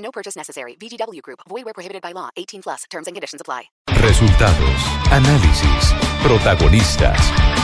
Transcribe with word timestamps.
No 0.00 0.10
purchase 0.10 0.36
necessary. 0.36 0.76
VGW 0.76 1.22
Group. 1.22 1.40
Void 1.48 1.64
where 1.64 1.74
prohibited 1.74 2.02
by 2.02 2.12
law. 2.12 2.30
18 2.36 2.62
plus. 2.62 2.84
Terms 2.90 3.06
and 3.06 3.14
conditions 3.14 3.40
apply. 3.40 3.70
Resultados, 4.00 4.80
análisis, 5.10 5.94
protagonistas 6.22 7.18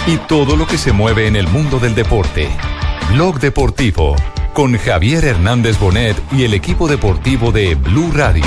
y 0.06 0.18
todo 0.28 0.56
lo 0.56 0.66
que 0.66 0.76
se 0.76 0.92
mueve 0.92 1.26
en 1.26 1.36
el 1.36 1.48
mundo 1.48 1.78
del 1.78 1.94
deporte. 1.94 2.48
Blog 3.10 3.40
Deportivo 3.40 4.14
con 4.52 4.76
Javier 4.78 5.24
Hernández 5.24 5.78
Bonet 5.78 6.16
y 6.32 6.44
el 6.44 6.54
equipo 6.54 6.88
deportivo 6.88 7.52
de 7.52 7.74
Blue 7.74 8.10
Radio. 8.12 8.44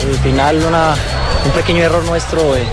Al 0.00 0.18
final 0.18 0.64
una, 0.64 0.94
un 1.44 1.50
pequeño 1.52 1.82
error 1.82 2.04
nuestro 2.04 2.56
eh, 2.56 2.64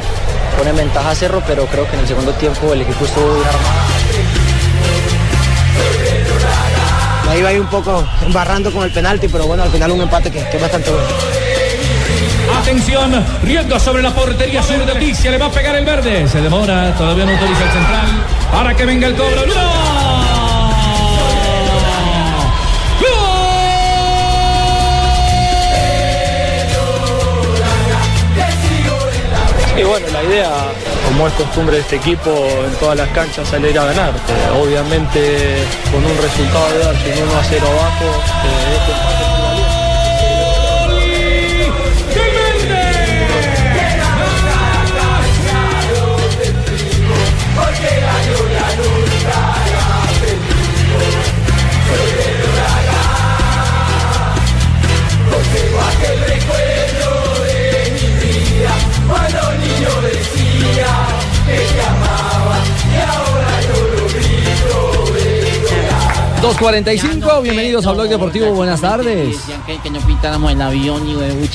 pone 0.58 0.70
en 0.70 0.76
ventaja 0.78 1.12
a 1.12 1.16
Cerro, 1.16 1.42
pero 1.48 1.66
creo 1.66 1.88
que 1.88 1.94
en 1.96 2.02
el 2.02 2.08
segundo 2.08 2.32
tiempo 2.34 2.74
el 2.74 2.82
equipo 2.82 3.06
estuvo 3.06 3.34
bien 3.36 3.48
armado. 3.48 3.99
Ahí 7.30 7.42
va 7.42 7.50
ahí 7.50 7.60
un 7.60 7.68
poco 7.68 8.04
embarrando 8.26 8.72
con 8.72 8.84
el 8.84 8.92
penalti, 8.92 9.28
pero 9.28 9.46
bueno, 9.46 9.64
al 9.64 9.70
final 9.70 9.92
un 9.92 10.02
empate 10.02 10.32
que, 10.32 10.44
que 10.50 10.58
es 10.58 10.62
bastante 10.62 10.90
bueno. 10.90 11.08
Atención, 12.60 13.26
riendo 13.44 13.80
sobre 13.80 14.02
la 14.02 14.12
portería 14.12 14.64
sur 14.64 14.86
de 14.86 14.96
Ticia, 14.96 15.32
le 15.32 15.38
va 15.38 15.46
a 15.46 15.52
pegar 15.52 15.76
el 15.76 15.86
verde. 15.86 16.28
Se 16.28 16.42
demora, 16.42 16.94
todavía 16.98 17.26
no 17.26 17.32
autoriza 17.32 17.64
el 17.64 17.72
central. 17.72 18.08
Para 18.52 18.76
que 18.76 18.86
venga 18.86 19.08
el 19.08 19.16
cobro. 19.16 19.46
¡No! 19.46 19.90
Y 29.78 29.84
bueno, 29.84 30.08
la 30.12 30.24
idea, 30.24 30.52
como 31.10 31.28
es 31.28 31.34
costumbre 31.34 31.76
de 31.78 31.82
este 31.82 31.96
equipo, 31.96 32.30
en 32.30 32.74
todas 32.80 32.96
las 32.96 33.10
canchas 33.10 33.48
salir 33.48 33.78
a 33.80 33.86
ganar. 33.86 34.14
Eh, 34.14 34.62
obviamente 34.62 35.66
con 35.92 36.06
un 36.06 36.18
resultado 36.22 36.70
de 36.74 36.80
darse 36.80 37.22
un 37.22 37.30
1 37.30 37.40
a 37.40 37.44
0 37.44 37.68
abajo, 37.68 38.06
eh, 38.46 38.78
este 38.78 39.19
2.45, 66.42 67.42
bienvenidos 67.42 67.86
a 67.86 67.92
Blog 67.92 68.08
Deportivo, 68.08 68.54
buenas 68.54 68.80
tardes. 68.80 69.38
Que, 69.84 69.90
no 69.90 70.00
pintáramos 70.00 70.50
el 70.54 70.62
avión 70.62 71.06
y 71.06 71.14
de. 71.16 71.50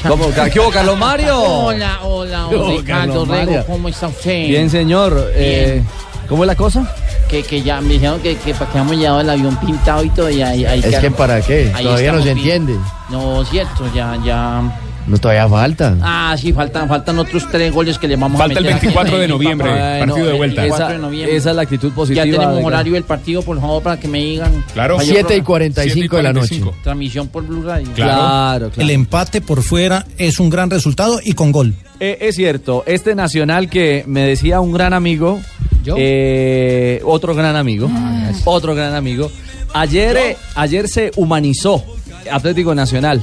¿Qué 0.52 0.60
hubo, 0.60 0.70
Carlos 0.70 0.98
Mario? 0.98 1.40
Hola, 1.40 2.00
hola, 2.02 2.46
¿Qué 2.50 2.56
hubo, 2.56 2.64
don 2.64 2.76
Ricardo 2.76 3.24
Carlos 3.24 3.28
Rego? 3.28 3.64
¿cómo 3.66 3.88
está 3.88 4.08
usted? 4.08 4.46
Bien, 4.46 4.68
señor. 4.68 5.30
Eh, 5.34 5.82
¿Cómo 6.28 6.44
es 6.44 6.48
la 6.48 6.54
cosa? 6.54 6.94
Que, 7.30 7.42
que 7.42 7.62
ya 7.62 7.80
me 7.80 7.94
dijeron 7.94 8.20
que, 8.20 8.36
que 8.36 8.52
para 8.52 8.70
que 8.70 8.78
hemos 8.78 8.96
llevado 8.96 9.20
el 9.22 9.30
avión 9.30 9.56
pintado 9.56 10.04
y 10.04 10.10
todo. 10.10 10.28
Y 10.28 10.42
ahí, 10.42 10.66
ahí 10.66 10.80
Es 10.84 10.98
que 10.98 11.10
para 11.10 11.40
qué, 11.40 11.72
todavía 11.80 12.12
no 12.12 12.22
se 12.22 12.32
entiende. 12.32 12.76
No, 13.08 13.42
cierto, 13.46 13.90
ya, 13.94 14.18
ya. 14.22 14.62
No 15.06 15.18
todavía 15.18 15.46
falta. 15.48 15.96
Ah, 16.00 16.34
sí, 16.38 16.52
faltan, 16.54 16.88
faltan 16.88 17.18
otros 17.18 17.46
tres 17.50 17.72
goles 17.72 17.98
que 17.98 18.08
le 18.08 18.16
vamos 18.16 18.38
Falta 18.38 18.54
a 18.54 18.58
el 18.60 18.64
meter. 18.64 18.76
aquí 18.76 18.86
24 18.86 19.18
de 19.18 19.28
noviembre, 19.28 19.68
papá. 19.70 19.98
partido 20.06 20.26
de 20.26 20.32
vuelta. 20.32 20.62
el 20.62 20.68
Esa, 20.68 20.76
24 20.78 20.94
de 20.94 20.98
noviembre. 21.02 21.36
esa 21.36 21.50
es 21.50 21.56
la 21.56 21.62
actitud 21.62 21.92
positiva. 21.92 22.24
Ya 22.24 22.32
tenemos 22.32 22.56
de- 22.58 22.64
horario 22.64 22.92
del 22.94 23.04
partido, 23.04 23.42
por 23.42 23.60
favor, 23.60 23.82
para 23.82 24.00
que 24.00 24.08
me 24.08 24.18
digan. 24.18 24.64
Claro. 24.72 24.96
Vaya 24.96 25.06
7 25.12 25.20
y 25.20 25.24
programa. 25.42 25.44
45 25.46 26.16
de 26.16 26.22
la 26.22 26.32
noche. 26.32 26.60
Transmisión 26.82 27.28
por 27.28 27.46
Blue 27.46 27.62
Radio. 27.62 27.88
Claro, 27.94 28.70
claro. 28.70 28.72
El 28.78 28.90
empate 28.90 29.40
por 29.42 29.62
fuera 29.62 30.06
es 30.16 30.40
un 30.40 30.48
gran 30.48 30.70
resultado 30.70 31.20
y 31.22 31.34
con 31.34 31.52
gol. 31.52 31.74
Eh, 32.00 32.18
es 32.22 32.36
cierto, 32.36 32.82
este 32.86 33.14
Nacional 33.14 33.68
que 33.68 34.04
me 34.06 34.22
decía 34.22 34.60
un 34.60 34.72
gran 34.72 34.94
amigo, 34.94 35.38
eh, 35.96 37.00
otro 37.04 37.34
gran 37.34 37.56
amigo, 37.56 37.90
otro 38.44 38.74
gran 38.74 38.94
amigo, 38.94 39.30
ayer, 39.74 40.16
eh, 40.16 40.36
ayer 40.54 40.88
se 40.88 41.10
humanizó 41.16 41.84
Atlético 42.30 42.74
Nacional 42.74 43.22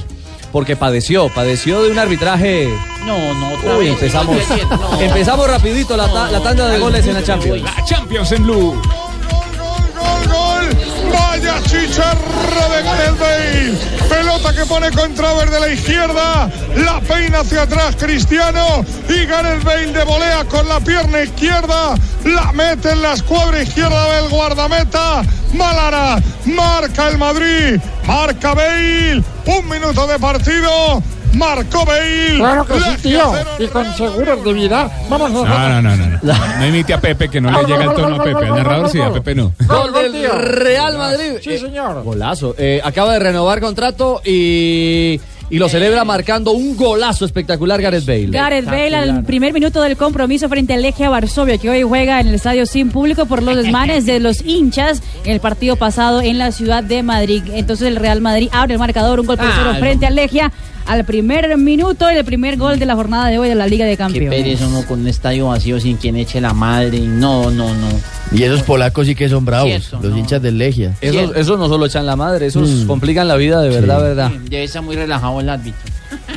porque 0.52 0.76
padeció, 0.76 1.28
padeció 1.30 1.82
de 1.82 1.90
un 1.90 1.98
arbitraje. 1.98 2.68
No, 3.06 3.34
no, 3.34 3.54
otra 3.54 3.76
Uy, 3.78 3.84
vez. 3.86 3.94
empezamos, 3.94 4.36
No. 4.70 5.00
empezamos 5.00 5.48
rapidito 5.48 5.96
la, 5.96 6.06
ta- 6.12 6.30
la 6.30 6.40
tanda 6.40 6.68
de 6.68 6.78
goles 6.78 7.06
en 7.06 7.14
la 7.14 7.22
Champions. 7.24 7.62
La 7.62 7.84
Champions 7.84 8.30
en 8.32 8.42
Blue. 8.44 8.74
gol, 8.74 10.28
gol. 10.28 10.68
Vaya 11.12 11.54
chicharra 11.64 12.68
de 12.76 12.82
Gareth 12.82 13.18
Bale. 13.18 14.01
Pelota 14.42 14.60
que 14.60 14.66
pone 14.66 14.90
contra 14.90 15.34
de 15.44 15.60
la 15.60 15.68
izquierda. 15.68 16.50
La 16.76 17.00
peina 17.00 17.40
hacia 17.40 17.62
atrás 17.62 17.94
Cristiano. 17.96 18.84
Y 19.08 19.24
Gareth 19.26 19.62
Bale 19.62 19.92
de 19.92 20.04
volea 20.04 20.44
con 20.44 20.68
la 20.68 20.80
pierna 20.80 21.22
izquierda. 21.22 21.94
La 22.24 22.52
mete 22.52 22.90
en 22.90 23.02
la 23.02 23.12
escuadra 23.12 23.62
izquierda 23.62 24.16
del 24.16 24.30
guardameta. 24.30 25.22
Malara. 25.52 26.20
Marca 26.44 27.08
el 27.08 27.18
Madrid. 27.18 27.80
Marca 28.06 28.54
Bale. 28.54 29.22
Un 29.46 29.68
minuto 29.68 30.06
de 30.06 30.18
partido. 30.18 31.02
Marcó 31.34 31.84
Bale. 31.84 32.36
Claro 32.36 32.66
que 32.66 32.74
sí, 32.80 32.90
tío. 33.02 33.32
Y 33.58 33.66
con 33.68 33.84
seguros 33.96 34.44
de 34.44 34.52
vida. 34.52 34.90
Vamos 35.08 35.30
No, 35.32 35.44
no, 35.44 35.82
no, 35.82 35.96
no. 35.96 36.18
No, 36.22 36.34
no 36.58 36.66
imite 36.66 36.92
a 36.94 37.00
Pepe, 37.00 37.28
que 37.28 37.40
no 37.40 37.50
le 37.50 37.64
llega 37.66 37.84
el 37.84 37.94
tono 37.94 38.16
a 38.16 38.24
Pepe. 38.24 38.46
Al 38.46 38.54
narrador 38.56 38.90
sí, 38.90 39.00
a 39.00 39.12
Pepe 39.12 39.34
no. 39.34 39.52
Gol 39.66 39.92
del. 39.92 40.30
Real 40.30 40.96
Madrid. 40.98 41.38
Sí, 41.42 41.50
Eh, 41.52 41.58
señor. 41.58 42.02
Golazo. 42.04 42.54
Eh, 42.58 42.80
acaba 42.84 43.12
de 43.14 43.18
renovar 43.18 43.60
contrato 43.60 44.20
y, 44.24 45.20
y 45.50 45.58
lo 45.58 45.68
celebra 45.68 46.04
marcando 46.04 46.52
un 46.52 46.76
golazo 46.76 47.24
espectacular 47.24 47.80
Gareth 47.80 48.04
Bale. 48.06 48.28
Gareth 48.30 48.66
Bale 48.66 48.94
al 48.96 49.24
primer 49.24 49.52
minuto 49.52 49.80
del 49.82 49.96
compromiso 49.96 50.48
frente 50.48 50.74
al 50.74 50.82
Legia 50.82 51.08
Varsovia 51.10 51.58
que 51.58 51.70
hoy 51.70 51.82
juega 51.82 52.20
en 52.20 52.28
el 52.28 52.34
estadio 52.34 52.66
sin 52.66 52.90
público 52.90 53.26
por 53.26 53.42
los 53.42 53.56
desmanes 53.56 54.06
de 54.06 54.20
los 54.20 54.42
hinchas 54.42 55.02
en 55.24 55.32
el 55.32 55.40
partido 55.40 55.76
pasado 55.76 56.20
en 56.20 56.38
la 56.38 56.52
ciudad 56.52 56.82
de 56.84 57.02
Madrid. 57.02 57.42
Entonces 57.52 57.88
el 57.88 57.96
Real 57.96 58.20
Madrid 58.20 58.48
abre 58.52 58.74
el 58.74 58.78
marcador, 58.78 59.18
un 59.20 59.26
gol 59.26 59.36
por 59.38 59.46
Ah, 59.46 59.52
cero 59.56 59.72
no. 59.74 59.78
frente 59.80 60.06
al 60.06 60.14
Legia 60.14 60.52
al 60.86 61.04
primer 61.04 61.56
minuto 61.56 62.10
y 62.10 62.16
el 62.16 62.24
primer 62.24 62.56
gol 62.56 62.78
de 62.78 62.86
la 62.86 62.94
jornada 62.94 63.28
de 63.28 63.38
hoy 63.38 63.48
de 63.48 63.54
la 63.54 63.66
Liga 63.66 63.84
de 63.84 63.92
Qué 63.92 63.96
Campeones. 63.98 64.30
pereza 64.42 64.66
uno 64.66 64.84
con 64.86 65.00
un 65.00 65.08
estadio 65.08 65.48
vacío 65.48 65.80
sin 65.80 65.96
quien 65.96 66.16
eche 66.16 66.40
la 66.40 66.52
madre. 66.52 67.00
No, 67.00 67.50
no, 67.50 67.74
no. 67.74 67.88
Y 68.32 68.42
esos 68.42 68.62
polacos 68.62 69.06
sí 69.06 69.14
que 69.14 69.28
son 69.28 69.44
bravos, 69.44 69.68
Cierto, 69.68 70.00
los 70.02 70.12
no. 70.12 70.18
hinchas 70.18 70.42
del 70.42 70.58
Legia. 70.58 70.94
Esos, 71.00 71.34
esos 71.36 71.58
no 71.58 71.68
solo 71.68 71.86
echan 71.86 72.06
la 72.06 72.16
madre, 72.16 72.46
esos 72.46 72.68
Mm. 72.68 72.86
complican 72.86 73.28
la 73.28 73.36
vida 73.36 73.60
de 73.60 73.68
verdad, 73.68 73.96
Sí. 73.98 74.02
verdad. 74.02 74.30
Debe 74.48 74.64
estar 74.64 74.82
muy 74.82 74.96
relajado 74.96 75.40
el 75.40 75.48
árbitro. 75.48 75.80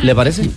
¿Le 0.03 0.15
parece? 0.15 0.49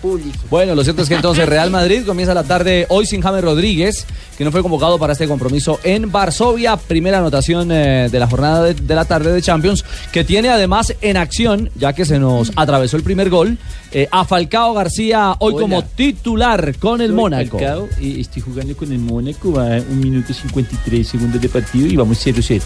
Bueno, 0.50 0.74
lo 0.74 0.82
cierto 0.84 1.02
es 1.02 1.08
que 1.08 1.14
entonces 1.14 1.48
Real 1.48 1.70
Madrid 1.70 2.02
comienza 2.04 2.34
la 2.34 2.44
tarde 2.44 2.86
hoy 2.88 3.06
sin 3.06 3.20
James 3.20 3.42
Rodríguez, 3.42 4.06
que 4.36 4.44
no 4.44 4.52
fue 4.52 4.62
convocado 4.62 4.98
para 4.98 5.12
este 5.12 5.26
compromiso 5.26 5.78
en 5.84 6.10
Varsovia. 6.10 6.76
Primera 6.76 7.18
anotación 7.18 7.70
eh, 7.72 8.08
de 8.10 8.18
la 8.18 8.26
jornada 8.26 8.64
de, 8.64 8.74
de 8.74 8.94
la 8.94 9.04
tarde 9.04 9.32
de 9.32 9.42
Champions, 9.42 9.84
que 10.12 10.24
tiene 10.24 10.48
además 10.48 10.94
en 11.00 11.16
acción, 11.16 11.70
ya 11.74 11.92
que 11.92 12.04
se 12.04 12.18
nos 12.18 12.52
atravesó 12.56 12.96
el 12.96 13.02
primer 13.02 13.30
gol, 13.30 13.58
eh, 13.92 14.06
a 14.10 14.24
Falcao 14.24 14.74
García 14.74 15.34
hoy 15.38 15.54
Hola. 15.54 15.62
como 15.62 15.82
titular 15.84 16.76
con 16.76 17.00
el 17.00 17.12
Mónaco. 17.12 17.58
estoy 18.00 18.42
jugando 18.42 18.76
con 18.76 18.92
el 18.92 18.98
Mónaco, 18.98 19.52
va 19.52 19.78
un 19.78 20.00
minuto 20.00 20.34
53 20.34 21.06
segundos 21.06 21.40
de 21.40 21.48
partido 21.48 21.86
y 21.86 21.96
vamos 21.96 22.24
0-0. 22.26 22.62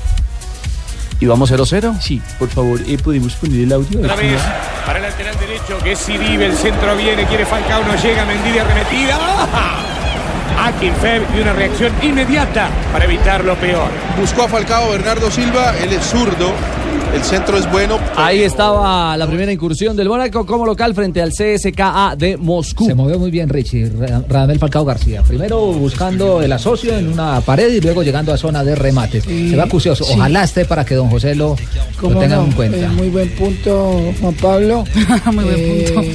¿Y 1.22 1.26
vamos 1.26 1.52
0-0? 1.52 2.00
Sí, 2.00 2.20
por 2.36 2.48
favor, 2.48 2.80
eh, 2.84 2.98
podemos 2.98 3.36
poner 3.36 3.60
el 3.60 3.72
audio. 3.72 4.00
Otra 4.00 4.16
vez 4.16 4.42
para 4.84 4.98
el 4.98 5.04
lateral 5.04 5.38
derecho 5.38 5.78
que 5.78 5.94
si 5.94 6.19
vive 6.19 6.46
el 6.46 6.54
centro 6.54 6.96
viene, 6.96 7.24
quiere 7.26 7.46
Falcao, 7.46 7.84
no 7.84 7.94
llega, 7.94 8.24
Mendy 8.24 8.50
de 8.50 8.60
arremetida. 8.60 9.19
Akinfev 10.58 11.22
y 11.36 11.40
una 11.40 11.52
reacción 11.52 11.92
inmediata 12.02 12.70
para 12.92 13.04
evitar 13.04 13.44
lo 13.44 13.54
peor. 13.54 13.88
Buscó 14.19 14.42
a 14.42 14.48
Falcao 14.48 14.90
Bernardo 14.90 15.30
Silva, 15.30 15.78
él 15.78 15.92
es 15.92 16.02
zurdo. 16.02 16.50
El 17.14 17.22
centro 17.22 17.56
es 17.58 17.70
bueno. 17.70 17.98
Ahí 18.16 18.40
estaba 18.42 19.16
la 19.16 19.26
primera 19.26 19.52
incursión 19.52 19.96
del 19.96 20.08
Mónaco 20.08 20.46
como 20.46 20.64
local 20.64 20.94
frente 20.94 21.20
al 21.20 21.30
CSKA 21.30 22.14
de 22.16 22.36
Moscú. 22.36 22.86
Se 22.86 22.94
movió 22.94 23.18
muy 23.18 23.30
bien 23.30 23.48
Richie, 23.48 23.90
Ra- 23.90 24.22
Radamel 24.28 24.58
Falcao 24.58 24.84
García. 24.84 25.22
Primero 25.22 25.60
buscando 25.72 26.40
el 26.42 26.52
asocio 26.52 26.96
en 26.96 27.08
una 27.12 27.40
pared 27.42 27.72
y 27.72 27.80
luego 27.80 28.02
llegando 28.02 28.32
a 28.32 28.36
zona 28.36 28.64
de 28.64 28.74
remate. 28.74 29.20
Se 29.20 29.56
va 29.56 29.64
acucioso. 29.64 30.04
sí. 30.04 30.12
Ojalá 30.14 30.44
esté 30.44 30.64
para 30.64 30.84
que 30.84 30.94
don 30.94 31.08
José 31.10 31.34
lo, 31.34 31.50
lo 31.50 31.56
¿Cómo 32.00 32.18
tenga 32.20 32.36
no? 32.36 32.44
en 32.44 32.52
cuenta. 32.52 32.76
Eh, 32.78 32.88
muy 32.88 33.08
buen 33.08 33.28
punto, 33.30 34.00
Juan 34.20 34.34
Pablo. 34.34 34.84
Muy 35.26 35.44
buen 35.44 35.56
Eh, 35.58 35.92
punto. 35.94 36.10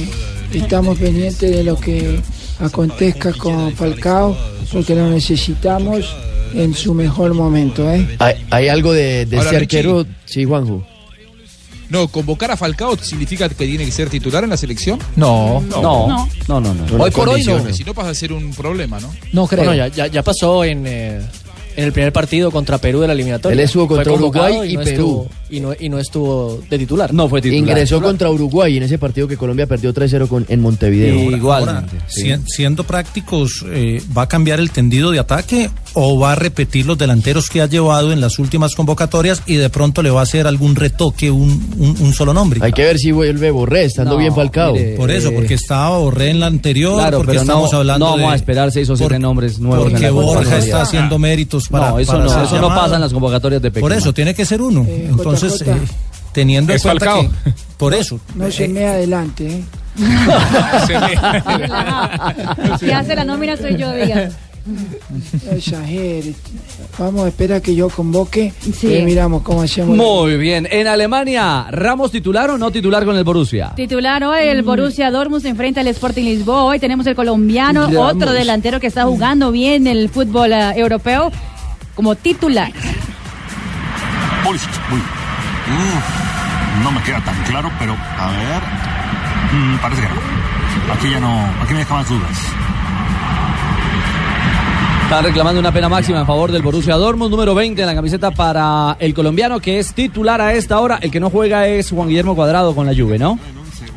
Estamos 0.64 0.98
pendientes 0.98 1.50
de 1.50 1.62
lo 1.62 1.76
que 1.76 2.20
acontezca 2.60 3.32
con 3.34 3.72
Falcao, 3.72 4.36
porque 4.72 4.94
lo 4.94 5.08
necesitamos 5.10 6.16
en 6.54 6.74
su 6.74 6.94
mejor 6.94 7.34
momento. 7.34 7.90
¿eh? 7.90 8.16
Hay, 8.18 8.44
hay 8.50 8.68
algo 8.68 8.92
de, 8.92 9.26
de 9.26 9.36
Ahora, 9.38 9.50
Richie. 9.50 9.78
arquero, 9.78 10.06
sí, 10.24 10.44
Juanjo. 10.44 10.86
No, 11.90 12.06
convocar 12.08 12.50
a 12.50 12.56
Falcao 12.56 12.98
significa 12.98 13.48
que 13.48 13.54
tiene 13.54 13.84
que 13.86 13.90
ser 13.90 14.10
titular 14.10 14.44
en 14.44 14.50
la 14.50 14.58
selección. 14.58 14.98
No, 15.16 15.62
no, 15.62 15.80
no, 15.80 16.28
no, 16.46 16.60
no. 16.60 16.74
no. 16.74 17.02
Hoy 17.02 17.10
por 17.10 17.28
hoy 17.30 17.42
no. 17.44 17.72
Si 17.72 17.82
no 17.82 17.94
pasa 17.94 18.10
a 18.10 18.14
ser 18.14 18.32
un 18.32 18.52
problema, 18.52 19.00
¿no? 19.00 19.10
No 19.32 19.46
creo. 19.46 19.64
Bueno, 19.64 19.74
ya, 19.74 19.88
ya, 19.88 20.06
ya 20.06 20.22
pasó 20.22 20.64
en, 20.64 20.86
eh, 20.86 21.18
en 21.76 21.84
el 21.84 21.92
primer 21.92 22.12
partido 22.12 22.50
contra 22.50 22.76
Perú 22.76 23.00
de 23.00 23.06
la 23.06 23.14
eliminatoria. 23.14 23.54
Él 23.54 23.60
estuvo 23.60 23.88
contra 23.88 24.12
Uruguay 24.12 24.70
y 24.72 24.76
no 24.76 24.82
Perú. 24.84 24.90
estuvo- 24.90 25.28
y, 25.50 25.60
no, 25.60 25.72
y 25.78 25.88
no 25.88 25.98
estuvo 25.98 26.60
de 26.68 26.78
titular. 26.78 27.12
No 27.12 27.28
fue 27.28 27.40
Ingresó 27.44 28.00
contra 28.02 28.30
Uruguay 28.30 28.76
en 28.76 28.82
ese 28.84 28.98
partido 28.98 29.26
que 29.28 29.36
Colombia 29.36 29.66
perdió 29.66 29.92
3-0 29.92 30.28
con- 30.28 30.44
en 30.48 30.60
Montevideo. 30.60 31.30
Si- 32.08 32.34
siendo 32.46 32.84
prácticos, 32.84 33.64
eh, 33.70 34.02
¿va 34.16 34.22
a 34.22 34.28
cambiar 34.28 34.60
el 34.60 34.70
tendido 34.70 35.10
de 35.10 35.18
ataque 35.18 35.70
o 35.94 36.18
va 36.18 36.32
a 36.32 36.34
repetir 36.34 36.86
los 36.86 36.98
delanteros 36.98 37.48
que 37.48 37.60
ha 37.62 37.66
llevado 37.66 38.12
en 38.12 38.20
las 38.20 38.38
últimas 38.38 38.74
convocatorias 38.74 39.42
y 39.46 39.54
de 39.54 39.70
pronto 39.70 40.02
le 40.02 40.10
va 40.10 40.20
a 40.20 40.22
hacer 40.24 40.46
algún 40.46 40.76
retoque, 40.76 41.30
un, 41.30 41.50
un- 41.78 41.96
un 42.00 42.12
solo 42.14 42.34
nombre? 42.34 42.60
Hay 42.62 42.72
que 42.72 42.82
ver 42.84 42.98
si 42.98 43.10
vuelve 43.12 43.50
Borré, 43.50 43.84
estando 43.84 44.12
No, 44.12 44.18
bien 44.18 44.34
Falcao. 44.34 44.72
mire, 44.74 44.94
Por 44.96 45.10
eso, 45.10 45.32
porque 45.32 45.54
estaba 45.54 45.98
Borré 45.98 46.30
en 46.30 46.40
la 46.40 46.46
anterior, 46.46 46.94
Claro, 46.94 47.18
porque 47.18 47.32
pero 47.32 47.44
no, 47.44 47.52
estamos 47.52 47.74
hablando 47.74 48.06
no 48.06 48.12
vamos 48.12 48.26
de- 48.28 48.32
a 48.32 48.36
esperar 48.36 48.72
seis 48.72 48.88
o 48.90 48.96
siete 48.96 49.18
nombres 49.18 49.58
nuevos. 49.58 49.86
en 49.86 49.92
Porque 49.92 50.06
la 50.06 50.10
Borja 50.12 50.58
está 50.58 50.82
haciendo 50.82 51.18
méritos 51.18 51.68
para 51.68 51.90
No, 51.90 51.98
eso 51.98 52.12
para 52.12 52.24
no, 52.24 52.30
ser 52.30 52.42
eso 52.44 52.60
no 52.60 52.68
pasa 52.68 52.94
en 52.96 53.00
las 53.00 53.12
convocatorias 53.12 53.62
de 53.62 53.70
Por 53.70 53.74
Peckerman. 53.82 53.98
eso, 53.98 54.12
tiene 54.12 54.34
que 54.34 54.44
ser 54.44 54.60
uno. 54.62 54.86
Entonces, 54.88 55.37
JJ. 55.38 55.68
eh, 55.70 55.76
teniendo 56.32 56.72
en 56.72 56.78
cuenta 56.80 57.14
que... 57.20 57.30
Por 57.76 57.94
eso. 57.94 58.18
No 58.34 58.50
se 58.50 58.68
me 58.68 58.86
adelante. 58.86 59.46
¿eh? 59.46 59.64
Si 62.78 62.90
hace 62.90 63.14
la 63.16 63.24
nómina 63.24 63.56
soy 63.56 63.76
yo, 63.76 63.90
exagere. 65.50 66.34
Vamos 66.98 67.24
a 67.24 67.28
esperar 67.28 67.62
que 67.62 67.74
yo 67.74 67.88
convoque 67.88 68.52
Sí. 68.78 68.94
y 68.96 69.02
miramos 69.02 69.42
cómo 69.42 69.62
hacemos. 69.62 69.96
la- 69.96 70.02
Muy 70.02 70.36
bien. 70.36 70.68
En 70.70 70.86
Alemania, 70.86 71.66
¿Ramos 71.70 72.10
titular 72.10 72.50
o 72.50 72.58
no 72.58 72.70
titular 72.70 73.04
con 73.04 73.16
el 73.16 73.24
Borussia? 73.24 73.72
Titular 73.76 74.22
hoy 74.24 74.40
el 74.48 74.62
Borussia 74.62 75.10
Dortmund 75.10 75.42
se 75.42 75.48
enfrenta 75.48 75.80
al 75.80 75.86
Sporting 75.88 76.24
Lisboa. 76.24 76.64
Hoy 76.64 76.78
tenemos 76.78 77.06
el 77.06 77.14
colombiano, 77.14 77.86
Ramos. 77.86 78.14
otro 78.14 78.32
delantero 78.32 78.78
que 78.80 78.88
está 78.88 79.04
jugando 79.04 79.50
bien 79.52 79.86
el 79.86 80.08
fútbol 80.10 80.52
eh, 80.52 80.72
europeo 80.76 81.30
como 81.94 82.14
titular. 82.14 82.72
Pulisic, 84.44 84.70
muy 84.90 85.00
Mm, 85.68 86.82
no 86.84 86.90
me 86.92 87.02
queda 87.02 87.20
tan 87.20 87.36
claro, 87.44 87.70
pero 87.78 87.94
a 87.94 88.30
ver. 88.30 88.62
Mm, 89.52 89.76
parece 89.78 90.02
que 90.02 90.08
no. 90.08 90.94
Aquí 90.94 91.10
ya 91.10 91.20
no. 91.20 91.62
Aquí 91.62 91.72
me 91.72 91.78
deja 91.80 91.94
más 91.94 92.08
dudas. 92.08 92.38
Están 95.04 95.24
reclamando 95.24 95.58
una 95.58 95.72
pena 95.72 95.88
máxima 95.88 96.20
en 96.20 96.26
favor 96.26 96.52
del 96.52 96.60
Borussia 96.60 96.94
Dortmund, 96.96 97.30
número 97.30 97.54
20 97.54 97.80
en 97.80 97.86
la 97.86 97.94
camiseta 97.94 98.30
para 98.30 98.94
el 99.00 99.14
colombiano 99.14 99.58
que 99.58 99.78
es 99.78 99.94
titular 99.94 100.40
a 100.42 100.52
esta 100.52 100.78
hora. 100.80 100.98
El 101.00 101.10
que 101.10 101.18
no 101.18 101.30
juega 101.30 101.66
es 101.66 101.90
Juan 101.90 102.08
Guillermo 102.08 102.36
Cuadrado 102.36 102.74
con 102.74 102.86
la 102.86 102.94
Juve, 102.94 103.18
¿no? 103.18 103.38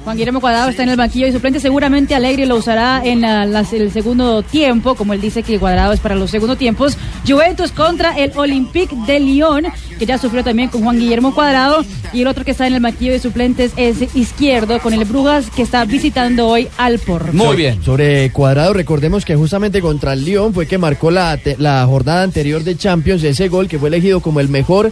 Juan 0.04 0.18
Guillermo 0.18 0.42
Cuadrado 0.42 0.70
está 0.70 0.82
en 0.82 0.90
el 0.90 0.98
banquillo 0.98 1.28
y 1.28 1.32
suplente. 1.32 1.60
Seguramente 1.60 2.16
Alegre 2.16 2.48
lo 2.48 2.56
usará 2.56 3.02
en 3.06 3.22
la- 3.22 3.46
las- 3.46 3.72
el 3.72 3.92
segundo 3.92 4.42
tiempo, 4.42 4.96
como 4.96 5.14
él 5.14 5.22
dice 5.22 5.44
que 5.44 5.60
Cuadrado 5.60 5.94
es 5.94 6.00
para 6.00 6.16
los 6.16 6.32
segundos 6.32 6.58
tiempos. 6.58 6.98
Juventus 7.28 7.72
contra 7.72 8.18
el 8.18 8.32
Olympique 8.36 8.96
de 9.06 9.20
Lyon, 9.20 9.66
que 10.00 10.06
ya 10.08 10.18
sufrió 10.18 10.44
también 10.44 10.70
con 10.70 10.82
Juan 10.84 10.98
Guillermo 10.98 11.36
Cuadrado. 11.36 11.86
Y 12.14 12.22
el 12.22 12.28
otro 12.28 12.44
que 12.44 12.50
está 12.52 12.66
en 12.66 12.74
el 12.74 12.80
banquillo 12.82 13.12
de 13.12 13.20
suplentes 13.20 13.74
es 13.78 14.16
Izquierdo, 14.16 14.80
con 14.80 14.94
el 14.94 15.06
Brujas, 15.06 15.52
que 15.56 15.62
está 15.62 15.86
visitando 15.86 16.48
hoy 16.48 16.68
al 16.80 16.98
Porro. 16.98 17.32
So- 17.32 17.34
Sobre 17.84 18.32
Cuadrado, 18.32 18.74
recordemos 18.74 19.24
que 19.24 19.36
justamente 19.36 19.82
contra 19.82 20.14
el 20.14 20.26
Lyon 20.26 20.52
fue 20.52 20.66
que 20.66 20.80
marcó 20.80 21.12
la, 21.12 21.38
te- 21.38 21.58
la 21.60 21.86
jornada 21.86 22.24
anterior 22.24 22.64
de 22.64 22.76
Champions 22.76 23.24
ese 23.24 23.50
gol 23.50 23.68
que 23.68 23.78
fue 23.78 23.90
elegido 23.90 24.20
como 24.20 24.40
el 24.40 24.50
mejor 24.50 24.92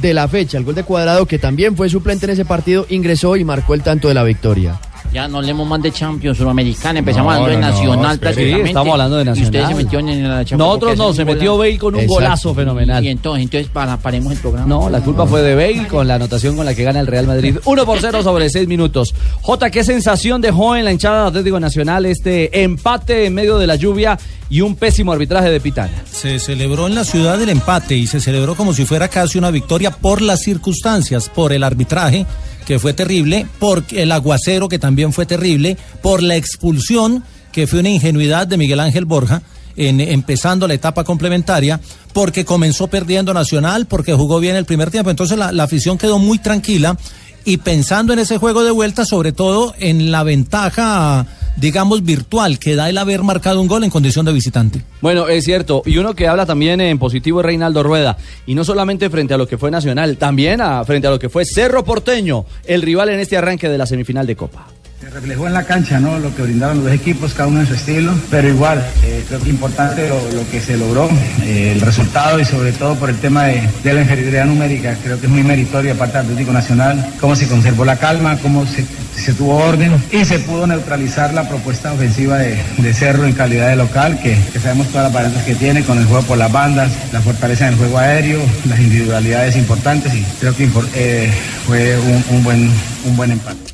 de 0.00 0.14
la 0.14 0.28
fecha. 0.28 0.58
El 0.58 0.64
gol 0.64 0.74
de 0.74 0.84
Cuadrado, 0.84 1.26
que 1.26 1.38
también 1.38 1.76
fue 1.76 1.88
suplente 1.88 2.26
en 2.26 2.32
ese 2.32 2.44
partido, 2.44 2.86
ingresó 2.88 3.36
y 3.36 3.44
marcó 3.44 3.74
el 3.74 3.82
tanto 3.82 4.08
de 4.08 4.14
la 4.14 4.24
victoria. 4.24 4.78
Ya 5.12 5.26
no 5.26 5.38
hablemos 5.38 5.66
más 5.66 5.82
de 5.82 5.90
Champions 5.90 6.38
Sudamericana, 6.38 7.00
empezamos 7.00 7.34
No, 7.34 7.42
hablando 7.42 7.50
de 7.50 7.60
no, 7.60 7.74
Nacional 7.74 8.18
prácticamente. 8.20 8.62
Sí, 8.62 8.68
estamos 8.68 8.92
hablando 8.92 9.16
de 9.16 9.24
Y 9.24 9.28
ustedes 9.30 9.44
se 9.44 9.50
Nacional. 9.52 9.84
metieron 9.84 10.08
en 10.08 10.22
la 10.28 10.44
Champions. 10.44 10.58
Nosotros 10.58 10.96
no, 10.98 11.12
se 11.12 11.24
metió. 11.24 11.58
Bale 11.58 11.78
con 11.78 11.94
un 11.96 12.06
golazo 12.06 12.54
fenomenal. 12.54 13.04
Y 13.04 13.08
entonces, 13.08 13.42
entonces 13.42 13.70
para, 13.72 13.96
paremos 13.96 14.32
el 14.32 14.38
programa. 14.38 14.68
No, 14.68 14.88
la 14.88 15.00
culpa 15.00 15.26
fue 15.26 15.42
de 15.42 15.54
Bale 15.56 15.88
con 15.88 16.06
la 16.06 16.14
anotación 16.14 16.56
con 16.56 16.64
la 16.64 16.74
que 16.74 16.84
gana 16.84 17.00
el 17.00 17.08
Real 17.08 17.26
Madrid. 17.26 17.56
1 17.64 17.86
por 17.86 18.00
0 18.00 18.22
sobre 18.22 18.48
6 18.48 18.68
minutos. 18.68 19.12
J, 19.42 19.70
¿qué 19.70 19.82
sensación 19.82 20.40
dejó 20.40 20.76
en 20.76 20.84
la 20.84 20.92
hinchada 20.92 21.22
de 21.22 21.28
Atlético 21.28 21.58
Nacional 21.58 22.06
este 22.06 22.62
empate 22.62 23.26
en 23.26 23.34
medio 23.34 23.58
de 23.58 23.66
la 23.66 23.74
lluvia 23.74 24.16
y 24.48 24.60
un 24.60 24.76
pésimo 24.76 25.12
arbitraje 25.12 25.50
de 25.50 25.60
Pitana? 25.60 26.04
Se 26.10 26.38
celebró 26.38 26.86
en 26.86 26.94
la 26.94 27.04
ciudad 27.04 27.40
el 27.42 27.48
empate 27.48 27.96
y 27.96 28.06
se 28.06 28.20
celebró 28.20 28.54
como 28.54 28.72
si 28.74 28.84
fuera 28.84 29.08
casi 29.08 29.38
una 29.38 29.50
victoria 29.50 29.90
por 29.90 30.22
las 30.22 30.40
circunstancias, 30.40 31.28
por 31.28 31.52
el 31.52 31.64
arbitraje 31.64 32.26
que 32.66 32.78
fue 32.78 32.92
terrible, 32.92 33.46
por 33.58 33.84
el 33.90 34.12
aguacero 34.12 34.68
que 34.68 34.78
también 34.78 35.12
fue 35.12 35.26
terrible, 35.26 35.76
por 36.02 36.22
la 36.22 36.36
expulsión 36.36 37.24
que 37.52 37.66
fue 37.66 37.80
una 37.80 37.90
ingenuidad 37.90 38.46
de 38.46 38.56
Miguel 38.56 38.80
Ángel 38.80 39.04
Borja. 39.04 39.42
En, 39.76 40.00
empezando 40.00 40.68
la 40.68 40.74
etapa 40.74 41.04
complementaria, 41.04 41.80
porque 42.12 42.44
comenzó 42.44 42.88
perdiendo 42.88 43.32
Nacional, 43.32 43.86
porque 43.86 44.12
jugó 44.12 44.38
bien 44.40 44.56
el 44.56 44.66
primer 44.66 44.90
tiempo. 44.90 45.10
Entonces 45.10 45.38
la, 45.38 45.52
la 45.52 45.62
afición 45.62 45.96
quedó 45.96 46.18
muy 46.18 46.38
tranquila 46.38 46.98
y 47.44 47.58
pensando 47.58 48.12
en 48.12 48.18
ese 48.18 48.36
juego 48.36 48.64
de 48.64 48.72
vuelta, 48.72 49.04
sobre 49.04 49.32
todo 49.32 49.74
en 49.78 50.10
la 50.10 50.22
ventaja, 50.22 51.26
digamos, 51.60 52.02
virtual 52.02 52.58
que 52.58 52.74
da 52.74 52.88
el 52.88 52.98
haber 52.98 53.22
marcado 53.22 53.60
un 53.60 53.68
gol 53.68 53.84
en 53.84 53.90
condición 53.90 54.24
de 54.26 54.32
visitante. 54.32 54.82
Bueno, 55.00 55.28
es 55.28 55.44
cierto. 55.44 55.82
Y 55.84 55.98
uno 55.98 56.14
que 56.14 56.26
habla 56.26 56.46
también 56.46 56.80
en 56.80 56.98
positivo 56.98 57.40
es 57.40 57.46
Reinaldo 57.46 57.82
Rueda. 57.82 58.16
Y 58.46 58.54
no 58.54 58.64
solamente 58.64 59.10
frente 59.10 59.34
a 59.34 59.38
lo 59.38 59.46
que 59.46 59.58
fue 59.58 59.70
Nacional, 59.70 60.16
también 60.16 60.60
a- 60.60 60.84
frente 60.84 61.06
a 61.06 61.10
lo 61.10 61.18
que 61.18 61.28
fue 61.28 61.44
Cerro 61.44 61.84
Porteño, 61.84 62.44
el 62.64 62.82
rival 62.82 63.10
en 63.10 63.20
este 63.20 63.36
arranque 63.36 63.68
de 63.68 63.78
la 63.78 63.86
semifinal 63.86 64.26
de 64.26 64.36
Copa. 64.36 64.66
Se 65.00 65.08
reflejó 65.08 65.46
en 65.46 65.54
la 65.54 65.64
cancha, 65.64 65.98
¿no? 65.98 66.18
Lo 66.18 66.34
que 66.36 66.42
brindaron 66.42 66.76
los 66.76 66.84
dos 66.84 66.94
equipos, 66.94 67.32
cada 67.32 67.48
uno 67.48 67.60
en 67.60 67.66
su 67.66 67.72
estilo, 67.72 68.12
pero 68.30 68.48
igual, 68.48 68.84
eh, 69.02 69.24
creo 69.26 69.40
que 69.40 69.48
importante 69.48 70.06
lo, 70.10 70.50
que 70.50 70.60
se 70.60 70.76
logró, 70.76 71.08
eh, 71.42 71.72
el 71.72 71.80
resultado 71.80 72.38
y 72.38 72.44
sobre 72.44 72.72
todo 72.72 72.96
por 72.96 73.08
el 73.08 73.16
tema 73.16 73.44
de, 73.44 73.66
de 73.82 73.94
la 73.94 74.02
inferioridad 74.02 74.44
numérica, 74.44 74.94
creo 75.02 75.18
que 75.18 75.24
es 75.24 75.32
muy 75.32 75.42
meritorio 75.42 75.94
aparte 75.94 76.18
del 76.18 76.26
Atlético 76.26 76.52
Nacional, 76.52 77.14
cómo 77.18 77.34
se 77.34 77.48
conservó 77.48 77.86
la 77.86 77.96
calma, 77.96 78.36
cómo 78.42 78.66
se, 78.66 78.84
tuvo 79.32 79.56
orden 79.56 79.92
y 80.12 80.22
se 80.26 80.38
pudo 80.38 80.66
neutralizar 80.66 81.32
la 81.32 81.48
propuesta 81.48 81.94
ofensiva 81.94 82.36
de, 82.36 82.92
Cerro 82.92 83.24
en 83.24 83.32
calidad 83.32 83.70
de 83.70 83.76
local, 83.76 84.20
que, 84.22 84.36
sabemos 84.60 84.88
todas 84.88 85.04
las 85.04 85.12
variantes 85.14 85.44
que 85.44 85.54
tiene 85.54 85.82
con 85.82 85.96
el 85.96 86.04
juego 86.04 86.24
por 86.24 86.36
las 86.36 86.52
bandas, 86.52 86.90
la 87.10 87.22
fortaleza 87.22 87.66
en 87.68 87.72
el 87.72 87.78
juego 87.78 87.96
aéreo, 87.96 88.42
las 88.68 88.78
individualidades 88.78 89.56
importantes 89.56 90.12
y 90.14 90.22
creo 90.40 90.54
que 90.54 90.68
eh, 90.94 91.32
fue 91.66 91.96
un 92.28 92.44
buen, 92.44 92.70
un 93.06 93.16
buen 93.16 93.30
empate. 93.30 93.70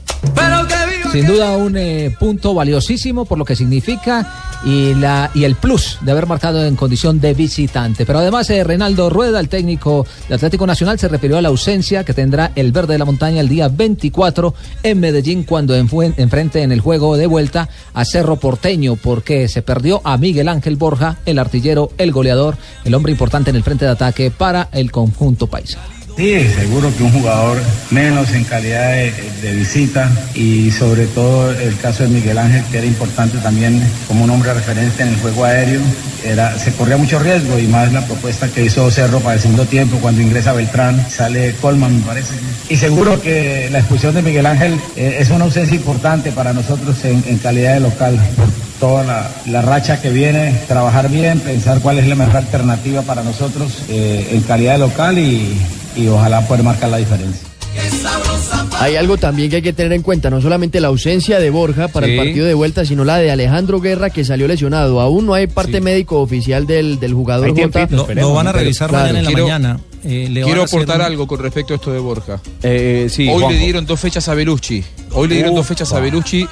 Sin 1.17 1.27
duda 1.27 1.57
un 1.57 1.79
eh, 1.79 2.15
punto 2.21 2.53
valiosísimo 2.53 3.25
por 3.25 3.39
lo 3.39 3.47
que 3.47 3.57
significa 3.57 4.59
y, 4.67 4.93
la, 4.93 5.31
y 5.33 5.45
el 5.45 5.55
plus 5.55 5.97
de 6.03 6.13
haber 6.13 6.27
marcado 6.27 6.63
en 6.63 6.77
condición 6.77 7.23
de 7.23 7.33
visitante. 7.33 8.05
Pero 8.05 8.19
además 8.19 8.51
eh, 8.51 8.63
Reinaldo 8.63 9.09
Rueda, 9.09 9.41
el 9.41 9.49
técnico 9.49 10.07
de 10.29 10.35
Atlético 10.35 10.67
Nacional, 10.67 10.99
se 10.99 11.09
refirió 11.09 11.39
a 11.39 11.41
la 11.41 11.49
ausencia 11.49 12.05
que 12.05 12.13
tendrá 12.13 12.53
el 12.55 12.71
Verde 12.71 12.93
de 12.93 12.99
la 12.99 13.07
Montaña 13.07 13.41
el 13.41 13.49
día 13.49 13.69
24 13.69 14.53
en 14.83 15.01
Medellín 15.01 15.45
cuando 15.45 15.75
enfrente 15.75 16.61
en 16.61 16.71
el 16.71 16.83
juego 16.83 17.17
de 17.17 17.27
vuelta 17.27 17.71
a 17.95 18.05
Cerro 18.05 18.37
Porteño 18.37 18.97
porque 18.97 19.49
se 19.49 19.63
perdió 19.63 20.03
a 20.05 20.19
Miguel 20.19 20.49
Ángel 20.49 20.77
Borja, 20.77 21.17
el 21.25 21.39
artillero, 21.39 21.93
el 21.97 22.13
goleador, 22.13 22.59
el 22.85 22.95
hombre 22.95 23.13
importante 23.13 23.49
en 23.49 23.57
el 23.57 23.63
frente 23.63 23.87
de 23.87 23.93
ataque 23.93 24.31
para 24.31 24.69
el 24.71 24.93
conjunto 24.93 25.47
paisa. 25.47 25.79
Sí, 26.17 26.49
seguro 26.49 26.91
que 26.97 27.03
un 27.03 27.13
jugador 27.13 27.59
menos 27.91 28.33
en 28.33 28.45
calidad 28.45 28.93
de, 28.93 29.53
visita 29.53 30.11
y 30.35 30.71
sobre 30.71 31.07
todo 31.07 31.51
el 31.51 31.77
caso 31.77 32.05
de 32.05 32.09
Miguel 32.09 32.39
Ángel 32.39 32.65
que 32.73 32.79
era 32.79 32.87
importante 32.87 33.37
también 33.39 33.83
como 34.09 34.25
un 34.25 34.31
hombre 34.31 34.55
referente 34.55 35.03
en 35.03 35.11
el 35.11 35.17
juego 35.17 35.45
aéreo, 35.45 35.81
era, 36.25 36.59
se 36.59 36.73
corría 36.73 36.97
mucho 36.97 37.19
riesgo 37.19 37.59
y 37.59 37.67
más 37.67 37.93
la 37.93 38.01
propuesta 38.07 38.49
que 38.49 38.65
hizo 38.65 38.91
Cerro 38.91 39.21
para 39.21 39.35
el 39.35 39.41
segundo 39.41 39.67
tiempo 39.67 39.99
cuando 39.99 40.23
ingresa 40.23 40.55
Beltrán, 40.55 41.07
sale 41.11 41.55
Colman 41.61 41.99
me 41.99 42.03
parece. 42.07 42.35
Y 42.71 42.77
seguro 42.77 43.21
que 43.21 43.69
la 43.71 43.81
expulsión 43.81 44.15
de 44.15 44.23
Miguel 44.23 44.47
Ángel 44.47 44.81
eh, 44.97 45.19
es 45.21 45.29
una 45.29 45.45
ausencia 45.45 45.77
importante 45.77 46.33
para 46.33 46.55
nosotros 46.55 46.97
en, 47.05 47.39
calidad 47.39 47.75
de 47.75 47.81
local. 47.81 48.19
Toda 48.81 49.05
la, 49.05 49.31
la 49.47 49.61
racha 49.63 50.01
que 50.01 50.09
viene, 50.09 50.59
trabajar 50.67 51.11
bien, 51.11 51.41
pensar 51.41 51.81
cuál 51.81 51.99
es 51.99 52.07
la 52.09 52.15
mejor 52.15 52.39
alternativa 52.39 53.03
para 53.03 53.23
nosotros 53.23 53.83
eh, 53.91 54.29
en 54.33 54.41
calidad 54.41 54.73
de 54.73 54.79
local 54.79 55.19
y, 55.19 55.57
y 55.97 56.09
ojalá 56.09 56.47
poder 56.47 56.63
marcar 56.63 56.91
la 56.91 56.99
diferencia. 56.99 57.41
Hay 58.81 58.97
algo 58.97 59.17
también 59.17 59.51
que 59.51 59.57
hay 59.57 59.63
que 59.63 59.73
tener 59.73 59.93
en 59.93 60.03
cuenta, 60.03 60.29
no 60.31 60.41
solamente 60.41 60.81
la 60.81 60.89
ausencia 60.89 61.39
de 61.39 61.51
Borja 61.51 61.89
para 61.89 62.07
Sí. 62.07 62.13
el 62.13 62.19
partido 62.19 62.47
de 62.47 62.55
vuelta, 62.55 62.85
sino 62.85 63.05
la 63.05 63.19
de 63.19 63.31
Alejandro 63.31 63.81
Guerra 63.81 64.11
que 64.11 64.25
salió 64.25 64.47
lesionado. 64.49 65.01
Aún 65.01 65.27
no 65.27 65.35
hay 65.35 65.47
parte 65.47 65.81
médico 65.81 66.21
oficial 66.21 66.67
del, 66.67 66.99
del 67.01 67.15
jugador 67.15 67.59
Jota. 67.59 67.87
Lo, 67.91 68.07
lo 68.15 68.35
van 68.35 68.49
a 68.49 68.53
revisar 68.53 68.89
Claro. 68.91 69.05
mañana 69.05 69.19
en 69.21 69.25
la 69.25 69.31
Quiero- 69.31 69.45
mañana. 69.45 69.81
Eh, 70.05 70.29
le 70.31 70.43
Quiero 70.43 70.63
aportar 70.63 70.97
un- 71.01 71.03
algo 71.07 71.27
con 71.27 71.41
respecto 71.41 71.73
a 71.73 71.77
esto 71.77 71.93
de 71.93 71.99
Borja. 71.99 72.41
Eh, 72.63 73.09
sí, 73.11 73.23
Hoy 73.29 73.41
Juanjo. 73.41 73.51
le 73.51 73.59
dieron 73.59 73.87
dos 73.87 73.99
fechas 73.99 74.29
a 74.29 74.35
Belucci. 74.35 74.85
Hoy 75.13 75.29
le 75.29 75.35
dieron 75.37 75.55
dos 75.55 75.67
fechas 75.67 75.93
a 75.93 75.99
Belucci, 76.01 76.47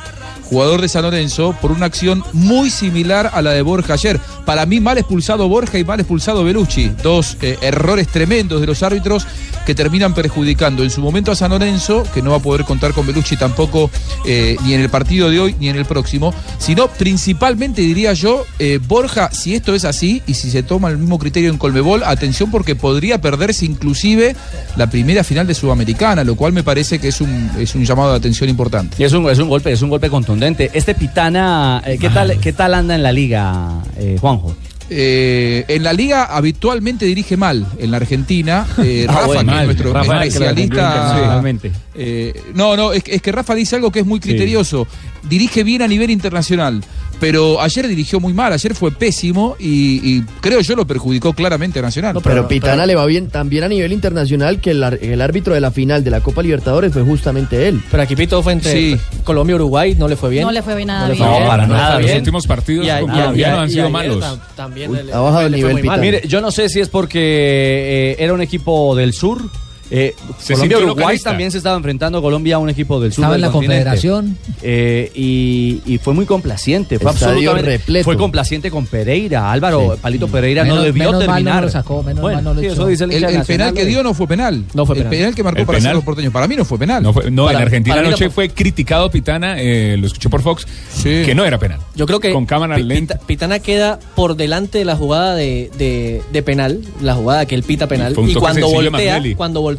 jugador 0.55 0.81
de 0.81 0.89
San 0.89 1.03
Lorenzo, 1.03 1.53
por 1.61 1.73
una 1.73 1.87
acción 1.87 2.23
muy 2.33 2.71
similar 2.71 3.29
a 3.35 3.43
la 3.43 3.51
de 3.51 3.63
Borja 3.63 3.95
ayer. 3.95 4.21
Para 4.47 4.67
mí, 4.67 4.79
mal 4.79 4.99
expulsado 4.99 5.49
Borja 5.49 5.81
y 5.81 5.85
mal 5.85 5.99
expulsado 5.99 6.45
Belucci. 6.45 6.93
Dos 7.03 7.37
eh, 7.43 7.59
errores 7.61 8.07
tremendos 8.07 8.61
de 8.61 8.69
los 8.69 8.85
árbitros 8.85 9.27
que 9.67 9.75
terminan 9.75 10.15
perjudicando 10.15 10.85
en 10.85 10.91
su 10.91 11.01
momento 11.01 11.33
a 11.33 11.35
San 11.35 11.51
Lorenzo, 11.51 12.05
que 12.15 12.23
no 12.23 12.31
va 12.31 12.37
a 12.37 12.41
poder 12.41 12.65
contar 12.65 12.93
con 12.93 13.05
Belucci 13.05 13.37
tampoco 13.37 13.91
eh, 14.27 14.57
ni 14.63 14.75
en 14.75 14.81
el 14.81 14.91
partido 14.91 15.29
de 15.29 15.41
hoy 15.41 15.57
ni 15.59 15.71
en 15.71 15.77
el 15.77 15.87
próximo, 15.87 16.33
sino 16.59 16.87
principalmente 16.87 17.83
diría 17.83 18.13
yo, 18.13 18.45
eh, 18.61 18.79
Borja, 18.87 19.31
si 19.33 19.57
esto 19.57 19.75
es 19.75 19.85
así 19.85 20.23
y 20.27 20.35
si 20.35 20.53
se 20.53 20.63
toma 20.63 20.91
el 20.91 20.99
mismo 20.99 21.19
criterio 21.19 21.51
en 21.51 21.59
Colmebol, 21.59 22.05
atención 22.05 22.53
porque 22.53 22.77
podría 22.77 23.21
perderse 23.21 23.65
inclusive 23.65 24.37
la 24.77 24.89
primera 24.89 25.25
final 25.25 25.49
de 25.49 25.55
Sudamericana, 25.55 26.23
lo 26.23 26.37
cual 26.37 26.53
me 26.53 26.63
parece 26.63 27.01
que 27.01 27.09
es 27.09 27.21
un, 27.21 27.51
es 27.59 27.75
un 27.75 27.85
llamado 27.85 28.11
de 28.11 28.19
atención 28.19 28.49
importante. 28.49 28.97
Y 28.99 29.05
es 29.05 29.13
un, 29.13 29.29
es 29.29 29.39
un 29.39 29.49
golpe, 29.49 29.73
es 29.73 29.83
un 29.83 29.91
golpe 29.91 30.11
contundente. 30.11 30.44
Este 30.49 30.95
Pitana, 30.95 31.83
eh, 31.87 31.97
¿qué 31.99 32.11
tal, 32.11 32.39
qué 32.41 32.53
tal 32.53 32.75
anda 32.75 32.95
en 32.95 33.03
la 33.03 33.13
liga, 33.13 33.83
eh, 33.97 34.17
Juanjo? 34.21 34.55
Eh, 34.91 35.65
en 35.69 35.83
la 35.83 35.95
liga 35.95 36.25
habitualmente 36.25 37.07
dirige 37.07 37.39
mal 37.39 37.67
en 37.79 37.91
la 37.91 37.97
Argentina. 37.97 38.67
Eh, 38.85 39.07
Ah, 39.09 39.13
Rafa, 39.15 39.27
bueno, 39.27 39.41
que 39.41 39.47
mal. 39.47 39.61
es 39.61 39.67
nuestro 39.67 39.93
Rafa, 39.95 40.21
que 40.21 40.27
especialista. 40.29 40.63
internacionalmente. 40.65 41.73
Eh, 41.95 42.43
no, 42.55 42.77
no, 42.77 42.93
es, 42.93 43.03
que- 43.03 43.15
es 43.15 43.23
que 43.23 43.33
Rafa 43.33 43.55
dice 43.55 43.77
algo 43.77 43.91
que 43.91 44.01
es 44.01 44.07
muy 44.07 44.21
criterioso. 44.21 44.87
Dirige 45.23 45.65
bien 45.65 45.81
a 45.81 45.89
nivel 45.89 46.11
internacional, 46.11 46.85
pero 47.21 47.61
ayer 47.61 47.87
dirigió 47.89 48.21
muy 48.21 48.33
mal. 48.33 48.53
Ayer 48.53 48.75
fue 48.75 48.91
pésimo 48.93 49.57
y, 49.59 50.01
y 50.19 50.23
creo 50.41 50.61
yo 50.61 50.77
lo 50.77 50.87
perjudicó 50.87 51.33
claramente 51.33 51.79
a 51.79 51.83
Nacional. 51.83 52.17
pero, 52.23 52.47
Pitana 52.49 52.87
le 52.87 52.95
va 52.95 53.07
bien 53.07 53.29
también 53.29 53.65
a 53.65 53.69
nivel 53.69 53.93
internacional 53.93 54.61
que 54.61 54.71
el, 54.73 55.21
árbitro 55.23 55.55
de 55.55 55.61
la 55.61 55.71
final 55.71 56.05
de 56.05 56.11
la 56.11 56.21
Copa 56.21 56.43
Libertadores 56.43 56.93
fue 56.93 57.03
justamente 57.03 57.69
él. 57.69 57.81
Pero 57.91 58.03
aquí 58.03 58.15
Pito 58.17 58.43
fue 58.43 58.53
entre 58.55 58.73
Sí. 58.73 58.97
Colombia 59.25 59.53
y 59.53 59.57
Uruguay, 59.57 59.95
no 59.99 60.09
le 60.09 60.17
fue 60.17 60.31
bien. 60.31 60.45
No 60.45 60.53
le 60.53 60.63
fue 60.63 60.75
bien 60.75 60.89
nada 60.89 61.09
le 61.09 61.15
bien. 61.15 61.27
fue 61.29 61.41
No, 61.41 61.47
para 61.47 61.67
nada 61.67 61.99
bien. 61.99 62.11
Los 62.11 62.19
últimos 62.19 62.47
partidos 62.47 62.87
Y 62.87 62.91
a- 62.91 63.01
con 63.01 63.09
y 63.11 63.13
a- 63.13 63.17
colombianos 63.17 63.37
y 63.39 63.61
a- 63.61 63.63
han 63.63 63.69
y 63.69 63.73
sido 63.73 63.91
malos. 63.91 64.19
tam- 64.25 64.39
También 64.57 64.91
Uy, 64.91 64.99
ha 65.13 65.19
bajado 65.21 65.47
el 65.47 65.53
nivel. 65.53 65.77
Pitana. 65.81 65.97
Mire, 66.03 66.23
yo 66.27 66.41
no 66.41 66.51
sé 66.51 66.69
si 66.69 66.81
es 66.81 66.89
porque 66.89 67.21
eh, 67.21 68.17
era 68.19 68.33
un 68.33 68.41
equipo 68.43 68.95
del 68.97 69.13
sur. 69.13 69.43
Eh, 69.91 70.15
Se 70.39 70.55
Colombia 70.55 70.79
Uruguay 70.79 71.19
también 71.19 71.51
se 71.51 71.59
estaba 71.59 71.77
enfrentando 71.77 72.21
Colombia 72.23 72.57
a 72.57 72.59
un 72.59 72.71
equipo 72.71 73.01
del 73.01 73.13
sur. 73.13 73.23
Estaba 73.23 73.35
en 73.37 73.41
la. 73.43 73.51
Confederación. 73.51 74.37
Eh, 74.63 75.11
y, 75.15 75.81
y 75.87 75.99
fue 75.99 76.15
muy 76.15 76.27
complaciente, 76.27 76.99
fue 76.99 77.11
Estadio 77.13 77.35
absolutamente 77.51 77.71
repleto. 77.79 78.05
fue 78.05 78.17
complaciente 78.17 78.71
con 78.71 78.87
Pereira. 78.87 79.51
Álvaro 79.53 79.93
Sí. 79.95 80.01
Palito 80.03 80.29
Pereira 80.29 80.65
no 80.65 80.81
debió 80.83 81.05
menos 81.13 81.13
mal 81.27 81.27
no 81.29 81.35
terminar. 81.35 81.63
lo 81.65 81.71
sacó, 81.71 82.03
menos 82.03 82.23
Bueno, 82.23 82.37
mal 82.39 82.45
no 82.45 82.55
lo 82.55 82.61
sí, 82.61 82.67
echó. 82.67 82.75
eso 82.75 82.87
dice 82.87 83.05
el, 83.05 83.43
penal 83.47 83.75
que 83.75 83.85
dio 83.85 84.03
no 84.03 84.15
fue 84.15 84.27
penal. 84.27 84.65
No 84.75 84.87
fue 84.87 84.97
El 84.97 85.03
penal. 85.05 85.11
penal 85.19 85.35
que 85.35 85.43
marcó 85.43 85.61
¿El 85.61 85.67
para 85.67 85.79
penal? 85.79 85.93
Cerro 85.93 86.05
Porteño. 86.05 86.33
Para 86.33 86.49
mí 86.49 86.57
no 86.57 86.65
fue 86.65 86.79
penal. 86.79 87.03
No, 87.03 87.13
fue- 87.13 87.31
no, 87.31 87.47
Para- 87.47 87.59
en 87.59 87.65
Argentina 87.65 87.97
anoche 88.01 88.25
no 88.27 88.31
fue 88.31 88.49
criticado 88.49 89.11
Pitana, 89.11 89.57
eh, 89.61 89.97
lo 89.99 90.07
escuché 90.07 90.29
por 90.29 90.43
Fox, 90.43 90.67
Sí. 90.93 91.23
que 91.25 91.35
no 91.35 91.45
era 91.45 91.59
penal. 91.59 91.81
Yo 91.95 92.07
creo 92.07 92.21
que 92.21 92.33
Con 92.33 92.47
cámara 92.47 92.77
Pi- 92.77 92.83
lenta. 92.83 93.15
Pita- 93.15 93.27
Pitana 93.27 93.59
queda 93.59 93.99
por 94.17 94.37
delante 94.37 94.79
de 94.79 94.85
la 94.85 94.97
jugada 94.97 95.35
de, 95.35 95.71
de- 95.79 96.23
de 96.33 96.43
penal, 96.43 96.81
la 97.03 97.15
jugada 97.15 97.47
que 97.47 97.55
él 97.55 97.63
pita 97.63 97.87
penal. 97.87 98.15
Y 98.27 98.35
cuando 98.35 98.69
voltea, 98.69 99.21
cuando 99.37 99.61
voltea, 99.61 99.74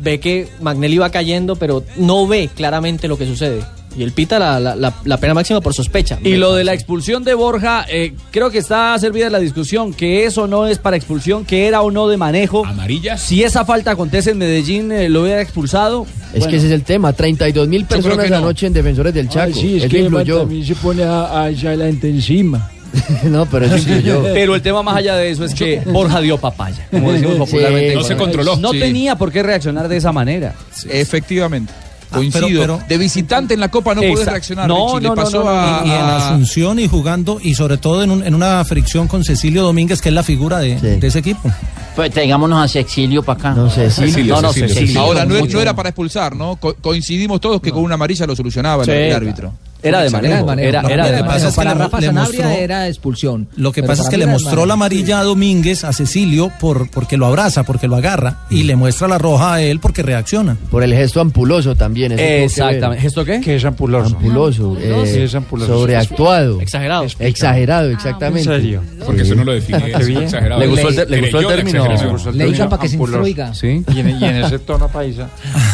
ve 0.00 0.20
que 0.20 0.48
Magnelli 0.60 0.98
va 0.98 1.10
cayendo, 1.10 1.56
pero 1.56 1.82
no 1.96 2.26
ve 2.26 2.48
claramente 2.54 3.08
lo 3.08 3.18
que 3.18 3.26
sucede. 3.26 3.62
Y 3.96 4.02
él 4.04 4.12
pita 4.12 4.38
la, 4.38 4.60
la- 4.60 4.76
la- 4.76 4.94
la 5.04 5.16
pena 5.16 5.34
máxima 5.34 5.60
por 5.60 5.74
sospecha. 5.74 6.18
Y 6.22 6.36
lo 6.36 6.54
de 6.54 6.62
la 6.62 6.72
expulsión 6.72 7.24
de 7.24 7.34
Borja, 7.34 7.84
eh, 7.90 8.12
creo 8.30 8.50
que 8.50 8.58
está 8.58 8.96
servida 8.98 9.28
la 9.28 9.40
discusión, 9.40 9.92
que 9.92 10.24
eso 10.24 10.46
no 10.46 10.66
es 10.68 10.78
para 10.78 10.96
expulsión, 10.96 11.44
que 11.44 11.66
era 11.66 11.80
o 11.80 11.90
no 11.90 12.06
de 12.06 12.16
manejo. 12.16 12.64
Amarilla. 12.64 13.16
Si 13.16 13.42
esa 13.42 13.64
falta 13.64 13.90
acontece 13.92 14.30
en 14.32 14.38
Medellín, 14.38 14.92
eh, 14.92 15.08
lo 15.08 15.22
hubiera 15.22 15.40
expulsado. 15.40 16.06
Es 16.32 16.46
que 16.46 16.56
ese 16.56 16.66
es 16.66 16.72
el 16.72 16.84
tema, 16.84 17.12
32 17.12 17.66
mil 17.66 17.86
personas 17.86 18.18
que 18.18 18.30
no. 18.30 18.36
anoche 18.36 18.66
en 18.66 18.74
Defensores 18.74 19.14
del 19.14 19.28
Chaco. 19.28 19.52
Ah, 19.56 19.58
sí, 19.58 19.78
es 19.78 19.84
Eso 19.84 19.90
que 19.90 19.98
influyó. 20.00 20.40
también 20.40 20.64
se 20.64 20.74
pone 20.76 21.02
a, 21.02 21.44
a 21.44 21.50
la 21.50 21.86
gente 21.86 22.08
encima. 22.10 22.70
no, 23.24 23.46
pero 23.46 23.66
eso 23.66 23.76
influyó. 23.76 24.22
Pero 24.22 24.54
el 24.54 24.62
tema 24.62 24.82
más 24.82 24.96
allá 24.96 25.16
de 25.16 25.30
eso 25.30 25.44
es 25.44 25.54
que 25.54 25.80
Borja 25.86 26.20
dio 26.20 26.38
papaya, 26.38 26.86
como 26.90 27.12
decimos 27.12 27.34
Sí, 27.34 27.38
popularmente. 27.40 27.94
No 27.94 28.02
se 28.04 28.16
controló. 28.16 28.56
No 28.56 28.72
Sí. 28.72 28.80
tenía 28.80 29.16
por 29.16 29.30
qué 29.32 29.42
reaccionar 29.42 29.88
de 29.88 29.96
esa 29.96 30.12
manera. 30.12 30.54
Efectivamente. 30.88 31.72
Ah, 32.10 32.16
Coincido. 32.16 32.46
pero- 32.46 32.58
pero- 32.78 32.88
de 32.88 32.96
visitante 32.98 33.52
en 33.52 33.60
la 33.60 33.68
Copa 33.70 33.94
no 33.94 34.00
podés 34.00 34.12
Exacto. 34.12 34.30
reaccionar. 34.30 34.66
No, 34.68 34.86
Richie. 34.86 35.00
Le 35.02 35.08
no, 35.08 35.14
no, 35.14 35.22
pasó 35.22 35.38
no, 35.40 35.44
no, 35.44 35.50
a- 35.50 35.82
y 35.84 35.90
en 35.90 35.96
Asunción 36.00 36.78
y 36.78 36.88
jugando, 36.88 37.38
y 37.42 37.54
sobre 37.54 37.76
todo 37.76 38.02
en, 38.02 38.10
un- 38.10 38.26
en 38.26 38.34
una 38.34 38.64
fricción 38.64 39.08
con 39.08 39.24
Cecilio 39.24 39.62
Domínguez, 39.62 40.00
que 40.00 40.08
es 40.08 40.14
la 40.14 40.22
figura 40.22 40.58
de, 40.58 40.78
Sí. 40.80 40.86
de 40.86 41.06
ese 41.06 41.18
equipo. 41.18 41.50
Pues 41.94 42.10
traigámonos 42.10 42.64
a 42.64 42.68
Cecilio 42.68 43.22
para 43.22 43.38
acá. 43.38 43.50
No 43.52 43.68
sé, 43.68 43.90
sí. 43.90 44.02
Cecilio, 44.06 44.36
No, 44.36 44.42
no, 44.42 44.48
Cecilio, 44.48 44.68
Cecilio. 44.68 44.86
Cecilio. 44.86 45.00
Ahora 45.02 45.24
no, 45.26 45.60
era 45.60 45.74
para 45.76 45.90
expulsar, 45.90 46.34
¿no? 46.34 46.56
Co- 46.56 46.76
coincidimos 46.80 47.40
todos 47.42 47.60
que 47.60 47.70
con 47.72 47.82
una 47.82 47.94
amarilla 47.96 48.24
lo 48.26 48.34
solucionaba 48.34 48.84
el- 48.84 48.88
Sí, 49.08 49.12
árbitro. 49.14 49.52
Era 49.82 50.02
de 50.02 50.10
manejo. 50.10 50.44
manejo. 50.46 50.68
Era, 50.68 50.82
No, 50.82 50.88
era 50.88 50.96
lo 51.04 51.10
de 51.10 51.16
que 51.16 51.22
manejo. 51.22 51.34
pasa 51.34 51.48
es 51.48 51.54
que 51.54 51.56
para 51.56 51.74
Rafa 51.74 52.00
Sanabria 52.00 52.42
mostró- 52.42 52.48
era 52.50 52.88
expulsión. 52.88 53.48
Lo 53.56 53.72
que 53.72 53.82
pasa 53.82 54.02
es 54.02 54.08
que 54.08 54.16
le 54.18 54.26
mostró 54.26 54.66
la 54.66 54.74
amarilla 54.74 55.20
a 55.20 55.22
Domínguez, 55.24 55.84
a 55.84 55.92
Cecilio, 55.92 56.50
por, 56.60 56.90
porque 56.90 57.16
lo 57.16 57.26
abraza, 57.26 57.62
porque 57.62 57.86
lo 57.88 57.96
agarra, 57.96 58.38
y 58.50 58.64
le 58.64 58.74
muestra 58.76 59.06
la 59.08 59.18
roja 59.18 59.54
a 59.54 59.62
él 59.62 59.78
porque 59.80 60.02
reacciona. 60.02 60.56
Por 60.70 60.82
el 60.82 60.92
gesto 60.94 61.20
ampuloso 61.20 61.76
también. 61.76 62.12
Exactamente. 62.18 63.06
¿Esto 63.06 63.24
qué? 63.24 63.40
Que 63.40 63.56
es 63.56 63.64
ampuloso. 63.64 64.16
Ampuloso. 64.16 64.76
eh, 64.80 65.02
Sí, 65.06 65.20
es 65.20 65.34
ampuloso. 65.34 65.72
sobreactuado. 65.78 66.60
Exagerado. 66.60 67.06
Exagerado, 67.20 67.86
En 67.88 67.94
exactamente. 67.94 68.44
serio. 68.44 68.82
Porque 69.06 69.22
eso 69.22 69.34
no 69.34 69.44
lo 69.44 69.52
define. 69.52 69.78
Exagerado. 70.24 70.60
¿Le 70.60 70.66
gustó 70.66 70.88
el, 70.88 70.96
le 71.10 71.20
gustó 71.20 71.40
el 71.40 71.46
término? 71.46 71.86
Le 72.32 72.44
digan 72.46 72.68
para 72.68 72.82
que 72.82 72.88
se 72.88 72.96
instruiga. 72.96 73.54
Sí. 73.54 73.84
Y 73.94 74.00
en, 74.00 74.08
ese 74.44 74.58
tono 74.58 74.88
paisa. 74.88 75.28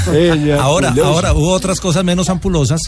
Ahora, 0.60 0.94
ahora 1.02 1.32
hubo 1.32 1.50
otras 1.52 1.80
cosas 1.80 2.04
menos 2.04 2.28
ampulosas, 2.30 2.80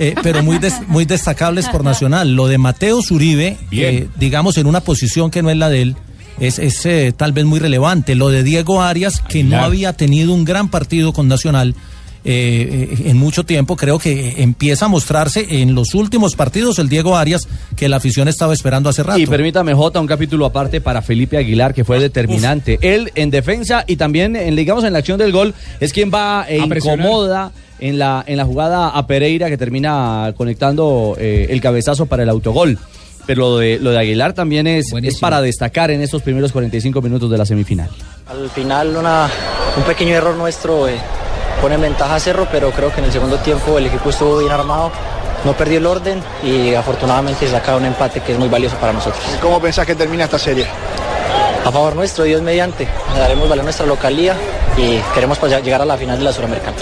eh, 0.00 0.14
pero 0.22 0.42
muy, 0.42 0.58
des- 0.58 0.88
muy 0.88 1.04
destacables 1.04 1.68
por 1.68 1.84
Nacional. 1.84 2.34
Lo 2.34 2.48
de 2.48 2.58
Mateo 2.58 3.00
Zuribe, 3.02 3.56
eh, 3.86 4.08
digamos, 4.16 4.56
en 4.58 4.66
una 4.66 4.80
posición 4.80 5.30
que 5.30 5.42
no 5.42 5.50
es 5.50 5.56
la 5.56 5.68
de 5.68 5.82
él, 5.82 5.96
es, 6.40 6.58
es, 6.58 6.84
eh, 6.86 7.12
tal 7.16 7.32
vez 7.32 7.44
muy 7.44 7.60
relevante. 7.60 8.14
Lo 8.14 8.30
de 8.30 8.42
Diego 8.42 8.80
Arias, 8.82 9.20
que 9.20 9.44
no 9.44 9.50
había 9.64 9.92
tenido 9.92 10.32
un 10.32 10.44
gran 10.44 10.68
partido 10.70 11.12
con 11.12 11.28
Nacional. 11.28 11.74
Eh, 12.24 12.88
eh, 12.92 13.02
en 13.06 13.16
mucho 13.16 13.44
tiempo 13.44 13.76
creo 13.76 13.98
que 13.98 14.42
empieza 14.42 14.86
a 14.86 14.88
mostrarse 14.88 15.62
en 15.62 15.74
los 15.74 15.94
últimos 15.94 16.36
partidos 16.36 16.78
el 16.78 16.88
Diego 16.88 17.16
Arias 17.16 17.48
que 17.76 17.88
la 17.88 17.96
afición 17.96 18.28
estaba 18.28 18.52
esperando 18.52 18.90
hace 18.90 19.02
rato. 19.02 19.18
Y 19.18 19.26
permítame, 19.26 19.72
Jota, 19.74 20.00
un 20.00 20.06
capítulo 20.06 20.44
aparte 20.46 20.80
para 20.80 21.02
Felipe 21.02 21.38
Aguilar, 21.38 21.72
que 21.72 21.84
fue 21.84 21.98
determinante. 21.98 22.78
Él 22.82 23.10
en 23.14 23.30
defensa 23.30 23.84
y 23.86 23.96
también, 23.96 24.36
en, 24.36 24.54
digamos, 24.54 24.84
en 24.84 24.92
la 24.92 24.98
acción 24.98 25.18
del 25.18 25.32
gol, 25.32 25.54
es 25.80 25.92
quien 25.92 26.10
va 26.12 26.44
e 26.48 26.58
incomoda 26.58 27.52
en 27.78 27.98
la, 27.98 28.22
en 28.26 28.36
la 28.36 28.44
jugada 28.44 28.90
a 28.90 29.06
Pereira, 29.06 29.48
que 29.48 29.56
termina 29.56 30.34
conectando 30.36 31.16
eh, 31.18 31.46
el 31.50 31.60
cabezazo 31.60 32.06
para 32.06 32.22
el 32.22 32.28
autogol. 32.28 32.78
Pero 33.26 33.42
lo 33.42 33.58
de, 33.58 33.78
lo 33.78 33.90
de 33.90 33.98
Aguilar 33.98 34.32
también 34.32 34.66
es, 34.66 34.92
es 35.02 35.18
para 35.18 35.40
destacar 35.40 35.90
en 35.90 36.00
estos 36.00 36.22
primeros 36.22 36.52
45 36.52 37.00
minutos 37.00 37.30
de 37.30 37.38
la 37.38 37.46
semifinal. 37.46 37.88
Al 38.26 38.50
final 38.50 38.96
una, 38.96 39.28
un 39.76 39.82
pequeño 39.84 40.14
error 40.14 40.36
nuestro 40.36 40.88
eh, 40.88 40.96
pone 41.60 41.74
en 41.74 41.82
ventaja 41.82 42.14
a 42.14 42.20
Cerro, 42.20 42.46
pero 42.50 42.70
creo 42.70 42.92
que 42.92 43.00
en 43.00 43.06
el 43.06 43.12
segundo 43.12 43.38
tiempo 43.38 43.78
el 43.78 43.86
equipo 43.86 44.10
estuvo 44.10 44.38
bien 44.38 44.52
armado, 44.52 44.90
no 45.44 45.52
perdió 45.52 45.78
el 45.78 45.86
orden 45.86 46.22
y 46.42 46.74
afortunadamente 46.74 47.48
saca 47.48 47.76
un 47.76 47.84
empate 47.84 48.20
que 48.20 48.32
es 48.32 48.38
muy 48.38 48.48
valioso 48.48 48.76
para 48.76 48.92
nosotros. 48.92 49.22
¿Cómo 49.40 49.60
pensás 49.60 49.86
que 49.86 49.94
termina 49.94 50.24
esta 50.24 50.38
serie? 50.38 50.66
A 51.64 51.70
favor 51.70 51.94
nuestro, 51.94 52.24
Dios 52.24 52.40
mediante, 52.40 52.88
daremos 53.16 53.48
valor 53.48 53.60
a 53.60 53.64
nuestra 53.64 53.86
localía 53.86 54.34
y 54.76 54.98
queremos 55.14 55.38
pues, 55.38 55.52
llegar 55.62 55.82
a 55.82 55.84
la 55.84 55.96
final 55.96 56.18
de 56.18 56.24
la 56.24 56.32
Suramericana. 56.32 56.76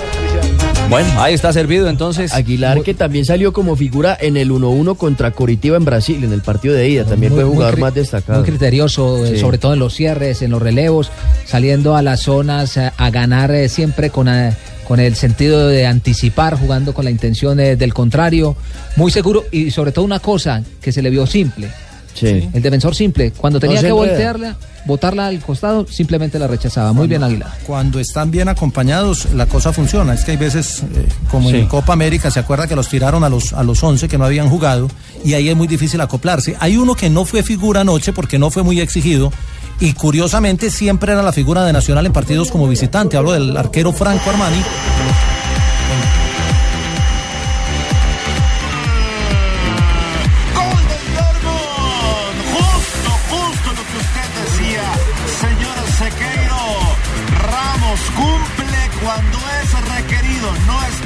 Bueno, 0.88 1.20
ahí 1.20 1.34
está 1.34 1.52
servido 1.52 1.88
entonces. 1.90 2.32
Aguilar, 2.32 2.80
que 2.82 2.94
también 2.94 3.26
salió 3.26 3.52
como 3.52 3.76
figura 3.76 4.16
en 4.18 4.38
el 4.38 4.50
1-1 4.50 4.96
contra 4.96 5.32
Coritiba 5.32 5.76
en 5.76 5.84
Brasil, 5.84 6.24
en 6.24 6.32
el 6.32 6.40
partido 6.40 6.74
de 6.74 6.88
ida. 6.88 7.04
También 7.04 7.32
Muy- 7.34 7.42
fue 7.42 7.50
jugador 7.50 7.78
más 7.78 7.94
destacado. 7.94 8.38
Muy 8.40 8.48
criterioso, 8.48 9.24
eh, 9.26 9.34
Sí. 9.34 9.38
sobre 9.40 9.58
todo 9.58 9.74
en 9.74 9.80
los 9.80 9.94
cierres, 9.94 10.40
en 10.40 10.50
los 10.50 10.62
relevos, 10.62 11.10
saliendo 11.44 11.94
a 11.94 12.00
las 12.00 12.20
zonas 12.22 12.76
eh, 12.78 12.90
a 12.96 13.10
ganar 13.10 13.50
eh, 13.50 13.68
siempre 13.68 14.08
con, 14.08 14.28
eh, 14.28 14.56
con 14.86 14.98
el 14.98 15.14
sentido 15.14 15.68
de 15.68 15.84
anticipar, 15.86 16.58
jugando 16.58 16.94
con 16.94 17.04
la 17.04 17.10
intención 17.10 17.60
eh, 17.60 17.76
del 17.76 17.92
contrario. 17.92 18.56
Muy 18.96 19.10
seguro 19.10 19.44
y 19.52 19.70
sobre 19.70 19.92
todo 19.92 20.06
una 20.06 20.20
cosa 20.20 20.62
que 20.80 20.90
se 20.90 21.02
le 21.02 21.10
vio 21.10 21.26
simple. 21.26 21.68
Sí. 22.14 22.48
El 22.52 22.62
defensor 22.62 22.94
simple, 22.94 23.30
cuando 23.32 23.60
tenía 23.60 23.80
que 23.82 23.92
voltearla, 23.92 24.56
botarla 24.88 25.28
al 25.28 25.38
costado, 25.40 25.86
simplemente 25.86 26.38
la 26.40 26.48
rechazaba. 26.48 26.92
Muy 26.92 27.06
bien 27.06 27.22
Aguilar. 27.22 27.52
Cuando 27.64 28.00
están 28.00 28.32
bien 28.32 28.48
acompañados, 28.48 29.28
la 29.34 29.46
cosa 29.46 29.72
funciona. 29.72 30.14
Es 30.14 30.24
que 30.24 30.32
hay 30.32 30.36
veces, 30.36 30.82
eh, 30.82 31.06
como 31.30 31.50
Sí. 31.50 31.56
en 31.58 31.66
Copa 31.66 31.92
América, 31.92 32.30
se 32.32 32.40
acuerda 32.40 32.66
que 32.66 32.74
los 32.74 32.88
tiraron 32.88 33.22
a 33.22 33.28
los, 33.28 33.52
a 33.52 33.62
los 33.62 33.80
11 33.84 34.08
que 34.08 34.18
no 34.18 34.24
habían 34.24 34.48
jugado 34.48 34.88
y 35.24 35.34
ahí 35.34 35.48
es 35.48 35.56
muy 35.56 35.68
difícil 35.68 36.00
acoplarse. 36.00 36.56
Hay 36.58 36.76
uno 36.76 36.96
que 36.96 37.08
no 37.10 37.24
fue 37.24 37.44
figura 37.44 37.82
anoche 37.82 38.12
porque 38.12 38.38
no 38.40 38.50
fue 38.50 38.64
muy 38.64 38.80
exigido 38.80 39.30
y 39.78 39.92
curiosamente 39.92 40.70
siempre 40.72 41.12
era 41.12 41.22
la 41.22 41.32
figura 41.32 41.64
de 41.64 41.72
Nacional 41.72 42.06
en 42.06 42.12
partidos 42.12 42.50
como 42.50 42.66
visitante. 42.66 43.16
Hablo 43.16 43.32
del 43.32 43.56
arquero 43.56 43.92
Franco 43.92 44.30
Armani. 44.30 44.62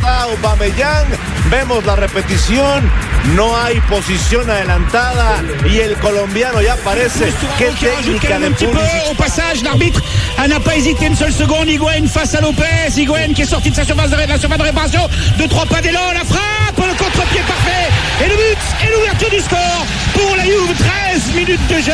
Está 0.02 0.22
Aubameyang. 0.22 1.06
Vemos 1.50 1.84
la 1.84 1.96
repetición. 1.96 2.90
No 3.36 3.56
hay 3.56 3.80
posición 3.82 4.50
adelantada 4.50 5.42
y 5.70 5.78
el 5.78 5.94
colombiano 5.98 6.60
ya 6.60 6.72
aparece. 6.72 7.32
Qué 7.56 7.70
técnica 7.80 8.38
de 8.40 8.48
un 8.48 8.54
petit 8.54 8.66
peu 8.66 8.72
Pulisic. 8.72 9.10
au 9.10 9.14
passage, 9.14 9.62
l'arbitre 9.62 10.02
n'a 10.48 10.58
pas 10.58 10.74
hésité 10.76 11.06
une 11.06 11.16
seule 11.16 11.32
seconde. 11.32 11.68
Higuain 11.68 12.06
face 12.08 12.34
à 12.34 12.40
Lopez. 12.40 12.90
Higuain 12.96 13.32
qui 13.32 13.42
est 13.42 13.46
sorti 13.46 13.70
de 13.70 13.76
sa 13.76 13.84
surface 13.84 14.10
de, 14.10 14.16
la 14.16 14.38
surface 14.38 14.58
de 14.58 14.64
réparation. 14.64 15.08
Deux, 15.38 15.46
trois 15.46 15.66
pas 15.66 15.80
d'élan. 15.80 16.00
La 16.12 16.24
frappe, 16.24 16.78
le 16.78 16.94
contre-pied 16.98 17.40
parfait. 17.46 17.61
Et 18.24 18.28
le 18.28 18.36
but 18.36 18.58
et 18.86 18.90
l'ouverture 18.94 19.30
du 19.30 19.40
score 19.40 19.86
pour 20.14 20.36
la 20.36 20.44
Juve. 20.44 20.74
13 20.78 21.34
minutes 21.34 21.68
de 21.68 21.80
jeu. 21.82 21.92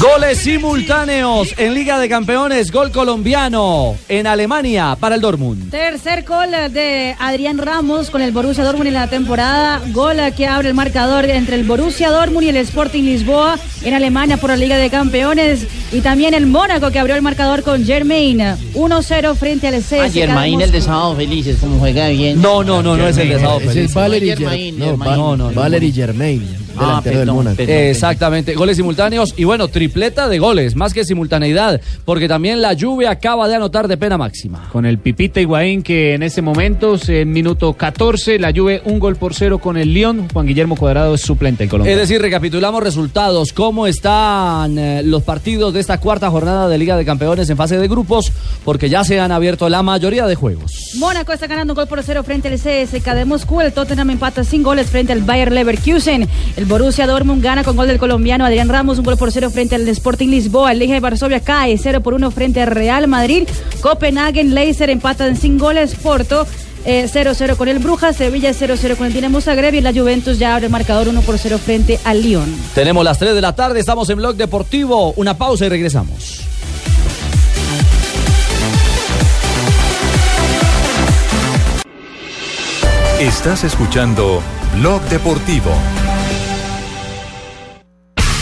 Goles 0.00 0.36
simultáneos 0.38 1.54
en 1.56 1.72
Liga 1.74 1.98
de 1.98 2.08
Campeones, 2.08 2.70
gol 2.72 2.90
colombiano 2.90 3.96
en 4.08 4.26
Alemania 4.26 4.96
para 4.98 5.14
el 5.14 5.20
Dortmund. 5.20 5.70
Tercer 5.70 6.24
gol 6.24 6.50
de 6.72 7.14
Adrián 7.18 7.58
Ramos 7.58 8.10
con 8.10 8.20
el 8.20 8.32
Borussia 8.32 8.64
Dortmund 8.64 8.88
en 8.88 8.94
la 8.94 9.06
temporada. 9.08 9.80
Gol 9.92 10.16
que 10.36 10.46
abre 10.46 10.68
el 10.68 10.74
marcador 10.74 11.24
entre 11.26 11.56
el 11.56 11.64
Borussia 11.64 12.10
Dortmund 12.10 12.44
y 12.44 12.48
el 12.50 12.56
Sporting 12.58 13.02
Lisboa 13.04 13.56
en 13.82 13.94
Alemania 13.94 14.36
por 14.36 14.50
la 14.50 14.56
Liga 14.56 14.76
de 14.76 14.90
Campeones. 14.90 15.66
Y 15.92 16.00
también 16.00 16.34
el 16.34 16.46
Mónaco 16.46 16.90
que 16.90 16.98
abrió 16.98 17.14
el 17.14 17.22
marcador 17.22 17.62
con 17.62 17.84
Germain. 17.84 18.38
1-0 18.74 19.34
frente 19.36 19.68
al 19.68 19.74
CS. 19.82 19.92
Ah, 20.00 20.08
Germain, 20.12 20.60
el 20.60 20.72
de 20.72 20.80
Sábado 20.80 21.14
Felices, 21.16 21.56
como 21.60 21.78
juega 21.78 22.08
bien. 22.08 22.40
No, 22.42 22.64
no, 22.64 22.82
no, 22.82 22.96
no 22.96 23.06
es 23.08 23.16
el 23.16 23.28
de 23.28 23.38
Sábado 23.40 23.60
es 23.60 23.66
Felices. 23.72 23.94
Ger- 23.94 24.74
no, 24.74 24.96
No, 24.96 25.36
no, 25.36 25.50
no. 25.64 25.70
Valery 25.70 25.92
Germain, 25.92 26.42
Ah, 26.78 27.00
del 27.04 27.26
Mónaco. 27.26 27.62
Exactamente, 27.62 28.54
goles 28.54 28.76
simultáneos 28.76 29.34
y 29.36 29.44
bueno, 29.44 29.68
tripleta 29.68 30.28
de 30.28 30.38
goles, 30.38 30.76
más 30.76 30.92
que 30.92 31.04
simultaneidad, 31.04 31.80
porque 32.04 32.28
también 32.28 32.62
la 32.62 32.72
lluvia 32.72 33.10
acaba 33.10 33.48
de 33.48 33.56
anotar 33.56 33.88
de 33.88 33.96
pena 33.96 34.18
máxima. 34.18 34.68
Con 34.72 34.86
el 34.86 34.98
Pipita 34.98 35.40
Higuaín 35.40 35.82
que 35.82 36.14
en 36.14 36.22
ese 36.22 36.42
momento, 36.42 36.96
en 37.08 37.32
minuto 37.32 37.72
14, 37.74 38.38
la 38.38 38.52
Juve 38.54 38.82
un 38.84 38.98
gol 38.98 39.16
por 39.16 39.34
cero 39.34 39.58
con 39.58 39.76
el 39.76 39.92
León. 39.92 40.28
Juan 40.32 40.46
Guillermo 40.46 40.76
Cuadrado 40.76 41.14
es 41.14 41.20
suplente 41.20 41.64
en 41.64 41.70
Colombia. 41.70 41.92
Es 41.92 41.98
decir, 41.98 42.20
recapitulamos 42.20 42.82
resultados, 42.82 43.52
cómo 43.52 43.86
están 43.86 44.78
eh, 44.78 45.02
los 45.04 45.22
partidos 45.22 45.74
de 45.74 45.80
esta 45.80 45.98
cuarta 45.98 46.30
jornada 46.30 46.68
de 46.68 46.78
Liga 46.78 46.96
de 46.96 47.04
Campeones 47.04 47.48
en 47.50 47.56
fase 47.56 47.78
de 47.78 47.88
grupos, 47.88 48.32
porque 48.64 48.88
ya 48.88 49.04
se 49.04 49.20
han 49.20 49.32
abierto 49.32 49.68
la 49.68 49.82
mayoría 49.82 50.26
de 50.26 50.34
juegos. 50.34 50.92
Mónaco 50.96 51.32
está 51.32 51.46
ganando 51.46 51.72
un 51.72 51.76
gol 51.76 51.86
por 51.86 52.02
cero 52.02 52.22
frente 52.22 52.48
al 52.48 52.54
CSK 52.54 53.14
de 53.14 53.24
Moscú. 53.24 53.60
El 53.60 53.72
Tottenham 53.72 54.10
empata 54.10 54.44
sin 54.44 54.62
goles 54.62 54.90
frente 54.90 55.12
al 55.12 55.22
Bayer 55.22 55.52
Leverkusen. 55.52 56.28
El 56.56 56.63
Borussia 56.66 57.06
Dortmund 57.06 57.42
gana 57.42 57.62
con 57.62 57.76
gol 57.76 57.86
del 57.86 57.98
colombiano 57.98 58.44
Adrián 58.44 58.68
Ramos, 58.68 58.98
un 58.98 59.04
gol 59.04 59.16
por 59.16 59.30
cero 59.30 59.50
frente 59.50 59.74
al 59.74 59.86
Sporting 59.88 60.28
Lisboa. 60.28 60.72
El 60.72 60.78
Liga 60.78 60.94
de 60.94 61.00
Varsovia 61.00 61.40
cae 61.40 61.76
0 61.76 62.00
por 62.00 62.14
1 62.14 62.30
frente 62.30 62.62
al 62.62 62.68
Real 62.68 63.06
Madrid. 63.08 63.46
Copenhagen, 63.80 64.54
Leicester 64.54 64.90
empatan 64.90 65.36
sin 65.36 65.58
goles. 65.58 65.94
Porto 65.94 66.46
eh, 66.84 67.08
0-0 67.12 67.56
con 67.56 67.68
el 67.68 67.78
Brujas. 67.78 68.16
Sevilla 68.16 68.50
0-0 68.50 68.96
con 68.96 69.06
el 69.06 69.12
Dinamo 69.12 69.40
Zagreb. 69.40 69.74
Y 69.74 69.80
la 69.80 69.92
Juventus 69.92 70.38
ya 70.38 70.54
abre 70.54 70.66
el 70.66 70.72
marcador 70.72 71.08
1 71.08 71.20
por 71.22 71.38
0 71.38 71.58
frente 71.58 72.00
al 72.04 72.22
Lyon. 72.22 72.54
Tenemos 72.74 73.04
las 73.04 73.18
3 73.18 73.34
de 73.34 73.40
la 73.40 73.54
tarde, 73.54 73.80
estamos 73.80 74.08
en 74.10 74.16
Blog 74.16 74.36
Deportivo, 74.36 75.12
una 75.16 75.36
pausa 75.36 75.66
y 75.66 75.68
regresamos. 75.68 76.40
Estás 83.20 83.64
escuchando 83.64 84.42
Blog 84.76 85.02
Deportivo. 85.02 85.70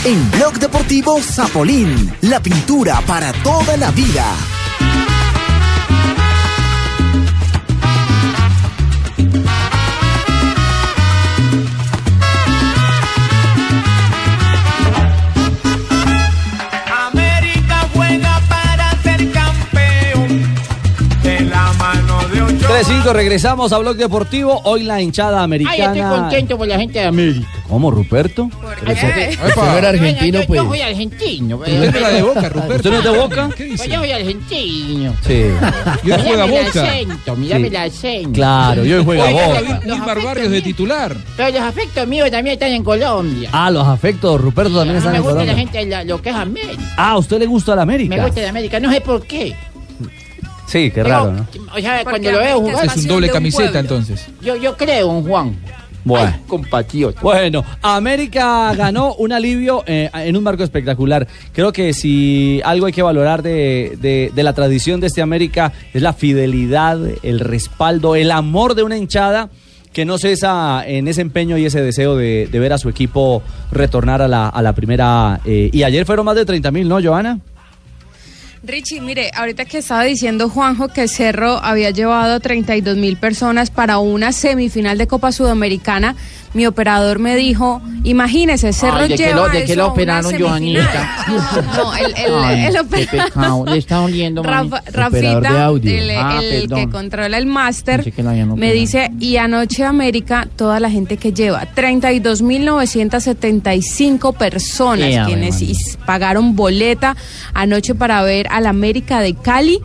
En 0.05 0.31
Blog 0.31 0.59
Deportivo 0.59 1.21
Zapolín, 1.21 2.13
la 2.23 2.41
pintura 2.41 2.99
para 3.07 3.31
toda 3.41 3.77
la 3.77 3.89
vida. 3.91 4.52
9.5, 22.83 23.13
regresamos 23.13 23.71
a 23.71 23.77
Blog 23.77 23.95
Deportivo. 23.95 24.59
Hoy 24.65 24.83
la 24.83 25.01
hinchada 25.01 25.41
americana. 25.41 25.91
Ay, 25.91 25.99
estoy 25.99 26.01
contento 26.01 26.57
por 26.57 26.67
la 26.67 26.77
gente 26.77 26.99
de 26.99 27.05
América. 27.05 27.47
¿Cómo, 27.69 27.89
Ruperto? 27.91 28.49
Porque 28.49 28.93
no 28.93 28.99
era 28.99 29.53
pues. 29.55 29.85
argentino, 29.85 30.41
pues. 30.45 30.61
Yo 30.61 30.67
soy 30.67 30.81
argentino. 30.81 31.57
Usted 31.57 32.01
no 32.01 32.07
es 32.07 32.13
de 32.13 32.21
Boca, 32.21 32.49
Ruperto. 32.49 32.75
¿Usted 32.75 32.91
no 32.91 32.97
es 32.97 33.03
de 33.03 33.09
Boca? 33.09 33.49
¿Qué 33.55 33.63
dice? 33.63 33.77
Pues 33.77 33.89
yo 33.89 33.99
soy 33.99 34.11
argentino. 34.11 35.15
Sí. 35.25 35.45
Yo 36.03 36.19
juega 36.19 36.45
Boca. 36.45 36.83
Acento, 36.83 37.35
mirame 37.37 37.77
acento. 37.77 38.31
Claro, 38.33 38.83
yo 38.83 39.03
juega 39.03 39.29
Boca. 39.29 39.81
Los 39.85 40.05
Barrios 40.05 40.51
de 40.51 40.61
titular. 40.61 41.15
Pero 41.37 41.51
los 41.51 41.61
afectos 41.61 42.07
míos 42.07 42.29
también 42.31 42.55
están 42.55 42.71
en 42.71 42.83
Colombia. 42.83 43.49
Ah, 43.53 43.71
los 43.71 43.87
afectos, 43.87 44.41
Ruperto 44.41 44.75
también 44.75 44.97
están 44.97 45.15
en 45.15 45.21
Colombia. 45.21 45.45
Me 45.45 45.63
gusta 45.63 45.79
la 45.79 45.81
gente, 45.83 46.05
lo 46.05 46.21
que 46.21 46.29
es 46.29 46.35
América. 46.35 46.83
Ah, 46.97 47.17
usted 47.17 47.39
le 47.39 47.45
gusta 47.45 47.75
la 47.75 47.83
América? 47.83 48.15
Me 48.15 48.21
gusta 48.21 48.41
la 48.41 48.49
América, 48.49 48.79
no 48.81 48.91
sé 48.91 48.99
por 48.99 49.25
qué. 49.25 49.55
Sí, 50.67 50.91
qué 50.91 51.03
raro, 51.03 51.31
¿no? 51.31 51.47
O 51.75 51.79
sea, 51.79 52.03
cuando 52.03 52.31
lo 52.31 52.39
veo 52.39 52.59
jugar. 52.59 52.85
Es 52.85 52.97
un 52.97 53.07
doble 53.07 53.29
camiseta 53.29 53.79
entonces. 53.79 54.25
Yo, 54.41 54.55
yo 54.55 54.75
creo 54.77 55.17
en 55.17 55.23
Juan. 55.27 55.55
Bueno. 56.05 56.35
Compatriota. 56.47 57.21
Bueno, 57.21 57.63
América 57.81 58.73
ganó 58.75 59.13
un 59.15 59.31
alivio 59.31 59.83
eh, 59.87 60.09
en 60.13 60.35
un 60.35 60.43
marco 60.43 60.63
espectacular. 60.63 61.25
Creo 61.53 61.71
que 61.71 61.93
si 61.93 62.59
algo 62.65 62.87
hay 62.87 62.91
que 62.93 63.01
valorar 63.01 63.41
de, 63.41 63.97
de- 64.01 64.29
de 64.35 64.43
la 64.43 64.51
tradición 64.53 64.99
de 64.99 65.07
este 65.07 65.21
América 65.21 65.71
es 65.93 66.01
la 66.01 66.11
fidelidad, 66.11 66.99
el 67.23 67.39
respaldo, 67.39 68.15
el 68.17 68.31
amor 68.31 68.75
de 68.75 68.83
una 68.83 68.97
hinchada 68.97 69.49
que 69.93 70.03
no 70.05 70.17
cesa 70.17 70.83
en 70.85 71.07
ese 71.07 71.21
empeño 71.21 71.57
y 71.57 71.65
ese 71.65 71.81
deseo 71.81 72.17
de, 72.17 72.49
de 72.51 72.59
ver 72.59 72.73
a 72.73 72.77
su 72.79 72.89
equipo 72.89 73.41
retornar 73.71 74.21
a 74.21 74.27
la, 74.27 74.49
a 74.49 74.61
la 74.61 74.73
primera. 74.73 75.39
eh, 75.45 75.69
y 75.71 75.83
ayer 75.83 76.05
fueron 76.05 76.25
más 76.25 76.35
de 76.35 76.43
30 76.45 76.71
mil, 76.71 76.89
¿no, 76.89 77.01
Joana? 77.01 77.39
Richie, 78.65 79.01
mire, 79.01 79.29
ahorita 79.35 79.65
que 79.65 79.79
estaba 79.79 80.05
diciendo 80.05 80.47
Juanjo 80.47 80.87
que 80.87 81.09
Cerro 81.09 81.57
había 81.61 81.89
llevado 81.89 82.39
32 82.39 82.95
mil 82.95 83.17
personas 83.17 83.69
para 83.69 83.97
una 83.97 84.31
semifinal 84.31 84.97
de 84.97 85.05
Copa 85.05 85.33
Sudamericana, 85.33 86.15
mi 86.53 86.65
operador 86.67 87.19
me 87.19 87.35
dijo, 87.35 87.81
imagínese, 88.03 88.73
Cerro 88.73 88.97
Ay, 88.97 89.09
¿de 89.09 89.17
lleva 89.17 89.47
lo- 89.47 89.49
de 89.49 89.65
qué 89.65 89.75
lo 89.75 89.87
operaron. 89.87 90.33
Joanita? 90.39 91.25
No, 91.75 91.95
el, 91.95 92.05
el, 92.15 92.33
Ay, 92.43 92.65
el 92.65 92.77
operador. 92.77 93.69
Le 93.69 93.77
está 93.77 94.01
oliendo. 94.01 94.43
Rafa- 94.43 94.79
Operador 94.79 95.11
de 95.11 95.21
Rafita, 95.21 95.65
audio. 95.65 95.91
el, 95.99 96.09
Ah, 96.11 96.39
el 96.43 96.67
que 96.69 96.89
controla 96.89 97.37
el 97.37 97.45
máster, 97.47 98.03
que 98.03 98.23
me 98.55 98.71
dice, 98.73 99.11
y 99.19 99.37
anoche 99.37 99.83
América, 99.83 100.47
toda 100.55 100.79
la 100.79 100.89
gente 100.89 101.17
que 101.17 101.33
lleva, 101.33 101.65
32.975 103.03 104.33
personas 104.35 105.25
quienes 105.27 105.97
pagaron 106.05 106.55
boleta 106.55 107.15
anoche 107.53 107.95
para 107.95 108.21
ver 108.23 108.47
al 108.51 108.65
América 108.67 109.19
de 109.21 109.33
Cali. 109.35 109.79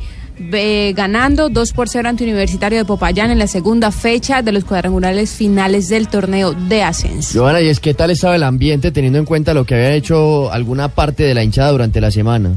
Eh, 0.53 0.93
ganando 0.97 1.49
2 1.49 1.73
por 1.73 1.89
0 1.89 2.09
ante 2.09 2.25
Universitario 2.25 2.79
de 2.79 2.85
Popayán 2.85 3.31
en 3.31 3.39
la 3.39 3.47
segunda 3.47 3.91
fecha 3.91 4.43
de 4.43 4.53
los 4.53 4.65
cuadrangulares 4.65 5.31
finales 5.31 5.89
del 5.89 6.09
torneo 6.09 6.55
de 6.55 6.83
ascenso. 6.83 7.41
Joana, 7.41 7.61
¿y 7.61 7.69
es 7.69 7.81
qué 7.81 7.95
tal 7.95 8.11
estaba 8.11 8.37
el 8.37 8.43
ambiente 8.43 8.91
teniendo 8.91 9.19
en 9.19 9.25
cuenta 9.25 9.55
lo 9.55 9.65
que 9.65 9.75
había 9.75 9.93
hecho 9.95 10.51
alguna 10.53 10.89
parte 10.89 11.23
de 11.23 11.35
la 11.35 11.43
hinchada 11.43 11.73
durante 11.73 12.01
la 12.01 12.11
semana? 12.11 12.53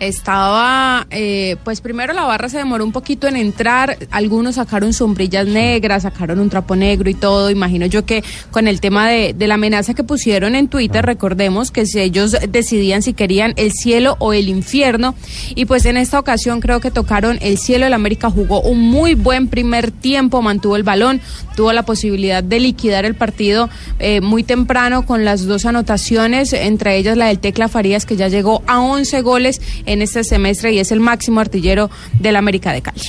Estaba, 0.00 1.06
eh, 1.10 1.56
pues 1.62 1.80
primero 1.80 2.12
la 2.12 2.24
barra 2.24 2.48
se 2.48 2.58
demoró 2.58 2.84
un 2.84 2.92
poquito 2.92 3.28
en 3.28 3.36
entrar, 3.36 3.98
algunos 4.10 4.56
sacaron 4.56 4.92
sombrillas 4.92 5.46
negras, 5.46 6.02
sacaron 6.02 6.40
un 6.40 6.50
trapo 6.50 6.74
negro 6.74 7.10
y 7.10 7.14
todo, 7.14 7.50
imagino 7.50 7.86
yo 7.86 8.04
que 8.04 8.24
con 8.50 8.66
el 8.66 8.80
tema 8.80 9.08
de, 9.08 9.34
de 9.34 9.46
la 9.46 9.54
amenaza 9.54 9.94
que 9.94 10.02
pusieron 10.02 10.54
en 10.54 10.68
Twitter, 10.68 11.04
recordemos 11.04 11.70
que 11.70 11.86
si 11.86 12.00
ellos 12.00 12.36
decidían 12.48 13.02
si 13.02 13.12
querían 13.12 13.52
el 13.56 13.72
cielo 13.72 14.16
o 14.18 14.32
el 14.32 14.48
infierno, 14.48 15.14
y 15.54 15.66
pues 15.66 15.84
en 15.84 15.96
esta 15.96 16.18
ocasión 16.18 16.60
creo 16.60 16.80
que 16.80 16.90
tocaron 16.90 17.38
el 17.42 17.58
cielo, 17.58 17.86
el 17.86 17.92
América 17.92 18.30
jugó 18.30 18.60
un 18.62 18.80
muy 18.80 19.14
buen 19.14 19.48
primer 19.48 19.90
tiempo, 19.90 20.42
mantuvo 20.42 20.76
el 20.76 20.82
balón, 20.82 21.20
tuvo 21.56 21.72
la 21.72 21.84
posibilidad 21.84 22.42
de 22.42 22.58
liquidar 22.58 23.04
el 23.04 23.14
partido 23.14 23.68
eh, 23.98 24.20
muy 24.20 24.42
temprano 24.42 25.04
con 25.04 25.24
las 25.24 25.46
dos 25.46 25.66
anotaciones, 25.66 26.52
entre 26.52 26.96
ellas 26.96 27.16
la 27.16 27.26
del 27.26 27.38
Tecla 27.38 27.68
Farías 27.68 28.06
que 28.06 28.16
ya 28.16 28.28
llegó 28.28 28.62
a 28.66 28.80
11 28.80 29.20
goles 29.20 29.60
en 29.92 30.02
este 30.02 30.24
semestre 30.24 30.72
y 30.72 30.78
es 30.78 30.92
el 30.92 31.00
máximo 31.00 31.40
artillero 31.40 31.90
del 32.18 32.36
América 32.36 32.72
de 32.72 32.82
Cali. 32.82 33.00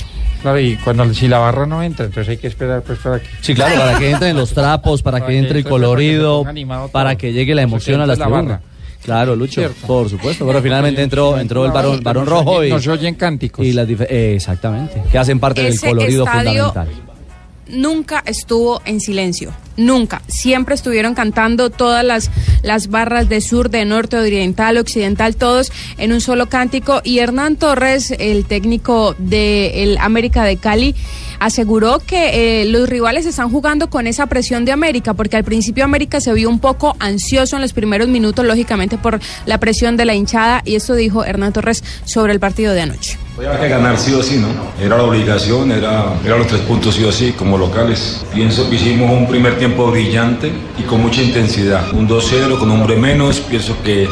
Claro, 0.42 0.58
y 0.58 0.76
cuando 0.76 1.12
si 1.14 1.28
la 1.28 1.38
barra 1.38 1.66
no 1.66 1.82
entra, 1.82 2.06
entonces 2.06 2.30
hay 2.30 2.36
que 2.36 2.48
esperar 2.48 2.82
pues 2.82 2.98
para 2.98 3.20
que... 3.20 3.28
Sí, 3.40 3.54
claro, 3.54 3.76
para 3.76 3.98
que 3.98 4.10
entren 4.10 4.36
los 4.36 4.52
trapos, 4.52 5.00
para 5.02 5.24
que 5.24 5.38
entre 5.38 5.58
el 5.58 5.64
para 5.64 5.76
que 5.76 5.80
colorido, 5.82 6.44
para 6.90 7.16
que 7.16 7.32
llegue 7.32 7.54
la 7.54 7.62
emoción 7.62 8.00
a 8.00 8.06
las 8.06 8.18
la 8.18 8.24
tribunas. 8.26 8.46
barra. 8.48 8.62
Claro, 9.04 9.34
Lucho, 9.34 9.62
por 9.86 10.08
supuesto. 10.08 10.46
Pero 10.46 10.62
finalmente 10.62 11.02
entró, 11.02 11.36
entró 11.38 11.64
el 11.66 11.72
varón, 11.72 12.00
varón 12.04 12.24
rojo 12.26 12.62
y. 12.62 12.70
Nos 12.70 12.86
oyen 12.86 13.16
cánticos. 13.16 13.66
Y 13.66 13.72
las 13.72 13.88
eh, 13.88 14.34
exactamente. 14.36 15.02
Que 15.10 15.18
hacen 15.18 15.40
parte 15.40 15.66
Ese 15.66 15.86
del 15.86 15.94
colorido 15.96 16.24
estadio- 16.24 16.72
fundamental. 16.72 17.11
Nunca 17.72 18.22
estuvo 18.26 18.80
en 18.84 19.00
silencio, 19.00 19.52
nunca. 19.76 20.22
Siempre 20.28 20.74
estuvieron 20.74 21.14
cantando 21.14 21.70
todas 21.70 22.04
las, 22.04 22.30
las 22.62 22.88
barras 22.88 23.28
de 23.28 23.40
sur, 23.40 23.70
de 23.70 23.84
norte, 23.84 24.16
oriental, 24.16 24.76
occidental, 24.76 25.34
todos 25.34 25.72
en 25.98 26.12
un 26.12 26.20
solo 26.20 26.48
cántico. 26.48 27.00
Y 27.02 27.18
Hernán 27.18 27.56
Torres, 27.56 28.12
el 28.18 28.44
técnico 28.44 29.16
del 29.18 29.98
América 29.98 30.44
de 30.44 30.58
Cali, 30.58 30.94
aseguró 31.40 31.98
que 31.98 32.60
eh, 32.62 32.64
los 32.66 32.88
rivales 32.88 33.26
están 33.26 33.50
jugando 33.50 33.90
con 33.90 34.06
esa 34.06 34.26
presión 34.26 34.64
de 34.64 34.72
América, 34.72 35.14
porque 35.14 35.36
al 35.36 35.44
principio 35.44 35.84
América 35.84 36.20
se 36.20 36.32
vio 36.32 36.48
un 36.48 36.60
poco 36.60 36.94
ansioso 37.00 37.56
en 37.56 37.62
los 37.62 37.72
primeros 37.72 38.08
minutos, 38.08 38.44
lógicamente 38.44 38.98
por 38.98 39.18
la 39.46 39.58
presión 39.58 39.96
de 39.96 40.04
la 40.04 40.14
hinchada. 40.14 40.62
Y 40.64 40.76
esto 40.76 40.94
dijo 40.94 41.24
Hernán 41.24 41.52
Torres 41.52 41.82
sobre 42.04 42.32
el 42.32 42.40
partido 42.40 42.74
de 42.74 42.82
anoche. 42.82 43.18
Había 43.44 43.58
que 43.58 43.68
ganar 43.68 43.98
sí 43.98 44.14
o 44.14 44.22
sí, 44.22 44.38
¿no? 44.38 44.46
Era 44.80 44.96
la 44.96 45.02
obligación, 45.02 45.72
era, 45.72 46.14
era 46.24 46.38
los 46.38 46.46
tres 46.46 46.60
puntos 46.60 46.94
sí 46.94 47.02
o 47.02 47.10
sí 47.10 47.32
como 47.32 47.58
locales. 47.58 48.24
Pienso 48.32 48.70
que 48.70 48.76
hicimos 48.76 49.10
un 49.10 49.26
primer 49.26 49.58
tiempo 49.58 49.90
brillante 49.90 50.52
y 50.78 50.82
con 50.82 51.02
mucha 51.02 51.22
intensidad. 51.22 51.92
Un 51.92 52.08
2-0 52.08 52.56
con 52.56 52.70
un 52.70 52.80
hombre 52.80 52.94
menos. 52.94 53.40
Pienso 53.40 53.76
que, 53.82 54.08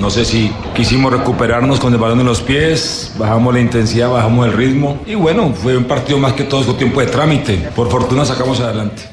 no 0.00 0.10
sé 0.10 0.24
si 0.24 0.50
quisimos 0.74 1.12
recuperarnos 1.12 1.78
con 1.78 1.92
el 1.92 2.00
balón 2.00 2.18
en 2.20 2.26
los 2.26 2.40
pies, 2.40 3.12
bajamos 3.16 3.54
la 3.54 3.60
intensidad, 3.60 4.10
bajamos 4.10 4.46
el 4.46 4.52
ritmo. 4.52 5.00
Y 5.06 5.14
bueno, 5.14 5.54
fue 5.54 5.76
un 5.76 5.84
partido 5.84 6.18
más 6.18 6.32
que 6.32 6.42
todo 6.42 6.64
con 6.64 6.76
tiempo 6.76 6.98
de 7.00 7.06
trámite. 7.06 7.58
Por 7.76 7.88
fortuna 7.88 8.24
sacamos 8.24 8.58
adelante. 8.58 9.11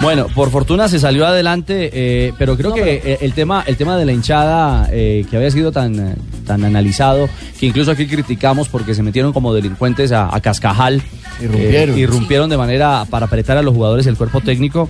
Bueno, 0.00 0.28
por 0.34 0.50
fortuna 0.50 0.88
se 0.88 0.98
salió 0.98 1.26
adelante, 1.26 1.90
eh, 1.92 2.32
pero 2.38 2.56
creo 2.56 2.72
que 2.72 3.02
eh, 3.04 3.18
el 3.20 3.34
tema, 3.34 3.62
el 3.66 3.76
tema 3.76 3.96
de 3.98 4.06
la 4.06 4.12
hinchada 4.12 4.88
eh, 4.90 5.26
que 5.30 5.36
había 5.36 5.50
sido 5.50 5.72
tan, 5.72 6.16
tan 6.46 6.64
analizado, 6.64 7.28
que 7.58 7.66
incluso 7.66 7.90
aquí 7.90 8.06
criticamos 8.06 8.68
porque 8.68 8.94
se 8.94 9.02
metieron 9.02 9.32
como 9.34 9.52
delincuentes 9.52 10.10
a, 10.12 10.34
a 10.34 10.40
Cascajal, 10.40 11.02
Irrumpieron. 11.40 11.96
eh, 11.96 12.00
irrumpieron 12.00 12.48
de 12.50 12.56
manera 12.56 13.04
para 13.10 13.26
apretar 13.26 13.58
a 13.58 13.62
los 13.62 13.74
jugadores 13.74 14.06
el 14.06 14.16
cuerpo 14.16 14.40
técnico. 14.40 14.88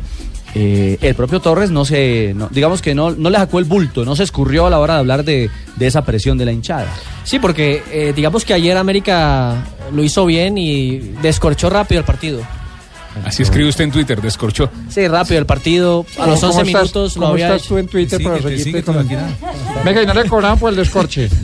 eh, 0.55 0.97
el 1.01 1.15
propio 1.17 1.41
Torres 1.41 1.71
no 1.73 1.85
se, 1.85 2.33
no- 2.37 2.49
digamos 2.51 2.81
que 2.81 2.95
no, 2.95 3.11
no 3.11 3.31
le 3.31 3.39
sacó 3.39 3.59
el 3.59 3.65
bulto, 3.65 4.05
no 4.05 4.15
se 4.15 4.23
escurrió 4.23 4.67
a 4.67 4.71
la 4.71 4.79
hora 4.79 4.95
de 4.95 5.01
hablar 5.01 5.25
de, 5.25 5.51
de 5.77 5.87
esa 5.89 6.05
presión 6.05 6.39
de 6.39 6.45
la 6.45 6.53
hinchada. 6.53 6.87
Sí, 7.25 7.41
porque 7.41 7.83
eh, 7.93 8.13
digamos 8.15 8.45
que 8.45 8.55
ayer 8.55 8.77
América 8.77 9.57
lo 9.93 10.05
hizo 10.05 10.25
bien 10.25 10.57
y 10.57 10.99
descorchó 11.21 11.69
rápido 11.69 11.99
el 12.01 12.05
partido. 12.05 12.41
Así 13.25 13.43
escribe 13.43 13.69
usted 13.69 13.85
en 13.85 13.91
Twitter, 13.93 14.21
descorchó. 14.23 14.71
Sí, 14.89 15.07
rápido 15.09 15.41
el 15.41 15.47
partido. 15.47 16.07
A 16.19 16.27
los 16.27 16.41
¿Cómo 16.41 16.53
11 16.53 16.63
estás- 16.63 16.67
minutos 16.83 17.17
lo 17.17 17.21
cómo 17.23 17.33
había 17.33 17.55
estás 17.55 17.69
tú 17.69 17.79
en 17.79 17.87
Twitter 17.89 18.23
para 18.23 18.41
seguirte 18.41 18.83
con. 18.83 19.09
Venga, 19.85 20.03
y 20.03 20.07
no 20.07 20.15
le 20.15 20.25
cobraban 20.27 20.59
por 20.59 20.71
el 20.71 20.77
descorche. 20.77 21.29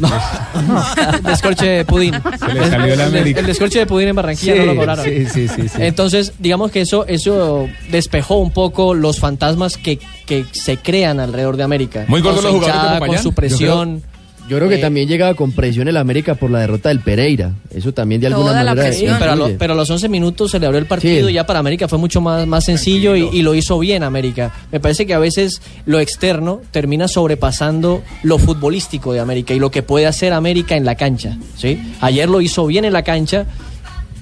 descorche 1.22 1.66
de 1.66 1.84
pudín. 1.84 2.14
Se 2.38 2.54
le 2.54 2.70
salió 2.70 2.86
la 2.96 3.04
el, 3.04 3.08
América. 3.08 3.40
el 3.40 3.46
descorche 3.46 3.80
de 3.80 3.86
pudín 3.86 4.08
en 4.08 4.16
Barranquilla 4.16 4.52
Sí, 4.54 4.58
no 4.60 4.66
lo 4.66 4.76
cobraron. 4.76 5.04
sí, 5.04 5.26
sí, 5.26 5.48
sí, 5.48 5.68
sí. 5.68 5.76
Entonces, 5.78 6.32
digamos 6.38 6.70
que 6.70 6.80
eso, 6.80 7.06
eso 7.06 7.68
despejó 7.90 8.36
un 8.38 8.50
poco 8.50 8.94
los 8.94 9.18
fantasmas 9.18 9.76
que, 9.76 9.98
que 10.26 10.44
se 10.52 10.76
crean 10.78 11.20
alrededor 11.20 11.56
de 11.56 11.64
América. 11.64 12.04
Muy 12.08 12.20
su 12.22 12.42
los 12.42 12.44
jugadores. 12.54 13.08
Con 13.08 13.18
su 13.18 13.28
Yo 13.30 13.34
presión. 13.34 14.02
Yo 14.48 14.56
creo 14.58 14.68
que 14.68 14.76
Eh, 14.76 14.80
también 14.80 15.08
llegaba 15.08 15.34
con 15.34 15.50
presión 15.52 15.88
el 15.88 15.96
América 15.96 16.36
por 16.36 16.50
la 16.50 16.60
derrota 16.60 16.88
del 16.90 17.00
Pereira. 17.00 17.50
Eso 17.74 17.92
también 17.92 18.20
de 18.20 18.28
alguna 18.28 18.50
Toda 18.50 18.62
la 18.62 18.70
manera. 18.74 18.88
presión. 18.88 19.16
pero, 19.18 19.32
a 19.32 19.34
lo- 19.34 19.40
influye. 19.42 19.58
pero 19.58 19.72
a 19.72 19.76
los 19.76 19.90
11 19.90 20.08
minutos 20.08 20.50
se 20.52 20.60
le 20.60 20.66
abrió 20.66 20.78
el 20.78 20.86
partido 20.86 21.26
Sí. 21.26 21.32
y 21.32 21.34
ya 21.34 21.44
para 21.46 21.58
América 21.58 21.88
fue 21.88 21.98
mucho 21.98 22.20
más, 22.20 22.46
más 22.46 22.64
sencillo 22.64 23.16
y, 23.16 23.28
y 23.32 23.42
lo 23.42 23.54
hizo 23.56 23.76
bien 23.78 24.04
América. 24.04 24.52
Me 24.70 24.78
parece 24.78 25.04
que 25.04 25.14
a 25.14 25.18
veces 25.18 25.60
lo 25.84 25.98
externo 25.98 26.60
termina 26.70 27.08
sobrepasando 27.08 28.02
lo 28.22 28.38
futbolístico 28.38 29.12
de 29.12 29.18
América 29.20 29.52
y 29.52 29.58
lo 29.58 29.70
que 29.72 29.82
puede 29.82 30.06
hacer 30.06 30.32
América 30.32 30.76
en 30.76 30.84
la 30.84 30.94
cancha. 30.94 31.36
¿sí? 31.56 31.80
Ayer 32.00 32.28
lo 32.28 32.40
hizo 32.40 32.66
bien 32.66 32.84
en 32.84 32.92
la 32.92 33.02
cancha 33.02 33.46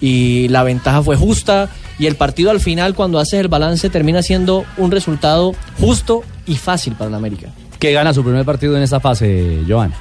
y 0.00 0.48
la 0.48 0.62
ventaja 0.62 1.02
fue 1.02 1.16
justa 1.16 1.68
y 1.98 2.06
el 2.06 2.16
partido 2.16 2.50
al 2.50 2.60
final 2.60 2.94
cuando 2.94 3.18
haces 3.18 3.40
el 3.40 3.48
balance 3.48 3.88
termina 3.90 4.22
siendo 4.22 4.64
un 4.76 4.90
resultado 4.90 5.54
justo 5.80 6.22
y 6.46 6.56
fácil 6.56 6.94
para 6.94 7.10
la 7.10 7.16
América. 7.18 7.48
Que 7.78 7.92
gana 7.92 8.14
su 8.14 8.22
primer 8.24 8.44
partido 8.44 8.76
en 8.76 8.82
esta 8.82 9.00
fase, 9.00 9.58
Joana. 9.68 9.94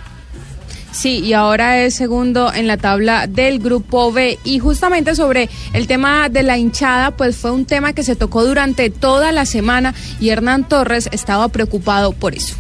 Sí, 0.94 1.20
y 1.20 1.34
ahora 1.34 1.82
es 1.82 1.96
segundo 1.96 2.54
en 2.54 2.68
la 2.68 2.78
tabla 2.78 3.26
del 3.26 3.58
grupo 3.58 4.12
B. 4.12 4.38
Y 4.44 4.60
justamente 4.60 5.16
sobre 5.16 5.50
el 5.74 5.88
tema 5.88 6.30
de 6.30 6.44
la 6.44 6.58
hinchada, 6.58 7.12
pues 7.12 7.36
fue 7.36 7.52
un 7.52 7.66
tema 7.66 7.94
que 7.94 8.04
se 8.04 8.16
tocó 8.16 8.46
durante 8.46 8.92
toda 8.92 9.32
la 9.32 9.46
semana 9.46 9.96
y 10.20 10.30
Hernán 10.30 10.68
Torres 10.68 11.10
estaba 11.12 11.48
preocupado 11.48 12.12
por 12.12 12.36
eso. 12.36 12.56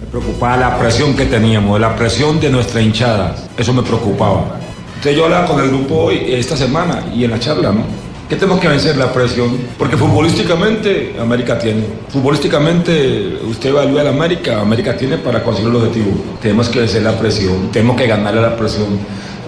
Me 0.00 0.06
preocupaba 0.06 0.56
la 0.56 0.78
presión 0.78 1.14
que 1.14 1.26
teníamos, 1.26 1.78
la 1.78 1.94
presión 1.94 2.40
de 2.40 2.48
nuestra 2.48 2.80
hinchada. 2.80 3.36
Eso 3.56 3.74
me 3.74 3.82
preocupaba. 3.82 4.58
Entonces 4.96 5.16
yo 5.16 5.24
hablaba 5.24 5.46
con 5.46 5.60
el 5.60 5.68
grupo 5.68 5.94
hoy, 5.96 6.22
esta 6.26 6.56
semana 6.56 7.04
y 7.14 7.24
en 7.24 7.30
la 7.32 7.38
charla, 7.38 7.70
¿no? 7.70 8.07
¿Qué 8.28 8.36
tenemos 8.36 8.60
que 8.60 8.68
vencer? 8.68 8.94
La 8.98 9.10
presión. 9.10 9.56
Porque 9.78 9.96
futbolísticamente 9.96 11.16
América 11.18 11.58
tiene. 11.58 11.84
Futbolísticamente 12.10 13.38
usted 13.48 13.70
evalúa 13.70 14.02
a 14.02 14.10
América, 14.10 14.60
América 14.60 14.94
tiene 14.98 15.16
para 15.16 15.42
conseguir 15.42 15.70
el 15.70 15.76
objetivo. 15.76 16.10
Tenemos 16.42 16.68
que 16.68 16.80
vencer 16.80 17.02
la 17.02 17.18
presión, 17.18 17.70
tenemos 17.72 17.96
que 17.96 18.06
ganarle 18.06 18.40
a 18.40 18.50
la 18.50 18.56
presión. 18.56 18.98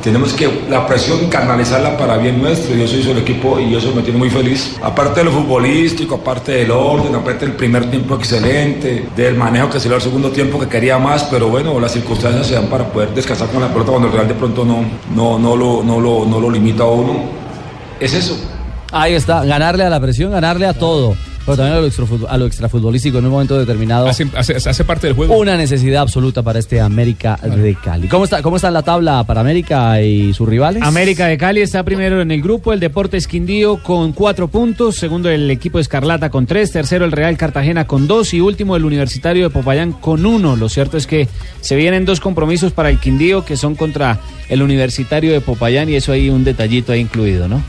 Tenemos 0.03 0.33
que 0.33 0.49
la 0.71 0.87
presión 0.87 1.29
canalizarla 1.29 1.99
para 1.99 2.17
bien 2.17 2.41
nuestro 2.41 2.75
y 2.75 2.81
eso 2.81 2.97
hizo 2.97 3.11
el 3.11 3.19
equipo 3.19 3.61
y 3.61 3.75
eso 3.75 3.93
me 3.95 4.01
tiene 4.01 4.19
muy 4.19 4.31
feliz. 4.31 4.79
Aparte 4.83 5.21
de 5.21 5.25
lo 5.25 5.33
futbolístico, 5.33 6.15
aparte 6.15 6.53
del 6.53 6.71
orden, 6.71 7.15
aparte 7.15 7.45
del 7.45 7.55
primer 7.55 7.91
tiempo 7.91 8.15
excelente, 8.15 9.09
del 9.15 9.35
manejo 9.35 9.69
que 9.69 9.79
se 9.79 9.89
dio 9.89 9.97
al 9.97 10.01
segundo 10.01 10.31
tiempo 10.31 10.59
que 10.59 10.69
quería 10.69 10.99
más, 10.99 11.25
pero 11.25 11.49
bueno, 11.49 11.79
las 11.79 11.93
circunstancias 11.93 12.47
se 12.47 12.55
dan 12.55 12.69
para 12.69 12.91
poder 12.91 13.13
descansar 13.13 13.49
con 13.51 13.61
la 13.61 13.69
pelota 13.69 13.91
cuando 13.91 14.09
el 14.09 14.15
Real 14.15 14.27
de 14.27 14.35
pronto 14.35 14.65
no, 14.65 14.87
no, 15.15 15.39
no, 15.39 15.55
lo, 15.55 15.83
no, 15.83 16.01
lo, 16.01 16.25
no 16.25 16.41
lo 16.41 16.51
limita 16.51 16.85
a 16.85 16.87
uno. 16.87 17.25
Es 18.01 18.15
eso. 18.15 18.39
Ahí 18.93 19.15
está, 19.15 19.45
ganarle 19.45 19.85
a 19.85 19.91
la 19.91 20.01
presión, 20.01 20.33
ganarle 20.33 20.67
a 20.67 20.75
todo. 20.75 21.15
Pero 21.47 21.57
también 21.57 21.79
a 21.79 21.81
lo, 21.81 22.29
a 22.29 22.37
lo 22.37 22.47
extrafutbolístico 22.47 23.19
en 23.19 23.25
un 23.25 23.31
momento 23.31 23.59
determinado. 23.59 24.07
Hace, 24.09 24.27
hace- 24.37 24.55
hace 24.69 24.85
parte 24.85 25.07
del 25.07 25.17
juego. 25.17 25.39
Una 25.39 25.57
necesidad 25.57 26.03
absoluta 26.03 26.43
para 26.43 26.59
este 26.59 26.81
América 26.83 27.39
de 27.43 27.75
Cali. 27.83 28.09
¿Cómo 28.09 28.25
está, 28.25 28.43
¿Cómo 28.43 28.57
está 28.57 28.69
en 28.69 28.75
la 28.75 28.83
tabla 28.83 29.25
para 29.25 29.41
América 29.41 30.01
y 30.03 30.35
sus 30.35 30.47
rivales? 30.47 30.83
América 30.83 31.27
de 31.27 31.39
Cali 31.39 31.63
está 31.63 31.83
primero 31.83 32.21
en 32.21 32.31
el 32.31 32.43
grupo, 32.43 32.75
el 32.75 32.79
Deportes 32.79 33.27
Quindío 33.27 33.83
con 33.83 34.13
cuatro 34.13 34.49
puntos, 34.49 34.97
segundo 34.97 35.31
el 35.31 35.51
equipo 35.51 35.79
Escarlata 35.79 36.29
con 36.29 36.47
tres, 36.47 36.73
tercero 36.73 37.07
el 37.07 37.13
Real 37.13 37.37
Cartagena 37.39 37.87
con 37.87 38.07
dos 38.07 38.35
y 38.35 38.41
último 38.43 38.77
el 38.77 38.85
Universitario 38.85 39.45
de 39.45 39.51
Popayán 39.51 39.93
con 39.93 40.27
uno. 40.27 40.57
Lo 40.57 40.69
cierto 40.69 40.99
es 40.99 41.07
que 41.07 41.27
se 41.63 41.75
vienen 41.75 42.05
dos 42.05 42.21
compromisos 42.21 42.73
para 42.73 42.91
el 42.91 42.99
Quindío 43.01 43.47
que 43.47 43.57
son 43.57 43.77
contra 43.77 44.21
el 44.51 44.61
Universitario 44.63 45.33
de 45.33 45.41
Popayán 45.41 45.89
y 45.89 45.95
eso 45.95 46.13
hay 46.13 46.29
un 46.29 46.45
detallito 46.45 46.93
ahí 46.93 47.01
incluido, 47.01 47.49
¿no? 47.49 47.63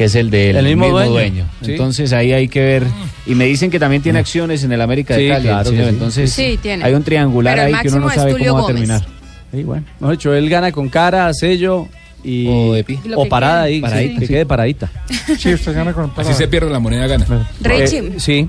Que 0.00 0.06
es 0.06 0.14
el 0.14 0.30
del 0.30 0.56
El 0.56 0.64
mismo 0.64 0.84
mismo, 0.86 0.98
dueño, 0.98 1.12
dueño. 1.12 1.44
sí. 1.60 1.72
Entonces 1.72 2.14
ahí 2.14 2.32
hay 2.32 2.48
que 2.48 2.60
ver. 2.60 2.84
Y 3.26 3.34
me 3.34 3.44
dicen 3.44 3.70
que 3.70 3.78
también 3.78 4.00
tiene 4.00 4.18
acciones 4.18 4.64
en 4.64 4.72
el 4.72 4.80
América 4.80 5.14
de 5.14 5.28
Cali. 5.28 5.42
claro 5.44 5.64
que 5.64 5.76
señor. 5.76 5.84
sí. 5.84 5.90
Entonces 5.90 6.32
Sí, 6.32 6.58
tiene. 6.62 6.84
hay 6.84 6.94
un 6.94 7.02
triangular 7.02 7.56
Pero 7.58 7.66
ahí 7.76 7.82
que 7.82 7.88
uno 7.90 8.00
no 8.00 8.08
sabe 8.08 8.32
cómo 8.32 8.44
va 8.44 8.48
a 8.48 8.62
Gómez. 8.62 8.66
terminar. 8.76 9.06
Sí, 9.52 9.62
bueno. 9.62 9.84
Dicho, 10.10 10.32
él 10.32 10.48
gana 10.48 10.72
con 10.72 10.88
cara, 10.88 11.30
sello 11.34 11.86
y. 12.24 12.46
O 12.48 12.74
epi. 12.76 12.98
Lo 13.04 13.18
O 13.20 13.24
que 13.24 13.28
parada 13.28 13.64
quede. 13.64 13.74
ahí, 13.74 13.80
Paradita, 13.82 14.20
que 14.20 14.26
sí. 14.26 14.32
quede 14.32 14.46
paradita. 14.46 14.90
Sí, 15.38 15.52
usted 15.52 15.74
gana 15.74 15.92
con 15.92 16.10
Así 16.16 16.32
se 16.32 16.48
pierde 16.48 16.70
la 16.70 16.78
moneda, 16.78 17.06
gana. 17.06 17.26
Richie. 17.60 17.98
Eh, 17.98 18.12
sí. 18.16 18.48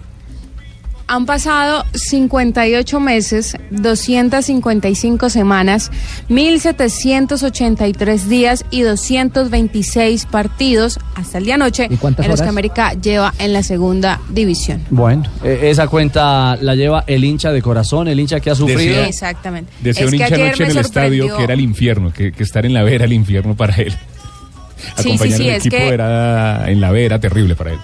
Han 1.14 1.26
pasado 1.26 1.84
58 1.94 3.00
meses, 3.02 3.58
255 3.70 5.30
semanas, 5.30 5.92
1.783 6.30 8.18
días 8.28 8.64
y 8.72 8.84
226 8.84 10.26
partidos 10.28 11.00
hasta 11.16 11.40
el 11.40 11.44
día 11.44 11.56
anoche 11.56 11.88
¿Y 11.90 11.98
cuántas 11.98 12.26
en 12.26 12.32
los 12.32 12.40
que 12.40 12.44
horas? 12.44 12.54
América 12.54 12.94
lleva 12.94 13.34
en 13.40 13.52
la 13.52 13.62
segunda 13.62 14.22
división. 14.30 14.86
Bueno, 14.90 15.24
eh, 15.44 15.60
esa 15.64 15.90
cuenta 15.90 16.56
la 16.62 16.76
lleva 16.76 17.04
el 17.08 17.26
hincha 17.26 17.52
de 17.52 17.62
corazón, 17.62 18.08
el 18.08 18.18
hincha 18.18 18.40
que 18.40 18.50
ha 18.52 18.56
sufrido. 18.56 18.80
Decía- 18.80 19.08
Exactamente. 19.10 19.70
Decía 19.82 20.06
Es 20.06 20.12
un 20.14 20.18
que 20.18 20.24
hincha 20.24 20.36
anoche 20.36 20.64
en 20.64 20.72
el 20.72 20.78
estadio 20.78 21.36
que 21.36 21.44
era 21.44 21.54
el 21.56 21.60
infierno, 21.60 22.14
que, 22.14 22.32
que 22.32 22.44
estar 22.44 22.66
en 22.66 22.74
la 22.74 22.84
vera 22.84 22.96
era 22.96 23.04
el 23.06 23.12
infierno 23.14 23.54
para 23.58 23.76
él. 23.76 23.92
Sí, 23.92 25.10
Acompañar 25.10 25.38
sí, 25.38 25.44
sí, 25.44 25.50
al 25.50 25.56
es 25.58 25.66
equipo 25.66 25.76
que- 25.76 25.94
era 25.94 26.72
en 26.72 26.80
la 26.80 26.90
vera 26.92 27.06
era 27.06 27.20
terrible 27.20 27.56
para 27.58 27.74
él. 27.74 27.80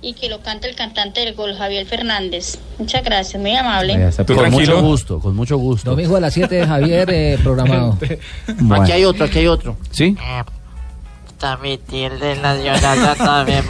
y 0.00 0.14
que 0.14 0.28
lo 0.28 0.40
canta 0.40 0.68
el 0.68 0.76
cantante 0.76 1.20
del 1.20 1.34
gol, 1.34 1.54
Javier 1.54 1.86
Fernández. 1.86 2.58
Muchas 2.78 3.02
gracias, 3.04 3.40
muy 3.40 3.54
amable. 3.54 4.10
Con 4.26 4.50
mucho 4.50 4.82
gusto, 4.82 5.20
con 5.20 5.34
mucho 5.34 5.56
gusto. 5.56 5.90
Domingo 5.90 6.16
a 6.16 6.20
las 6.20 6.34
7, 6.34 6.66
Javier, 6.66 7.10
eh, 7.10 7.38
programado. 7.42 7.98
Bueno. 8.60 8.82
Aquí 8.82 8.92
hay 8.92 9.04
otro, 9.04 9.24
aquí 9.24 9.38
hay 9.38 9.46
otro. 9.46 9.76
¿Sí? 9.90 10.16
Transmitir 11.38 12.12
de 12.18 12.36
Nacional 12.36 13.16
también, 13.16 13.64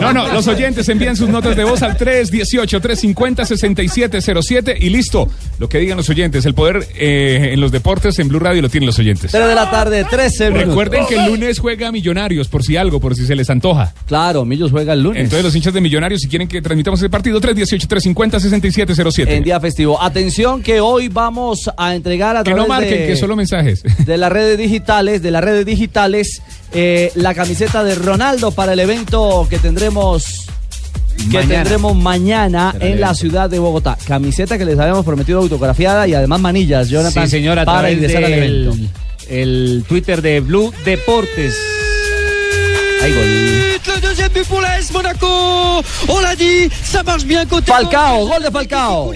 No, 0.00 0.12
no, 0.12 0.32
los 0.32 0.46
oyentes 0.46 0.88
envían 0.88 1.16
sus 1.16 1.28
notas 1.28 1.56
de 1.56 1.64
voz 1.64 1.82
al 1.82 1.98
318-350-6707 1.98 4.76
y 4.80 4.90
listo. 4.90 5.28
Lo 5.58 5.68
que 5.68 5.78
digan 5.78 5.96
los 5.96 6.08
oyentes. 6.08 6.46
El 6.46 6.54
poder 6.54 6.86
eh, 6.94 7.50
en 7.52 7.60
los 7.60 7.72
deportes 7.72 8.20
en 8.20 8.28
Blue 8.28 8.38
Radio 8.38 8.62
lo 8.62 8.68
tienen 8.68 8.86
los 8.86 8.96
oyentes. 8.98 9.32
3 9.32 9.48
de 9.48 9.54
la 9.54 9.70
tarde, 9.70 10.04
13 10.04 10.50
minutos. 10.50 10.68
Recuerden 10.68 11.06
que 11.06 11.16
el 11.16 11.24
lunes 11.26 11.58
juega 11.58 11.90
Millonarios, 11.90 12.46
por 12.48 12.62
si 12.62 12.76
algo, 12.76 13.00
por 13.00 13.16
si 13.16 13.26
se 13.26 13.34
les 13.34 13.48
antoja. 13.50 13.92
Claro, 14.06 14.44
Millos 14.44 14.70
juega 14.70 14.92
el 14.92 15.02
lunes. 15.02 15.22
Entonces, 15.22 15.44
los 15.44 15.56
hinchas 15.56 15.74
de 15.74 15.80
Millonarios, 15.80 16.20
si 16.20 16.28
quieren 16.28 16.46
que 16.46 16.62
transmitamos 16.62 17.02
el 17.02 17.10
partido, 17.10 17.40
318-350-6707. 17.40 19.28
En 19.28 19.42
día 19.42 19.58
festivo. 19.58 20.00
Atención 20.00 20.62
que 20.62 20.80
hoy 20.80 21.08
vamos 21.08 21.68
a 21.76 21.92
entregar 21.94 22.36
a 22.36 22.44
Que 22.44 22.52
través 22.52 22.62
no 22.62 22.68
marquen, 22.68 23.00
de, 23.00 23.06
que 23.06 23.15
solo 23.16 23.36
mensajes. 23.36 23.82
de 24.04 24.16
las 24.16 24.30
redes 24.32 24.58
digitales, 24.58 25.22
de 25.22 25.30
las 25.30 25.42
redes 25.42 25.64
digitales, 25.66 26.42
eh, 26.72 27.10
la 27.14 27.34
camiseta 27.34 27.82
de 27.84 27.94
Ronaldo 27.94 28.50
para 28.52 28.72
el 28.74 28.80
evento 28.80 29.46
que 29.50 29.58
tendremos 29.58 30.46
que 31.16 31.38
Mañana. 31.38 31.54
tendremos 31.62 31.96
mañana 31.96 32.72
Será 32.72 32.86
en 32.86 33.00
la 33.00 33.14
ciudad 33.14 33.48
de 33.48 33.58
Bogotá. 33.58 33.96
Camiseta 34.06 34.58
que 34.58 34.64
les 34.66 34.78
habíamos 34.78 35.04
prometido 35.04 35.38
autografiada 35.40 36.06
y 36.06 36.14
además 36.14 36.40
manillas, 36.40 36.88
Jonathan, 36.88 37.24
Sí, 37.24 37.30
señora, 37.30 37.64
para 37.64 37.90
ingresar 37.90 38.22
al 38.24 38.32
evento. 38.34 38.76
El 39.28 39.84
Twitter 39.88 40.20
de 40.22 40.40
Blue 40.40 40.72
Deportes. 40.84 41.56
Hay 43.02 43.12
gol. 43.12 43.24
Le 43.24 44.00
deuxième 44.02 44.32
but 44.32 44.44
pour 44.46 44.60
la 44.60 44.78
S 44.78 44.92
Monaco. 44.92 45.82
On 46.08 46.20
l'a 46.20 46.34
dit, 46.36 46.68
ça 46.84 47.02
marche 47.02 47.24
bien 47.24 47.46
côté. 47.46 47.70
Falcao, 47.72 48.26
gol 48.26 48.42
de 48.42 48.50
Falcao. 48.50 49.12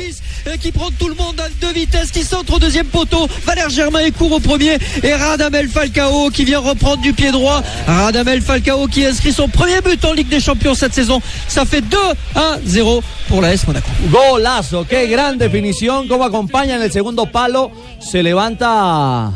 Qui 0.61 0.73
prend 0.73 0.91
tout 0.99 1.09
le 1.09 1.15
monde 1.15 1.41
à 1.41 1.49
deux 1.61 1.73
vitesses, 1.73 2.11
qui 2.11 2.23
centre 2.23 2.55
au 2.55 2.59
deuxième 2.59 2.87
poteau. 2.87 3.27
Valère 3.45 3.71
Germain 3.71 4.01
est 4.01 4.11
court 4.11 4.33
au 4.33 4.41
premier. 4.41 4.79
Et 5.03 5.15
Radamel 5.15 5.69
Falcao 5.69 6.31
qui 6.31 6.45
vient 6.45 6.59
reprendre 6.59 7.01
du 7.03 7.13
pied 7.13 7.31
droit. 7.31 7.63
Radamel 7.87 8.43
Falcao 8.43 8.87
qui 8.87 9.05
inscrit 9.05 9.33
son 9.33 9.49
premier 9.49 9.81
but 9.81 10.05
en 10.05 10.13
Ligue 10.13 10.29
des 10.29 10.41
Champions 10.41 10.75
cette 10.75 10.95
saison. 10.95 11.21
Ça 11.49 11.65
fait 11.65 11.81
2 11.81 11.97
à 12.35 12.59
0 12.65 13.03
pour 13.29 13.41
la 13.41 13.53
S 13.53 13.67
Monaco. 13.67 13.89
Golazo, 14.11 14.85
qué 14.85 15.07
gran 15.07 15.39
definición, 15.39 16.09
cómo 16.09 16.25
acompaña 16.25 16.77
en 16.77 16.83
el 16.83 16.93
segundo 16.93 17.27
palo, 17.27 17.71
se 18.01 18.23
levanta 18.23 19.33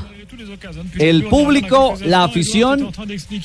el 0.98 1.24
público, 1.24 1.94
la 2.04 2.24
afición 2.24 2.90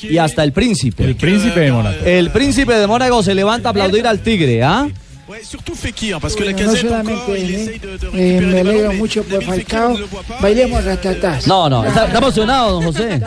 y 0.02 0.18
hasta 0.18 0.44
el 0.44 0.52
príncipe. 0.52 1.04
El 1.04 1.16
príncipe 1.16 1.60
de 1.60 1.72
Mónaco. 1.72 2.04
El 2.04 2.30
príncipe 2.30 2.74
de 2.74 2.86
Mónaco 2.86 3.22
se 3.22 3.34
levanta 3.34 3.68
a 3.68 3.70
aplaudir 3.70 4.06
al 4.06 4.20
tigre, 4.20 4.62
¿ah? 4.62 4.88
Bueno, 5.30 6.66
no 6.66 6.74
solamente 6.74 7.80
eh, 8.14 8.40
me 8.40 8.60
alegro 8.60 8.92
mucho 8.94 9.22
por 9.22 9.44
Falcao, 9.44 9.96
bailemos 10.40 10.84
ratatás. 10.84 11.46
No, 11.46 11.68
no, 11.70 11.84
está, 11.84 12.06
está 12.06 12.18
emocionado, 12.18 12.72
don 12.72 12.82
José. 12.82 13.22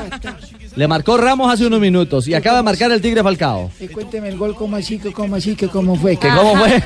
Le 0.76 0.88
marcó 0.88 1.16
Ramos 1.16 1.54
hace 1.54 1.66
unos 1.66 1.80
minutos 1.80 2.28
y 2.28 2.34
acaba 2.34 2.58
de 2.58 2.64
marcar 2.64 2.92
el 2.92 3.00
tigre 3.00 3.24
Falcao. 3.24 3.72
Eh, 3.80 3.88
cuénteme 3.88 4.28
el 4.28 4.38
gol, 4.38 4.54
cómo 4.54 4.76
así, 4.76 5.00
que 5.00 5.14
cómo 5.14 5.38
así, 5.38 5.56
que 5.56 5.70
cómo 5.70 5.96
fue. 5.96 6.18
¿Que 6.18 6.28
cómo 6.28 6.58
fue? 6.58 6.84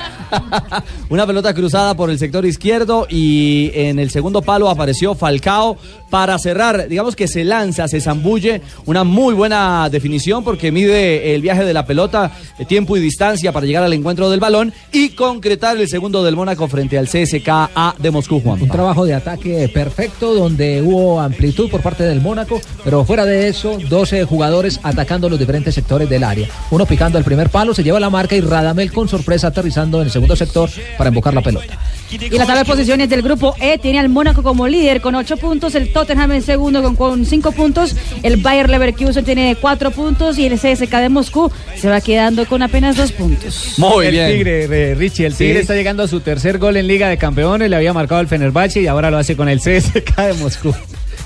Una 1.10 1.26
pelota 1.26 1.52
cruzada 1.52 1.96
por 1.96 2.12
el 2.12 2.20
sector 2.20 2.46
izquierdo 2.46 3.08
y 3.10 3.72
en 3.74 3.98
el 3.98 4.12
segundo 4.12 4.44
palo 4.44 4.70
apareció 4.70 5.16
Falcao 5.16 5.78
para 6.10 6.38
cerrar. 6.40 6.88
Digamos 6.88 7.16
que 7.16 7.28
se 7.28 7.44
lanza, 7.44 7.88
se 7.88 8.02
zambulle. 8.02 8.62
Una 8.86 9.04
muy 9.04 9.34
buena 9.34 9.90
definición 9.90 10.44
porque 10.44 10.72
mide 10.72 11.34
el 11.36 11.42
viaje 11.42 11.66
de 11.66 11.74
la 11.74 11.86
pelota, 11.86 12.32
eh, 12.58 12.66
tiempo 12.66 12.98
y 12.98 13.00
distancia 13.00 13.52
para 13.52 13.66
llegar 13.66 13.84
al 13.84 13.94
encuentro 13.94 14.30
del 14.30 14.40
balón 14.40 14.74
y 14.92 15.10
concretar 15.10 15.78
el 15.78 15.88
segundo 15.88 16.24
del 16.24 16.36
Mónaco 16.36 16.68
frente 16.68 16.98
al 16.98 17.08
CSKA 17.08 17.96
de 17.98 18.12
Moscú, 18.12 18.42
Juan. 18.42 18.62
Un 18.62 18.70
trabajo 18.70 19.06
de 19.06 19.14
ataque 19.14 19.70
perfecto 19.74 20.34
donde 20.34 20.82
hubo 20.82 21.20
amplitud 21.20 21.70
por 21.70 21.82
parte 21.82 22.04
del 22.04 22.22
Mónaco, 22.22 22.62
pero 22.84 23.04
fuera 23.06 23.26
de 23.26 23.48
eso, 23.48 23.78
12 23.90 24.26
jugadores 24.26 24.80
atacando 24.84 25.30
los 25.30 25.40
diferentes 25.40 25.76
sectores 25.76 26.10
del 26.10 26.24
área. 26.24 26.48
Uno 26.72 26.86
picando 26.86 27.18
el 27.18 27.24
primer 27.24 27.50
palo, 27.50 27.74
se 27.74 27.84
lleva 27.84 28.00
la 28.00 28.10
marca 28.10 28.36
y 28.36 28.42
Radamel 28.42 28.92
con 28.92 29.08
sorpresa 29.08 29.48
aterrizando 29.48 30.00
en 30.00 30.06
el 30.06 30.12
segundo 30.12 30.36
sector 30.36 30.70
para 30.98 31.10
embocar 31.10 31.34
la 31.34 31.42
pelota. 31.42 31.78
Y 32.12 32.38
la 32.38 32.46
tabla 32.46 32.64
de 32.64 32.66
posiciones 32.66 33.10
del 33.10 33.22
grupo 33.22 33.56
E 33.60 33.78
tiene 33.78 34.00
al 34.00 34.10
Mónaco 34.10 34.44
como 34.44 34.68
líder 34.68 35.02
con 35.02 35.16
8 35.16 35.38
puntos, 35.38 35.76
el 35.76 35.92
Tottenham 35.92 36.32
en 36.32 36.42
segundo 36.42 36.82
con, 36.82 36.96
con 36.96 37.26
5 37.26 37.52
puntos, 37.52 37.96
el 38.24 38.38
Bayer 38.38 38.70
Leverkusen 38.70 39.26
tiene 39.26 39.56
4 39.60 39.92
puntos 39.92 40.38
y 40.38 40.46
el 40.46 40.54
CSK 40.54 40.92
de 40.98 41.10
Moscú 41.10 41.52
se 41.76 41.90
va 41.90 42.00
quedando 42.02 42.46
con 42.46 42.62
apenas 42.62 42.96
2 42.96 43.12
puntos. 43.14 43.74
Muy 43.78 44.06
el 44.06 44.12
bien. 44.12 44.32
Tigre, 44.32 44.64
eh, 44.92 44.96
Richie, 44.96 45.26
el 45.26 45.34
Sí. 45.34 45.46
Tigre 45.46 45.60
está 45.60 45.76
llegando 45.76 46.04
a 46.04 46.08
su 46.08 46.20
tercer 46.22 46.58
gol 46.58 46.78
en 46.78 46.88
Liga 46.88 47.10
de 47.10 47.18
Campeones, 47.18 47.70
le 47.70 47.76
había 47.76 47.94
marcado 47.94 48.22
el 48.22 48.28
Fenerbahce 48.28 48.82
y 48.82 48.88
ahora 48.88 49.12
lo 49.12 49.18
hace 49.18 49.36
con 49.36 49.50
el 49.50 49.60
CSK 49.60 50.16
de 50.18 50.34
Moscú. 50.36 50.74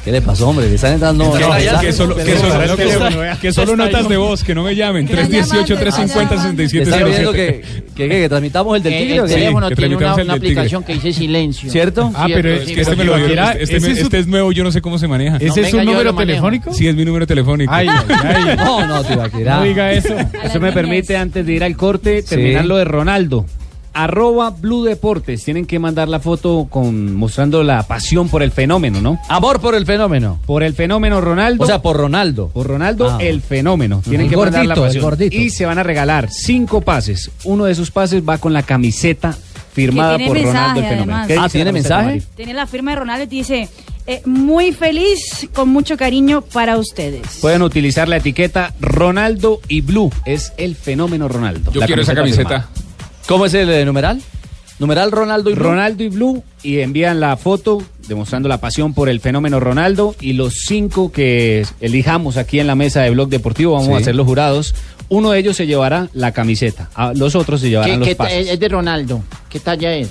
¿Qué 0.03 0.11
le 0.11 0.19
pasó, 0.21 0.49
hombre? 0.49 0.67
Le 0.67 0.75
están 0.75 0.93
entrando. 0.93 1.31
Que, 1.31 1.39
no, 1.39 1.55
que- 1.55 1.63
ya- 1.63 1.79
que 1.79 1.93
solo, 1.93 2.15
que 2.15 3.51
solo- 3.53 3.75
notas 3.75 4.09
de 4.09 4.17
voz, 4.17 4.43
que 4.43 4.55
no 4.55 4.63
me 4.63 4.75
llamen. 4.75 5.05
Le 5.05 5.21
están 5.21 5.29
318-350-6707. 5.65 7.03
pidiendo 7.05 7.31
que, 7.31 7.61
que, 7.61 7.83
que- 7.95 8.09
que 8.09 8.29
transmitamos 8.29 8.77
el 8.77 8.83
del 8.83 8.93
Eh, 8.93 8.99
tigre. 9.01 9.15
el 9.17 9.27
teléfono 9.27 9.69
que 9.69 9.75
tiene 9.75 9.95
una, 9.95 10.11
aplicación 10.33 10.83
que 10.83 10.93
dice 10.93 11.13
silencio. 11.13 11.71
¿Cierto? 11.71 12.11
Ah, 12.15 12.27
pero 12.33 12.49
es 12.51 12.71
que 12.71 12.81
este 12.81 12.95
me 12.95 13.03
lo. 13.03 13.15
Este, 13.15 13.77
es 13.77 13.83
este 13.83 14.19
es 14.19 14.27
nuevo, 14.27 14.51
yo 14.51 14.63
no 14.63 14.71
sé 14.71 14.81
cómo 14.81 14.97
se 14.97 15.07
maneja. 15.07 15.37
¿Ese 15.37 15.61
No, 15.61 15.67
es 15.67 15.73
un 15.73 15.85
número 15.85 16.15
telefónico? 16.15 16.73
Sí, 16.73 16.87
es 16.87 16.95
mi 16.95 17.05
número 17.05 17.27
telefónico. 17.27 17.71
Ay, 17.71 17.87
ay. 17.87 18.55
No, 18.57 18.85
no, 18.87 19.03
Tibaquirá. 19.03 19.57
No 19.57 19.63
diga 19.63 19.91
eso. 19.91 20.15
Eso 20.43 20.59
me 20.59 20.71
permite, 20.71 21.15
antes 21.15 21.45
de 21.45 21.53
ir 21.53 21.63
al 21.63 21.75
corte, 21.77 22.23
terminar 22.23 22.65
lo 22.65 22.77
de 22.77 22.85
Ronaldo. 22.85 23.45
Arroba 23.93 24.49
Blue 24.51 24.83
Deportes. 24.83 25.43
Tienen 25.43 25.65
que 25.65 25.79
mandar 25.79 26.07
la 26.07 26.19
foto 26.19 26.67
con 26.69 27.13
mostrando 27.15 27.63
la 27.63 27.83
pasión 27.83 28.29
por 28.29 28.41
el 28.43 28.51
fenómeno, 28.51 29.01
¿no? 29.01 29.19
Amor 29.29 29.59
por 29.59 29.75
el 29.75 29.85
fenómeno. 29.85 30.39
Por 30.45 30.63
el 30.63 30.73
fenómeno 30.73 31.19
Ronaldo. 31.21 31.63
O 31.63 31.67
sea, 31.67 31.81
por 31.81 31.97
Ronaldo. 31.97 32.49
Por 32.49 32.67
Ronaldo, 32.67 33.09
Ah. 33.11 33.17
el 33.21 33.41
fenómeno. 33.41 34.01
Tienen 34.03 34.25
El 34.27 34.29
que 34.29 34.37
mandar 34.37 34.65
la 34.65 34.75
gordito, 34.75 34.85
el 34.85 34.89
pasión. 34.89 35.03
gordito. 35.03 35.35
Y 35.35 35.49
se 35.49 35.65
van 35.65 35.79
a 35.79 35.83
regalar 35.83 36.29
cinco 36.31 36.81
pases. 36.81 37.29
Uno 37.43 37.65
de 37.65 37.71
esos 37.73 37.91
pases 37.91 38.23
va 38.27 38.37
con 38.37 38.53
la 38.53 38.63
camiseta 38.63 39.35
firmada 39.73 40.17
por 40.19 40.37
Ronaldo 40.41 40.79
el 40.81 40.85
fenómeno. 40.87 41.13
además. 41.17 41.27
¿Qué 41.27 41.37
Ah, 41.39 41.49
¿tiene 41.49 41.71
mensaje? 41.71 42.21
Tiene 42.35 42.53
la 42.53 42.67
firma 42.67 42.91
de 42.91 42.97
Ronaldo 42.97 43.23
y 43.23 43.27
dice, 43.27 43.69
eh, 44.07 44.21
muy 44.25 44.71
feliz, 44.73 45.47
con 45.53 45.69
mucho 45.69 45.95
cariño 45.95 46.41
para 46.41 46.77
ustedes. 46.77 47.21
Pueden 47.39 47.61
utilizar 47.61 48.09
la 48.09 48.17
etiqueta 48.17 48.73
Ronaldo 48.81 49.61
y 49.69 49.81
Blue. 49.81 50.11
Es 50.25 50.51
el 50.57 50.75
fenómeno 50.75 51.27
Ronaldo. 51.27 51.71
Yo 51.71 51.79
La 51.79 51.85
quiero 51.85 52.01
esa 52.01 52.13
camiseta. 52.15 52.43
firmada. 52.49 52.69
¿Cómo 53.27 53.45
es 53.45 53.53
el 53.53 53.69
eh, 53.69 53.85
numeral? 53.85 54.21
Numeral 54.79 55.11
Ronaldo 55.11 55.51
y 55.51 55.53
Blue. 55.53 55.63
Ronaldo 55.63 56.03
y 56.03 56.09
Blue 56.09 56.43
y 56.63 56.79
envían 56.79 57.19
la 57.19 57.37
foto 57.37 57.83
demostrando 58.07 58.49
la 58.49 58.57
pasión 58.59 58.93
por 58.95 59.09
el 59.09 59.19
fenómeno 59.19 59.59
Ronaldo 59.59 60.15
y 60.19 60.33
los 60.33 60.55
cinco 60.65 61.11
que 61.11 61.65
elijamos 61.81 62.35
aquí 62.37 62.59
en 62.59 62.65
la 62.67 62.73
mesa 62.75 63.01
de 63.03 63.11
Blog 63.11 63.29
Deportivo 63.29 63.73
vamos 63.73 63.89
Sí. 63.89 63.93
a 63.93 64.05
ser 64.05 64.15
los 64.15 64.25
jurados. 64.25 64.73
Uno 65.07 65.31
de 65.31 65.39
ellos 65.39 65.55
se 65.57 65.67
llevará 65.67 66.07
la 66.13 66.31
camiseta, 66.31 66.89
a- 66.95 67.13
los 67.13 67.35
otros 67.35 67.59
se 67.61 67.69
llevarán 67.69 67.99
Que, 68.01 68.07
los 68.07 68.15
pases. 68.15 68.47
es 68.49 68.59
de 68.59 68.69
Ronaldo. 68.69 69.21
¿Qué 69.49 69.59
talla 69.59 69.93
es? 69.93 70.09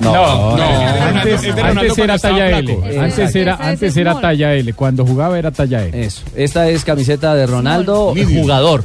No, 0.00 0.12
no. 0.56 0.62
Antes, 0.62 1.44
Antes, 1.44 1.64
antes 1.64 1.98
era 1.98 2.18
talla. 2.18 2.58
L. 2.58 2.78
Antes 2.98 3.34
era, 3.34 3.54
antes 3.56 3.90
es 3.90 3.96
era 3.96 4.20
talla 4.20 4.54
L. 4.54 4.72
Cuando 4.74 5.04
jugaba 5.04 5.38
era 5.38 5.50
talla 5.50 5.84
L. 5.84 6.02
Eso. 6.04 6.22
Esta 6.36 6.68
es 6.70 6.84
camiseta 6.84 7.34
de 7.34 7.46
Ronaldo, 7.46 8.14
jugador. 8.32 8.84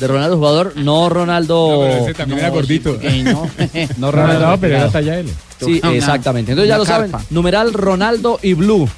De 0.00 0.06
Ronaldo, 0.08 0.38
jugador, 0.38 0.72
no 0.76 1.10
Ronaldo. 1.10 1.72
No, 1.72 1.80
pero 1.82 2.04
ese 2.04 2.14
también 2.14 2.38
era 2.38 2.48
gordito. 2.48 2.98
No, 3.98 4.10
Ronaldo, 4.10 4.10
Ronaldo, 4.10 4.58
pero 4.60 4.76
era 4.76 4.90
talla 4.90 5.18
L. 5.18 5.30
Sí, 5.60 5.80
exactamente. 5.92 6.52
Entonces 6.52 6.68
ya 6.68 6.76
una 6.76 6.78
lo 6.78 6.86
saben, 6.86 7.12
numeral 7.28 7.74
Ronaldo 7.74 8.38
y 8.42 8.54
Blue. 8.54 8.88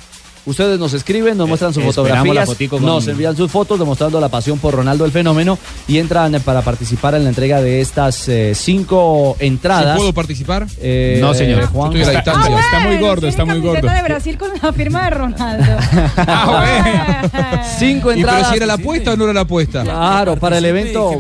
Ustedes 0.44 0.76
nos 0.78 0.92
escriben, 0.92 1.38
nos 1.38 1.46
muestran 1.46 1.72
sus 1.72 1.84
esperamos 1.84 2.26
fotografías, 2.26 2.68
con- 2.68 2.84
nos 2.84 3.06
envían 3.06 3.36
sus 3.36 3.48
fotos 3.50 3.78
demostrando 3.78 4.20
la 4.20 4.28
pasión 4.28 4.58
por 4.58 4.74
Ronaldo 4.74 5.04
el 5.04 5.12
fenómeno 5.12 5.56
y 5.86 5.98
entran 5.98 6.34
eh, 6.34 6.40
para 6.40 6.62
participar 6.62 7.14
en 7.14 7.22
la 7.22 7.28
entrega 7.28 7.62
de 7.62 7.80
estas 7.80 8.28
eh, 8.28 8.52
cinco 8.56 9.36
entradas. 9.38 9.96
¿Puedo 9.96 10.12
participar? 10.12 10.66
Eh, 10.80 11.18
No, 11.20 11.32
señor. 11.32 11.66
Juan, 11.66 11.92
Estoy 11.96 12.02
a 12.02 12.12
la 12.12 12.18
está- 12.18 12.32
distancia. 12.32 12.60
Está 12.60 12.80
muy 12.88 12.96
gordo, 12.98 13.28
está 13.28 13.44
muy 13.44 13.60
gordo. 13.60 13.88
De 13.88 14.02
Brasil 14.02 14.36
con 14.36 14.50
la 14.60 14.72
firma 14.72 15.04
de 15.04 15.10
Ronaldo. 15.10 15.64
Cinco 17.78 18.10
¿Y 18.12 18.16
pero 18.16 18.28
entradas. 18.28 18.48
si 18.50 18.56
era 18.56 18.66
la 18.66 18.74
apuesta 18.74 19.12
o 19.12 19.16
no 19.16 19.24
era 19.24 19.32
la 19.32 19.40
apuesta? 19.42 19.82
Claro, 19.82 20.36
para 20.36 20.58
el 20.58 20.64
evento, 20.64 21.18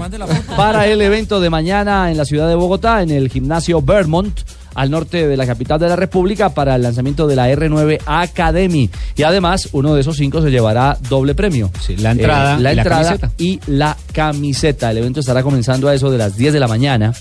para 0.56 0.86
el 0.86 1.00
evento 1.00 1.40
de 1.40 1.50
mañana 1.50 2.10
en 2.10 2.16
la 2.16 2.24
ciudad 2.24 2.48
de 2.48 2.54
Bogotá, 2.54 3.02
en 3.02 3.10
el 3.10 3.28
gimnasio 3.28 3.80
Vermont, 3.82 4.40
al 4.74 4.90
norte 4.90 5.26
de 5.26 5.36
la 5.36 5.46
capital 5.46 5.78
de 5.80 5.88
la 5.88 5.96
República, 5.96 6.50
para 6.50 6.74
el 6.76 6.82
lanzamiento 6.82 7.26
de 7.26 7.36
la 7.36 7.50
R9 7.50 8.00
Academy. 8.06 8.90
Y 9.16 9.22
además, 9.22 9.68
uno 9.72 9.94
de 9.94 10.00
esos 10.00 10.16
cinco 10.16 10.42
se 10.42 10.50
llevará 10.50 10.96
doble 11.08 11.34
premio. 11.34 11.70
la 11.98 12.12
entrada 12.12 12.58
la 12.58 12.72
y 12.72 12.76
la 12.76 12.82
entrada 12.82 13.04
camiseta. 13.18 13.32
y 13.38 13.60
la 13.66 13.96
camiseta. 14.12 14.90
El 14.90 14.98
evento 14.98 15.20
estará 15.20 15.42
comenzando 15.42 15.88
a 15.88 15.94
eso 15.94 16.10
de 16.10 16.18
las 16.18 16.36
10 16.36 16.52
de 16.52 16.60
la 16.60 16.68
mañana. 16.68 17.12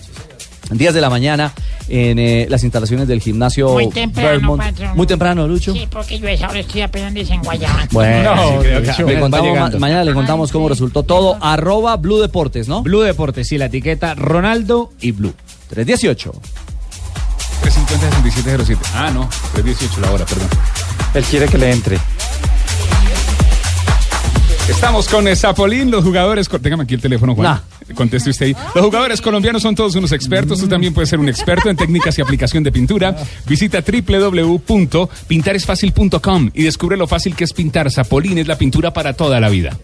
10 0.70 0.94
de 0.94 1.02
la 1.02 1.10
mañana 1.10 1.52
en 1.90 2.18
eh, 2.18 2.46
las 2.50 2.64
instalaciones 2.64 3.06
del 3.06 3.20
gimnasio 3.20 3.72
Muy 3.74 3.90
temprano, 3.90 4.56
patrón. 4.56 4.96
Muy 4.96 5.06
temprano, 5.06 5.46
Lucho. 5.46 5.74
Sí, 5.74 5.86
porque 5.92 6.18
yo 6.18 6.28
a 6.28 6.32
esa 6.32 6.48
hora 6.50 6.60
estoy 6.62 6.80
apenas 6.82 7.14
desenguayado. 7.14 7.78
Bueno, 7.92 8.36
No, 8.36 8.62
sí, 8.62 8.68
creo 8.70 9.08
que 9.08 9.14
le 9.16 9.20
contamos 9.20 9.60
ma- 9.60 9.70
mañana 9.80 10.04
le 10.06 10.14
contamos 10.14 10.50
cómo 10.50 10.70
resultó 10.70 11.04
todo. 11.04 11.38
Arroba 11.42 11.98
Blue 11.98 12.20
Deportes, 12.22 12.70
¿no? 12.70 12.84
Blue 12.84 13.02
Deportes, 13.02 13.50
sí, 13.50 13.58
la 13.58 13.66
etiqueta 13.66 14.14
Ronaldo 14.16 14.94
y 15.02 15.12
Blue. 15.12 15.34
318. 15.72 16.32
350 17.62 18.22
6707. 18.24 18.82
Ah, 18.96 19.12
no, 19.12 19.30
318 19.54 20.02
la 20.02 20.12
hora, 20.12 20.26
perdón. 20.26 20.50
Él 21.14 21.24
quiere 21.24 21.48
que 21.48 21.58
le 21.58 21.72
entre. 21.72 21.98
Estamos 24.70 25.08
con 25.08 25.28
eh, 25.28 25.36
Zapolín, 25.36 25.90
los 25.92 26.04
jugadores. 26.04 26.50
Déjame 26.62 26.84
aquí 26.84 26.96
el 26.96 27.02
teléfono, 27.02 27.36
Juan. 27.36 27.62
Conteste 27.96 28.30
usted 28.30 28.46
ahí. 28.48 28.56
Los 28.74 28.86
jugadores 28.86 29.20
colombianos 29.20 29.62
son 29.62 29.76
todos 29.76 29.94
unos 29.96 30.14
expertos. 30.14 30.60
Tú 30.60 30.68
también 30.68 30.94
puedes 30.94 31.10
ser 31.10 31.20
un 31.20 31.28
experto 31.28 31.70
en 31.70 31.76
técnicas 31.76 32.18
y 32.18 32.22
aplicación 32.22 32.64
de 32.64 32.72
pintura. 32.72 33.14
Visita 33.46 33.82
www.pintaresfacil.com 33.82 36.52
y 36.54 36.64
descubre 36.64 36.96
lo 36.96 37.08
fácil 37.08 37.36
que 37.36 37.44
es 37.44 37.52
pintar. 37.54 37.92
Zapolín 37.92 38.38
es 38.38 38.48
la 38.48 38.58
pintura 38.58 38.94
para 38.94 39.12
toda 39.14 39.42
la 39.42 39.50
vida. 39.50 39.78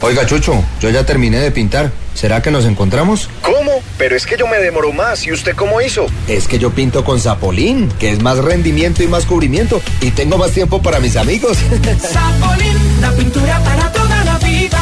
Oiga, 0.00 0.24
Chucho, 0.24 0.64
yo 0.80 0.88
ya 0.90 1.04
terminé 1.04 1.40
de 1.40 1.50
pintar. 1.50 1.92
¿Será 2.14 2.40
que 2.40 2.50
nos 2.50 2.64
encontramos? 2.64 3.28
¿Cómo? 3.42 3.75
Pero 3.98 4.16
es 4.16 4.26
que 4.26 4.36
yo 4.36 4.46
me 4.46 4.58
demoro 4.58 4.92
más. 4.92 5.26
¿Y 5.26 5.32
usted 5.32 5.54
cómo 5.54 5.80
hizo? 5.80 6.06
Es 6.28 6.48
que 6.48 6.58
yo 6.58 6.70
pinto 6.70 7.04
con 7.04 7.20
Zapolín, 7.20 7.88
que 7.98 8.10
es 8.10 8.22
más 8.22 8.38
rendimiento 8.38 9.02
y 9.02 9.08
más 9.08 9.24
cubrimiento. 9.24 9.80
Y 10.00 10.10
tengo 10.10 10.36
más 10.36 10.52
tiempo 10.52 10.82
para 10.82 11.00
mis 11.00 11.16
amigos. 11.16 11.58
Zapolín, 12.00 13.00
la 13.00 13.12
pintura 13.12 13.58
para 13.64 13.92
toda 13.92 14.24
la 14.24 14.38
vida. 14.38 14.78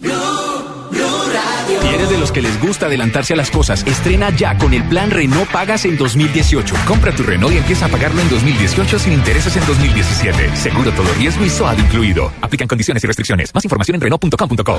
Blue, 0.00 0.12
Blue 0.90 1.32
Radio. 1.32 1.82
Si 1.82 1.88
eres 1.88 2.10
de 2.10 2.18
los 2.18 2.32
que 2.32 2.40
les 2.42 2.60
gusta 2.60 2.86
adelantarse 2.86 3.34
a 3.34 3.36
las 3.36 3.50
cosas, 3.50 3.84
estrena 3.86 4.30
ya 4.30 4.56
con 4.56 4.72
el 4.72 4.84
plan 4.88 5.10
Renault 5.10 5.50
Pagas 5.50 5.84
en 5.84 5.96
2018. 5.96 6.74
Compra 6.86 7.12
tu 7.12 7.22
Renault 7.22 7.54
y 7.54 7.58
empieza 7.58 7.86
a 7.86 7.88
pagarlo 7.88 8.20
en 8.22 8.30
2018 8.30 8.98
sin 8.98 9.12
intereses 9.12 9.56
en 9.56 9.66
2017. 9.66 10.56
Seguro 10.56 10.90
todo 10.92 11.12
riesgo 11.18 11.44
y 11.44 11.50
SOAD 11.50 11.78
incluido. 11.78 12.32
Aplican 12.40 12.68
condiciones 12.68 13.04
y 13.04 13.06
restricciones. 13.06 13.54
Más 13.54 13.64
información 13.64 13.96
en 13.96 14.00
Renault.com.co. 14.00 14.78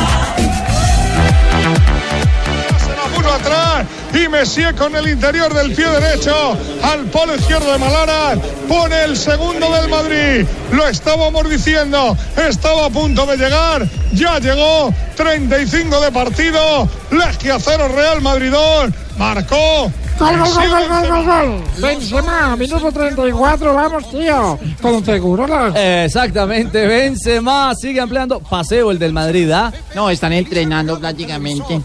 Y 4.13 4.27
Messier 4.27 4.75
con 4.75 4.95
el 4.95 5.07
interior 5.07 5.53
del 5.53 5.73
pie 5.73 5.87
derecho 5.87 6.57
al 6.83 7.05
polo 7.05 7.35
izquierdo 7.35 7.71
de 7.71 7.77
Malara. 7.77 8.35
Pone 8.67 9.03
el 9.03 9.17
segundo 9.17 9.71
del 9.71 9.89
Madrid. 9.89 10.45
Lo 10.71 10.87
estábamos 10.87 11.49
diciendo. 11.49 12.17
Estaba 12.35 12.85
a 12.85 12.89
punto 12.89 13.25
de 13.25 13.37
llegar. 13.37 13.87
Ya 14.13 14.39
llegó. 14.39 14.93
35 15.15 16.01
de 16.01 16.11
partido. 16.11 16.87
Legia 17.11 17.57
0 17.59 17.89
Real 17.95 18.21
Madrid 18.21 18.51
2. 18.51 18.91
Marcó. 19.17 19.91
Gol, 20.21 20.37
gol, 20.37 20.53
gol, 20.53 20.69
gol, 20.69 20.87
gol, 20.87 21.07
gol, 21.07 21.25
gol. 21.25 21.63
Benzema, 21.79 22.55
minuto 22.55 22.91
34, 22.91 23.73
vamos, 23.73 24.09
tío. 24.11 24.59
Con 24.79 25.03
seguro. 25.03 25.47
Exactamente, 25.75 26.85
Benzema 26.85 27.73
sigue 27.73 27.99
ampliando. 27.99 28.39
Paseo 28.39 28.91
el 28.91 28.99
del 28.99 29.13
Madrid, 29.13 29.49
¿ah? 29.51 29.73
No, 29.95 30.11
están 30.11 30.33
entrenando 30.33 30.99
prácticamente. 30.99 31.81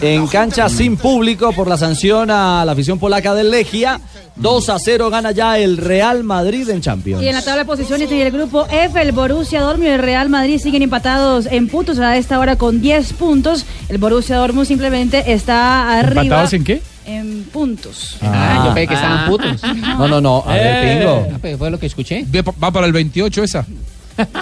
En 0.00 0.26
cancha 0.26 0.68
sin 0.68 0.96
público 0.96 1.52
por 1.52 1.68
la 1.68 1.76
sanción 1.76 2.30
a 2.30 2.64
la 2.64 2.72
afición 2.72 2.98
polaca 2.98 3.34
del 3.34 3.50
Legia. 3.50 4.00
2 4.36 4.68
a 4.70 4.78
0 4.78 5.10
gana 5.10 5.30
ya 5.30 5.58
el 5.58 5.76
Real 5.76 6.24
Madrid 6.24 6.68
en 6.70 6.80
Champions. 6.80 7.22
Y 7.22 7.28
en 7.28 7.34
la 7.34 7.42
tabla 7.42 7.62
de 7.62 7.66
posiciones 7.66 8.10
en 8.10 8.20
el 8.20 8.30
grupo 8.32 8.66
F, 8.70 9.00
el 9.00 9.12
Borussia 9.12 9.60
Dortmund 9.60 9.88
y 9.88 9.92
el 9.92 10.00
Real 10.00 10.28
Madrid 10.30 10.58
siguen 10.58 10.82
empatados 10.82 11.46
en 11.46 11.68
puntos 11.68 11.98
a 11.98 12.16
esta 12.16 12.38
hora 12.38 12.56
con 12.56 12.80
10 12.80 13.12
puntos. 13.12 13.66
El 13.88 13.98
Borussia 13.98 14.36
Dortmund 14.36 14.66
simplemente 14.66 15.32
está 15.32 15.98
arriba. 15.98 16.22
¿Empatados 16.22 16.52
en 16.54 16.64
qué? 16.64 16.82
En 17.04 17.44
puntos. 17.52 18.16
Ah, 18.22 18.64
yo 18.66 18.74
pensé 18.74 18.88
que 18.88 18.94
estaban 18.94 19.28
putos. 19.28 19.60
No, 19.98 20.08
no, 20.08 20.20
no. 20.20 20.42
A 20.46 20.54
ver, 20.54 20.66
Eh. 20.84 20.98
Pingo. 20.98 21.26
Ah, 21.34 21.38
pues 21.40 21.58
fue 21.58 21.70
lo 21.70 21.78
que 21.78 21.86
escuché. 21.86 22.24
¿Va 22.62 22.70
para 22.70 22.86
el 22.86 22.92
28 22.92 23.44
esa? 23.44 23.66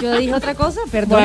Yo 0.01 0.17
dije 0.17 0.33
otra 0.33 0.53
cosa, 0.53 0.79
perdón. 0.91 1.19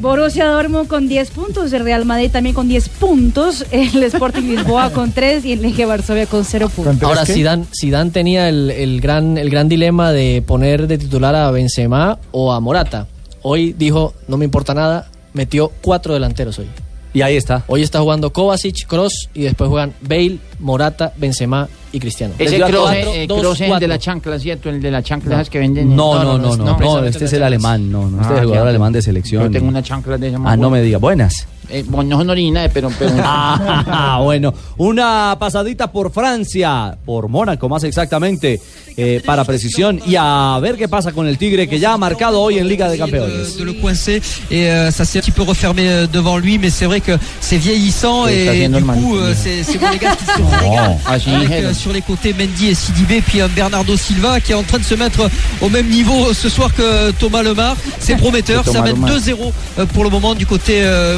Borussia 0.00 0.46
Dortmund 0.46 0.88
con 0.88 1.08
10 1.08 1.30
puntos, 1.30 1.72
el 1.72 1.84
Real 1.84 2.06
Madrid 2.06 2.30
también 2.30 2.54
con 2.54 2.68
10 2.68 2.88
puntos, 2.88 3.66
el 3.70 4.02
Sporting 4.02 4.42
Lisboa 4.42 4.90
con 4.90 5.12
3 5.12 5.44
y 5.44 5.52
el 5.52 5.62
Legia 5.62 5.86
Varsovia 5.86 6.26
con 6.26 6.44
0 6.44 6.70
puntos. 6.74 7.02
Ahora, 7.02 7.26
Zidane, 7.26 7.66
Zidane 7.78 8.10
tenía 8.10 8.48
el, 8.48 8.70
el 8.70 9.00
gran, 9.00 9.36
el 9.36 9.50
gran 9.50 9.68
dilema 9.68 10.12
de 10.12 10.42
poner 10.46 10.86
de 10.86 10.98
titular 10.98 11.34
a 11.34 11.50
Benzema 11.50 12.18
o 12.30 12.52
a 12.52 12.60
Morata. 12.60 13.06
Hoy 13.42 13.74
dijo, 13.74 14.14
no 14.26 14.36
me 14.36 14.44
importa 14.46 14.74
nada, 14.74 15.10
metió 15.34 15.70
cuatro 15.82 16.14
delanteros 16.14 16.58
hoy. 16.58 16.66
Y 17.12 17.22
ahí 17.22 17.36
está. 17.36 17.64
Hoy 17.66 17.82
está 17.82 18.00
jugando 18.00 18.32
Kovacic, 18.32 18.86
Cross 18.86 19.28
y 19.34 19.42
después 19.42 19.68
juegan 19.68 19.94
Bale, 20.00 20.38
Morata, 20.58 21.12
Benzema 21.16 21.68
y 21.92 21.98
Cristiano. 22.00 22.34
Ese 22.38 22.60
cross, 22.60 22.92
eh, 22.92 23.26
el 23.26 23.80
de 23.80 23.88
la 23.88 23.98
chancla, 23.98 24.38
¿cierto? 24.38 24.70
El 24.70 24.80
de 24.80 24.90
la 24.90 25.02
chancla 25.02 25.38
No. 25.38 25.44
que 25.44 25.58
venden. 25.58 25.94
No, 25.96 26.22
no, 26.22 26.38
no, 26.38 26.56
no, 26.56 26.78
no, 26.78 27.04
este 27.04 27.24
es 27.24 27.32
el 27.32 27.42
alemán, 27.42 27.90
no, 27.90 28.08
no, 28.08 28.20
este 28.20 28.34
es 28.34 28.38
el 28.38 28.44
Ah, 28.44 28.46
jugador 28.48 28.68
alemán 28.68 28.92
de 28.92 29.02
selección. 29.02 29.42
Yo 29.44 29.50
tengo 29.50 29.68
una 29.68 29.82
chancla 29.82 30.16
de 30.18 30.28
esa 30.28 30.38
Ah, 30.44 30.56
no 30.56 30.70
me 30.70 30.82
diga, 30.82 30.98
buenas. 30.98 31.46
Eh, 31.68 31.84
bueno, 31.86 32.10
no 32.10 32.18
son 32.18 32.30
orina, 32.30 32.64
eh, 32.64 32.70
pero... 32.72 32.90
pero... 32.98 33.12
Ah, 33.22 34.20
bueno, 34.22 34.52
una 34.78 35.36
pasadita 35.38 35.90
por 35.92 36.12
Francia, 36.12 36.96
por 37.04 37.28
Mónaco 37.28 37.68
más 37.68 37.84
exactamente, 37.84 38.60
eh, 38.96 39.22
para 39.24 39.44
precisión 39.44 40.00
y 40.06 40.16
a 40.18 40.58
ver 40.60 40.76
qué 40.76 40.88
pasa 40.88 41.12
con 41.12 41.26
el 41.26 41.38
Tigre 41.38 41.68
que 41.68 41.78
ya 41.78 41.92
ha 41.92 41.98
marcado 41.98 42.40
hoy 42.40 42.58
en 42.58 42.66
Liga 42.68 42.88
de 42.88 42.98
Campeones. 42.98 43.56
de 43.56 43.64
le 43.64 43.74
coincer 43.74 44.20
et 44.50 44.68
euh, 44.70 44.90
ça 44.90 45.04
s'est 45.04 45.18
un 45.18 45.22
petit 45.22 45.30
peu 45.30 45.42
refermé 45.42 45.88
euh, 45.88 46.06
devant 46.06 46.36
lui 46.38 46.58
mais 46.58 46.70
c'est 46.70 46.86
vrai 46.86 47.00
que 47.00 47.12
c'est 47.40 47.56
vieillissant 47.56 48.26
Sí, 48.26 48.32
está 48.32 48.52
et 48.54 48.64
haciendo 48.66 48.78
du 48.78 48.84
el 48.84 48.90
coup 48.90 49.14
manito. 49.14 49.16
euh, 49.22 49.34
c'est 49.34 49.62
c'est 49.62 49.80
Monégas 49.80 50.16
qui 50.16 50.24
se 50.24 50.32
régale 50.64 50.96
así 51.06 51.30
avec, 51.30 51.48
dijeron. 51.48 51.74
sur 51.74 51.92
les 51.92 52.02
côtés 52.02 52.34
Mendy 52.38 52.68
et 52.68 52.74
Sidibé 52.74 53.20
puis 53.22 53.38
Bernardo 53.54 53.96
Silva 53.96 54.40
qui 54.40 54.52
est 54.52 54.56
en 54.56 54.62
train 54.64 54.78
de 54.78 54.84
se 54.84 54.94
mettre 54.96 55.30
au 55.60 55.68
même 55.68 55.88
niveau 55.88 56.32
ce 56.34 56.48
soir 56.48 56.74
que 56.74 57.10
Thomas 57.12 57.42
Lemar 57.42 57.76
c'est 58.00 58.16
prometteur 58.24 58.64
Que 58.64 58.70
ça 58.72 58.78
Thomas 58.80 58.92
mène 58.92 58.96
Lemar. 58.96 59.86
2-0 59.86 59.86
pour 59.94 60.04
le 60.04 60.10
moment 60.10 60.34
du 60.34 60.46
côté 60.46 60.80
euh, 60.82 61.16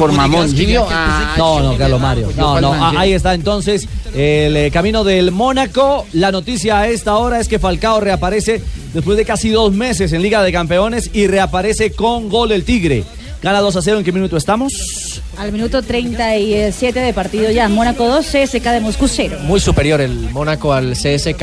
Quelques 0.50 0.78
Ah, 0.90 1.34
No, 1.38 1.60
no, 1.60 1.76
Carlos 1.78 2.00
Mario. 2.00 2.28
No, 2.36 2.60
no, 2.60 2.72
ah, 2.72 2.92
ahí 2.96 3.12
está 3.12 3.34
entonces 3.34 3.88
el 4.14 4.56
eh, 4.56 4.70
camino 4.72 5.04
del 5.04 5.30
Mónaco. 5.30 6.06
La 6.12 6.30
noticia 6.32 6.80
a 6.80 6.88
esta 6.88 7.16
hora 7.16 7.40
es 7.40 7.48
que 7.48 7.58
Falcao 7.58 8.00
reaparece 8.00 8.62
después 8.92 9.16
de 9.16 9.24
casi 9.24 9.48
dos 9.50 9.72
meses 9.72 10.12
en 10.12 10.22
Liga 10.22 10.42
de 10.42 10.52
Campeones 10.52 11.10
y 11.12 11.26
reaparece 11.26 11.92
con 11.92 12.28
gol 12.28 12.52
el 12.52 12.64
Tigre. 12.64 13.04
Gana 13.42 13.60
2 13.60 13.74
a 13.74 13.82
0. 13.82 13.98
¿En 13.98 14.04
qué 14.04 14.12
minuto 14.12 14.36
estamos? 14.36 15.20
Al 15.36 15.50
minuto 15.50 15.82
37 15.82 17.00
de 17.00 17.12
partido 17.12 17.50
ya. 17.50 17.68
Mónaco 17.68 18.06
2, 18.06 18.24
CSK 18.24 18.62
de 18.62 18.80
Moscú 18.80 19.08
0. 19.08 19.38
Muy 19.42 19.58
superior 19.58 20.00
el 20.00 20.30
Mónaco 20.30 20.72
al 20.72 20.92
CSK. 20.92 21.42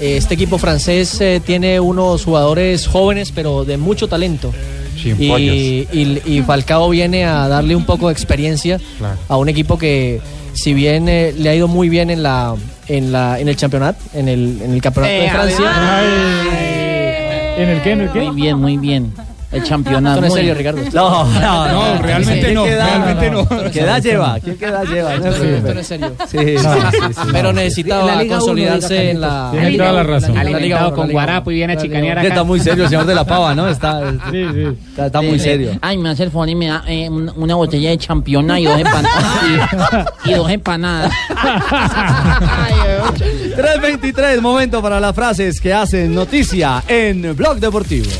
Este 0.00 0.34
equipo 0.34 0.56
francés 0.56 1.20
eh, 1.20 1.42
tiene 1.44 1.80
unos 1.80 2.24
jugadores 2.24 2.86
jóvenes, 2.86 3.30
pero 3.30 3.66
de 3.66 3.76
mucho 3.76 4.08
talento. 4.08 4.54
Y, 5.04 5.86
y- 5.92 6.22
y 6.24 6.42
Falcao 6.42 6.88
viene 6.90 7.24
a 7.24 7.46
darle 7.48 7.76
un 7.76 7.84
poco 7.84 8.08
de 8.08 8.12
experiencia 8.12 8.78
Claro. 8.98 9.16
a 9.28 9.36
un 9.36 9.48
equipo 9.48 9.76
que, 9.78 10.20
si 10.54 10.72
bien 10.74 11.08
eh, 11.08 11.32
le 11.36 11.48
ha 11.50 11.54
ido 11.54 11.68
muy 11.68 11.88
bien 11.88 12.10
en 12.10 12.22
la 12.22 12.54
en 12.88 13.12
la 13.12 13.38
en 13.40 13.48
el 13.48 13.56
campeonato, 13.56 13.98
en 14.14 14.28
el, 14.28 14.60
en 14.62 14.72
el 14.74 14.80
campeonato 14.82 15.12
de 15.14 15.26
Eh. 15.26 15.30
Francia. 15.30 15.64
¿En 17.56 17.68
el 17.68 17.82
qué? 17.82 17.90
¿En 17.92 18.00
el 18.00 18.10
qué? 18.12 18.20
Muy 18.20 18.34
bien, 18.34 18.58
muy 18.58 18.76
bien. 18.78 19.12
El 19.54 19.64
campeonato. 19.64 20.20
No 20.20 20.26
es 20.26 20.32
serio. 20.34 20.54
Ricardo. 20.54 20.80
No, 20.92 21.24
no, 21.24 21.68
No, 21.94 22.02
realmente 22.02 22.40
¿Quién 22.42 22.54
no, 22.54 22.64
queda? 22.64 22.86
realmente 22.86 23.30
no. 23.30 23.70
¿Qué 23.70 23.80
edad 23.80 24.02
lleva? 24.02 24.38
¿Quién 24.40 24.56
qué 24.58 24.64
edad 24.66 24.84
lleva? 24.84 25.16
No 25.16 25.22
se 25.22 25.28
Esto 25.30 25.40
preocupe. 25.42 25.74
no 25.74 25.80
es 25.80 25.86
serio. 25.86 26.12
Sí, 26.28 26.38
sí, 26.38 26.58
sí, 26.58 27.14
sí. 27.14 27.20
Pero 27.32 27.52
necesitaba 27.52 28.24
consolidarse 28.26 29.10
en 29.10 29.20
la. 29.20 29.48
Tiene 29.52 29.76
toda 29.76 29.92
la 29.92 30.02
razón. 30.02 30.36
Alimentado 30.36 30.94
con 30.94 31.10
guarapo 31.10 31.50
y 31.50 31.54
viene 31.54 31.72
a 31.74 31.76
chicanear 31.76 32.18
acá. 32.18 32.28
Está 32.28 32.44
muy 32.44 32.60
serio 32.60 32.84
el 32.84 32.90
señor 32.90 33.06
de 33.06 33.14
la 33.14 33.24
pava, 33.24 33.54
¿no? 33.54 33.68
Está, 33.68 34.02
está, 34.90 35.06
está 35.06 35.22
muy 35.22 35.38
serio. 35.38 35.72
Ay, 35.80 35.98
me 35.98 36.10
hace 36.10 36.24
el 36.24 36.30
favor 36.30 36.48
y 36.48 36.54
me 36.54 36.66
da 36.68 36.82
eh, 36.86 37.08
un- 37.08 37.32
una 37.36 37.54
botella 37.54 37.90
de 37.90 37.98
championa 37.98 38.58
y 38.60 38.64
dos 38.64 38.78
empanadas. 38.78 39.24
y, 40.24 40.30
y 40.30 40.34
dos 40.34 40.50
empanadas. 40.50 41.12
3.23, 43.56 44.40
momento 44.40 44.82
para 44.82 44.98
las 45.00 45.14
frases 45.14 45.60
que 45.60 45.72
hacen 45.72 46.14
noticia 46.14 46.82
en 46.88 47.34
Blog 47.36 47.58
Deportivo. 47.58 48.10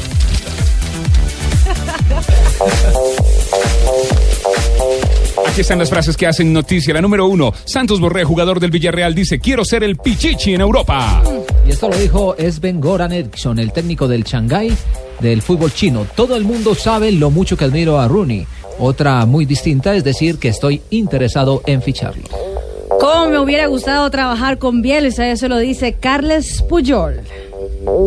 Aquí 5.47 5.61
están 5.61 5.79
las 5.79 5.91
frases 5.91 6.17
que 6.17 6.27
hacen 6.27 6.53
noticia. 6.53 6.93
La 6.95 7.01
número 7.01 7.27
uno, 7.27 7.53
Santos 7.65 8.01
Borré, 8.01 8.25
jugador 8.25 8.59
del 8.59 8.71
Villarreal, 8.71 9.15
dice, 9.15 9.39
quiero 9.39 9.65
ser 9.65 9.85
el 9.85 9.97
Pichichi 9.97 10.55
en 10.55 10.61
Europa. 10.61 11.23
Y 11.67 11.71
esto 11.71 11.89
lo 11.89 11.97
dijo 11.97 12.35
Sven 12.39 12.81
Goran 12.81 13.13
Eriksson, 13.13 13.59
el 13.59 13.73
técnico 13.73 14.09
del 14.09 14.25
Shanghái 14.25 14.73
del 15.21 15.43
fútbol 15.43 15.73
chino. 15.73 16.07
Todo 16.17 16.37
el 16.37 16.45
mundo 16.45 16.75
sabe 16.75 17.13
lo 17.13 17.31
mucho 17.31 17.57
que 17.57 17.65
admiro 17.65 18.01
a 18.01 18.09
Rooney. 18.09 18.47
Otra 18.79 19.25
muy 19.27 19.47
distinta 19.47 19.95
es 19.95 20.03
decir 20.03 20.39
que 20.39 20.49
estoy 20.49 20.83
interesado 20.91 21.63
en 21.67 21.83
ficharlo. 21.83 22.25
¿Cómo 23.01 23.29
me 23.29 23.39
hubiera 23.39 23.67
gustado 23.67 24.11
trabajar 24.11 24.59
con 24.59 24.83
Bielsa? 24.83 25.29
Eso 25.29 25.49
lo 25.49 25.59
dice 25.59 25.95
Carles 25.95 26.63
Puyol. 26.63 27.21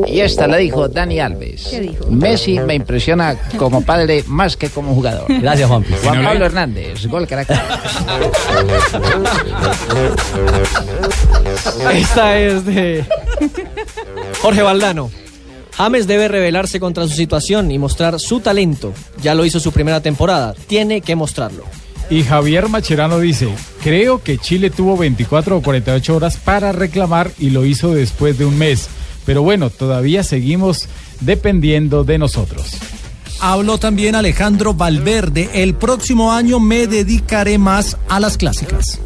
Y 0.08 0.22
esta 0.22 0.48
la 0.48 0.58
dijo 0.58 0.88
Dani 0.88 1.20
Alves. 1.20 1.68
¿Qué 1.70 1.82
dijo? 1.82 2.08
Messi 2.10 2.60
me 2.60 2.76
impresiona 2.76 3.36
como 3.58 3.82
padre 3.82 4.24
más 4.28 4.58
que 4.58 4.70
como 4.70 4.94
jugador. 4.96 5.26
Gracias, 5.42 5.68
Juan. 5.68 5.86
Juan 6.04 6.24
Pablo 6.24 6.46
Hernández, 6.46 7.06
gol 7.08 7.28
Caracas. 7.28 7.62
Esta 11.94 12.40
es 12.40 12.66
de 12.66 13.06
Jorge 14.42 14.62
Valdano. 14.62 15.12
James 15.76 16.08
debe 16.08 16.28
rebelarse 16.28 16.80
contra 16.80 17.08
su 17.08 17.14
situación 17.14 17.70
y 17.70 17.78
mostrar 17.78 18.20
su 18.20 18.40
talento. 18.40 18.94
Ya 19.22 19.36
lo 19.36 19.46
hizo 19.46 19.60
su 19.60 19.72
primera 19.72 20.02
temporada. 20.02 20.56
Tiene 20.66 21.02
que 21.02 21.16
mostrarlo. 21.16 21.64
Y 22.10 22.24
Javier 22.24 22.70
Macherano 22.70 23.20
dice, 23.20 23.50
creo 23.84 24.24
que 24.24 24.38
Chile 24.38 24.70
tuvo 24.70 24.98
24 24.98 25.58
o 25.58 25.62
48 25.62 26.16
horas 26.16 26.38
para 26.38 26.72
reclamar 26.72 27.32
y 27.38 27.50
lo 27.50 27.66
hizo 27.66 27.94
después 27.94 28.38
de 28.38 28.46
un 28.46 28.58
mes. 28.58 28.90
Pero 29.28 29.44
bueno, 29.44 29.70
todavía 29.70 30.24
seguimos 30.24 30.88
dependiendo 31.20 32.04
de 32.04 32.18
nosotros. 32.18 32.78
Habló 33.42 33.78
también 33.78 34.16
Alejandro 34.16 34.74
Valverde. 34.74 35.50
El 35.54 35.76
próximo 35.76 36.32
año 36.34 36.60
me 36.60 36.88
dedicaré 36.88 37.60
más 37.60 37.98
a 38.10 38.20
las 38.20 38.38
clásicas. 38.38 39.00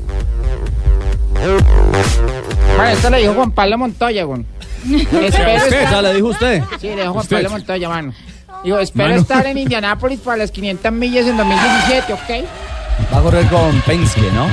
Bueno, 2.78 2.92
esto 2.92 3.10
lo 3.10 3.18
dijo 3.18 3.34
Juan 3.34 3.52
Pablo 3.52 3.78
Montoya, 3.78 4.24
güey. 4.24 4.46
Espero 4.86 5.28
¿Usted? 5.28 5.82
estar- 5.82 5.92
¿Ya 5.92 6.02
le 6.02 6.14
dijo 6.14 6.28
usted? 6.28 6.64
Sí, 6.80 6.88
le 6.88 6.96
dijo 7.02 7.12
Juan 7.14 7.24
Usted. 7.24 7.36
Pablo 7.38 7.50
Montoya, 7.50 7.90
mano. 7.90 8.14
Digo, 8.64 8.78
espero 8.80 9.10
Mano. 9.10 9.22
estar 9.22 9.46
en 9.48 9.58
Indianápolis 9.58 10.20
para 10.20 10.38
las 10.38 10.52
500 10.52 10.92
millas 10.92 11.26
en 11.26 11.36
2017, 11.36 12.14
¿ok? 12.14 12.46
Va 13.14 13.18
a 13.18 13.22
correr 13.22 13.46
con 13.48 13.82
Penske, 13.82 14.32
¿no? 14.32 14.46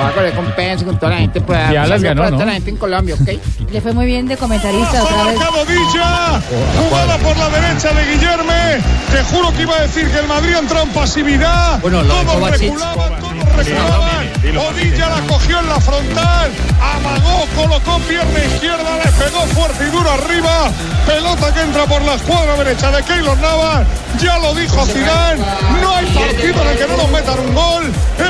Va 0.00 0.08
a 0.08 0.12
correr 0.12 0.32
con 0.34 0.46
Pence, 0.52 0.84
con 0.84 0.98
toda 0.98 1.12
la 1.12 1.18
gente. 1.18 1.40
Pues, 1.40 1.58
Ya 1.72 1.86
las 1.86 2.02
ganó, 2.02 2.20
para 2.22 2.30
¿no? 2.30 2.36
toda 2.36 2.46
la 2.46 2.52
gente 2.54 2.70
en 2.70 2.76
Colombia, 2.76 3.14
¿ok? 3.20 3.28
Le 3.70 3.80
fue 3.80 3.92
muy 3.92 4.06
bien 4.06 4.26
de 4.28 4.36
comentarista 4.36 5.02
otra 5.02 5.24
vez. 5.24 5.36
marcado 5.38 5.64
Villa. 5.66 6.40
Jugada 6.78 7.16
por 7.18 7.36
la 7.36 7.48
derecha 7.50 7.92
de 7.92 8.04
Guillerme. 8.12 8.82
Te 9.12 9.22
juro 9.24 9.52
que 9.52 9.62
iba 9.62 9.76
a 9.76 9.80
decir 9.82 10.08
que 10.10 10.18
el 10.18 10.26
Madrid 10.26 10.54
entró 10.56 10.82
en 10.82 10.88
pasividad. 10.90 11.78
Bueno, 11.80 12.02
lo 12.02 12.14
todos 12.14 12.50
reculaban, 12.50 13.20
todos 13.20 13.56
reculaban. 13.56 14.30
Odilla 14.50 15.08
la 15.08 15.20
cogió 15.26 15.60
en 15.60 15.68
la 15.68 15.80
frontal. 15.80 16.50
Amagó, 16.80 17.46
colocó 17.56 17.98
pierna 18.00 18.44
izquierda, 18.44 18.96
le 19.04 19.10
pegó 19.12 19.40
fuerte 19.54 19.84
y 19.86 19.90
duro 19.90 20.10
arriba. 20.10 20.70
Pelota 21.06 21.54
que 21.54 21.60
entra 21.62 21.84
por 21.86 22.02
la 22.02 22.14
escuadra 22.14 22.56
derecha 22.56 22.90
de 22.90 23.02
Keylor 23.04 23.38
Navas. 23.38 23.86
Ya 24.20 24.38
lo 24.38 24.54
dijo 24.54 24.84
Zidane. 24.86 25.40
No 25.80 25.94
hay 25.94 26.06
partido 26.06 26.62
en 26.62 26.68
el 26.68 26.78
que 26.78 26.86
no 26.88 26.96
nos 26.96 27.10
metan 27.10 27.38
un 27.40 27.54
gol. 27.54 27.69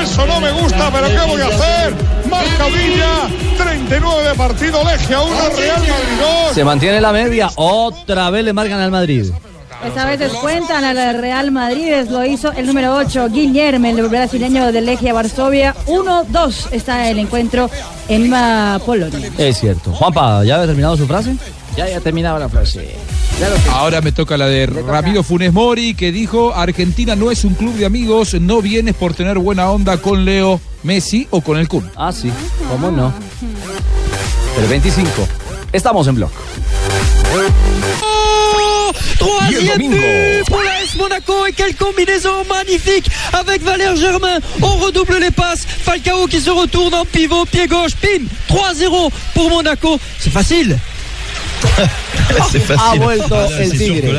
Eso 0.01 0.25
no 0.25 0.39
me 0.41 0.51
gusta, 0.51 0.89
pero 0.91 1.07
¿qué 1.07 1.19
voy 1.31 1.41
a 1.41 1.47
hacer? 1.47 1.93
Marca 2.29 2.65
Villa. 2.67 3.27
39 3.57 4.29
de 4.29 4.35
partido, 4.35 4.83
Legia 4.83 5.21
1, 5.21 5.35
Real 5.57 5.79
Madrid 5.79 6.45
2. 6.45 6.53
Se 6.55 6.63
mantiene 6.63 7.01
la 7.01 7.11
media. 7.11 7.49
Otra 7.55 8.29
vez 8.29 8.43
le 8.45 8.53
marcan 8.53 8.79
al 8.79 8.91
Madrid. 8.91 9.31
Esta 9.85 10.05
vez 10.05 10.19
descuentan 10.19 10.83
al 10.83 11.17
Real 11.19 11.49
Madrid, 11.51 11.91
es- 11.91 12.09
lo 12.11 12.23
hizo 12.23 12.51
el 12.51 12.67
número 12.67 12.95
8, 12.95 13.29
Guillermo, 13.29 13.87
el 13.87 14.07
brasileño 14.09 14.71
del 14.71 14.85
Legia 14.85 15.11
Varsovia. 15.11 15.75
1-2 15.87 16.67
está 16.71 17.09
el 17.09 17.17
encuentro 17.19 17.69
en 18.07 18.31
Polonia. 18.85 19.31
Es 19.39 19.57
cierto. 19.59 19.91
Juanpa, 19.91 20.43
¿ya 20.43 20.55
había 20.55 20.67
terminado 20.67 20.95
su 20.97 21.07
frase? 21.07 21.35
Ya, 21.75 21.87
ya 21.89 21.99
terminaba 21.99 22.37
la 22.37 22.47
frase. 22.49 22.95
Ahora 23.71 24.01
me 24.01 24.11
toca 24.11 24.37
la 24.37 24.47
de 24.47 24.67
Ramiro 24.67 25.23
Funes 25.23 25.51
Mori, 25.51 25.95
que 25.95 26.11
dijo, 26.11 26.53
Argentina 26.53 27.15
no 27.15 27.31
es 27.31 27.43
un 27.43 27.55
club 27.55 27.73
de 27.75 27.85
amigos, 27.85 28.35
no 28.35 28.61
vienes 28.61 28.93
por 28.95 29.13
tener 29.13 29.39
buena 29.39 29.71
onda 29.71 29.97
con 29.97 30.25
Leo 30.25 30.61
Messi 30.83 31.27
o 31.31 31.41
con 31.41 31.57
el 31.57 31.67
Kun. 31.67 31.89
Ah, 31.95 32.11
sí, 32.11 32.31
¿cómo 32.69 32.91
no? 32.91 33.13
El 34.59 34.67
25. 34.67 35.09
Estamos 35.73 36.07
en 36.07 36.15
blog. 36.15 36.29
Troisième 39.17 39.77
but 39.77 40.45
pour 40.47 40.61
l'AS 40.61 40.95
Monaco 40.97 41.45
et 41.45 41.53
quelle 41.53 41.75
combinaison 41.75 42.43
magnifique 42.49 43.09
avec 43.33 43.63
Valère 43.63 43.95
Germain. 43.95 44.39
On 44.61 44.77
redouble 44.77 45.17
les 45.19 45.31
passes. 45.31 45.65
Falcao 45.65 46.27
qui 46.27 46.41
se 46.41 46.49
retourne 46.49 46.93
en 46.93 47.05
pivot, 47.05 47.45
pied 47.45 47.67
gauche, 47.67 47.95
pim 47.95 48.25
3-0 48.49 49.11
pour 49.33 49.49
Monaco. 49.49 49.99
C'est 50.19 50.31
facile. 50.31 50.77
Ha 52.77 52.95
vuelto 52.95 53.45
el 53.57 53.77
Tigre. 53.77 54.13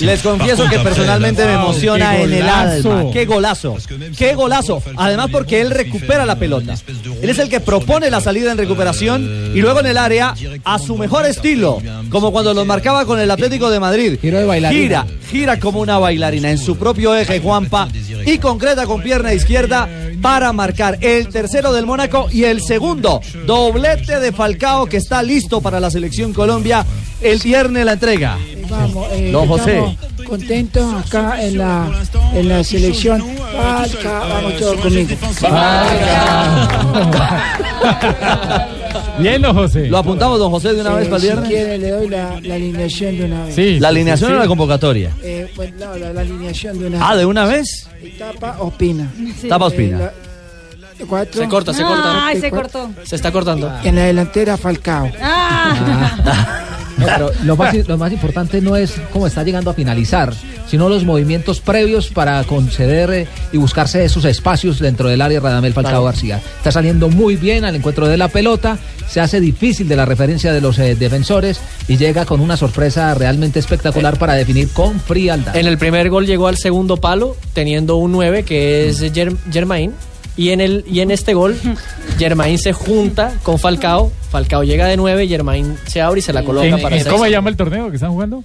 Les 0.00 0.22
confieso 0.22 0.68
que 0.68 0.78
personalmente 0.78 1.44
me 1.44 1.54
emociona 1.54 2.16
en 2.20 2.32
el 2.32 2.48
alma. 2.48 3.04
Qué 3.12 3.26
golazo. 3.26 3.76
Qué 4.16 4.34
golazo. 4.34 4.82
Además 4.96 5.28
porque 5.30 5.60
él 5.60 5.70
recupera 5.70 6.24
la 6.26 6.36
pelota. 6.36 6.74
Él 7.22 7.28
es 7.30 7.38
el 7.38 7.48
que 7.48 7.60
propone 7.60 8.10
la 8.10 8.20
salida 8.20 8.52
en 8.52 8.58
recuperación 8.58 9.52
y 9.54 9.60
luego 9.60 9.80
en 9.80 9.86
el 9.86 9.98
área 9.98 10.34
a 10.64 10.78
su 10.78 10.96
mejor 10.96 11.26
estilo, 11.26 11.80
como 12.10 12.32
cuando 12.32 12.54
los 12.54 12.66
marcaba 12.66 13.04
con 13.04 13.20
el 13.20 13.30
Atlético 13.30 13.70
de 13.70 13.80
Madrid. 13.80 14.18
Gira, 14.70 15.06
gira 15.30 15.60
como 15.60 15.80
una 15.80 15.98
bailarina 15.98 16.50
en 16.50 16.58
su 16.58 16.76
propio 16.76 17.14
eje 17.16 17.40
Juanpa 17.40 17.88
y 18.26 18.38
concreta 18.38 18.86
con 18.86 19.02
pierna 19.02 19.32
izquierda 19.34 19.88
para 20.20 20.52
marcar 20.52 20.98
el 21.00 21.28
tercero 21.28 21.72
del 21.72 21.86
Mónaco 21.86 22.28
y 22.30 22.44
el 22.44 22.62
segundo 22.62 23.20
doblete 23.46 24.20
de 24.20 24.32
Falcao 24.32 24.86
que 24.86 24.96
está 24.98 25.22
listo 25.22 25.60
para 25.60 25.80
la 25.80 25.90
selección 25.90 26.32
Colombia 26.32 26.84
el 27.20 27.38
viernes 27.38 27.84
la 27.84 27.92
entrega. 27.92 28.38
Vamos, 28.68 29.08
eh, 29.12 29.30
Don 29.32 29.46
José. 29.46 29.96
contentos 30.26 31.06
acá 31.06 31.42
en 31.42 31.58
la, 31.58 31.90
en 32.34 32.48
la 32.48 32.64
selección. 32.64 33.22
Falca, 33.56 34.20
vamos 34.20 34.56
todos 34.58 34.80
conmigo. 34.80 35.16
Bien, 39.18 39.40
don 39.42 39.54
José. 39.54 39.86
Lo 39.88 39.98
apuntamos, 39.98 40.38
don 40.38 40.50
José, 40.50 40.72
de 40.74 40.80
una 40.80 40.92
Eh, 40.92 40.96
vez 40.96 41.04
para 41.08 41.16
el 41.16 41.20
Si 41.20 41.26
viernes. 41.26 41.48
quiere, 41.48 41.78
le 41.78 41.90
doy 41.90 42.08
la, 42.08 42.40
la 42.42 42.54
alineación 42.54 43.18
de 43.18 43.24
una 43.24 43.44
vez. 43.44 43.80
la 43.80 43.88
alineación 43.88 44.32
o 44.32 44.38
la 44.38 44.46
convocatoria. 44.46 45.10
Eh, 45.22 45.50
pues, 45.54 45.72
no, 45.74 45.96
la, 45.96 46.12
la 46.12 46.20
alineación 46.22 46.78
de 46.78 46.86
una 46.86 46.98
Ah, 47.06 47.10
vez. 47.10 47.18
¿de 47.18 47.26
una 47.26 47.44
vez? 47.46 47.88
Tapa 48.18 48.56
Ospina. 48.60 49.10
Tapa 49.48 49.66
Ospina. 49.66 49.98
la- 49.98 50.12
cuatro. 51.08 51.42
Se 51.42 51.48
corta, 51.48 51.72
se 51.72 51.82
corta. 51.82 52.26
Ay, 52.26 52.40
se 52.40 52.50
cortó. 52.50 52.90
Se 53.04 53.16
está 53.16 53.32
cortando. 53.32 53.72
En 53.84 53.94
la 53.96 54.02
delantera 54.04 54.56
Falcao. 54.56 55.10
Ah. 55.22 56.66
No, 57.00 57.06
pero 57.06 57.30
lo 57.44 57.56
más, 57.56 57.74
lo 57.88 57.98
más 57.98 58.12
importante 58.12 58.60
no 58.60 58.76
es 58.76 58.94
cómo 59.12 59.26
está 59.26 59.42
llegando 59.42 59.70
a 59.70 59.74
finalizar, 59.74 60.32
sino 60.68 60.88
los 60.88 61.04
movimientos 61.04 61.60
previos 61.60 62.08
para 62.08 62.42
conceder 62.44 63.10
eh, 63.10 63.26
y 63.52 63.56
buscarse 63.56 64.04
esos 64.04 64.24
espacios 64.24 64.78
dentro 64.78 65.08
del 65.08 65.20
área 65.22 65.40
Radamel 65.40 65.72
Falcao. 65.72 66.04
García. 66.04 66.40
Está 66.58 66.70
saliendo 66.70 67.08
muy 67.08 67.36
bien 67.36 67.64
al 67.64 67.74
encuentro 67.74 68.06
de 68.06 68.16
la 68.16 68.28
pelota, 68.28 68.78
se 69.08 69.20
hace 69.20 69.40
difícil 69.40 69.88
de 69.88 69.96
la 69.96 70.04
referencia 70.04 70.52
de 70.52 70.60
los 70.60 70.78
eh, 70.78 70.94
defensores 70.94 71.60
y 71.88 71.96
llega 71.96 72.24
con 72.26 72.40
una 72.40 72.56
sorpresa 72.56 73.12
realmente 73.14 73.58
espectacular 73.58 74.18
para 74.18 74.34
definir 74.34 74.68
con 74.68 75.00
frialdad. 75.00 75.56
En 75.56 75.66
el 75.66 75.78
primer 75.78 76.10
gol 76.10 76.26
llegó 76.26 76.46
al 76.46 76.56
segundo 76.56 76.96
palo 76.98 77.36
teniendo 77.52 77.96
un 77.96 78.12
9 78.12 78.44
que 78.44 78.88
es 78.88 79.02
Ger- 79.12 79.36
Germain. 79.50 79.92
Y 80.36 80.50
en, 80.50 80.60
el, 80.60 80.84
y 80.90 81.00
en 81.00 81.10
este 81.10 81.34
gol, 81.34 81.56
Germain 82.18 82.58
se 82.58 82.72
junta 82.72 83.32
con 83.42 83.58
Falcao. 83.58 84.10
Falcao 84.30 84.62
llega 84.62 84.86
de 84.86 84.96
9, 84.96 85.28
Germain 85.28 85.76
se 85.86 86.00
abre 86.00 86.20
y 86.20 86.22
se 86.22 86.32
la 86.32 86.42
coloca 86.44 86.66
¿En- 86.66 86.80
para 86.80 86.96
en-. 86.96 87.04
¿Cómo 87.06 87.24
se 87.24 87.30
llama 87.30 87.50
el 87.50 87.56
torneo 87.56 87.90
que 87.90 87.96
están 87.96 88.10
jugando? 88.12 88.42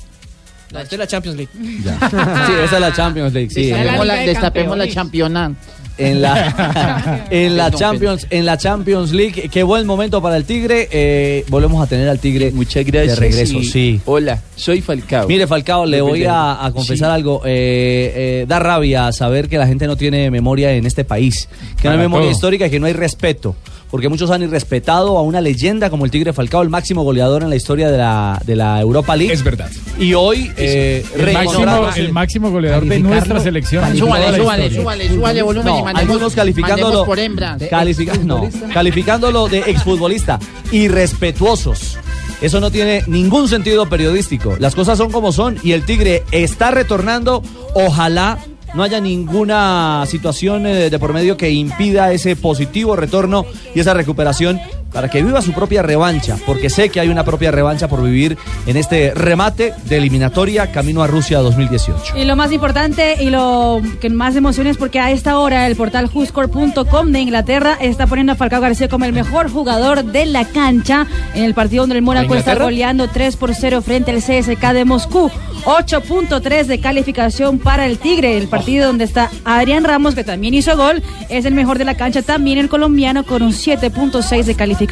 La, 0.71 0.81
esta 0.81 0.95
es 0.95 0.99
la 0.99 1.07
Champions 1.07 1.37
League. 1.37 1.51
Sí, 1.55 2.53
esa 2.63 2.75
es 2.75 2.81
la 2.81 2.93
Champions 2.93 3.33
League. 3.33 3.49
Sí, 3.49 3.67
Destapemos 3.67 4.05
la, 4.07 4.19
en, 4.21 4.25
destapemos 4.25 4.77
la 4.77 4.87
championat. 4.89 5.51
En 5.97 6.21
la, 6.21 7.25
en 7.29 7.57
la 7.57 7.71
Champions, 7.71 8.27
en 8.29 8.45
la 8.45 8.57
Champions 8.57 9.11
League. 9.13 9.49
Qué 9.51 9.63
buen 9.63 9.85
momento 9.87 10.21
para 10.21 10.37
el 10.37 10.45
Tigre. 10.45 10.87
Eh, 10.91 11.45
volvemos 11.49 11.83
a 11.83 11.87
tener 11.87 12.07
al 12.09 12.19
Tigre 12.19 12.51
Muchas 12.51 12.85
gracias. 12.85 13.19
de 13.19 13.27
regreso. 13.27 13.57
y- 13.59 13.65
Sí. 13.65 14.01
Hola, 14.05 14.41
soy 14.55 14.81
Falcao. 14.81 15.27
Mire, 15.27 15.47
Falcao, 15.47 15.85
le 15.85 16.01
voy 16.01 16.23
a, 16.25 16.65
a 16.65 16.71
confesar 16.71 17.09
Sí. 17.09 17.15
algo. 17.15 17.41
Eh, 17.45 18.41
eh, 18.41 18.45
da 18.47 18.59
rabia 18.59 19.11
saber 19.11 19.49
que 19.49 19.57
la 19.57 19.67
gente 19.67 19.87
no 19.87 19.95
tiene 19.97 20.29
memoria 20.31 20.71
en 20.73 20.85
este 20.85 21.03
país, 21.03 21.47
que 21.81 21.87
no 21.87 21.93
hay 21.93 21.99
memoria 21.99 22.25
todo. 22.27 22.31
histórica 22.35 22.67
y 22.67 22.69
que 22.69 22.79
no 22.79 22.87
hay 22.87 22.93
respeto. 22.93 23.55
Porque 23.91 24.09
muchos 24.09 24.29
han 24.31 24.41
irrespetado 24.43 25.17
a 25.17 25.21
una 25.21 25.39
leyenda 25.41 25.89
como 25.89 26.03
el 26.05 26.11
Tigre 26.11 26.33
Falcao, 26.33 26.61
el 26.63 26.69
máximo 26.69 27.03
goleador 27.03 27.43
en 27.43 27.49
la 27.49 27.55
historia 27.55 27.89
de 27.91 27.97
la, 27.97 28.41
de 28.45 28.55
la 28.55 28.81
Europa 28.81 29.15
League. 29.15 29.31
Es 29.33 29.43
verdad. 29.43 29.69
Y 29.99 30.13
hoy, 30.15 30.51
eh, 30.57 31.05
El 31.15 31.33
máximo, 31.33 31.89
el 31.95 32.11
máximo 32.11 32.51
goleador 32.51 32.85
de 32.85 32.99
nuestra 32.99 33.39
selección. 33.39 33.95
Súbale, 33.97 34.35
súbale, 34.37 34.73
súbale, 34.75 35.09
súbale 35.09 35.41
volumen 35.43 35.67
No, 35.67 35.79
y 35.79 35.83
mandemos, 35.83 36.09
algunos 36.15 36.33
calificándolo, 36.35 37.05
por 37.05 37.19
hembras. 37.19 37.61
califica- 37.69 38.17
no, 38.17 38.49
calificándolo 38.73 39.47
de 39.47 39.59
exfutbolista, 39.59 40.39
irrespetuosos. 40.71 41.97
Eso 42.41 42.59
no 42.59 42.69
tiene 42.71 43.03
ningún 43.07 43.47
sentido 43.47 43.87
periodístico. 43.87 44.55
Las 44.59 44.75
cosas 44.75 44.97
son 44.97 45.11
como 45.11 45.31
son 45.31 45.57
y 45.63 45.71
el 45.71 45.83
Tigre 45.85 46.23
está 46.31 46.71
retornando. 46.71 47.41
Ojalá 47.75 48.37
no 48.75 48.83
haya 48.83 48.99
ninguna 48.99 50.03
situación 50.07 50.65
eh, 50.65 50.89
de 50.89 50.99
por 50.99 51.13
medio 51.13 51.37
que 51.37 51.49
impida 51.49 52.11
ese 52.11 52.35
positivo 52.35 52.95
retorno 52.95 53.45
y 53.73 53.79
esa 53.79 53.93
recuperación 53.93 54.59
para 54.95 55.09
que 55.09 55.21
viva 55.21 55.41
su 55.41 55.51
propia 55.51 55.81
revancha, 55.81 56.37
porque 56.45 56.69
sé 56.69 56.87
que 56.87 57.01
hay 57.01 57.09
una 57.09 57.25
propia 57.25 57.51
revancha 57.51 57.89
por 57.89 58.01
vivir 58.01 58.37
en 58.65 58.77
este 58.77 59.13
remate 59.13 59.73
de 59.83 59.97
eliminatoria 59.97 60.71
camino 60.71 61.03
a 61.03 61.07
Rusia 61.07 61.39
2018. 61.39 62.17
Y 62.17 62.23
lo 62.23 62.37
más 62.37 62.53
importante 62.53 63.21
y 63.21 63.29
lo 63.29 63.81
que 63.99 64.09
más 64.09 64.37
emociona 64.37 64.69
es 64.69 64.77
porque 64.77 65.01
a 65.01 65.11
esta 65.11 65.37
hora 65.37 65.67
el 65.67 65.75
portal 65.75 66.09
whoscore.com 66.13 67.11
de 67.11 67.19
Inglaterra 67.19 67.77
está 67.81 68.07
poniendo 68.07 68.31
a 68.31 68.35
Falcao 68.37 68.61
García 68.61 68.87
como 68.87 69.03
el 69.03 69.11
mejor 69.11 69.51
jugador 69.51 70.05
de 70.05 70.25
la 70.27 70.45
cancha 70.45 71.05
en 71.33 71.43
el 71.43 71.53
partido 71.53 71.83
donde 71.83 71.97
el 71.97 72.01
Mónaco 72.01 72.33
está 72.33 72.55
goleando 72.55 73.09
3 73.09 73.35
por 73.35 73.53
0 73.53 73.81
frente 73.81 74.11
al 74.11 74.19
CSK 74.19 74.71
de 74.71 74.85
Moscú. 74.85 75.29
8.3 75.65 76.65
de 76.65 76.79
calificación 76.79 77.57
para 77.57 77.87
el 77.87 77.97
Tigre, 77.97 78.37
el 78.37 78.47
partido 78.47 78.85
donde 78.85 79.03
está 79.03 79.31
Adrián 79.45 79.83
Ramos, 79.83 80.13
que 80.13 80.23
también 80.23 80.53
hizo 80.53 80.77
gol, 80.77 81.01
es 81.27 81.43
el 81.45 81.55
mejor 81.55 81.79
de 81.79 81.85
la 81.85 81.97
cancha, 81.97 82.21
también 82.21 82.59
el 82.59 82.69
colombiano 82.69 83.25
con 83.25 83.41
un 83.41 83.51
7.6 83.51 84.43
de 84.43 84.53
calificación. 84.53 84.84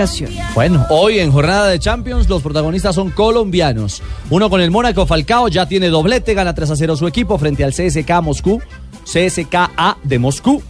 Bueno, 0.55 0.85
hoy 0.89 1.19
en 1.19 1.31
jornada 1.31 1.67
de 1.67 1.79
Champions 1.79 2.27
los 2.29 2.41
protagonistas 2.41 2.95
son 2.95 3.09
colombianos. 3.11 4.01
Uno 4.29 4.49
con 4.49 4.61
el 4.61 4.71
Mónaco, 4.71 5.05
Falcao 5.05 5.47
ya 5.47 5.67
tiene 5.67 5.89
doblete, 5.89 6.33
gana 6.33 6.53
3 6.53 6.71
a 6.71 6.75
0 6.75 6.95
su 6.95 7.07
equipo 7.07 7.37
frente 7.37 7.63
al 7.63 7.71
CSK 7.71 8.21
Moscú, 8.21 8.61
CSKA 9.05 9.97
de 10.03 10.19
Moscú. 10.19 10.61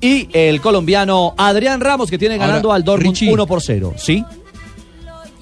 Y 0.00 0.28
el 0.32 0.60
colombiano 0.60 1.34
Adrián 1.38 1.80
Ramos 1.80 2.10
que 2.10 2.18
tiene 2.18 2.36
ganando 2.36 2.68
Ahora, 2.68 2.76
al 2.76 2.84
Dortmund 2.84 3.16
Richie. 3.16 3.32
1 3.32 3.46
por 3.46 3.62
0. 3.62 3.94
¿Sí? 3.96 4.24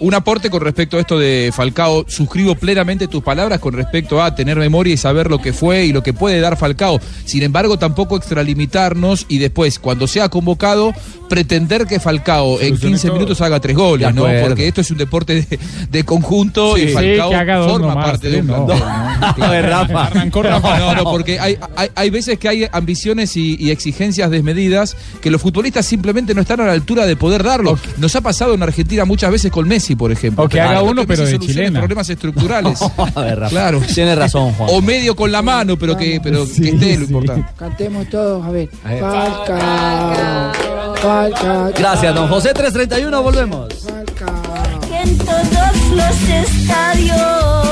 Un 0.03 0.15
aporte 0.15 0.51
con 0.51 0.61
respecto 0.63 0.97
a 0.97 1.01
esto 1.01 1.17
de 1.19 1.51
Falcao. 1.55 2.05
Suscribo 2.09 2.57
plenamente 2.57 3.07
tus 3.07 3.23
palabras 3.23 3.61
con 3.61 3.73
respecto 3.73 4.21
a 4.23 4.35
tener 4.35 4.57
memoria 4.59 4.93
y 4.95 4.97
saber 4.97 5.31
lo 5.31 5.39
que 5.39 5.53
fue 5.53 5.85
y 5.87 5.93
lo 5.93 6.03
que 6.03 6.13
puede 6.13 6.41
dar 6.41 6.57
Falcao. 6.57 7.01
Sin 7.25 7.43
embargo, 7.45 7.79
tampoco 7.79 8.17
extralimitarnos 8.17 9.27
y 9.29 9.39
después, 9.39 9.79
cuando 9.79 10.07
sea 10.07 10.29
convocado, 10.29 10.93
pretender 11.29 11.87
que 11.87 12.01
Falcao 12.01 12.61
en 12.61 12.69
Solucione 12.71 12.93
15 12.95 13.07
todo. 13.09 13.15
minutos 13.17 13.41
haga 13.41 13.61
tres 13.61 13.77
goles, 13.77 14.15
¿no? 14.15 14.27
Porque 14.43 14.69
esto 14.69 14.81
es 14.81 14.91
un 14.91 14.99
deporte 14.99 15.35
de, 15.49 15.59
de 15.91 16.05
conjunto 16.05 16.77
Sí. 16.77 16.83
y 16.83 16.89
Falcao 16.89 17.69
forma 17.69 17.89
nomás, 17.89 18.11
parte 18.11 18.29
de 18.29 18.41
un 18.41 18.47
no. 18.49 18.67
plan. 18.67 18.81
A 19.41 19.51
ver, 19.51 19.67
Rafa. 19.67 20.05
Arrancó 20.07 20.43
No, 20.43 20.49
Rafa. 20.51 20.79
no, 20.81 20.95
no, 20.97 21.05
porque 21.05 21.39
hay, 21.39 21.57
hay, 21.77 21.89
hay 21.95 22.11
veces 22.11 22.39
que 22.39 22.49
hay 22.49 22.67
ambiciones 22.73 23.37
y, 23.37 23.57
y 23.59 23.71
exigencias 23.71 24.31
desmedidas 24.31 24.97
que 25.21 25.31
los 25.31 25.41
futbolistas 25.41 25.87
simplemente 25.87 26.35
no 26.35 26.41
están 26.43 26.61
a 26.61 26.67
la 26.67 26.73
altura 26.73 27.07
de 27.07 27.15
poder 27.17 27.43
darlo. 27.45 27.79
Nos 27.99 28.15
ha 28.17 28.21
pasado 28.21 28.55
en 28.55 28.63
Argentina 28.63 29.05
muchas 29.05 29.31
veces 29.31 29.51
con 29.53 29.69
Messi, 29.69 29.92
por 29.97 30.13
ejemplo. 30.13 30.45
O 30.45 30.49
que 30.49 30.61
haga 30.61 30.83
uno, 30.83 31.07
pero 31.07 31.23
Messi 31.25 31.39
de 31.39 31.47
chilena. 31.47 31.79
problemas 31.81 32.09
estructurales. 32.09 32.81
A 33.15 33.21
ver. 33.21 33.39
Claro. 33.49 33.81
Tiene 33.95 34.15
razón, 34.15 34.53
Juan. 34.55 34.71
O 34.73 34.81
medio 34.81 35.15
con 35.17 35.31
la 35.33 35.43
mano, 35.43 35.77
pero 35.77 35.97
que, 35.97 36.21
pero 36.23 36.45
que 36.47 36.69
esté 36.71 36.97
lo 36.99 37.05
importante. 37.05 37.49
Cantemos 37.57 38.09
todos, 38.09 38.45
a 38.45 38.51
ver. 38.51 38.69
Falcao, 38.83 40.53
Falcao. 40.97 41.71
Gracias, 41.77 42.15
don 42.15 42.29
José 42.29 42.53
331, 42.55 43.23
volvemos. 43.23 43.69
que 44.89 45.01
en 45.01 45.19
todos 45.19 45.91
los 45.95 46.29
estadios 46.29 47.72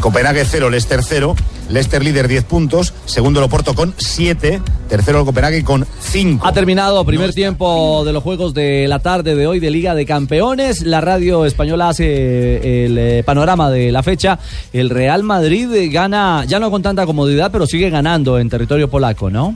Copenhague 0.00 0.44
0, 0.44 0.70
Leicester 0.70 1.00
0, 1.02 1.36
Leicester 1.68 2.02
líder 2.02 2.28
10 2.28 2.44
puntos, 2.44 2.92
segundo 3.04 3.40
el 3.40 3.44
Oporto 3.44 3.74
con 3.74 3.94
7, 3.96 4.60
tercero 4.88 5.20
el 5.20 5.24
Copenhague 5.24 5.62
con 5.64 5.86
5. 6.00 6.46
Ha 6.46 6.52
terminado 6.52 7.04
primer 7.04 7.32
tiempo 7.32 8.04
de 8.04 8.12
los 8.12 8.22
juegos 8.22 8.54
de 8.54 8.86
la 8.88 8.98
tarde 8.98 9.34
de 9.34 9.46
hoy 9.46 9.60
de 9.60 9.70
Liga 9.70 9.94
de 9.94 10.06
Campeones. 10.06 10.82
La 10.82 11.00
radio 11.00 11.44
española 11.44 11.90
hace 11.90 12.84
el 12.84 12.98
eh, 12.98 13.22
panorama 13.24 13.70
de 13.70 13.92
la 13.92 14.02
fecha. 14.02 14.38
El 14.72 14.90
Real 14.90 15.22
Madrid 15.22 15.72
eh, 15.72 15.88
gana, 15.88 16.44
ya 16.46 16.58
no 16.58 16.70
con 16.70 16.82
tanta 16.82 17.06
comodidad, 17.06 17.50
pero 17.52 17.66
sigue 17.66 17.90
ganando 17.90 18.38
en 18.38 18.48
territorio 18.48 18.90
polaco, 18.90 19.30
¿no? 19.30 19.54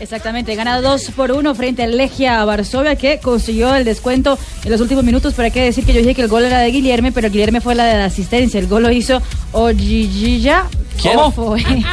Exactamente, 0.00 0.54
gana 0.54 0.80
2 0.80 1.10
por 1.14 1.30
1 1.30 1.54
frente 1.54 1.82
al 1.82 1.96
Legia 1.96 2.42
Varsovia 2.44 2.96
que 2.96 3.20
consiguió 3.20 3.74
el 3.74 3.84
descuento 3.84 4.38
en 4.64 4.70
los 4.72 4.80
últimos 4.80 5.04
minutos. 5.04 5.34
Pero 5.36 5.44
hay 5.44 5.52
que 5.52 5.62
decir 5.62 5.84
que 5.84 5.92
yo 5.92 6.00
dije 6.00 6.14
que 6.14 6.22
el 6.22 6.28
gol 6.28 6.44
era 6.44 6.58
de 6.60 6.70
Guillermo, 6.70 7.10
pero 7.14 7.30
Guillermo 7.30 7.60
fue 7.60 7.74
la 7.74 7.84
de 7.84 7.98
la 7.98 8.06
asistencia. 8.06 8.58
El 8.58 8.66
gol 8.66 8.82
lo 8.82 8.90
hizo 8.90 9.20
Ojijilla 9.52 10.64
¿Cómo? 11.02 11.26
Ofoe. 11.26 11.62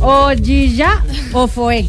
Ojija 0.00 1.04
Ofoe, 1.32 1.88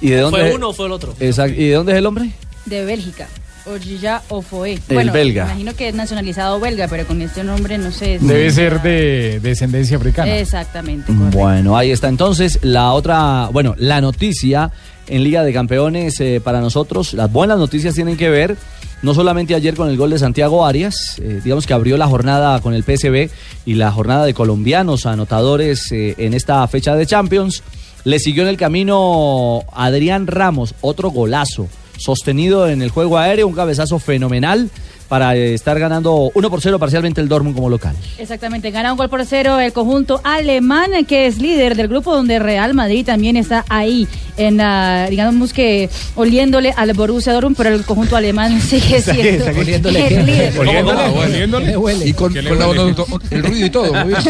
¿Y 0.00 0.10
de 0.10 0.20
dónde? 0.20 0.40
¿Fue 0.40 0.54
uno 0.54 0.68
o 0.68 0.72
fue 0.72 0.86
el 0.86 0.92
otro? 0.92 1.14
Exacto. 1.18 1.60
¿Y 1.60 1.68
de 1.68 1.74
dónde 1.74 1.92
es 1.92 1.98
el 1.98 2.06
hombre? 2.06 2.30
de 2.66 2.84
Bélgica. 2.84 3.28
Ojija 3.66 4.22
Ofoe. 4.28 4.74
El 4.74 4.80
bueno, 4.94 5.12
belga. 5.12 5.44
me 5.44 5.50
imagino 5.52 5.74
que 5.74 5.88
es 5.88 5.94
nacionalizado 5.94 6.60
belga, 6.60 6.88
pero 6.88 7.06
con 7.06 7.20
este 7.22 7.44
nombre 7.44 7.78
no 7.78 7.90
sé. 7.90 8.18
Debe 8.20 8.50
ser 8.50 8.82
de 8.82 9.40
descendencia 9.40 9.96
africana. 9.96 10.36
Exactamente. 10.36 11.12
Bueno, 11.12 11.76
ahí 11.76 11.90
está 11.90 12.08
entonces 12.08 12.58
la 12.62 12.92
otra, 12.92 13.48
bueno, 13.52 13.74
la 13.78 14.00
noticia 14.00 14.70
en 15.06 15.24
Liga 15.24 15.42
de 15.42 15.52
Campeones 15.52 16.20
eh, 16.20 16.40
para 16.42 16.60
nosotros. 16.60 17.14
Las 17.14 17.30
buenas 17.30 17.58
noticias 17.58 17.94
tienen 17.94 18.16
que 18.16 18.30
ver 18.30 18.56
no 19.02 19.14
solamente 19.14 19.54
ayer 19.54 19.74
con 19.74 19.88
el 19.88 19.96
gol 19.96 20.10
de 20.10 20.18
Santiago 20.18 20.66
Arias, 20.66 21.18
eh, 21.18 21.40
digamos 21.42 21.66
que 21.66 21.72
abrió 21.72 21.96
la 21.96 22.06
jornada 22.06 22.60
con 22.60 22.74
el 22.74 22.82
PSB 22.82 23.30
y 23.64 23.74
la 23.74 23.90
jornada 23.90 24.26
de 24.26 24.34
colombianos 24.34 25.06
anotadores 25.06 25.90
eh, 25.92 26.14
en 26.18 26.34
esta 26.34 26.66
fecha 26.68 26.94
de 26.94 27.06
Champions. 27.06 27.62
Le 28.04 28.18
siguió 28.18 28.42
en 28.42 28.48
el 28.48 28.56
camino 28.56 29.62
Adrián 29.72 30.26
Ramos, 30.26 30.74
otro 30.80 31.10
golazo, 31.10 31.68
sostenido 32.00 32.68
en 32.68 32.82
el 32.82 32.90
juego 32.90 33.18
aéreo, 33.18 33.46
un 33.46 33.54
cabezazo 33.54 33.98
fenomenal 33.98 34.70
para 35.10 35.34
estar 35.34 35.76
ganando 35.80 36.30
1 36.32 36.50
por 36.50 36.60
0 36.60 36.78
parcialmente 36.78 37.20
el 37.20 37.28
Dortmund 37.28 37.56
como 37.56 37.68
local. 37.68 37.96
Exactamente, 38.16 38.70
gana 38.70 38.92
un 38.92 38.96
gol 38.96 39.08
por 39.08 39.26
cero 39.26 39.58
el 39.58 39.72
conjunto 39.72 40.20
alemán 40.22 40.92
que 41.04 41.26
es 41.26 41.38
líder 41.38 41.74
del 41.74 41.88
grupo 41.88 42.14
donde 42.14 42.38
Real 42.38 42.74
Madrid 42.74 43.04
también 43.04 43.36
está 43.36 43.64
ahí, 43.68 44.06
en 44.36 44.58
la, 44.58 45.08
digamos 45.10 45.52
que 45.52 45.90
oliéndole 46.14 46.72
al 46.76 46.92
Borussia 46.92 47.32
Dortmund, 47.32 47.56
pero 47.56 47.74
el 47.74 47.84
conjunto 47.84 48.14
alemán 48.14 48.60
sigue 48.60 49.00
siendo 49.00 49.46
¿Oliéndole 49.46 50.06
el 50.06 50.26
líder. 50.26 50.58
Oliéndole, 50.58 51.06
oliéndole. 51.06 52.08
Y 52.08 52.12
con, 52.12 52.36
el 52.36 52.46
ruido 52.46 53.66
y 53.66 53.70
todo. 53.70 53.92
Muy 54.04 54.14
bien. 54.14 54.22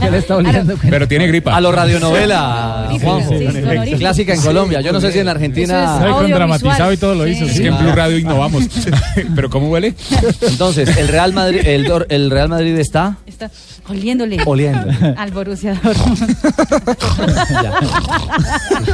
¿Qué 0.00 0.10
le 0.10 0.18
está 0.18 0.36
oliendo? 0.36 0.76
Pero 0.88 1.06
tiene 1.06 1.26
gripa. 1.26 1.54
A 1.54 1.60
lo 1.60 1.72
radionovela, 1.72 2.88
sí. 2.90 3.96
Clásica 3.96 4.34
en 4.34 4.40
Colombia. 4.40 4.80
Yo 4.80 4.92
no 4.92 5.00
sé 5.00 5.12
si 5.12 5.18
en 5.18 5.28
Eso 5.28 5.30
Argentina. 5.30 6.00
es 6.06 6.14
con 6.14 6.30
dramatizado 6.30 6.92
y 6.92 6.96
todo 6.96 7.14
lo 7.14 7.26
hizo. 7.26 7.44
Es 7.44 7.52
sí. 7.52 7.62
que 7.62 7.68
en 7.68 7.78
Blue 7.78 7.92
Radio 7.92 8.18
innovamos. 8.18 8.64
Pero 9.34 9.50
¿cómo 9.50 9.68
huele? 9.68 9.89
¿Sí? 9.98 10.16
Entonces, 10.42 10.96
el 10.96 11.08
Real 11.08 11.32
Madrid, 11.32 11.60
el, 11.64 11.90
el 12.08 12.30
Real 12.30 12.48
Madrid 12.48 12.78
está 12.78 13.18
Está 13.26 13.50
oliéndole. 13.88 14.38
Oliendo. 14.46 14.88
Al 15.16 15.30
Borussia 15.30 15.74
Dortmund. 15.82 16.36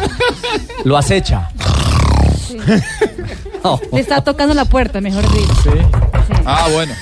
lo 0.84 0.96
acecha. 0.96 1.48
Sí. 2.46 2.56
No. 3.64 3.80
Le 3.92 4.00
está 4.00 4.22
tocando 4.22 4.54
la 4.54 4.64
puerta, 4.64 5.00
mejor 5.00 5.24
dicho. 5.32 5.74
Ah, 6.44 6.68
bueno. 6.72 6.94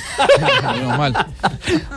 Menos 0.74 0.98
mal. 0.98 1.26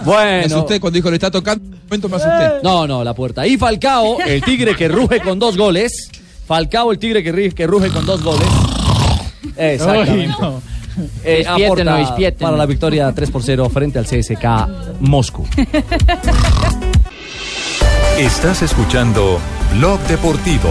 Bueno. 0.04 0.40
Me 0.40 0.46
asusté 0.46 0.80
cuando 0.80 0.96
dijo 0.98 1.10
le 1.10 1.16
está 1.16 1.32
tocando. 1.32 1.64
Un 1.64 1.80
momento 1.86 2.10
me 2.10 2.16
asusté. 2.18 2.60
No, 2.64 2.86
no, 2.86 3.04
la 3.04 3.14
puerta. 3.14 3.48
Y 3.48 3.58
Falcao, 3.58 4.20
el 4.20 4.42
tigre 4.44 4.76
que 4.76 4.88
ruge 4.90 5.22
con 5.22 5.40
dos 5.40 5.56
goles. 5.58 6.10
Falcao, 6.46 6.92
el 6.92 7.00
tigre 7.00 7.24
que, 7.24 7.54
que 7.54 7.68
ruge 7.68 7.90
con 7.90 8.06
dos 8.06 8.22
goles. 8.22 8.48
Exactamente. 9.56 10.14
Uy, 10.14 10.28
no. 10.40 10.62
Eh, 11.24 11.46
aporta 11.48 12.06
para 12.40 12.58
la 12.58 12.66
victoria 12.66 13.12
3 13.14 13.32
por 13.32 13.44
0 13.44 13.70
frente 13.70 14.00
al 14.00 14.06
CSK 14.06 15.00
Moscú. 15.02 15.46
Estás 18.18 18.62
escuchando 18.64 19.40
Blog 19.78 20.00
Deportivo. 20.08 20.70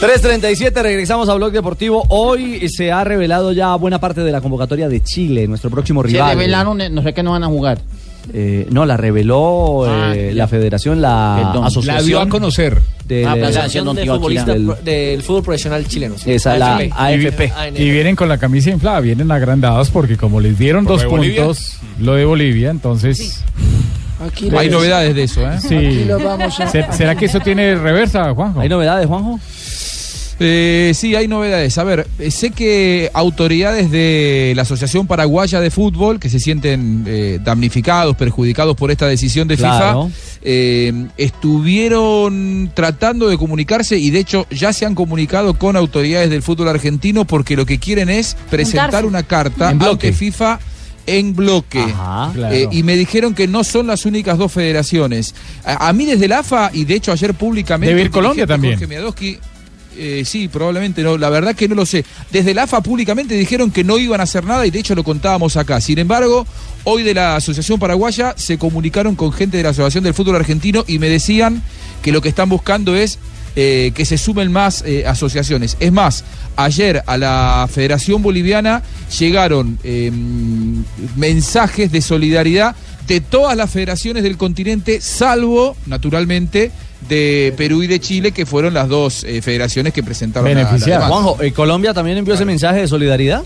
.37, 0.00 0.82
regresamos 0.82 1.28
a 1.30 1.34
Blog 1.34 1.52
Deportivo. 1.52 2.04
Hoy 2.10 2.68
se 2.68 2.92
ha 2.92 3.04
revelado 3.04 3.52
ya 3.52 3.74
buena 3.76 3.98
parte 4.00 4.20
de 4.22 4.32
la 4.32 4.40
convocatoria 4.42 4.88
de 4.88 5.02
Chile, 5.02 5.46
nuestro 5.48 5.70
próximo 5.70 6.02
Se 6.02 6.08
rival. 6.08 6.36
revelaron, 6.36 6.80
eh, 6.82 6.90
no 6.90 7.02
sé 7.02 7.14
qué 7.14 7.22
no 7.22 7.30
van 7.30 7.44
a 7.44 7.46
jugar. 7.46 7.78
Eh, 8.32 8.66
no, 8.70 8.84
la 8.86 8.96
reveló 8.96 9.84
Ah, 9.86 10.12
eh, 10.14 10.32
la 10.34 10.46
federación, 10.46 11.00
la 11.00 11.36
Perdón. 11.52 11.64
asociación. 11.64 11.96
La 11.96 12.02
dio 12.02 12.20
a 12.20 12.28
conocer. 12.28 12.80
De- 13.08 13.24
Ah, 13.26 13.32
Asociación 13.32 13.86
de 13.94 14.00
del- 14.02 14.08
Futbolistas 14.10 14.56
del 14.84 15.22
Fútbol 15.22 15.42
Profesional 15.42 15.86
Chileno. 15.86 16.16
sí. 16.18 16.32
Esa, 16.32 16.56
la 16.56 16.76
AFP. 16.76 17.52
Y 17.76 17.90
vienen 17.90 18.16
con 18.16 18.28
la 18.28 18.38
camisa 18.38 18.70
inflada, 18.70 19.00
vienen 19.00 19.30
agrandados 19.30 19.90
porque 19.90 20.16
como 20.16 20.40
les 20.40 20.58
dieron 20.58 20.84
¿Por 20.84 21.00
dos 21.00 21.04
puntos, 21.06 21.76
lo 22.00 22.14
de 22.14 22.24
Bolivia, 22.24 22.70
entonces... 22.70 23.40
Aquí 24.24 24.48
Hay 24.56 24.70
lo- 24.70 24.78
novedades 24.78 25.14
de 25.14 25.24
eso, 25.24 25.42
¿eh? 25.42 25.58
Sí. 25.60 25.74
Aquí 25.74 26.04
lo 26.04 26.18
vamos 26.18 26.58
a- 26.60 26.66
¿Se- 26.68 26.86
¿Será 26.92 27.14
que 27.14 27.26
eso 27.26 27.40
tiene 27.40 27.74
reversa, 27.74 28.32
Juanjo? 28.32 28.60
¿Hay 28.60 28.68
novedades, 28.68 29.06
Juanjo? 29.06 29.38
Eh, 30.40 30.92
sí, 30.94 31.14
hay 31.14 31.28
novedades. 31.28 31.78
A 31.78 31.84
ver, 31.84 32.06
eh, 32.18 32.30
sé 32.30 32.50
que 32.50 33.10
autoridades 33.14 33.90
de 33.90 34.52
la 34.56 34.62
Asociación 34.62 35.06
Paraguaya 35.06 35.60
de 35.60 35.70
Fútbol, 35.70 36.18
que 36.18 36.28
se 36.28 36.40
sienten 36.40 37.04
eh, 37.06 37.38
damnificados, 37.42 38.16
perjudicados 38.16 38.76
por 38.76 38.90
esta 38.90 39.06
decisión 39.06 39.46
de 39.48 39.56
Claro. 39.56 40.06
FIFA, 40.08 40.18
eh, 40.42 41.06
estuvieron 41.16 42.70
tratando 42.74 43.28
de 43.28 43.38
comunicarse 43.38 43.96
y 43.98 44.10
de 44.10 44.18
hecho 44.20 44.46
ya 44.50 44.72
se 44.72 44.84
han 44.86 44.94
comunicado 44.94 45.54
con 45.58 45.76
autoridades 45.76 46.30
del 46.30 46.42
fútbol 46.42 46.68
argentino 46.68 47.24
porque 47.24 47.56
lo 47.56 47.64
que 47.66 47.78
quieren 47.78 48.08
es 48.10 48.36
presentar 48.50 48.86
Juntarse. 48.86 49.06
una 49.06 49.22
carta 49.22 49.70
En 49.70 49.78
bloque. 49.78 50.08
ante 50.08 50.12
FIFA 50.18 50.58
en 51.06 51.34
bloque. 51.36 51.80
Ajá, 51.82 52.30
claro. 52.34 52.54
Eh, 52.54 52.68
y 52.72 52.82
me 52.82 52.96
dijeron 52.96 53.34
que 53.34 53.46
no 53.46 53.62
son 53.62 53.86
las 53.86 54.06
únicas 54.06 54.38
dos 54.38 54.50
federaciones. 54.52 55.34
A, 55.64 55.88
a 55.88 55.92
mí 55.92 56.06
desde 56.06 56.28
la 56.28 56.38
AFA, 56.40 56.70
y 56.72 56.84
de 56.86 56.94
hecho 56.94 57.12
ayer 57.12 57.34
públicamente... 57.34 57.90
Debe 57.94 58.02
ir 58.06 58.10
Colombia 58.10 58.46
también. 58.46 58.74
Jorge 58.74 58.86
Miadowski, 58.86 59.38
eh, 59.96 60.22
sí, 60.24 60.48
probablemente 60.48 61.02
no. 61.02 61.16
La 61.18 61.30
verdad 61.30 61.54
que 61.54 61.68
no 61.68 61.74
lo 61.74 61.86
sé. 61.86 62.04
Desde 62.30 62.54
la 62.54 62.64
AFA 62.64 62.82
públicamente 62.82 63.34
dijeron 63.34 63.70
que 63.70 63.84
no 63.84 63.98
iban 63.98 64.20
a 64.20 64.24
hacer 64.24 64.44
nada 64.44 64.66
y 64.66 64.70
de 64.70 64.78
hecho 64.78 64.94
lo 64.94 65.04
contábamos 65.04 65.56
acá. 65.56 65.80
Sin 65.80 65.98
embargo, 65.98 66.46
hoy 66.84 67.02
de 67.02 67.14
la 67.14 67.36
Asociación 67.36 67.78
Paraguaya 67.78 68.34
se 68.36 68.58
comunicaron 68.58 69.14
con 69.16 69.32
gente 69.32 69.56
de 69.56 69.62
la 69.62 69.70
Asociación 69.70 70.04
del 70.04 70.14
Fútbol 70.14 70.36
Argentino 70.36 70.84
y 70.86 70.98
me 70.98 71.08
decían 71.08 71.62
que 72.02 72.12
lo 72.12 72.20
que 72.20 72.28
están 72.28 72.48
buscando 72.48 72.94
es 72.94 73.18
eh, 73.56 73.92
que 73.94 74.04
se 74.04 74.18
sumen 74.18 74.50
más 74.50 74.82
eh, 74.84 75.06
asociaciones. 75.06 75.76
Es 75.78 75.92
más, 75.92 76.24
ayer 76.56 77.04
a 77.06 77.16
la 77.16 77.68
Federación 77.72 78.20
Boliviana 78.20 78.82
llegaron 79.16 79.78
eh, 79.84 80.10
mensajes 81.14 81.92
de 81.92 82.00
solidaridad 82.00 82.74
de 83.06 83.20
todas 83.20 83.56
las 83.56 83.70
federaciones 83.70 84.24
del 84.24 84.36
continente, 84.38 85.00
salvo, 85.00 85.76
naturalmente, 85.86 86.72
de 87.08 87.52
Perú 87.56 87.82
y 87.82 87.86
de 87.86 88.00
Chile, 88.00 88.32
que 88.32 88.46
fueron 88.46 88.74
las 88.74 88.88
dos 88.88 89.24
eh, 89.24 89.42
federaciones 89.42 89.92
que 89.92 90.02
presentaron 90.02 90.48
la- 90.48 90.54
la 90.54 90.64
Beneficiadas. 90.66 91.04
demanda. 91.08 91.22
Juanjo, 91.24 91.42
¿eh, 91.42 91.52
¿Colombia 91.52 91.92
también 91.94 92.18
envió 92.18 92.34
ese 92.34 92.44
mensaje 92.44 92.80
de 92.80 92.88
solidaridad? 92.88 93.42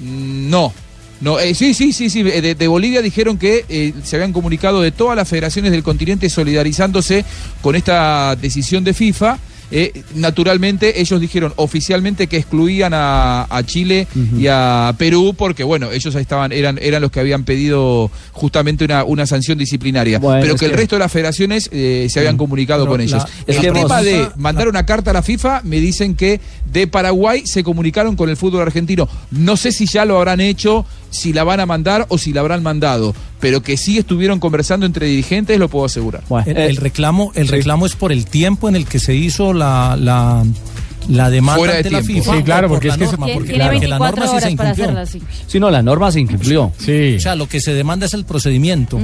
Mm, 0.00 0.50
No. 0.50 0.72
No, 1.20 1.38
eh, 1.38 1.54
sí, 1.54 1.72
sí, 1.74 1.92
sí, 1.92 2.10
sí. 2.10 2.22
De, 2.22 2.54
de 2.54 2.68
Bolivia 2.68 3.00
dijeron 3.00 3.38
que 3.38 3.64
eh, 3.68 3.94
se 4.02 4.16
habían 4.16 4.32
comunicado 4.32 4.82
de 4.82 4.90
todas 4.90 5.16
las 5.16 5.26
federaciones 5.28 5.70
del 5.70 5.82
continente 5.82 6.28
solidarizándose 6.28 7.24
con 7.62 7.76
esta 7.76 8.36
decisión 8.36 8.82
de 8.84 8.92
FIFA. 8.92 9.38
Eh, 9.70 10.02
naturalmente, 10.14 11.00
ellos 11.00 11.20
dijeron 11.20 11.52
oficialmente 11.56 12.26
que 12.26 12.36
excluían 12.36 12.92
a, 12.94 13.46
a 13.48 13.62
Chile 13.64 14.06
y 14.38 14.46
a 14.48 14.94
Perú 14.98 15.34
porque, 15.36 15.64
bueno, 15.64 15.90
ellos 15.90 16.14
ahí 16.16 16.22
estaban, 16.22 16.52
eran, 16.52 16.78
eran 16.80 17.02
los 17.02 17.10
que 17.10 17.20
habían 17.20 17.44
pedido 17.44 18.10
justamente 18.32 18.84
una, 18.84 19.04
una 19.04 19.26
sanción 19.26 19.58
disciplinaria. 19.58 20.18
Bueno, 20.18 20.40
pero 20.42 20.56
que 20.56 20.66
el 20.66 20.70
que- 20.72 20.76
resto 20.76 20.96
de 20.96 21.00
las 21.00 21.12
federaciones 21.12 21.68
eh, 21.72 22.06
se 22.10 22.18
habían 22.20 22.36
comunicado 22.36 22.84
Pero 22.84 22.90
con 22.92 22.98
la- 22.98 23.04
ellos. 23.04 23.24
es 23.46 23.56
el 23.56 23.62
que 23.62 23.70
tema 23.72 24.02
de 24.02 24.28
mandar 24.36 24.68
una 24.68 24.86
carta 24.86 25.10
a 25.10 25.14
la 25.14 25.22
FIFA, 25.22 25.62
me 25.64 25.80
dicen 25.80 26.14
que 26.14 26.40
de 26.70 26.86
Paraguay 26.86 27.42
se 27.46 27.62
comunicaron 27.64 28.16
con 28.16 28.28
el 28.28 28.36
fútbol 28.36 28.62
argentino. 28.62 29.08
No 29.30 29.56
sé 29.56 29.72
si 29.72 29.86
ya 29.86 30.04
lo 30.04 30.16
habrán 30.18 30.40
hecho, 30.40 30.84
si 31.14 31.32
la 31.32 31.44
van 31.44 31.60
a 31.60 31.66
mandar 31.66 32.06
o 32.08 32.18
si 32.18 32.32
la 32.32 32.40
habrán 32.40 32.62
mandado, 32.62 33.14
pero 33.40 33.62
que 33.62 33.76
sí 33.76 33.98
estuvieron 33.98 34.40
conversando 34.40 34.84
entre 34.84 35.06
dirigentes, 35.06 35.58
lo 35.58 35.68
puedo 35.68 35.86
asegurar. 35.86 36.22
Bueno, 36.28 36.50
El, 36.50 36.56
eh, 36.56 36.66
el 36.66 36.76
reclamo, 36.76 37.32
el 37.34 37.48
reclamo 37.48 37.86
es 37.86 37.94
por 37.94 38.12
el 38.12 38.26
tiempo 38.26 38.68
en 38.68 38.76
el 38.76 38.86
que 38.86 38.98
se 38.98 39.14
hizo 39.14 39.52
la, 39.52 39.96
la, 39.98 40.44
la 41.08 41.30
demanda 41.30 41.58
Fuera 41.58 41.72
de 41.74 41.78
ante 41.80 41.90
la 41.90 42.02
tiempo. 42.02 42.22
FIFA. 42.24 42.36
Sí, 42.38 42.42
claro, 42.44 42.68
por 42.68 42.76
porque 42.76 42.88
la 42.88 42.94
es 42.94 42.98
que 42.98 43.04
eso- 43.04 43.12
norma, 43.12 43.26
Tiene 43.26 43.38
porque 43.40 43.52
tiene 43.52 43.64
la- 43.64 43.70
que 43.80 43.88
la 43.88 43.98
24 43.98 44.16
norma 44.26 44.26
sí 44.40 44.48
se 44.50 44.56
para 44.56 44.70
incumplió. 44.70 44.84
hacerla, 45.00 45.06
sí. 45.06 45.22
si 45.46 45.60
no, 45.60 45.70
la 45.70 45.82
norma 45.82 46.12
se 46.12 46.20
incumplió. 46.20 46.72
Sí. 46.78 47.14
O 47.16 47.20
sea, 47.20 47.34
lo 47.34 47.48
que 47.48 47.60
se 47.60 47.74
demanda 47.74 48.06
es 48.06 48.14
el 48.14 48.24
procedimiento. 48.24 48.98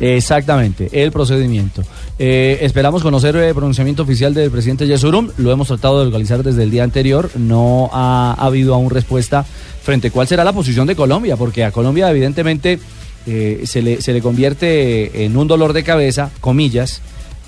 Exactamente, 0.00 0.88
el 0.92 1.10
procedimiento. 1.10 1.82
Eh, 2.18 2.58
esperamos 2.62 3.02
conocer 3.02 3.34
el 3.36 3.54
pronunciamiento 3.54 4.02
oficial 4.04 4.32
del 4.34 4.50
presidente 4.50 4.86
Yesurum. 4.86 5.30
Lo 5.38 5.50
hemos 5.50 5.68
tratado 5.68 5.98
de 6.00 6.06
localizar 6.06 6.42
desde 6.42 6.62
el 6.62 6.70
día 6.70 6.84
anterior. 6.84 7.30
No 7.36 7.90
ha, 7.92 8.34
habido 8.38 8.74
aún 8.74 8.90
respuesta 8.90 9.44
frente 9.82 10.08
a 10.08 10.10
cuál 10.10 10.28
será 10.28 10.44
la 10.44 10.52
posición 10.52 10.86
de 10.86 10.94
Colombia, 10.94 11.36
porque 11.36 11.64
a 11.64 11.72
Colombia 11.72 12.10
evidentemente 12.10 12.78
eh, 13.26 13.62
se, 13.64 13.82
le, 13.82 14.00
se 14.00 14.12
le 14.12 14.20
convierte 14.22 15.24
en 15.24 15.36
un 15.36 15.48
dolor 15.48 15.72
de 15.72 15.82
cabeza, 15.82 16.30
comillas, 16.40 17.00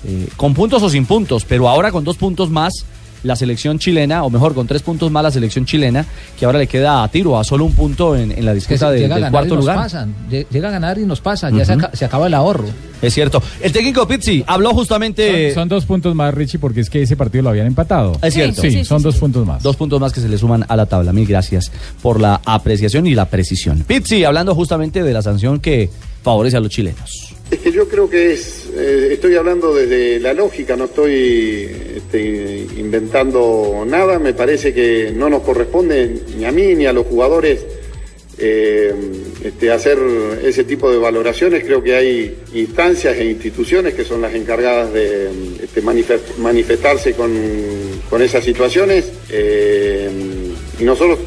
eh, 0.05 0.27
con 0.35 0.53
puntos 0.53 0.83
o 0.83 0.89
sin 0.89 1.05
puntos, 1.05 1.45
pero 1.45 1.69
ahora 1.69 1.91
con 1.91 2.03
dos 2.03 2.17
puntos 2.17 2.49
más 2.49 2.73
la 3.23 3.35
selección 3.35 3.77
chilena, 3.79 4.23
o 4.23 4.29
mejor, 4.29 4.53
con 4.53 4.67
tres 4.67 4.81
puntos 4.81 5.11
más 5.11 5.23
la 5.23 5.31
selección 5.31 5.65
chilena, 5.65 6.05
que 6.39 6.45
ahora 6.45 6.59
le 6.59 6.67
queda 6.67 7.03
a 7.03 7.07
tiro, 7.07 7.37
a 7.39 7.43
solo 7.43 7.65
un 7.65 7.73
punto 7.73 8.15
en, 8.15 8.31
en 8.31 8.45
la 8.45 8.53
disputa 8.53 8.89
de- 8.91 9.01
del 9.01 9.09
ganar 9.09 9.29
y 9.29 9.31
cuarto 9.31 9.55
nos 9.55 9.63
lugar. 9.63 9.75
pasan. 9.77 10.15
Llega 10.29 10.67
a 10.69 10.71
ganar 10.71 10.97
y 10.97 11.05
nos 11.05 11.21
pasan. 11.21 11.57
Ya 11.57 11.65
se, 11.65 12.05
acaba 12.05 12.27
el 12.27 12.33
ahorro. 12.33 12.65
Es 13.01 13.13
cierto. 13.13 13.41
El 13.61 13.71
técnico 13.71 14.07
Pizzi 14.07 14.43
habló 14.45 14.73
justamente. 14.73 15.53
Son, 15.53 15.61
son 15.63 15.69
dos 15.69 15.85
puntos 15.85 16.13
más, 16.15 16.33
Richie, 16.33 16.59
porque 16.59 16.81
es 16.81 16.89
que 16.89 17.01
ese 17.01 17.15
partido 17.15 17.43
lo 17.43 17.49
habían 17.49 17.67
empatado. 17.67 18.17
Es 18.21 18.33
cierto. 18.33 18.61
Sí, 18.61 18.83
son 18.85 19.01
dos 19.01 19.15
puntos 19.17 19.45
más. 19.45 19.63
Dos 19.63 19.75
puntos 19.75 19.99
más 19.99 20.13
que 20.13 20.19
se 20.21 20.29
le 20.29 20.37
suman 20.37 20.65
a 20.67 20.75
la 20.75 20.85
tabla. 20.85 21.11
Mil 21.11 21.25
gracias 21.27 21.71
por 22.01 22.19
la 22.19 22.41
apreciación 22.45 23.07
y 23.07 23.15
la 23.15 23.25
precisión. 23.25 23.83
Pizzi, 23.87 24.23
hablando 24.23 24.53
justamente 24.55 25.01
de 25.03 25.13
la 25.13 25.21
sanción 25.21 25.59
que 25.59 25.89
favorece 26.23 26.57
a 26.57 26.59
los 26.59 26.69
chilenos. 26.69 27.30
Es 27.51 27.59
que 27.59 27.71
yo 27.71 27.87
creo 27.89 28.09
que 28.09 28.31
es, 28.33 28.69
eh, 28.77 29.09
estoy 29.11 29.35
hablando 29.35 29.75
desde 29.75 30.19
la 30.21 30.33
lógica, 30.33 30.77
no 30.77 30.85
estoy 30.85 31.69
este, 31.97 32.65
inventando 32.77 33.83
nada, 33.85 34.17
me 34.19 34.33
parece 34.33 34.73
que 34.73 35.11
no 35.13 35.29
nos 35.29 35.41
corresponde 35.43 36.21
ni 36.37 36.45
a 36.45 36.51
mí 36.53 36.73
ni 36.75 36.85
a 36.85 36.93
los 36.93 37.05
jugadores 37.05 37.59
eh, 38.37 38.93
este, 39.43 39.69
hacer 39.69 39.97
ese 40.43 40.63
tipo 40.63 40.89
de 40.89 40.97
valoraciones, 40.97 41.63
creo 41.65 41.83
que 41.83 41.93
hay 41.93 42.37
instancias 42.53 43.17
e 43.17 43.25
instituciones 43.25 43.93
que 43.95 44.05
son 44.05 44.21
las 44.21 44.33
encargadas 44.33 44.93
de 44.93 45.29
este, 45.61 45.83
manifest- 45.83 46.37
manifestarse 46.37 47.13
con, 47.13 47.31
con 48.09 48.21
esas 48.21 48.43
situaciones. 48.45 49.11
Eh, 49.29 50.09
y 50.79 50.83
nosotros 50.85 51.19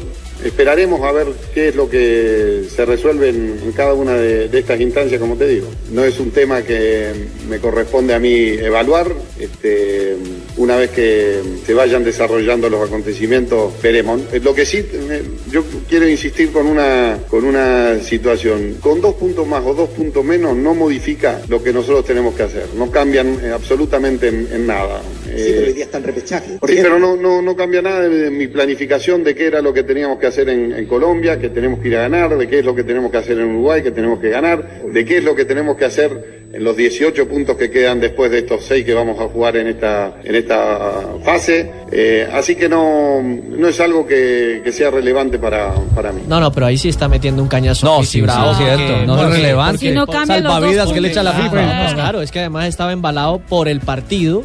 Esperaremos 0.45 1.01
a 1.01 1.11
ver 1.11 1.27
qué 1.55 1.69
es 1.69 1.75
lo 1.75 1.89
que 1.89 2.65
se 2.69 2.85
resuelve 2.85 3.29
en, 3.29 3.59
en 3.63 3.71
cada 3.71 3.93
una 3.95 4.13
de, 4.13 4.47
de 4.47 4.59
estas 4.59 4.79
instancias, 4.79 5.19
como 5.19 5.35
te 5.35 5.47
digo. 5.47 5.67
No 5.91 6.05
es 6.05 6.19
un 6.19 6.29
tema 6.29 6.61
que 6.61 7.11
me 7.49 7.57
corresponde 7.57 8.13
a 8.13 8.19
mí 8.19 8.49
evaluar. 8.49 9.11
Este, 9.39 10.15
una 10.57 10.77
vez 10.77 10.91
que 10.91 11.39
se 11.65 11.73
vayan 11.73 12.03
desarrollando 12.03 12.69
los 12.69 12.87
acontecimientos, 12.87 13.73
veremos. 13.81 14.21
Eh, 14.31 14.39
Lo 14.39 14.53
que 14.53 14.67
sí, 14.67 14.77
eh, 14.77 15.23
yo 15.49 15.63
quiero 15.89 16.07
insistir 16.07 16.51
con 16.51 16.67
una, 16.67 17.17
con 17.27 17.43
una 17.43 17.99
situación. 18.01 18.75
Con 18.79 19.01
dos 19.01 19.15
puntos 19.15 19.47
más 19.47 19.65
o 19.65 19.73
dos 19.73 19.89
puntos 19.89 20.23
menos 20.23 20.55
no 20.55 20.75
modifica 20.75 21.41
lo 21.49 21.63
que 21.63 21.73
nosotros 21.73 22.05
tenemos 22.05 22.35
que 22.35 22.43
hacer. 22.43 22.67
No 22.77 22.91
cambian 22.91 23.39
eh, 23.43 23.49
absolutamente 23.51 24.27
en, 24.27 24.47
en 24.53 24.67
nada. 24.67 25.01
Sí, 25.25 25.31
pero 25.53 25.67
hoy 25.67 25.73
día 25.73 25.85
está 25.85 25.97
el 25.97 26.03
repechaje. 26.03 26.51
Sí, 26.53 26.59
pero 26.81 26.99
no, 26.99 27.15
no, 27.17 27.41
no 27.41 27.55
cambia 27.55 27.81
nada 27.81 28.01
de, 28.01 28.09
de 28.09 28.29
mi 28.29 28.47
planificación 28.47 29.23
de 29.23 29.33
qué 29.33 29.47
era 29.47 29.61
lo 29.61 29.73
que 29.73 29.81
teníamos 29.81 30.19
que 30.19 30.27
hacer 30.27 30.34
en, 30.37 30.71
en 30.73 30.85
Colombia, 30.85 31.39
que 31.39 31.49
tenemos 31.49 31.79
que 31.79 31.87
ir 31.89 31.97
a 31.97 32.01
ganar, 32.01 32.37
de 32.37 32.47
qué 32.47 32.59
es 32.59 32.65
lo 32.65 32.75
que 32.75 32.83
tenemos 32.83 33.11
que 33.11 33.17
hacer 33.17 33.39
en 33.39 33.45
Uruguay, 33.49 33.81
que 33.81 33.91
tenemos 33.91 34.19
que 34.19 34.29
ganar, 34.29 34.81
de 34.91 35.05
qué 35.05 35.17
es 35.17 35.23
lo 35.23 35.35
que 35.35 35.45
tenemos 35.45 35.75
que 35.77 35.85
hacer 35.85 36.45
en 36.53 36.63
los 36.63 36.77
18 36.77 37.27
puntos 37.27 37.57
que 37.57 37.69
quedan 37.69 37.99
después 37.99 38.31
de 38.31 38.39
estos 38.39 38.63
seis 38.63 38.85
que 38.85 38.93
vamos 38.93 39.19
a 39.19 39.25
jugar 39.25 39.57
en 39.57 39.67
esta, 39.67 40.13
en 40.23 40.35
esta 40.35 41.01
fase. 41.23 41.69
Eh, 41.91 42.27
así 42.31 42.55
que 42.55 42.69
no, 42.69 43.21
no 43.21 43.67
es 43.67 43.79
algo 43.81 44.07
que, 44.07 44.61
que 44.63 44.71
sea 44.71 44.89
relevante 44.89 45.37
para, 45.37 45.73
para 45.93 46.13
mí. 46.13 46.21
No, 46.27 46.39
no, 46.39 46.51
pero 46.53 46.67
ahí 46.67 46.77
sí 46.77 46.87
está 46.89 47.09
metiendo 47.09 47.41
un 47.41 47.49
cañazo. 47.49 47.85
No, 47.85 48.03
sí, 48.03 48.21
bravo. 48.21 48.51
es 48.51 48.57
cierto. 48.57 48.83
porque- 48.93 49.05
No 49.05 49.21
es 49.27 49.29
relevante. 49.35 49.77
Si 49.79 49.91
no 49.91 50.05
Salvavidas 50.05 50.91
que 50.93 51.01
le 51.01 51.09
echa 51.09 51.23
la. 51.23 51.33
FIFA. 51.33 51.49
Pues 51.81 51.93
claro, 51.93 52.21
es 52.21 52.31
que 52.31 52.39
además 52.39 52.67
estaba 52.67 52.93
embalado 52.93 53.39
por 53.39 53.67
el 53.67 53.81
partido 53.81 54.43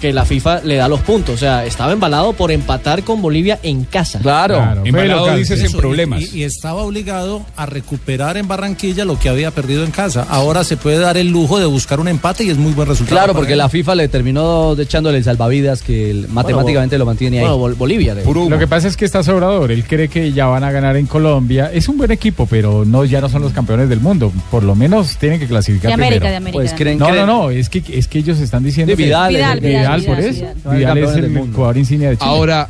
que 0.00 0.12
la 0.12 0.24
FIFA 0.24 0.60
le 0.62 0.76
da 0.76 0.88
los 0.88 1.00
puntos. 1.00 1.34
O 1.34 1.38
sea, 1.38 1.64
estaba 1.64 1.92
embalado 1.92 2.32
por 2.34 2.52
empatar 2.52 3.02
con 3.04 3.22
Bolivia 3.22 3.58
en 3.62 3.84
casa. 3.84 4.18
Claro. 4.20 4.82
Embalado 4.84 5.34
dices 5.36 5.72
y- 5.72 5.76
problemas. 5.76 6.20
Y, 6.34 6.40
y 6.40 6.42
estaba 6.44 6.82
obligado 6.82 7.44
a 7.56 7.66
recuperar 7.66 8.36
en 8.36 8.48
Barranquilla 8.48 9.04
lo 9.04 9.18
que 9.18 9.28
había 9.28 9.50
perdido 9.50 9.84
en 9.84 9.90
casa. 9.90 10.26
Ahora 10.28 10.64
se 10.64 10.76
puede 10.76 10.98
dar 10.98 11.16
el 11.16 11.28
lujo 11.28 11.58
de 11.58 11.66
buscar 11.66 12.00
un 12.00 12.08
empate 12.08 12.44
y 12.44 12.50
es 12.50 12.58
muy 12.58 12.72
buen 12.72 12.88
resultado. 12.88 13.16
Claro, 13.18 13.34
porque 13.34 13.52
él. 13.52 13.58
la 13.58 13.68
FIFA 13.68 13.94
le 13.94 14.08
terminó 14.08 14.74
echándole 14.78 15.18
el 15.18 15.24
salvavidas 15.24 15.82
que 15.82 16.10
el- 16.10 16.28
matemáticamente 16.28 16.98
lo 16.98 17.06
mantiene 17.06 17.40
ahí. 17.40 17.46
Bolivia. 17.76 18.14
Lo 18.14 18.58
que 18.58 18.66
pasa 18.66 18.88
es 18.88 18.96
que 18.96 19.04
está 19.04 19.22
sobrador. 19.22 19.70
Él 19.72 19.84
cree 19.84 20.08
que 20.08 20.32
ya 20.32 20.46
van 20.46 20.64
a 20.64 20.70
ganar 20.72 20.96
en 20.96 21.06
Colombia. 21.06 21.70
Es 21.72 21.88
un 21.88 21.96
buen 21.98 22.10
equipo, 22.10 22.46
pero 22.46 22.84
no 22.84 23.04
ya 23.04 23.20
no 23.20 23.28
son 23.28 23.42
los 23.42 23.52
campeones 23.52 23.88
del 23.88 24.00
mundo. 24.00 24.32
Por 24.50 24.62
lo 24.62 24.74
menos 24.74 25.16
tienen 25.16 25.38
que 25.40 25.46
clasificar 25.46 25.88
De 25.88 25.94
América, 25.94 26.20
primero. 26.20 26.30
de 26.30 26.36
América. 26.36 26.58
Pues 26.58 26.72
creen 26.74 26.98
no, 26.98 27.06
que- 27.06 27.12
no, 27.20 27.26
no. 27.26 27.50
Es 27.50 27.68
que, 27.68 27.82
es 27.88 28.08
que 28.08 28.18
ellos 28.18 28.38
están 28.40 28.62
diciendo 28.62 28.94
que 28.96 29.02
Vidal, 29.04 29.34
Vidal, 29.34 29.60
Vidal, 29.94 30.02
por 30.04 30.20
eso. 30.20 30.40
Vidal. 30.40 30.54
Vidal 30.56 30.76
es 30.78 30.86
Campeones 30.86 31.14
del 31.14 31.36
el 31.36 31.52
jugador 31.54 31.76
insignia 31.78 32.10
de 32.10 32.16
Chile. 32.16 32.28
Ahora, 32.30 32.68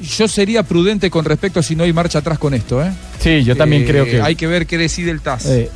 yo 0.00 0.28
sería 0.28 0.62
prudente 0.62 1.10
con 1.10 1.24
respecto 1.24 1.60
a 1.60 1.62
si 1.62 1.74
no 1.76 1.84
hay 1.84 1.92
marcha 1.92 2.20
atrás 2.20 2.38
con 2.38 2.54
esto, 2.54 2.82
¿eh? 2.82 2.90
Sí, 3.20 3.42
yo 3.44 3.56
también 3.56 3.82
Eh, 3.82 3.86
creo 3.86 4.04
que- 4.04 4.22
Hay 4.22 4.36
que 4.36 4.46
ver 4.46 4.66
qué 4.66 4.78
decide 4.78 5.10
el 5.10 5.20
TAS. 5.20 5.46
Eh, 5.46 5.70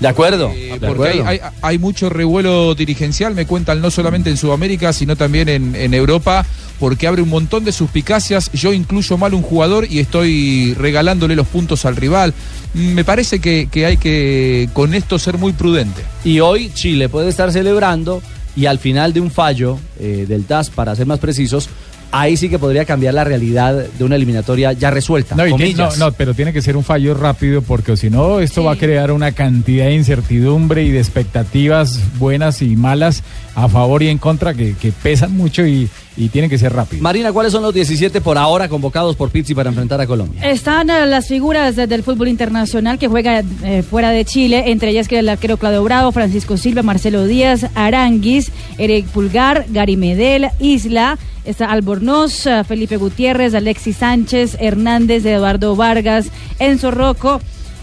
de 0.00 0.08
acuerdo. 0.08 0.50
Eh, 0.54 0.78
de 0.80 0.86
porque 0.86 1.08
hay, 1.08 1.18
acuerdo. 1.20 1.28
hay- 1.28 1.40
hay 1.62 1.78
mucho 1.78 2.08
revuelo 2.10 2.74
dirigencial, 2.74 3.34
me 3.34 3.46
cuentan, 3.46 3.80
no 3.80 3.90
solamente 3.90 4.28
en 4.30 4.36
Sudamérica, 4.36 4.92
sino 4.92 5.16
también 5.16 5.48
en, 5.48 5.74
en 5.74 5.94
Europa, 5.94 6.44
porque 6.78 7.06
abre 7.06 7.22
un 7.22 7.30
montón 7.30 7.64
de 7.64 7.72
suspicacias. 7.72 8.50
Yo 8.52 8.72
incluyo 8.74 9.16
mal 9.16 9.32
un 9.34 9.40
jugador 9.42 9.86
y 9.90 9.98
estoy 10.00 10.74
regalándole 10.74 11.34
los 11.34 11.46
puntos 11.46 11.84
al 11.86 11.96
rival. 11.96 12.34
Mm, 12.74 12.92
Me 12.94 13.04
parece 13.04 13.38
que, 13.40 13.68
que 13.70 13.86
hay 13.86 13.96
que 13.98 14.68
con 14.74 14.92
esto 14.94 15.18
ser 15.18 15.38
muy 15.38 15.52
prudente. 15.52 16.02
Y 16.24 16.40
hoy 16.40 16.70
Chile 16.74 17.08
puede 17.08 17.28
estar 17.30 17.50
celebrando 17.52 18.20
y 18.56 18.66
al 18.66 18.78
final 18.78 19.12
de 19.12 19.20
un 19.20 19.30
fallo 19.30 19.78
eh, 20.00 20.24
del 20.26 20.44
TAS, 20.44 20.70
para 20.70 20.96
ser 20.96 21.06
más 21.06 21.18
precisos, 21.18 21.68
ahí 22.12 22.36
sí 22.36 22.48
que 22.48 22.58
podría 22.58 22.84
cambiar 22.84 23.14
la 23.14 23.24
realidad 23.24 23.74
de 23.98 24.04
una 24.04 24.16
eliminatoria 24.16 24.72
ya 24.72 24.90
resuelta. 24.90 25.34
No, 25.34 25.44
y 25.46 25.50
que- 25.50 25.52
comillas. 25.52 25.98
no, 25.98 26.06
no, 26.06 26.12
pero 26.12 26.34
tiene 26.34 26.52
que 26.52 26.62
ser 26.62 26.76
un 26.76 26.84
fallo 26.84 27.14
rápido 27.14 27.62
porque 27.62 27.96
si 27.96 28.10
no, 28.10 28.40
esto 28.40 28.64
va 28.64 28.72
a 28.72 28.76
crear 28.76 29.12
una 29.12 29.32
cantidad 29.32 29.86
de 29.86 29.94
incertidumbre 29.94 30.82
y 30.84 30.90
de 30.90 30.98
expectativas 31.00 32.00
buenas 32.18 32.62
y 32.62 32.76
malas 32.76 33.22
a 33.54 33.68
favor 33.68 34.02
y 34.02 34.08
en 34.08 34.18
contra 34.18 34.54
que, 34.54 34.74
que 34.74 34.92
pesan 34.92 35.34
mucho 35.36 35.66
y, 35.66 35.88
y 36.16 36.28
tienen 36.28 36.50
que 36.50 36.58
ser 36.58 36.72
rápido. 36.72 37.02
Marina, 37.02 37.32
¿cuáles 37.32 37.52
son 37.52 37.62
los 37.62 37.72
17 37.74 38.20
por 38.20 38.36
ahora 38.38 38.68
convocados 38.68 39.16
por 39.16 39.30
Pizzi 39.30 39.54
para 39.54 39.70
enfrentar 39.70 40.00
a 40.00 40.06
Colombia? 40.06 40.42
Están 40.50 40.90
eh, 40.90 41.06
las 41.06 41.26
figuras 41.28 41.76
de- 41.76 41.86
del 41.86 42.02
fútbol 42.02 42.28
internacional 42.28 42.98
que 42.98 43.08
juega 43.08 43.42
eh, 43.64 43.82
fuera 43.82 44.10
de 44.10 44.24
Chile, 44.24 44.64
entre 44.70 44.90
ellas 44.90 45.08
que 45.08 45.18
el 45.18 45.28
arquero 45.28 45.56
Claudio 45.56 45.82
Bravo, 45.84 46.12
Francisco 46.12 46.56
Silva, 46.56 46.82
Marcelo 46.82 47.26
Díaz, 47.26 47.66
Aranguis, 47.74 48.50
Eric 48.78 49.06
Pulgar, 49.06 49.64
Gary 49.70 49.96
Medel, 49.96 50.48
Isla, 50.60 51.18
está 51.46 51.70
Albornoz, 51.70 52.46
eh, 52.46 52.64
Felipe 52.64 52.96
Gutiérrez, 52.96 53.54
Alexis 53.54 53.96
Sánchez, 53.96 54.56
Hernández, 54.60 55.24
Eduardo 55.24 55.76
Vargas, 55.76 56.30
Enzo 56.58 56.90
Rocco, 56.90 57.40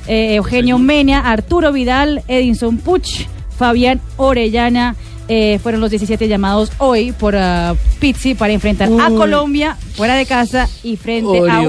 eh, 0.07 0.36
Eugenio 0.36 0.78
Mena, 0.78 1.32
Arturo 1.32 1.72
Vidal, 1.72 2.24
Edinson 2.28 2.78
Puch, 2.78 3.26
Fabián 3.57 4.01
Orellana. 4.18 4.95
Eh, 5.28 5.59
fueron 5.61 5.80
los 5.82 5.89
17 5.89 6.28
llamados 6.28 6.71
hoy 6.80 7.11
por 7.13 7.36
ah, 7.36 7.76
Pizzi 7.99 8.34
para 8.36 8.53
enfrentar 8.53 8.89
a. 8.99 9.09
Colombia 9.13 9.78
fuera 9.95 10.15
de 10.15 10.26
casa 10.26 10.67
y 10.84 10.95
frente 10.97 11.38
a 11.38 11.61
Uruguay 11.61 11.65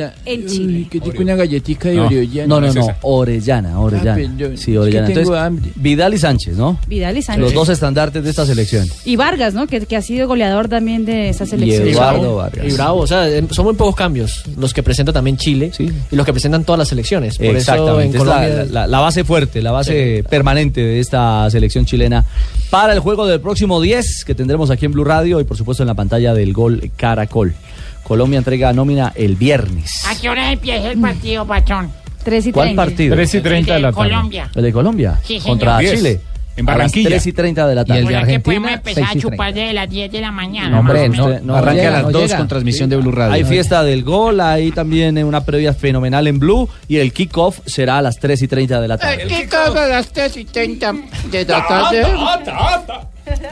Orellana. 0.00 0.14
en 0.24 0.46
Chile. 0.46 0.78
Uy, 0.78 0.84
que 0.86 1.00
tengo 1.00 1.20
una 1.22 1.34
galletica 1.34 1.88
de 1.88 1.96
No, 1.96 2.04
Orellana. 2.06 2.46
no, 2.46 2.60
no, 2.60 2.72
no, 2.72 2.86
Orellana, 3.02 3.80
Orellana. 3.80 4.30
Ah, 4.46 4.50
sí, 4.56 4.72
es 4.72 4.78
Orellana. 4.78 5.06
que 5.08 5.14
tengo 5.14 5.34
Entonces, 5.34 5.42
hambre. 5.46 5.70
Vidal 5.76 6.14
y 6.14 6.18
Sánchez, 6.18 6.56
¿no? 6.56 6.78
Vidal 6.86 7.16
y 7.16 7.22
Sánchez. 7.22 7.42
Los 7.42 7.52
dos 7.54 7.68
estandartes 7.68 8.22
de 8.24 8.30
esta 8.30 8.46
selección. 8.46 8.88
Y 9.04 9.16
Vargas, 9.16 9.52
¿no? 9.54 9.66
Que, 9.66 9.80
que 9.84 9.96
ha 9.96 10.02
sido 10.02 10.28
goleador 10.28 10.68
también 10.68 11.04
de 11.04 11.28
esa 11.28 11.44
selección. 11.44 11.88
Eduardo 11.88 12.36
Vargas. 12.36 12.66
Y 12.66 12.72
bravo, 12.74 13.00
o 13.00 13.06
sea, 13.06 13.28
eh, 13.28 13.44
son 13.50 13.64
muy 13.66 13.74
pocos 13.74 13.96
cambios 13.96 14.44
los 14.56 14.72
que 14.72 14.82
presenta 14.82 15.12
también 15.12 15.36
Chile 15.36 15.72
y 15.78 16.14
los 16.16 16.24
que 16.24 16.32
presentan 16.32 16.64
todas 16.64 16.78
las 16.78 16.88
selecciones. 16.88 17.36
Por 17.36 17.46
eso 17.46 17.52
en 17.52 17.56
Exactamente, 17.58 18.16
es 18.18 18.24
la, 18.24 18.34
Colombia. 18.34 18.66
la- 18.70 18.86
la 18.86 19.00
base 19.00 19.24
fuerte, 19.24 19.60
la 19.60 19.72
base 19.72 20.24
permanente 20.30 20.80
de 20.80 21.00
esta 21.00 21.50
selección 21.50 21.84
chilena 21.84 22.24
para 22.70 22.92
el 22.92 23.00
juego 23.00 23.26
del 23.26 23.40
próximo 23.40 23.80
10 23.80 24.24
que 24.24 24.34
tendremos 24.34 24.70
aquí 24.70 24.86
en 24.86 24.92
Blue 24.92 25.04
Radio 25.04 25.40
y 25.40 25.44
por 25.44 25.56
supuesto 25.56 25.82
en 25.82 25.88
la 25.88 25.94
pantalla 25.94 26.34
del 26.34 26.52
Gol 26.52 26.90
Caracol. 26.96 27.54
Colombia 28.02 28.38
entrega 28.38 28.72
nómina 28.72 29.12
el 29.16 29.36
viernes. 29.36 30.04
¿A 30.06 30.14
qué 30.14 30.28
hora 30.28 30.52
empieza 30.52 30.90
el 30.90 31.00
partido, 31.00 31.46
Pachón? 31.46 31.90
3 32.24 32.46
y 32.46 32.52
¿Cuál 32.52 32.74
partido? 32.74 33.14
3 33.14 33.34
y 33.34 33.40
30 33.40 33.74
de 33.74 33.80
la 33.80 33.92
tarde. 33.92 34.10
Colombia. 34.10 34.50
¿El 34.54 34.62
de 34.62 34.72
Colombia? 34.72 35.18
Sí, 35.22 35.40
señor. 35.40 35.46
Contra 35.46 35.78
Diez, 35.78 35.96
Chile. 35.96 36.20
En 36.56 36.66
A 36.68 36.72
las 36.72 36.78
Barranquilla. 36.78 37.08
3 37.10 37.26
y 37.26 37.32
30 37.32 37.66
de 37.68 37.74
la 37.74 37.84
tarde. 37.84 38.04
O 38.04 38.08
sea 38.08 38.22
que 38.24 38.40
podemos 38.40 38.70
empezar 38.70 39.04
a 39.04 39.18
chupar 39.18 39.52
desde 39.54 39.72
las 39.72 39.88
10 39.88 40.10
de 40.12 40.20
la 40.20 40.32
mañana. 40.32 40.82
más 40.82 40.90
o 41.18 41.28
menos. 41.28 41.56
Arranca 41.56 41.88
a 41.88 42.02
las 42.02 42.12
2 42.12 42.34
con 42.34 42.48
transmisión 42.48 42.88
de 42.90 42.96
Blue 42.96 43.12
Radio. 43.12 43.34
Hay 43.34 43.44
fiesta 43.44 43.82
del 43.82 44.02
gol, 44.02 44.40
hay 44.40 44.72
también 44.72 45.22
una 45.24 45.44
previa 45.44 45.72
fenomenal 45.74 46.26
en 46.26 46.38
Blue 46.38 46.68
y 46.88 46.96
el 46.96 47.12
kickoff 47.12 47.60
será 47.66 47.98
a 47.98 48.02
las 48.02 48.18
3 48.18 48.42
y 48.42 48.48
30 48.48 48.80
de 48.80 48.88
la 48.88 48.98
tarde. 48.98 49.26
¿Qué 49.28 49.48
cosa 49.48 49.84
a 49.84 49.88
las 49.88 50.08
3 50.08 50.36
y 50.36 50.44
30 50.44 50.94
de 51.30 51.44
la 51.44 51.66
tarde? 51.66 52.06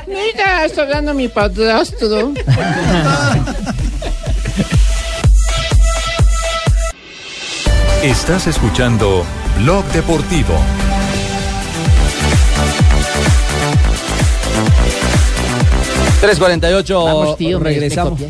Mira, 0.06 0.64
está 0.64 0.82
hablando 0.82 1.14
mi 1.14 1.28
padrastro. 1.28 2.32
Estás 8.02 8.46
escuchando 8.46 9.24
Blog 9.58 9.84
Deportivo. 9.86 10.54
348 16.24 17.04
Vamos, 17.04 17.36
tío, 17.36 17.58
me 17.60 17.64
regresamos. 17.64 18.20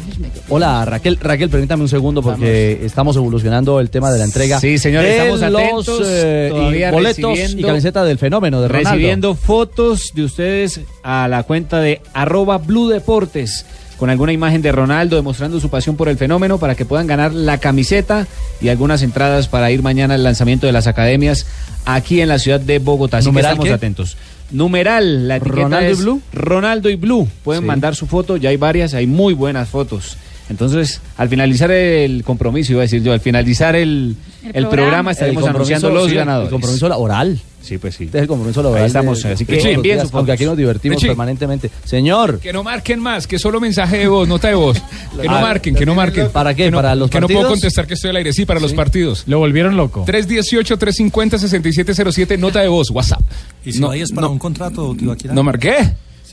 Hola 0.49 0.85
Raquel, 0.85 1.19
Raquel, 1.21 1.49
permítame 1.49 1.83
un 1.83 1.89
segundo 1.89 2.23
porque 2.23 2.81
estamos 2.85 3.17
evolucionando 3.17 3.79
el 3.81 3.91
tema 3.91 4.11
de 4.11 4.19
la 4.19 4.25
entrega. 4.25 4.59
Sí, 4.61 4.79
señores, 4.79 5.11
de 5.11 5.17
estamos 5.17 5.41
los, 5.41 5.63
atentos, 5.63 6.09
eh, 6.09 6.53
y 6.53 6.91
boletos 6.91 7.39
y 7.57 7.63
camiseta 7.63 8.05
del 8.05 8.19
fenómeno 8.19 8.61
de 8.61 8.69
Ronaldo. 8.69 8.91
Recibiendo 8.91 9.35
fotos 9.35 10.13
de 10.15 10.25
ustedes 10.25 10.81
a 11.03 11.29
la 11.29 11.45
cuenta 11.45 11.81
de 11.81 12.01
arroba 12.13 12.59
Blue 12.59 12.89
Deportes 12.89 13.65
con 13.97 14.11
alguna 14.11 14.33
imagen 14.33 14.61
de 14.61 14.73
Ronaldo 14.73 15.17
demostrando 15.17 15.61
su 15.61 15.71
pasión 15.71 15.97
por 15.97 16.09
el 16.09 16.19
fenómeno 16.19 16.59
para 16.59 16.75
que 16.75 16.85
puedan 16.85 17.07
ganar 17.07 17.33
la 17.33 17.59
camiseta 17.59 18.27
y 18.61 18.69
algunas 18.69 19.03
entradas 19.03 19.49
para 19.49 19.71
ir 19.71 19.83
mañana 19.83 20.15
al 20.15 20.25
lanzamiento 20.25 20.67
de 20.67 20.73
las 20.73 20.87
academias 20.87 21.47
aquí 21.85 22.21
en 22.21 22.29
la 22.29 22.39
ciudad 22.39 22.61
de 22.61 22.81
Bogotá. 22.81 23.19
Así 23.19 23.27
que 23.27 23.31
¿Numeral 23.31 23.53
estamos 23.53 23.69
qué? 23.69 23.73
atentos. 23.73 24.17
Numeral, 24.51 25.27
la 25.29 25.37
etiqueta 25.37 25.63
¿Ronaldo 25.63 25.91
y 25.91 25.95
Blue? 26.03 26.23
Ronaldo 26.33 26.91
y 26.91 26.97
Blue. 26.97 27.29
Pueden 27.43 27.63
Sí. 27.63 27.67
mandar 27.67 27.95
su 27.97 28.07
foto, 28.07 28.37
ya 28.37 28.51
hay 28.51 28.57
varias, 28.57 28.95
hay 28.95 29.07
muy 29.07 29.35
buenas 29.35 29.69
fotos. 29.69 30.17
Entonces, 30.51 31.01
al 31.17 31.29
finalizar 31.31 31.71
el 31.71 32.23
compromiso, 32.23 32.73
iba 32.73 32.83
a 32.83 32.83
decir 32.83 33.03
yo, 33.03 33.13
al 33.13 33.21
finalizar 33.21 33.75
el, 33.77 34.15
El 34.43 34.49
el 34.49 34.53
programa. 34.53 34.71
programa, 34.73 35.11
estaremos 35.13 35.43
El 35.45 35.49
anunciando 35.51 35.89
los 35.91 36.05
sí, 36.05 36.11
el 36.11 36.17
ganadores. 36.19 36.51
compromiso 36.51 36.87
oral. 36.99 37.41
Sí, 37.63 37.79
pues 37.79 37.95
sí. 37.95 38.05
Este 38.05 38.19
es 38.19 38.23
el 38.23 38.29
compromiso 38.29 38.63
laboral. 38.63 38.83
Ahí 38.85 38.89
estamos, 38.89 39.23
de- 39.23 39.33
así 39.33 39.47
que 39.47 39.57
envíen 39.59 39.81
días, 39.81 40.01
Aunque 40.01 40.13
fotos. 40.13 40.29
aquí 40.31 40.45
nos 40.45 40.57
divertimos 40.59 40.97
Richie. 40.97 41.09
permanentemente. 41.09 41.71
Señor. 41.87 42.39
Que 42.41 42.53
no 42.53 42.63
marquen 42.63 43.01
más, 43.01 43.27
que 43.27 43.39
solo 43.39 43.59
mensaje 43.59 43.97
de 44.01 44.07
voz, 44.07 44.29
nota 44.29 44.49
de 44.49 44.55
voz. 44.55 44.77
Que 45.19 45.27
no 45.29 45.37
Ah, 45.37 45.41
marquen, 45.41 45.75
que 45.75 45.87
no 45.87 45.95
marquen. 45.95 46.29
¿Para 46.29 46.53
qué? 46.55 46.65
Que 46.65 46.71
no- 46.73 46.77
¿Para 46.79 46.95
los 46.95 47.09
Que 47.09 47.21
no 47.21 47.27
puedo 47.27 47.39
partidos? 47.41 47.61
contestar 47.61 47.87
que 47.87 47.95
estoy 47.95 48.11
al 48.11 48.17
aire. 48.17 48.35
Sí, 48.35 48.45
para 48.45 48.61
los 48.61 48.75
partidos. 48.75 49.25
Lo 49.27 49.39
volvieron 49.39 49.79
loco. 49.79 50.05
318-350-6707, 50.07 52.39
nota 52.39 52.61
de 52.61 52.69
voz, 52.69 52.91
WhatsApp. 52.91 53.23
Y 53.65 53.73
si 53.73 53.81
No, 53.81 53.91
ahí 53.91 54.03
es 54.03 54.13
para 54.13 54.27
no. 54.27 54.33
un 54.35 54.39
contrato, 54.39 54.95
Tibaquirá. 54.99 55.33
¿No 55.35 55.43
marqué? 55.43 55.75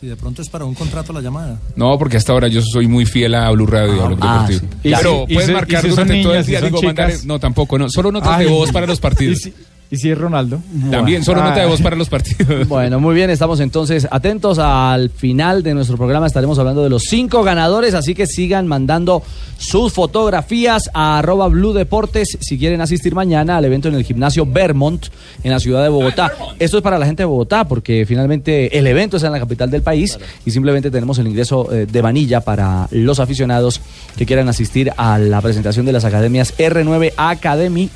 Si 0.01 0.07
de 0.07 0.15
pronto 0.15 0.41
es 0.41 0.49
para 0.49 0.65
un 0.65 0.73
contrato 0.73 1.13
la 1.13 1.21
llamada. 1.21 1.59
No, 1.75 1.95
porque 1.99 2.17
hasta 2.17 2.33
ahora 2.33 2.47
yo 2.47 2.61
soy 2.63 2.87
muy 2.87 3.05
fiel 3.05 3.35
a 3.35 3.51
Blue 3.51 3.67
Radio 3.67 3.95
y 3.95 3.99
a 3.99 4.05
Blog 4.07 4.19
ah, 4.23 4.47
Deportivo. 4.49 4.59
sí. 4.71 4.77
Pero 4.81 5.25
si- 5.27 5.33
puedes 5.35 5.47
si- 5.47 5.53
marcar 5.53 5.81
si 5.83 5.89
durante 5.89 6.23
todo 6.23 6.33
el 6.33 6.43
si 6.43 6.49
día. 6.51 6.61
Digo, 6.61 6.81
mandar- 6.81 7.13
no, 7.25 7.39
tampoco, 7.39 7.77
no. 7.77 7.87
Solo 7.87 8.11
notas 8.11 8.29
Ay. 8.31 8.45
de 8.45 8.51
voz 8.51 8.71
para 8.71 8.87
los 8.87 8.99
partidos. 8.99 9.37
¿Y 9.37 9.41
si, 9.43 9.53
y 9.91 9.97
si 9.97 10.09
es 10.09 10.17
Ronaldo? 10.17 10.61
También, 10.89 11.23
solo 11.23 11.41
Ah. 11.41 11.49
nota 11.49 11.59
de 11.61 11.67
voz 11.67 11.81
para 11.81 11.95
los 11.97 12.07
partidos. 12.09 12.67
Bueno, 12.69 12.99
muy 13.01 13.13
bien, 13.13 13.29
estamos 13.29 13.59
entonces 13.59 14.07
atentos 14.09 14.57
al 14.57 15.09
final 15.09 15.61
de 15.63 15.73
nuestro 15.73 15.97
programa. 15.97 16.25
Estaremos 16.25 16.57
hablando 16.57 16.81
de 16.81 16.89
los 16.89 17.03
cinco 17.03 17.43
ganadores, 17.43 17.93
así 17.93 18.15
que 18.15 18.25
sigan 18.25 18.67
mandando 18.67 19.21
sus 19.57 19.91
fotografías 19.93 20.89
a 20.93 21.19
arroba 21.19 21.47
Blue 21.49 21.73
Deportes 21.73 22.37
si 22.39 22.57
quieren 22.57 22.79
asistir 22.81 23.13
mañana 23.13 23.57
al 23.57 23.65
evento 23.65 23.89
en 23.89 23.95
el 23.95 24.03
gimnasio 24.05 24.45
Vermont 24.45 25.07
en 25.43 25.51
la 25.51 25.59
ciudad 25.59 25.83
de 25.83 25.89
Bogotá. 25.89 26.31
Esto 26.57 26.77
es 26.77 26.83
para 26.83 26.97
la 26.97 27.05
gente 27.05 27.23
de 27.23 27.27
Bogotá 27.27 27.65
porque 27.67 28.05
finalmente 28.07 28.77
el 28.77 28.87
evento 28.87 29.17
es 29.17 29.23
en 29.23 29.31
la 29.33 29.39
capital 29.39 29.69
del 29.69 29.81
país 29.81 30.17
y 30.45 30.51
simplemente 30.51 30.89
tenemos 30.89 31.19
el 31.19 31.27
ingreso 31.27 31.71
eh, 31.71 31.85
de 31.85 32.01
vanilla 32.01 32.39
para 32.41 32.87
los 32.91 33.19
aficionados 33.19 33.81
que 34.17 34.25
quieran 34.25 34.47
asistir 34.47 34.91
a 34.95 35.17
la 35.19 35.41
presentación 35.41 35.85
de 35.85 35.91
las 35.91 36.05
academias 36.05 36.57
R9 36.57 37.11
Academy 37.17 37.89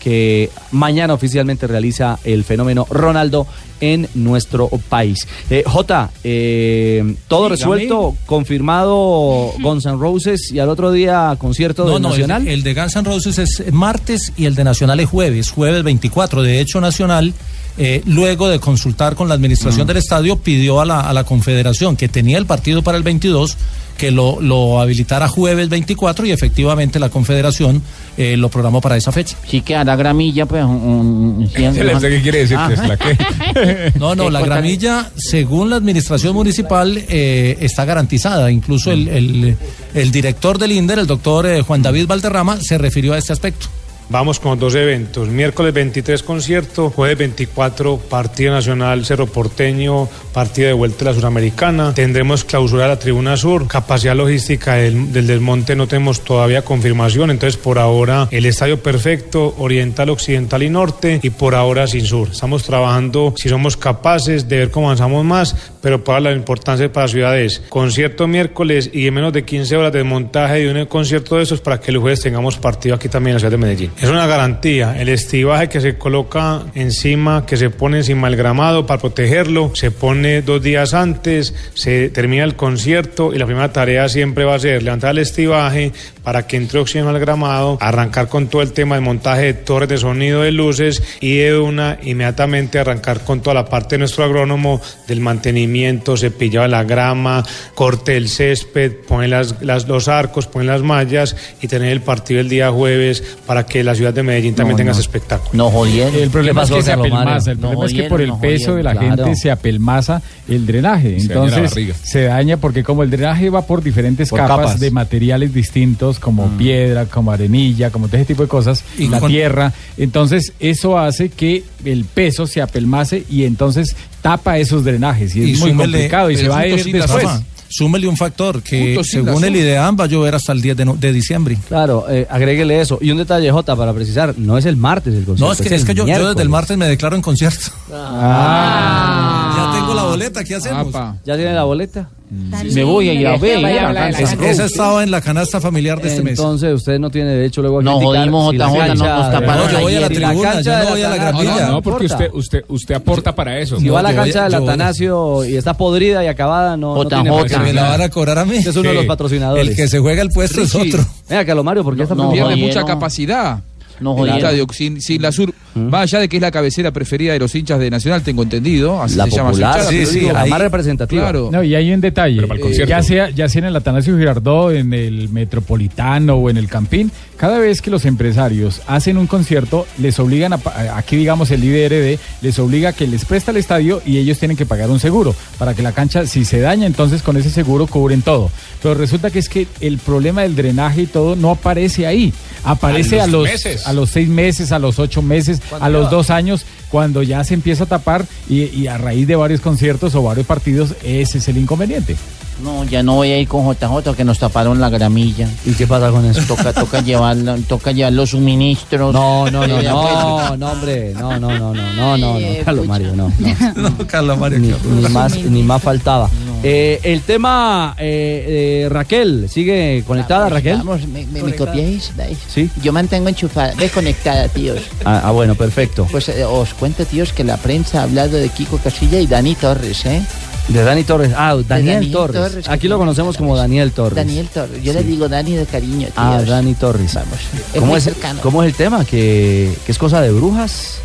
que 0.00 0.50
mañana 0.72 1.14
oficialmente 1.14 1.66
realiza 1.66 2.18
el 2.24 2.42
fenómeno 2.42 2.86
Ronaldo 2.90 3.46
en 3.80 4.08
nuestro 4.14 4.68
país. 4.88 5.26
Eh, 5.48 5.62
J, 5.66 6.10
eh, 6.24 7.14
todo 7.28 7.44
Dígame. 7.44 7.56
resuelto, 7.56 8.16
confirmado 8.26 9.52
Guns 9.60 9.86
N' 9.86 9.96
Roses 9.98 10.50
y 10.52 10.58
al 10.58 10.68
otro 10.68 10.92
día 10.92 11.34
concierto 11.38 11.84
No, 11.84 11.92
del 11.94 12.02
no, 12.02 12.08
el, 12.08 12.12
Nacional. 12.20 12.48
el 12.48 12.62
de 12.62 12.74
Guns 12.74 12.96
N' 12.96 13.04
Roses 13.04 13.38
es 13.38 13.72
martes 13.72 14.32
y 14.36 14.46
el 14.46 14.54
de 14.54 14.64
Nacional 14.64 15.00
es 15.00 15.08
jueves, 15.08 15.50
jueves 15.50 15.82
24. 15.82 16.42
De 16.42 16.60
hecho, 16.60 16.80
Nacional, 16.80 17.32
eh, 17.78 18.02
luego 18.06 18.48
de 18.48 18.58
consultar 18.60 19.14
con 19.14 19.28
la 19.28 19.34
administración 19.34 19.86
del 19.86 19.96
estadio, 19.98 20.36
pidió 20.36 20.80
a 20.80 20.84
la, 20.84 21.00
a 21.00 21.12
la 21.12 21.24
Confederación 21.24 21.96
que 21.96 22.08
tenía 22.08 22.38
el 22.38 22.46
partido 22.46 22.82
para 22.82 22.96
el 22.98 23.02
22 23.04 23.56
que 23.96 24.10
lo, 24.10 24.40
lo 24.40 24.80
habilitara 24.80 25.28
jueves 25.28 25.68
24 25.68 26.24
y 26.24 26.30
efectivamente 26.32 26.98
la 26.98 27.10
Confederación 27.10 27.82
eh, 28.16 28.34
lo 28.38 28.48
programó 28.48 28.80
para 28.80 28.96
esa 28.96 29.12
fecha. 29.12 29.36
Sí 29.46 29.60
que 29.60 29.76
a 29.76 29.84
la 29.84 29.94
gramilla, 29.94 30.46
pues... 30.46 30.64
un- 30.64 31.46
¿Qué 31.54 32.20
quiere 32.22 32.38
decir, 32.38 32.56
Ah. 32.58 32.68
Tesla? 32.68 32.98
No, 33.98 34.14
no, 34.14 34.24
¿Qué 34.26 34.30
la 34.30 34.40
gramilla, 34.40 35.10
según 35.16 35.68
la 35.68 35.76
administración 35.76 36.34
municipal, 36.34 36.96
eh, 37.08 37.58
está 37.60 37.84
garantizada. 37.84 38.50
Incluso 38.50 38.90
el, 38.90 39.06
el- 39.08 39.56
el 39.92 40.10
director 40.10 40.58
del 40.58 40.72
INDER, 40.72 41.00
el 41.00 41.06
doctor 41.06 41.46
eh, 41.46 41.60
Juan 41.60 41.82
David 41.82 42.06
Valderrama, 42.06 42.58
se 42.60 42.78
refirió 42.78 43.12
a 43.12 43.18
este 43.18 43.34
aspecto. 43.34 43.66
Vamos 44.12 44.40
con 44.40 44.58
dos 44.58 44.74
eventos. 44.74 45.28
Miércoles 45.28 45.72
23 45.72 46.24
concierto, 46.24 46.90
jueves 46.90 47.16
24 47.16 47.96
partido 47.96 48.52
nacional 48.52 49.04
Cerro 49.04 49.26
Porteño, 49.26 50.08
partido 50.32 50.66
de 50.66 50.72
vuelta 50.72 50.98
de 50.98 51.04
la 51.04 51.14
Suramericana. 51.14 51.94
Tendremos 51.94 52.42
clausura 52.42 52.82
de 52.82 52.88
la 52.88 52.98
Tribuna 52.98 53.36
Sur. 53.36 53.68
Capacidad 53.68 54.16
logística 54.16 54.74
del, 54.74 55.12
desmonte 55.12 55.76
no 55.76 55.86
tenemos 55.86 56.22
todavía 56.22 56.62
confirmación, 56.62 57.30
entonces 57.30 57.56
por 57.56 57.78
ahora 57.78 58.26
el 58.32 58.46
estadio 58.46 58.82
perfecto, 58.82 59.54
oriental, 59.58 60.10
occidental 60.10 60.64
y 60.64 60.70
norte 60.70 61.20
y 61.22 61.30
por 61.30 61.54
ahora 61.54 61.86
sin 61.86 62.04
sur. 62.04 62.30
Estamos 62.32 62.64
trabajando 62.64 63.32
si 63.36 63.48
somos 63.48 63.76
capaces 63.76 64.48
de 64.48 64.58
ver 64.58 64.70
cómo 64.72 64.86
avanzamos 64.88 65.24
más, 65.24 65.54
pero 65.80 66.02
para 66.02 66.18
la 66.18 66.32
importancia 66.32 66.92
para 66.92 67.06
la 67.06 67.12
ciudad 67.12 67.38
es 67.38 67.62
concierto 67.68 68.26
miércoles 68.26 68.90
y 68.92 69.06
en 69.06 69.14
menos 69.14 69.32
de 69.32 69.44
15 69.44 69.76
horas 69.76 69.92
de 69.92 70.02
montaje 70.02 70.66
de 70.66 70.80
un 70.80 70.86
concierto 70.86 71.36
de 71.36 71.44
esos 71.44 71.60
para 71.60 71.78
que 71.78 71.92
el 71.92 71.98
jueves 71.98 72.22
tengamos 72.22 72.56
partido 72.56 72.96
aquí 72.96 73.08
también 73.08 73.30
en 73.30 73.34
la 73.34 73.38
ciudad 73.38 73.52
de 73.52 73.56
Medellín. 73.56 73.99
Es 74.00 74.08
una 74.08 74.26
garantía. 74.26 74.96
El 74.98 75.10
estivaje 75.10 75.68
que 75.68 75.78
se 75.78 75.98
coloca 75.98 76.62
encima, 76.74 77.44
que 77.44 77.58
se 77.58 77.68
pone 77.68 77.98
encima 77.98 78.28
del 78.30 78.38
gramado 78.38 78.86
para 78.86 78.98
protegerlo, 78.98 79.72
se 79.74 79.90
pone 79.90 80.40
dos 80.40 80.62
días 80.62 80.94
antes, 80.94 81.54
se 81.74 82.08
termina 82.08 82.44
el 82.44 82.56
concierto 82.56 83.34
y 83.34 83.38
la 83.38 83.44
primera 83.44 83.74
tarea 83.74 84.08
siempre 84.08 84.44
va 84.46 84.54
a 84.54 84.58
ser 84.58 84.82
levantar 84.82 85.10
el 85.10 85.18
estivaje 85.18 85.92
para 86.24 86.46
que 86.46 86.56
entre 86.56 86.78
oxígeno 86.78 87.10
al 87.10 87.18
gramado, 87.20 87.76
arrancar 87.80 88.28
con 88.28 88.48
todo 88.48 88.62
el 88.62 88.72
tema 88.72 88.94
de 88.94 89.02
montaje 89.02 89.42
de 89.42 89.52
torres 89.54 89.88
de 89.90 89.98
sonido 89.98 90.42
de 90.42 90.52
luces 90.52 91.02
y 91.20 91.36
de 91.36 91.58
una 91.58 91.98
inmediatamente 92.02 92.78
arrancar 92.78 93.20
con 93.24 93.42
toda 93.42 93.52
la 93.52 93.66
parte 93.66 93.96
de 93.96 93.98
nuestro 94.00 94.24
agrónomo 94.24 94.80
del 95.08 95.20
mantenimiento, 95.20 96.16
cepillado 96.16 96.62
de 96.62 96.70
la 96.70 96.84
grama, 96.84 97.44
corte 97.74 98.12
del 98.12 98.30
césped, 98.30 98.92
poner 99.06 99.28
las, 99.28 99.60
las- 99.60 99.86
los 99.88 100.08
arcos, 100.08 100.46
poner 100.46 100.68
las 100.68 100.82
mallas 100.82 101.36
y 101.60 101.68
tener 101.68 101.92
el 101.92 102.00
partido 102.00 102.40
el 102.40 102.48
día 102.48 102.70
jueves 102.70 103.22
para 103.46 103.66
que 103.66 103.84
la 103.84 103.89
ciudad 103.94 104.12
de 104.14 104.22
Medellín 104.22 104.54
también 104.54 104.72
No, 104.74 104.76
tenga 104.78 104.88
no. 104.90 104.92
ese 104.92 105.00
espectáculo. 105.02 105.50
No 105.52 105.70
jodieron. 105.70 106.14
El 106.14 106.30
problema 106.30 106.62
es 106.62 106.70
que 106.70 106.82
se 106.82 106.92
apelmaza. 106.92 107.50
El 107.52 107.60
No 107.60 107.68
problema 107.70 107.86
es 107.86 107.92
que 107.94 108.02
por 108.04 108.20
el 108.20 108.28
no 108.28 108.40
peso 108.40 108.74
de 108.76 108.82
la 108.82 108.94
gente 108.94 109.34
se 109.36 109.50
apelmaza 109.50 110.22
el 110.48 110.66
drenaje. 110.66 111.20
Se 111.20 111.28
la 111.34 111.44
Entonces 111.44 111.94
se 112.02 112.22
daña 112.24 112.56
porque 112.56 112.82
como 112.84 113.02
el 113.02 113.10
drenaje 113.10 113.50
va 113.50 113.62
por 113.66 113.82
diferentes 113.82 114.30
Por 114.30 114.38
capas, 114.40 114.56
capas. 114.58 114.80
de 114.80 114.90
materiales 114.90 115.52
distintos, 115.54 116.18
como 116.18 116.48
piedra, 116.56 117.06
como 117.06 117.32
arenilla, 117.32 117.90
como 117.90 118.06
todo 118.08 118.16
ese 118.18 118.26
tipo 118.26 118.42
de 118.42 118.48
cosas, 118.48 118.84
Y 118.98 119.08
la 119.08 119.20
con- 119.20 119.30
tierra. 119.30 119.72
Entonces 119.96 120.52
eso 120.60 120.98
hace 120.98 121.28
que 121.28 121.64
el 121.84 122.04
peso 122.04 122.46
se 122.46 122.60
apelmace 122.62 123.24
y 123.30 123.44
entonces 123.44 123.96
tapa 124.22 124.58
esos 124.58 124.84
drenajes. 124.84 125.34
Y, 125.36 125.52
es 125.52 125.60
muy 125.60 125.70
súmele- 125.72 125.76
complicado 125.92 126.30
y 126.30 126.36
se 126.36 126.48
va 126.48 126.58
a 126.60 126.66
ir 126.66 126.86
la 126.94 127.06
después. 127.06 127.26
Súmele 127.72 128.08
un 128.08 128.16
factor 128.16 128.62
que 128.62 129.00
según 129.04 129.44
el. 129.44 129.54
IDEAM 129.54 129.96
va 129.98 130.04
a 130.04 130.06
llover 130.08 130.34
hasta 130.34 130.52
el 130.52 130.60
10 130.60 130.76
de, 130.76 130.84
no- 130.84 130.96
de 130.96 131.12
diciembre. 131.12 131.56
Claro, 131.68 132.04
eh, 132.10 132.26
agréguele 132.28 132.80
eso. 132.80 132.98
Y 133.00 133.10
un 133.12 133.18
detalle, 133.18 133.50
J, 133.50 133.76
para 133.76 133.92
precisar, 133.94 134.34
no 134.36 134.58
es 134.58 134.66
el 134.66 134.76
martes 134.76 135.14
el 135.14 135.24
concierto. 135.24 135.46
No, 135.46 135.52
es 135.52 135.60
que, 135.60 135.74
es 135.74 135.80
el 135.82 135.86
que 135.86 135.94
yo, 135.94 136.04
yo 136.06 136.28
desde 136.30 136.42
el 136.42 136.48
martes 136.48 136.76
me 136.76 136.86
declaro 136.88 137.14
en 137.14 137.22
concierto. 137.22 137.70
Ah. 137.92 139.54
Ya 139.56 139.78
tengo 139.78 139.89
boleta, 140.10 140.44
¿qué 140.44 140.54
hacemos? 140.54 140.92
¿Ya 141.24 141.36
tiene 141.36 141.54
la 141.54 141.64
boleta? 141.64 142.08
Me 142.30 142.84
voy 142.84 143.08
a 143.08 143.12
ir 143.12 143.26
a 143.26 143.36
ver. 143.36 144.14
Es- 144.20 144.32
Esa 144.40 144.64
estaba 144.66 145.02
en 145.02 145.10
la 145.10 145.20
canasta 145.20 145.60
familiar 145.60 146.00
de 146.00 146.08
este 146.10 146.22
mes. 146.22 146.38
Entonces 146.38 146.72
usted 146.74 146.98
no 147.00 147.10
tiene 147.10 147.30
derecho 147.30 147.60
luego 147.60 147.80
a 147.80 147.82
No 147.82 148.00
jodimos, 148.00 148.54
JJ, 148.54 148.94
no 148.94 148.94
nos 148.94 149.30
taparon 149.32 149.66
No, 149.66 149.72
yo 149.72 149.80
voy 149.80 149.94
a 149.96 150.00
la 150.00 150.08
tribuna, 150.08 150.52
cancha 150.52 150.78
yo 150.78 150.84
no 150.84 150.90
voy 150.90 151.02
a 151.02 151.08
la 151.08 151.16
gramilla. 151.16 151.66
No, 151.68 151.82
porque 151.82 152.06
usted, 152.06 152.30
usted, 152.32 152.64
usted 152.68 152.94
aporta 152.94 153.34
para 153.34 153.58
eso. 153.58 153.78
Si 153.80 153.88
va 153.88 154.00
a 154.00 154.02
la 154.02 154.14
cancha 154.14 154.44
del. 154.44 154.54
Atanasio 154.54 155.44
y 155.44 155.56
está 155.56 155.74
podrida 155.74 156.22
y 156.24 156.28
acabada, 156.28 156.76
no, 156.76 156.94
no 156.94 157.08
tiene 157.08 157.30
me 157.30 157.72
la 157.72 157.88
van 157.90 158.02
a 158.02 158.08
cobrar 158.08 158.38
a 158.38 158.44
mí. 158.44 158.56
Es 158.58 158.76
uno 158.76 158.88
de 158.90 158.94
los 158.94 159.06
patrocinadores. 159.06 159.68
El 159.68 159.74
que 159.76 159.88
se 159.88 159.98
juega 159.98 160.22
el 160.22 160.28
puesto 160.30 160.62
es 160.62 160.74
otro. 160.74 161.04
Venga, 161.28 161.44
Calomario, 161.44 161.82
porque 161.82 162.02
está 162.02 162.14
No, 162.14 162.30
pierde 162.30 162.56
mucha 162.56 162.84
capacidad. 162.84 163.60
No 164.00 164.24
el 164.24 164.32
estadio 164.36 164.66
sin, 164.72 165.00
sin 165.00 165.22
la 165.22 165.30
sur, 165.32 165.52
más 165.74 166.02
allá 166.02 166.20
de 166.20 166.28
que 166.28 166.36
es 166.36 166.42
la 166.42 166.50
cabecera 166.50 166.90
preferida 166.90 167.32
de 167.34 167.38
los 167.38 167.54
hinchas 167.54 167.78
de 167.78 167.90
Nacional, 167.90 168.22
tengo 168.22 168.42
entendido. 168.42 169.00
Así 169.02 169.16
La 169.16 169.24
se 169.26 169.30
llama 169.36 169.50
su 169.50 169.60
popular, 169.60 169.76
hinchada, 169.78 169.90
sí, 169.90 170.06
sí, 170.06 170.18
digo, 170.20 170.32
la 170.32 170.40
ahí- 170.42 170.50
más 170.50 170.60
representativa. 170.60 171.22
Claro. 171.22 171.48
No, 171.52 171.62
y 171.62 171.74
hay 171.74 171.92
un 171.92 172.00
detalle. 172.00 172.40
Eh, 172.42 172.86
ya, 172.86 173.02
sea, 173.02 173.30
ya 173.30 173.48
sea 173.48 173.60
en 173.60 173.64
el 173.66 173.76
Atanasio 173.76 174.16
Girardot, 174.18 174.74
en 174.74 174.92
el 174.94 175.28
Metropolitano 175.28 176.34
o 176.36 176.50
en 176.50 176.56
el 176.56 176.68
Campín, 176.68 177.10
cada 177.36 177.58
vez 177.58 177.80
que 177.82 177.90
los 177.90 178.04
empresarios 178.04 178.82
hacen 178.86 179.16
un 179.16 179.26
concierto, 179.26 179.86
les 179.98 180.18
obligan 180.18 180.52
a, 180.52 180.58
pa- 180.58 180.96
aquí 180.96 181.16
digamos 181.16 181.50
el 181.50 181.62
IDRD, 181.64 182.18
les 182.42 182.58
obliga 182.58 182.90
a 182.90 182.92
que 182.92 183.06
les 183.06 183.24
presta 183.24 183.50
el 183.50 183.56
estadio 183.58 184.02
y 184.04 184.18
ellos 184.18 184.38
tienen 184.38 184.56
que 184.56 184.66
pagar 184.66 184.90
un 184.90 185.00
seguro 185.00 185.34
para 185.58 185.74
que 185.74 185.82
la 185.82 185.92
cancha, 185.92 186.26
si 186.26 186.44
se 186.44 186.60
daña, 186.60 186.86
entonces 186.86 187.22
con 187.22 187.36
ese 187.36 187.50
seguro 187.50 187.86
cubren 187.86 188.22
todo. 188.22 188.50
Pero 188.82 188.94
resulta 188.94 189.30
que 189.30 189.38
es 189.38 189.48
que 189.48 189.66
el 189.80 189.98
problema 189.98 190.42
del 190.42 190.56
drenaje 190.56 191.02
y 191.02 191.06
todo 191.06 191.36
no 191.36 191.50
aparece 191.50 192.06
ahí. 192.06 192.32
Aparece 192.64 193.20
A 193.20 193.24
a 193.24 193.26
los 193.26 193.32
los, 193.42 193.42
meses. 193.44 193.86
A 193.90 193.92
los 193.92 194.10
seis 194.10 194.28
meses, 194.28 194.72
a 194.72 194.78
los 194.78 194.98
ocho 194.98 195.20
meses, 195.20 195.60
a 195.78 195.88
los 195.88 196.10
dos 196.10 196.30
años, 196.30 196.64
cuando 196.88 197.22
ya 197.22 197.44
se 197.44 197.54
empieza 197.54 197.84
a 197.84 197.86
tapar 197.86 198.24
y, 198.48 198.64
y 198.64 198.86
a 198.86 198.98
raíz 198.98 199.26
de 199.26 199.36
varios 199.36 199.60
conciertos 199.60 200.14
o 200.14 200.22
varios 200.22 200.46
partidos, 200.46 200.94
ese 201.02 201.38
es 201.38 201.48
el 201.48 201.58
inconveniente. 201.58 202.16
No, 202.62 202.84
ya 202.84 203.02
no 203.02 203.14
voy 203.16 203.30
a 203.30 203.38
ir 203.38 203.48
con 203.48 203.64
JJ 203.64 204.14
que 204.16 204.24
nos 204.24 204.38
taparon 204.38 204.80
la 204.80 204.88
gramilla. 204.88 205.48
¿Y 205.64 205.72
qué 205.72 205.86
pasa 205.86 206.10
con 206.10 206.24
eso? 206.24 206.40
Toca, 206.46 206.72
toca 206.72 207.00
llevar, 207.00 207.36
toca 207.68 207.92
llevar 207.92 208.12
los 208.12 208.30
suministros. 208.30 209.12
No, 209.12 209.50
no, 209.50 209.66
no, 209.66 209.78
Eh, 209.80 209.84
no, 209.84 210.56
no, 210.56 210.72
hombre, 210.72 211.12
no, 211.14 211.38
no, 211.38 211.50
no, 211.58 211.74
no, 211.74 211.92
no, 211.94 212.16
no, 212.16 212.38
no, 212.38 212.64
Carlos 212.64 212.86
Mario, 212.86 213.16
no, 213.16 213.32
no. 213.38 213.56
No, 213.90 214.06
Carlos 214.06 214.38
Mario. 214.38 214.58
Ni, 214.58 214.68
ni 214.68 215.08
más, 215.08 215.36
ni 215.36 215.62
más 215.62 215.82
faltaba. 215.82 216.28
Eh, 216.62 217.00
el 217.04 217.22
tema, 217.22 217.94
eh, 217.98 218.84
eh, 218.84 218.88
Raquel, 218.90 219.48
¿sigue 219.48 220.04
conectada, 220.06 220.50
Raquel? 220.50 220.76
Vamos, 220.78 221.06
¿me, 221.06 221.24
me, 221.26 221.42
me 221.42 221.54
copiáis? 221.56 222.12
Sí. 222.52 222.68
Yo 222.82 222.92
mantengo 222.92 223.28
enchufada, 223.30 223.72
desconectada, 223.74 224.46
tíos. 224.48 224.80
Ah, 225.04 225.22
ah, 225.24 225.30
bueno, 225.30 225.54
perfecto. 225.54 226.06
Pues 226.10 226.28
eh, 226.28 226.44
os 226.44 226.74
cuento, 226.74 227.06
tíos, 227.06 227.32
que 227.32 227.44
la 227.44 227.56
prensa 227.56 228.00
ha 228.00 228.02
hablado 228.02 228.36
de 228.36 228.48
Kiko 228.50 228.76
Casilla 228.76 229.18
y 229.20 229.26
Dani 229.26 229.54
Torres, 229.54 230.04
¿eh? 230.04 230.22
De 230.68 230.84
Dani 230.84 231.02
Torres. 231.04 231.32
Ah, 231.36 231.56
Daniel, 231.66 231.94
Daniel 231.94 232.12
Torres. 232.12 232.68
Aquí 232.68 232.86
lo 232.86 232.98
conocemos 232.98 233.36
como 233.36 233.56
Daniel 233.56 233.90
Torres. 233.92 234.14
Daniel 234.14 234.48
Torres. 234.48 234.82
Yo 234.82 234.92
le 234.92 235.02
digo 235.02 235.28
Dani 235.28 235.56
de 235.56 235.66
cariño, 235.66 236.06
tíos. 236.06 236.12
Ah, 236.16 236.42
Dani 236.46 236.74
Torres. 236.74 237.14
Vamos. 237.14 237.38
¿Cómo 237.74 237.86
muy 237.86 237.98
es, 237.98 238.04
cercano. 238.04 238.40
¿Cómo 238.40 238.62
es 238.62 238.68
el 238.70 238.76
tema? 238.76 239.04
¿Que, 239.04 239.72
que 239.84 239.92
es 239.92 239.98
cosa 239.98 240.20
de 240.20 240.30
brujas? 240.30 240.98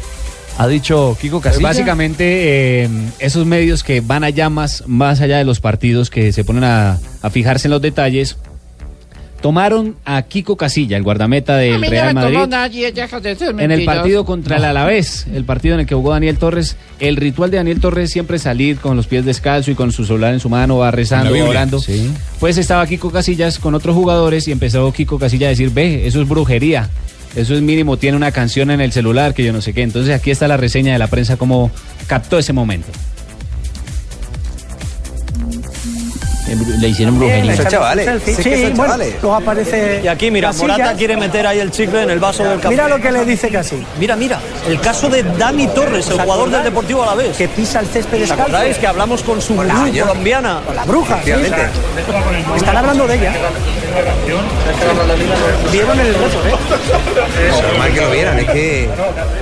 Ha 0.58 0.68
dicho 0.68 1.18
Kiko 1.20 1.42
Casilla. 1.42 1.68
básicamente, 1.68 2.84
eh, 2.84 2.90
esos 3.20 3.46
medios 3.46 3.84
que 3.84 4.00
van 4.02 4.24
allá 4.24 4.50
más, 4.50 4.84
más 4.88 5.20
allá 5.20 5.38
de 5.38 5.44
los 5.44 5.60
partidos, 5.60 6.10
que 6.10 6.32
se 6.32 6.46
ponen 6.46 6.64
a, 6.64 6.98
a 7.22 7.30
fijarse 7.30 7.68
en 7.68 7.72
los 7.72 7.82
detalles, 7.82 8.38
tomaron 9.42 9.96
a 10.06 10.22
Kiko 10.24 10.58
Casilla, 10.58 10.98
el 10.98 11.04
guardameta 11.04 11.54
A 11.56 11.58
del 11.58 11.82
no 11.82 11.88
Real 11.88 12.14
Madrid, 12.14 12.40
nadie, 12.48 12.92
deja 12.92 13.20
de 13.20 13.36
ser 13.36 13.56
en 13.60 13.72
el 13.72 13.86
partido 13.86 14.26
contra 14.26 14.58
el. 14.58 14.66
Alavés, 14.66 15.28
el 15.34 15.46
partido 15.46 15.76
en 15.76 15.82
el 15.82 15.86
que 15.86 15.96
jugó 15.96 16.12
Daniel 16.12 16.38
Torres. 16.38 16.78
El 17.00 17.16
ritual 17.16 17.52
de 17.52 17.58
Daniel 17.58 17.80
Torres 17.80 18.06
es 18.06 18.12
siempre 18.12 18.40
salir 18.40 18.78
con 18.78 18.96
los 18.98 19.08
pies 19.08 19.26
descalzos 19.26 19.72
y 19.72 19.76
con 19.76 19.92
su 19.92 20.06
celular 20.06 20.34
en 20.34 20.40
su 20.40 20.50
mano, 20.50 20.78
va 20.78 20.92
rezando, 20.92 21.32
Biblia. 21.32 21.50
orando. 21.50 21.80
Sí. 21.80 22.12
Pues 22.40 22.58
estaba 22.58 22.86
Kiko 22.88 23.12
Casillas 23.12 23.60
con 23.60 23.76
otros 23.76 23.96
jugadores 23.96 24.48
y 24.48 24.52
empezó 24.52 24.92
Kiko 24.92 25.20
Casilla 25.20 25.48
a 25.48 25.50
decir, 25.50 25.72
ve, 25.72 26.08
eso 26.08 26.22
es 26.22 26.28
brujería. 26.28 26.90
Eso 27.36 27.54
es 27.54 27.62
mínimo, 27.62 27.98
tiene 27.98 28.16
una 28.16 28.32
canción 28.32 28.72
en 28.72 28.80
el 28.80 28.94
celular 28.94 29.34
que 29.34 29.44
yo 29.44 29.52
no 29.52 29.62
sé 29.62 29.74
qué. 29.74 29.82
Entonces 29.82 30.16
aquí 30.16 30.32
está 30.32 30.48
la 30.48 30.56
reseña 30.56 30.94
de 30.94 31.00
la 31.00 31.08
prensa, 31.08 31.36
cómo 31.36 31.70
captó 32.08 32.40
ese 32.40 32.54
momento. 32.54 32.88
Le 36.48 36.88
hicieron 36.90 37.18
brujería. 37.18 37.68
Chavales, 37.68 38.22
sí 38.24 38.36
que 38.36 38.44
Sí, 38.44 38.62
son 38.68 38.74
bueno, 38.76 38.94
chavales. 38.94 39.16
luego 39.22 39.36
aparece 39.36 40.02
Y 40.04 40.08
aquí, 40.08 40.30
mira, 40.30 40.50
Casillas. 40.50 40.78
Morata 40.78 40.94
quiere 40.96 41.18
meter 41.18 41.48
ahí 41.48 41.60
el 41.60 41.72
chicle 41.72 42.04
en 42.04 42.10
el 42.12 42.20
vaso 42.20 42.44
del 42.44 42.58
café. 42.60 42.70
Mira 42.70 42.88
lo 42.88 43.00
que 43.00 43.12
le 43.12 43.26
dice 43.26 43.50
casi. 43.50 43.84
Mira, 44.00 44.16
mira, 44.16 44.40
el 44.68 44.80
caso 44.80 45.10
de 45.10 45.24
Dani 45.24 45.68
Torres, 45.70 46.08
el 46.08 46.14
¿Os 46.14 46.22
jugador 46.22 46.50
del? 46.52 46.64
Deportivo 46.64 47.02
Alavés. 47.04 47.36
Que 47.38 47.48
pisa 47.48 47.80
el 47.80 47.88
césped 47.88 48.14
¿Os 48.16 48.20
descalzo. 48.22 48.44
acordáis 48.44 48.78
que 48.78 48.86
hablamos 48.88 49.24
con 49.24 49.42
su 49.42 49.56
Con 49.56 49.68
la 49.68 49.74
colombiana? 50.00 50.62
Con 50.66 50.76
la 50.76 50.86
bruja, 50.86 51.20
sí. 51.24 51.32
Están 52.56 52.78
hablando 52.78 53.08
de 53.08 53.16
ella. 53.16 53.34
Vieron 55.72 56.00
el 56.00 56.14
récord, 56.14 56.48
¿eh? 56.48 56.52
No, 57.50 57.62
normal 57.62 57.94
que 57.94 58.02
lo 58.02 58.12
vieran, 58.12 58.40
es 58.40 58.46
que... 58.50 58.90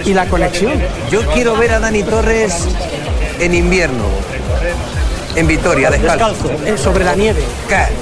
Y 0.06 0.14
la 0.14 0.26
conexión. 0.28 0.74
Yo 1.12 1.22
quiero 1.34 1.56
ver 1.58 1.72
a 1.72 1.80
Dani 1.80 2.04
Torres 2.04 2.66
en 3.40 3.54
invierno. 3.54 4.04
En 5.36 5.48
Vitoria, 5.48 5.90
descalzo. 5.90 6.52
Eh, 6.66 6.78
sobre 6.78 7.04
la 7.06 7.16
nieve. 7.16 7.42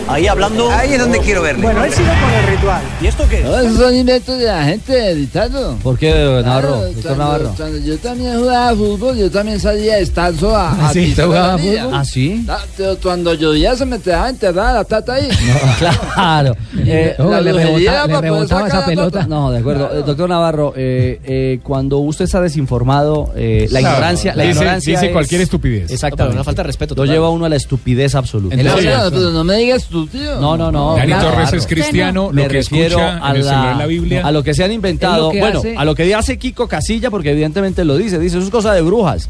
Ahí 0.09 0.27
hablando... 0.27 0.69
Ahí 0.69 0.93
es 0.93 0.99
donde 0.99 1.19
quiero 1.19 1.41
verle. 1.41 1.63
Bueno, 1.63 1.85
él 1.85 1.93
sigue 1.93 2.09
con 2.09 2.29
el 2.33 2.47
ritual. 2.57 2.81
¿Y 3.01 3.07
esto 3.07 3.23
qué? 3.29 3.39
No, 3.41 3.57
esos 3.57 3.77
son 3.77 3.95
inventos 3.95 4.37
de 4.37 4.45
la 4.45 4.63
gente, 4.65 5.13
Ricardo. 5.13 5.77
¿Por 5.81 5.97
qué, 5.97 6.11
Navarro? 6.43 6.81
Claro, 7.01 7.15
Navarro. 7.17 7.53
cuando 7.55 7.77
yo 7.77 7.97
también 7.99 8.37
jugaba 8.37 8.75
fútbol, 8.75 9.15
yo 9.17 9.31
también 9.31 9.61
salía 9.61 9.95
descalzo 9.95 10.53
a, 10.53 10.71
a 10.71 10.89
¿Ah, 10.89 10.93
sí? 10.93 11.09
¿Usted 11.11 11.25
jugaba 11.25 11.47
la 11.53 11.57
fútbol? 11.57 11.89
¿Ah, 11.93 12.03
sí? 12.05 12.45
Ah, 12.49 12.59
pero 12.75 12.97
Cuando 13.01 13.33
llovía 13.33 13.75
se 13.77 13.85
me 13.85 13.99
quedaba 13.99 14.29
enterrada 14.29 14.73
la 14.73 14.83
tata 14.83 15.13
ahí. 15.13 15.29
Claro. 16.13 16.55
Eh, 16.85 17.15
La 17.17 17.39
le 17.41 17.53
brujería 17.53 17.91
rebota- 17.91 18.07
para 18.07 18.07
le 18.07 18.11
poder 18.11 18.23
rebotaba 18.33 18.67
esa 18.67 18.79
la 18.81 18.85
pelota. 18.85 19.25
No, 19.27 19.51
de 19.51 19.59
acuerdo. 19.59 19.89
Eh, 19.93 20.03
doctor 20.05 20.27
Navarro, 20.29 20.73
eh, 20.75 21.19
eh, 21.23 21.59
cuando 21.63 21.99
usted 21.99 22.25
está 22.25 22.41
desinformado, 22.41 23.31
eh, 23.35 23.67
la 23.71 23.79
Claro. 23.79 23.95
ignorancia, 23.95 24.35
la 24.35 24.45
ignorancia 24.45 24.93
dice 24.93 25.05
es- 25.07 25.11
cualquier 25.13 25.41
estupidez. 25.41 25.89
Exactamente. 25.91 26.35
Una 26.35 26.43
falta 26.43 26.61
de 26.63 26.67
respeto. 26.67 26.93
Lleva 27.21 27.29
uno 27.29 27.45
a 27.45 27.49
la 27.49 27.55
estupidez 27.55 28.15
absoluta. 28.15 28.55
No, 28.55 28.75
pero, 28.75 29.31
no 29.31 29.43
me 29.43 29.57
digas 29.57 29.85
tú, 29.85 30.07
tío. 30.07 30.39
No, 30.39 30.57
no, 30.57 30.71
no. 30.71 30.95
Dani. 30.95 31.13
Torres 31.13 31.53
es 31.53 31.67
cristiano, 31.67 32.29
Me 32.31 32.43
lo 32.43 32.47
que 32.49 32.53
refiero 32.59 32.99
escucha 32.99 33.25
a 33.25 33.29
en 33.31 33.35
el 33.37 33.45
la- 33.45 33.85
Biblia. 33.87 34.25
A 34.25 34.31
lo 34.31 34.43
que 34.43 34.53
se 34.53 34.63
han 34.63 34.71
inventado. 34.71 35.31
Es 35.31 35.39
bueno, 35.39 35.59
hace- 35.59 35.75
a 35.77 35.85
lo 35.85 35.95
que 35.95 36.13
hace 36.15 36.37
Kiko 36.37 36.67
Casilla, 36.67 37.09
porque 37.09 37.31
evidentemente 37.31 37.85
lo 37.85 37.95
dice. 37.97 38.19
Dice, 38.19 38.37
eso 38.37 38.45
es 38.45 38.51
cosa 38.51 38.73
de 38.73 38.81
brujas. 38.81 39.29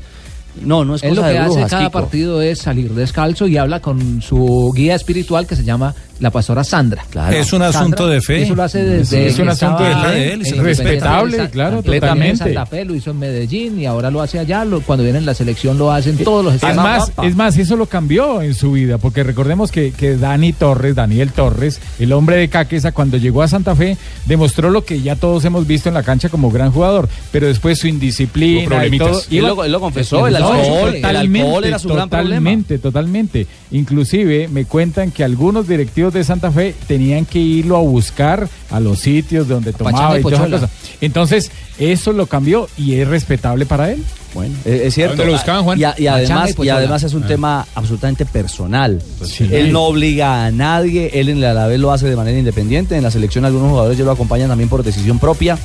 No, 0.63 0.83
no 0.83 0.95
es 0.95 1.03
Él 1.03 1.15
lo 1.15 1.21
que 1.23 1.29
de 1.29 1.37
hace 1.37 1.61
cada 1.67 1.83
Kiko. 1.87 1.91
partido 1.91 2.41
es 2.41 2.59
salir 2.59 2.91
descalzo 2.91 3.47
y 3.47 3.57
habla 3.57 3.79
con 3.79 4.21
su 4.21 4.71
guía 4.75 4.95
espiritual 4.95 5.47
que 5.47 5.55
se 5.55 5.63
llama 5.63 5.95
la 6.22 6.30
pastora 6.32 6.63
Sandra. 6.63 7.03
Es 7.32 7.51
un 7.51 7.61
asunto 7.63 8.07
de 8.07 8.22
fe. 8.22 8.43
Eso 8.43 8.55
lo 8.55 8.63
hace 8.63 8.84
desde 8.84 9.28
Es 9.28 9.38
un 9.39 9.49
asunto 9.49 9.84
de 9.84 9.93
fe 9.95 10.07
de 10.11 10.34
él, 10.34 10.41
Respetable, 10.59 11.49
claro, 11.49 11.78
completamente 11.78 12.28
en 12.30 12.38
totalmente. 12.38 12.43
Santa 12.53 12.65
Fe, 12.67 12.86
lo 12.86 12.95
hizo 12.95 13.11
en 13.11 13.19
Medellín 13.19 13.80
y 13.80 13.86
ahora 13.86 14.09
lo 14.09 14.22
hace 14.22 14.39
allá. 14.39 14.63
lo- 14.63 14.82
cuando 14.82 15.03
viene 15.03 15.17
en 15.19 15.26
la 15.26 15.34
selección 15.34 15.78
lo 15.78 15.91
hacen 15.91 16.17
todos 16.17 16.45
los 16.45 16.53
Es 16.55 16.63
estadios. 16.63 16.84
más, 16.84 17.11
es 17.26 17.36
más, 17.36 17.57
eso 17.57 17.76
lo 17.76 17.88
cambió 17.88 18.41
en 18.41 18.53
su 18.53 18.72
vida, 18.74 18.97
porque 18.99 19.24
recordemos 19.24 19.72
que, 19.72 19.91
que 19.91 20.15
Dani 20.15 20.53
Torres, 20.53 20.95
Daniel 20.95 21.32
Torres, 21.32 21.80
el 21.99 22.13
hombre 22.13 22.36
de 22.38 22.47
Caquesa, 22.47 22.91
cuando 22.91 23.17
llegó 23.17 23.41
a 23.41 23.47
Santa 23.47 23.76
Fe, 23.76 23.97
demostró 24.28 24.69
lo 24.69 24.86
que 24.86 25.01
ya 25.01 25.15
todos 25.15 25.43
hemos 25.45 25.65
visto 25.67 25.89
en 25.89 25.95
la 25.95 26.03
cancha 26.03 26.30
como 26.30 26.51
gran 26.51 26.72
jugador, 26.72 27.09
pero 27.32 27.47
después 27.47 27.80
su 27.80 27.88
indisciplina 27.88 28.86
y 28.86 28.97
todo. 28.97 29.22
Y 29.30 29.38
él 29.39 29.45
lo- 29.47 29.63
él 29.63 29.72
lo 29.72 29.80
confesó, 29.80 30.28
el 30.28 30.36
alcohol- 30.36 30.95
el 30.95 31.05
alcohol 31.05 31.63
era 31.65 31.80
su 31.80 31.89
gran 31.89 32.07
problema. 32.09 32.38
Totalmente, 32.51 32.78
totalmente. 32.78 33.47
Inclusive 33.72 34.47
me 34.49 34.65
cuentan 34.65 35.11
que 35.11 35.24
algunos 35.24 35.67
directivos 35.67 36.11
de 36.12 36.24
Santa 36.24 36.51
Fe 36.51 36.76
tenían 36.88 37.26
que 37.26 37.39
irlo 37.39 37.78
a 37.78 37.82
buscar 37.82 38.47
a 38.70 38.80
los 38.80 38.99
sitios 38.99 39.47
donde 39.47 39.74
tomaba 39.74 40.18
y 40.18 40.20
y 40.20 40.24
toda 40.24 40.34
esa 40.36 40.43
Pochola. 40.43 40.59
cosa. 40.62 40.74
Entonces, 41.01 41.51
eso 41.80 42.14
lo 42.14 42.26
cambió 42.28 42.68
y 42.78 42.95
es 42.95 43.07
respetable 43.07 43.66
para 43.66 43.91
él. 43.91 44.03
Bueno, 44.34 44.55
es, 44.64 44.82
es 44.82 44.93
cierto. 44.93 45.14
¿A 45.14 45.18
dónde 45.18 45.32
lo 45.32 45.38
buscaban, 45.38 45.64
Juan? 45.64 45.80
Y, 45.80 45.84
a- 45.84 45.95
y 45.97 46.05
Pachanga 46.05 46.43
además, 46.43 46.55
y 46.66 46.70
además 46.70 47.03
es 47.03 47.14
un 47.14 47.24
Ah. 47.24 47.28
tema 47.28 47.68
absolutamente 47.76 48.26
personal. 48.26 49.01
sí. 49.26 49.47
Él 49.51 49.72
no 49.74 49.84
obliga 49.84 50.45
a 50.45 50.51
nadie, 50.51 51.12
él 51.14 51.30
en 51.30 51.38
el 51.39 51.45
Alavés 51.45 51.80
lo 51.80 51.91
hace 51.91 52.07
de 52.07 52.16
manera 52.16 52.38
independiente. 52.39 52.95
En 52.95 53.03
la 53.03 53.12
selección 53.12 53.43
algunos 53.45 53.70
jugadores 53.72 53.97
ya 53.97 54.05
lo 54.05 54.12
acompañan 54.12 54.47
también 54.49 54.70
por 54.70 54.84
decisión 54.84 55.20
propia. 55.20 55.57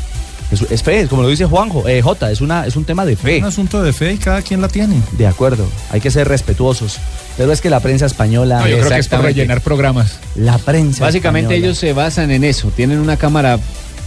Es, 0.50 0.62
es 0.62 0.82
fe, 0.82 1.06
como 1.08 1.22
lo 1.22 1.28
dice 1.28 1.44
Juanjo, 1.44 1.88
eh, 1.88 2.00
Jota, 2.02 2.30
es, 2.30 2.40
una, 2.40 2.66
es 2.66 2.76
un 2.76 2.84
tema 2.84 3.04
de 3.04 3.16
fe. 3.16 3.36
Es 3.36 3.42
un 3.42 3.48
asunto 3.48 3.82
de 3.82 3.92
fe 3.92 4.12
y 4.12 4.16
cada 4.16 4.42
quien 4.42 4.60
la 4.60 4.68
tiene. 4.68 5.00
De 5.18 5.26
acuerdo, 5.26 5.66
hay 5.90 6.00
que 6.00 6.10
ser 6.10 6.28
respetuosos. 6.28 6.98
Pero 7.36 7.52
es 7.52 7.60
que 7.60 7.68
la 7.70 7.80
prensa 7.80 8.06
española. 8.06 8.60
No, 8.60 8.68
yo 8.68 8.76
creo 8.78 8.88
que 8.88 8.94
es 8.94 9.06
Exactamente. 9.06 9.34
rellenar 9.34 9.60
programas. 9.60 10.18
La 10.36 10.58
prensa. 10.58 11.04
Básicamente 11.04 11.46
española. 11.54 11.66
ellos 11.66 11.78
se 11.78 11.92
basan 11.92 12.30
en 12.30 12.44
eso, 12.44 12.70
tienen 12.74 12.98
una 12.98 13.16
cámara 13.16 13.58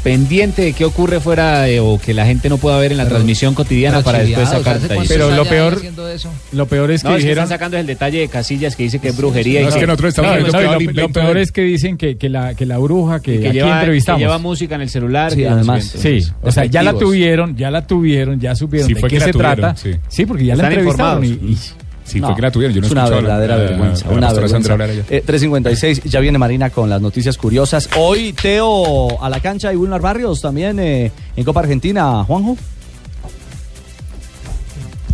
pendiente 0.03 0.61
de 0.61 0.71
qué 0.71 0.85
ocurre 0.85 1.19
fuera 1.19 1.63
de- 1.63 1.81
o 1.81 1.99
que 1.99 2.13
la 2.13 2.25
gente 2.25 2.47
no 2.47 2.57
pueda 2.57 2.77
ver 2.79 2.91
en 2.93 2.97
la 2.97 3.07
transmisión 3.09 3.53
cotidiana 3.53 4.01
para 4.01 4.19
después 4.19 4.47
sacar 4.47 4.79
detalles. 4.79 5.09
Pero 5.09 5.29
lo 5.35 5.43
peor, 5.43 5.81
lo 6.53 6.65
peor 6.67 6.91
es 6.91 7.01
que 7.03 7.09
No, 7.09 7.15
es 7.15 7.17
que 7.21 7.23
dijeron 7.27 7.43
están 7.43 7.57
sacando 7.57 7.75
el 7.77 7.85
detalle 7.85 8.19
de 8.19 8.29
Casillas 8.29 8.77
que 8.77 8.83
dice 8.83 8.99
que 8.99 9.09
es 9.09 9.17
brujería. 9.17 9.59
y 9.59 9.63
No, 9.63 9.69
es 9.69 9.75
que 9.75 9.85
nosotros 9.85 10.17
no, 10.17 10.23
estamos 10.23 10.39
y 10.39 10.39
no, 10.39 10.47
lo 10.47 10.51
peor- 11.09 11.25
lo, 11.27 11.33
lo 11.33 11.39
es 11.41 11.51
que 11.51 11.61
dicen 11.63 11.97
que, 11.97 12.15
que 12.17 12.29
la, 12.29 12.53
que 12.55 12.65
la 12.65 12.77
bruja 12.77 13.19
que, 13.19 13.41
que 13.41 13.47
aquí 13.49 13.57
lleva, 13.57 13.71
que 13.73 13.79
entrevistamos. 13.79 14.21
lleva 14.21 14.37
música 14.37 14.75
en 14.75 14.81
el 14.81 14.89
celular. 14.89 15.33
Sí, 15.33 15.43
además. 15.43 15.83
Sí, 15.83 16.25
o 16.41 16.51
sea, 16.51 16.63
ya 16.63 16.81
la 16.81 16.93
tuvieron, 16.93 17.57
ya 17.57 17.69
la 17.69 17.85
tuvieron, 17.85 18.39
ya 18.39 18.55
supieron 18.55 18.87
Sí, 18.87 18.93
de 18.93 19.01
qué 19.01 19.19
se 19.19 19.31
tuvieron, 19.33 19.55
trata. 19.57 19.75
sí. 19.75 19.91
Sí, 20.07 20.25
porque 20.25 20.45
ya 20.45 20.55
la 20.55 20.67
entrevistaron. 20.69 21.25
Y- 21.25 21.57
Sí, 22.09 22.19
fue 22.19 22.35
que 22.35 22.41
la 22.41 22.51
tuvieron. 22.51 22.73
Yo 22.75 22.81
no 22.81 22.87
es 22.87 22.91
una 22.91 23.03
la- 23.09 23.09
verdadera 23.15 23.55
la- 23.57 23.63
vergüenza. 23.63 24.05
la 24.07 24.11
una 24.13 24.27
pastora 24.27 24.47
Sandra 24.49 24.75
vergüenza. 24.75 25.13
Eh, 25.15 25.23
3.56, 25.25 26.01
ya 26.03 26.19
viene 26.19 26.37
Marina 26.37 26.69
con 26.69 26.89
las 26.89 27.01
noticias 27.01 27.37
curiosas. 27.37 27.89
Hoy 27.97 28.33
Teo 28.33 29.21
a 29.23 29.29
la 29.29 29.39
cancha 29.39 29.71
y 29.71 29.75
Wilmar 29.75 30.01
Barrios 30.01 30.41
también 30.41 30.79
eh, 30.79 31.11
en 31.35 31.43
Copa 31.45 31.59
Argentina, 31.61 32.23
Juanjo. 32.23 32.57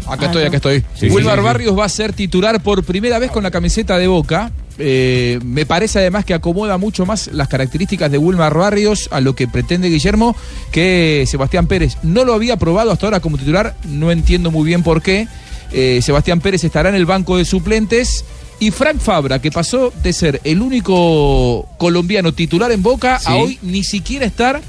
Acá 0.07 0.27
estoy, 0.27 0.43
acá 0.43 0.57
estoy. 0.57 0.83
Sí, 0.93 1.07
Wilmar 1.09 1.35
sí, 1.35 1.39
sí. 1.41 1.45
Barrios 1.45 1.77
va 1.79 1.85
a 1.85 1.89
ser 1.89 2.13
titular 2.13 2.61
por 2.61 2.83
primera 2.83 3.17
vez 3.17 3.31
con 3.31 3.41
la 3.43 3.49
camiseta 3.49 3.97
de 3.97 4.07
Boca. 4.07 4.51
Eh, 4.77 5.39
me 5.43 5.65
parece 5.65 5.99
además 5.99 6.25
que 6.25 6.33
acomoda 6.33 6.77
mucho 6.77 7.05
más 7.05 7.27
las 7.29 7.47
características 7.47 8.11
de 8.11 8.17
Wilmar 8.17 8.53
Barrios 8.53 9.07
a 9.11 9.19
lo 9.21 9.33
que 9.33 9.47
pretende 9.47 9.87
Guillermo 9.89 10.35
que 10.71 11.23
Sebastián 11.27 11.65
Pérez. 11.65 11.97
No 12.03 12.23
lo 12.23 12.33
había 12.33 12.57
probado 12.57 12.91
hasta 12.91 13.07
ahora 13.07 13.19
como 13.19 13.37
titular, 13.37 13.75
no 13.89 14.11
entiendo 14.11 14.51
muy 14.51 14.65
bien 14.67 14.83
por 14.83 15.01
qué. 15.01 15.27
Eh, 15.71 15.99
Sebastián 16.01 16.39
Pérez 16.41 16.63
estará 16.63 16.89
en 16.89 16.95
el 16.95 17.05
banco 17.05 17.37
de 17.37 17.45
suplentes. 17.45 18.23
Y 18.59 18.71
Frank 18.71 18.99
Fabra, 18.99 19.41
que 19.41 19.51
pasó 19.51 19.91
de 20.01 20.13
ser 20.13 20.39
el 20.45 20.61
único 20.61 21.67
colombiano 21.77 22.33
titular 22.33 22.71
en 22.71 22.81
Boca 22.81 23.19
Sí. 23.19 23.25
a 23.27 23.35
hoy 23.35 23.59
ni 23.61 23.83
siquiera 23.83 24.25
estar 24.25 24.61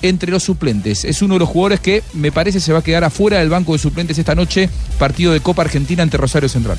entre 0.00 0.30
los 0.30 0.42
suplentes. 0.42 1.04
Es 1.04 1.20
uno 1.20 1.34
de 1.34 1.40
los 1.40 1.48
jugadores 1.48 1.80
que 1.80 2.02
me 2.14 2.32
parece 2.32 2.60
se 2.60 2.72
va 2.72 2.78
a 2.78 2.82
quedar 2.82 3.04
afuera 3.04 3.38
del 3.38 3.50
banco 3.50 3.72
de 3.74 3.78
suplentes 3.78 4.16
esta 4.18 4.34
noche, 4.34 4.70
partido 4.98 5.32
de 5.32 5.40
Copa 5.40 5.62
Argentina 5.62 6.02
ante 6.02 6.16
Rosario 6.16 6.48
Central. 6.48 6.78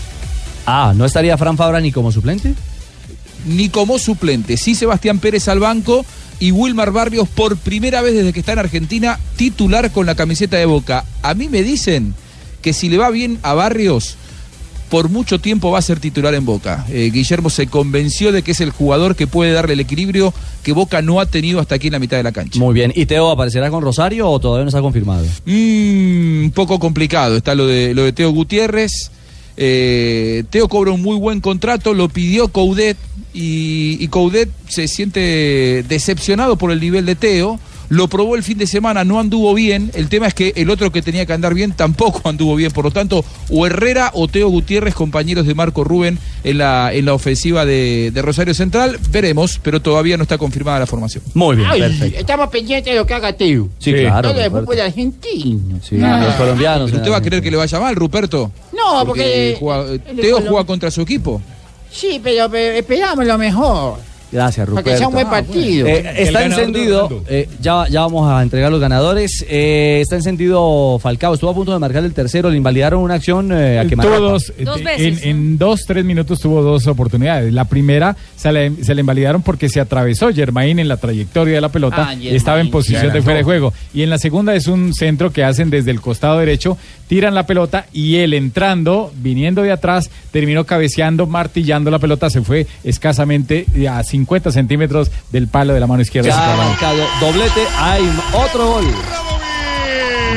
Ah, 0.65 0.93
¿no 0.95 1.05
estaría 1.05 1.37
Fran 1.37 1.55
Fabra 1.57 1.79
ni 1.81 1.91
como 1.91 2.11
suplente? 2.11 2.53
Ni 3.47 3.69
como 3.69 3.99
suplente, 3.99 4.57
sí 4.57 4.73
Sebastián 4.73 5.19
Pérez 5.19 5.47
al 5.47 5.59
banco 5.59 6.03
y 6.39 6.51
Wilmar 6.51 6.91
Barrios 6.91 7.27
por 7.29 7.57
primera 7.57 8.01
vez 8.01 8.15
desde 8.15 8.33
que 8.33 8.39
está 8.39 8.53
en 8.53 8.59
Argentina 8.59 9.19
titular 9.35 9.91
con 9.91 10.07
la 10.07 10.15
camiseta 10.15 10.57
de 10.57 10.65
Boca. 10.65 11.05
A 11.21 11.35
mí 11.35 11.47
me 11.47 11.61
dicen 11.61 12.15
que 12.65 12.73
si 12.73 12.89
le 12.89 12.97
va 12.97 13.11
bien 13.11 13.37
a 13.43 13.53
Barrios, 13.53 14.17
por 14.89 15.07
mucho 15.09 15.37
tiempo 15.37 15.69
va 15.69 15.77
a 15.77 15.83
ser 15.83 15.99
titular 15.99 16.33
en 16.33 16.45
Boca. 16.45 16.83
Eh, 16.89 17.11
Guillermo 17.13 17.51
se 17.51 17.67
convenció 17.67 18.31
de 18.31 18.41
que 18.41 18.53
es 18.53 18.59
el 18.59 18.71
jugador 18.71 19.15
que 19.15 19.27
puede 19.27 19.51
darle 19.51 19.73
el 19.73 19.81
equilibrio 19.81 20.33
que 20.63 20.73
Boca 20.73 21.03
no 21.03 21.19
ha 21.19 21.27
tenido 21.27 21.59
hasta 21.59 21.75
aquí 21.75 21.87
en 21.87 21.93
la 21.93 21.99
mitad 21.99 22.17
de 22.17 22.23
la 22.23 22.31
cancha. 22.31 22.57
Muy 22.57 22.73
bien. 22.73 22.91
¿Y 22.95 23.05
Teo 23.05 23.29
aparecerá 23.29 23.69
con 23.69 23.83
Rosario 23.83 24.27
o 24.27 24.39
todavía 24.39 24.63
no 24.63 24.69
está 24.69 24.81
confirmado? 24.81 25.27
Mm, 25.45 26.45
un 26.45 26.51
poco 26.55 26.79
complicado. 26.79 27.37
Está 27.37 27.53
lo 27.53 27.67
de, 27.67 27.93
lo 27.93 28.03
de 28.03 28.13
Teo 28.13 28.31
Gutiérrez. 28.31 29.11
Eh, 29.57 30.43
Teo 30.49 30.67
cobra 30.67 30.89
un 30.89 31.03
muy 31.03 31.17
buen 31.17 31.41
contrato, 31.41 31.93
lo 31.93 32.09
pidió 32.09 32.47
Coudet 32.47 32.97
y, 33.31 33.97
y 33.99 34.07
Coudet 34.07 34.49
se 34.67 34.87
siente 34.87 35.85
decepcionado 35.87 36.55
por 36.55 36.71
el 36.71 36.79
nivel 36.79 37.05
de 37.05 37.13
Teo. 37.13 37.59
Lo 37.89 38.07
probó 38.07 38.35
el 38.35 38.43
fin 38.43 38.57
de 38.57 38.67
semana, 38.67 39.03
no 39.03 39.19
anduvo 39.19 39.53
bien. 39.53 39.91
El 39.93 40.09
tema 40.09 40.27
es 40.27 40.33
que 40.33 40.53
el 40.55 40.69
otro 40.69 40.91
que 40.91 41.01
tenía 41.01 41.25
que 41.25 41.33
andar 41.33 41.53
bien 41.53 41.73
tampoco 41.73 42.21
anduvo 42.29 42.55
bien. 42.55 42.71
Por 42.71 42.85
lo 42.85 42.91
tanto, 42.91 43.23
o 43.49 43.65
Herrera 43.67 44.11
o 44.13 44.27
Teo 44.27 44.49
Gutiérrez, 44.49 44.93
compañeros 44.95 45.45
de 45.45 45.53
Marco 45.55 45.83
Rubén 45.83 46.17
en 46.43 46.57
la, 46.57 46.93
en 46.93 47.05
la 47.05 47.13
ofensiva 47.13 47.65
de, 47.65 48.11
de 48.13 48.21
Rosario 48.21 48.53
Central. 48.53 48.97
Veremos, 49.11 49.59
pero 49.61 49.81
todavía 49.81 50.17
no 50.17 50.23
está 50.23 50.37
confirmada 50.37 50.79
la 50.79 50.87
formación. 50.87 51.23
Muy 51.33 51.57
bien, 51.57 51.67
Ay, 51.69 51.81
perfecto. 51.81 52.19
Estamos 52.19 52.49
pendientes 52.49 52.93
de 52.93 52.99
lo 52.99 53.05
que 53.05 53.13
haga 53.13 53.33
Teo. 53.33 53.69
Sí, 53.79 53.93
claro, 53.93 54.31
Todo 54.31 54.41
el 54.41 54.51
fútbol 54.51 54.79
argentino. 54.81 55.79
Sí, 55.81 55.97
los 55.97 56.35
colombianos. 56.35 56.89
¿Pero 56.91 56.97
usted 57.01 57.11
va 57.11 57.17
a 57.17 57.21
querer 57.21 57.41
que 57.41 57.51
le 57.51 57.57
vaya 57.57 57.79
mal, 57.79 57.95
Ruperto? 57.95 58.51
No, 58.73 59.05
porque. 59.05 59.55
juega- 59.59 59.85
Teo 60.19 60.41
juega 60.41 60.63
contra 60.65 60.89
su 60.91 61.01
equipo. 61.01 61.41
Sí, 61.91 62.19
pero, 62.23 62.49
pero 62.49 62.77
esperamos 62.77 63.25
lo 63.25 63.37
mejor. 63.37 63.99
Gracias, 64.31 64.65
Para 64.65 64.69
Ruperto. 64.79 64.89
que 64.91 64.97
sea 64.97 65.07
un 65.07 65.13
buen 65.13 65.29
partido. 65.29 65.87
Eh, 65.87 66.13
está 66.17 66.43
encendido, 66.43 67.23
eh, 67.29 67.47
ya, 67.61 67.87
ya 67.89 68.01
vamos 68.01 68.29
a 68.29 68.41
entregar 68.41 68.71
los 68.71 68.81
ganadores. 68.81 69.45
Eh, 69.47 69.99
está 70.01 70.15
encendido 70.15 70.99
Falcao, 70.99 71.33
estuvo 71.35 71.51
a 71.51 71.53
punto 71.53 71.71
de 71.71 71.79
marcar 71.79 72.03
el 72.03 72.13
tercero, 72.13 72.49
le 72.49 72.57
invalidaron 72.57 73.01
una 73.01 73.13
acción 73.15 73.51
eh, 73.53 73.79
a 73.79 73.85
quemar. 73.85 74.07
Tuvo 74.07 74.19
dos, 74.19 74.51
eh, 74.57 74.65
en, 74.97 75.19
en 75.29 75.57
dos, 75.57 75.81
tres 75.87 76.03
minutos 76.03 76.39
tuvo 76.39 76.61
dos 76.61 76.85
oportunidades. 76.87 77.53
La 77.53 77.65
primera 77.65 78.15
se 78.35 78.51
le, 78.51 78.83
se 78.83 78.93
le 78.95 79.01
invalidaron 79.01 79.41
porque 79.41 79.69
se 79.69 79.79
atravesó 79.79 80.33
Germain 80.33 80.79
en 80.79 80.87
la 80.87 80.97
trayectoria 80.97 81.55
de 81.55 81.61
la 81.61 81.69
pelota 81.69 82.07
Ah, 82.09 82.13
y 82.13 82.27
estaba 82.29 82.59
en 82.59 82.71
posición 82.71 83.13
de 83.13 83.21
fuera 83.21 83.37
de 83.37 83.43
juego. 83.43 83.73
Y 83.93 84.01
en 84.01 84.09
la 84.09 84.17
segunda 84.17 84.53
es 84.55 84.67
un 84.67 84.93
centro 84.93 85.31
que 85.31 85.43
hacen 85.43 85.69
desde 85.69 85.91
el 85.91 86.01
costado 86.01 86.39
derecho, 86.39 86.77
tiran 87.07 87.35
la 87.35 87.45
pelota 87.45 87.85
y 87.93 88.15
él 88.17 88.33
entrando, 88.33 89.11
viniendo 89.17 89.61
de 89.61 89.71
atrás, 89.71 90.09
terminó 90.31 90.65
cabeceando, 90.65 91.25
martillando 91.27 91.89
la 91.91 91.99
pelota, 91.99 92.29
se 92.29 92.41
fue 92.41 92.67
escasamente 92.83 93.65
a 93.89 94.03
50 94.25 94.51
centímetros 94.51 95.11
del 95.31 95.47
palo 95.47 95.73
de 95.73 95.79
la 95.79 95.85
mano 95.85 96.01
izquierda. 96.01 96.29
Ya 96.29 96.53
ha 96.53 96.55
marcado 96.57 96.97
doblete, 97.21 97.61
hay 97.77 98.09
otro 98.33 98.67
gol. 98.67 98.85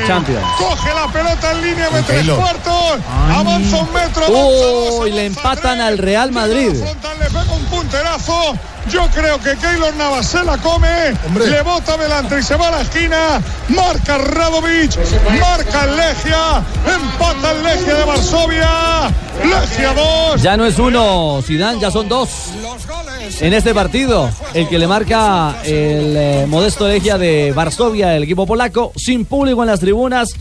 Champions. 0.05 0.45
Coge 0.57 0.93
la 0.93 1.07
pelota 1.11 1.51
en 1.51 1.61
línea 1.61 1.89
de 1.89 2.03
tres 2.03 2.29
cuartos. 2.29 2.99
Avanza 3.35 3.77
un 3.77 3.93
metro. 3.93 4.25
avanza 4.25 5.01
Uy, 5.01 5.11
le 5.11 5.25
empatan 5.25 5.81
al 5.81 5.97
Real 5.97 6.31
Madrid. 6.31 6.71
le 6.73 7.25
pega 7.25 7.53
un 7.53 7.65
punterazo. 7.65 8.53
Yo 8.89 9.07
creo 9.13 9.39
que 9.39 9.55
Keylor 9.55 9.93
Navas 9.95 10.25
se 10.25 10.43
la 10.43 10.57
come, 10.57 11.13
le 11.35 11.61
bota 11.61 11.93
adelante 11.93 12.39
y 12.39 12.43
se 12.43 12.55
va 12.55 12.69
a 12.69 12.71
la 12.71 12.81
esquina. 12.81 13.39
Marca 13.67 14.17
Radovic, 14.17 14.97
marca 15.39 15.83
el 15.83 15.95
Legia, 15.95 16.63
empata 16.87 17.51
el 17.51 17.63
Legia 17.63 17.93
de 17.95 18.03
Varsovia. 18.03 19.11
Legia 19.43 19.93
2. 19.93 20.41
Ya 20.41 20.57
no 20.57 20.65
es 20.65 20.79
uno, 20.79 21.39
Zidane, 21.43 21.79
ya 21.79 21.91
son 21.91 22.09
dos. 22.09 22.29
En 23.41 23.53
este 23.53 23.73
partido, 23.73 24.29
el 24.53 24.67
que 24.67 24.77
le 24.77 24.87
marca 24.87 25.61
el 25.63 26.15
eh, 26.17 26.45
modesto 26.47 26.87
Legia 26.87 27.17
de 27.17 27.51
Varsovia, 27.53 28.15
el 28.15 28.23
equipo 28.23 28.45
polaco, 28.45 28.91
sin 28.95 29.25
público 29.25 29.63
en 29.63 29.67
las 29.67 29.79
tribunas, 29.79 30.35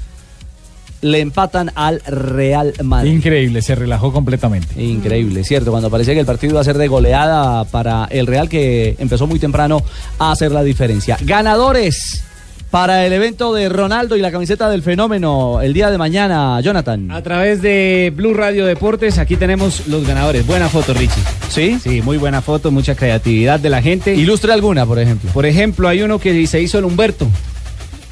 le 1.01 1.21
empatan 1.21 1.71
al 1.75 2.01
Real 2.01 2.75
Madrid. 2.83 3.13
Increíble, 3.13 3.63
se 3.63 3.75
relajó 3.75 4.13
completamente. 4.13 4.83
Increíble, 4.83 5.45
cierto, 5.45 5.71
cuando 5.71 5.91
parecía 5.91 6.15
que 6.15 6.21
el 6.21 6.27
partido 6.27 6.53
iba 6.53 6.61
a 6.61 6.65
ser 6.65 6.77
de 6.77 6.89
goleada 6.89 7.65
para 7.65 8.07
el 8.11 8.27
Real 8.27 8.49
que 8.49 8.97
empezó 8.99 9.27
muy 9.27 9.39
temprano 9.39 9.83
a 10.19 10.33
hacer 10.33 10.51
la 10.51 10.63
diferencia. 10.63 11.17
Ganadores 11.21 12.25
para 12.71 13.07
el 13.07 13.13
evento 13.15 13.55
de 13.55 13.69
Ronaldo 13.71 14.15
y 14.17 14.21
la 14.21 14.31
camiseta 14.31 14.69
del 14.69 14.83
fenómeno 14.83 15.61
el 15.63 15.73
día 15.73 15.91
de 15.91 15.97
mañana, 15.97 16.61
Jonathan. 16.61 17.11
A 17.11 17.23
través 17.23 17.63
de 17.63 18.13
Blue 18.15 18.35
Radio 18.35 18.67
Deportes, 18.67 19.17
aquí 19.19 19.37
tenemos 19.37 19.87
los 19.87 20.07
ganadores. 20.07 20.47
Buena 20.47 20.69
foto, 20.69 20.93
Richie. 20.93 21.23
¿Sí? 21.49 21.79
Sí, 21.83 22.03
muy 22.03 22.19
buena 22.19 22.43
foto, 22.43 22.71
mucha 22.71 22.95
creatividad 22.95 23.59
de 23.59 23.71
la 23.71 23.81
gente. 23.81 24.15
Ilustre 24.15 24.53
alguna, 24.53 24.85
por 24.85 24.99
ejemplo. 24.99 25.31
Por 25.33 25.47
ejemplo, 25.47 25.89
hay 25.89 26.03
uno 26.03 26.19
que 26.19 26.47
se 26.47 26.61
hizo 26.61 26.79
el 26.79 26.85
Humberto. 26.85 27.27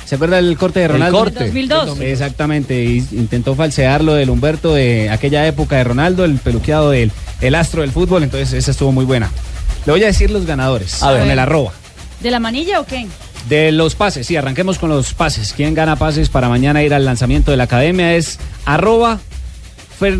¿Se 0.07 0.14
acuerda 0.14 0.36
del 0.36 0.57
corte 0.57 0.78
de 0.80 0.86
El 0.86 0.92
Ronaldo? 0.92 1.18
corte. 1.18 1.44
2002. 1.46 2.00
Exactamente, 2.00 2.82
intentó 2.84 3.54
falsear 3.57 4.02
lo 4.04 4.14
del 4.14 4.30
Humberto 4.30 4.72
de 4.72 5.11
aquella 5.11 5.46
época 5.46 5.76
de 5.76 5.84
Ronaldo, 5.84 6.24
el 6.24 6.36
peluqueado 6.38 6.90
del 6.92 7.11
el 7.40 7.54
astro 7.57 7.82
del 7.82 7.90
fútbol, 7.90 8.22
entonces 8.22 8.52
esa 8.54 8.70
estuvo 8.70 8.92
muy 8.92 9.04
buena. 9.04 9.30
Le 9.84 9.92
voy 9.92 10.02
a 10.04 10.07
decir 10.07 10.30
los 10.30 10.46
ganadores, 10.46 11.02
A 11.02 11.11
ver. 11.11 11.20
con 11.20 11.30
el 11.30 11.38
arroba. 11.38 11.72
¿De 12.20 12.30
la 12.30 12.38
manilla 12.40 12.80
o 12.80 12.86
qué? 12.86 13.07
De 13.49 13.70
los 13.72 13.94
pases, 13.94 14.26
sí, 14.26 14.36
arranquemos 14.36 14.78
con 14.78 14.88
los 14.90 15.14
pases. 15.14 15.53
¿Quién 15.53 15.74
gana 15.74 15.97
pases 15.97 16.28
para 16.28 16.49
mañana 16.49 16.82
ir 16.82 16.92
al 16.92 17.05
lanzamiento 17.05 17.51
de 17.53 17.57
la 17.57 17.64
academia? 17.64 18.14
Es 18.16 18.38
arroba 18.64 19.20
fer, 19.99 20.18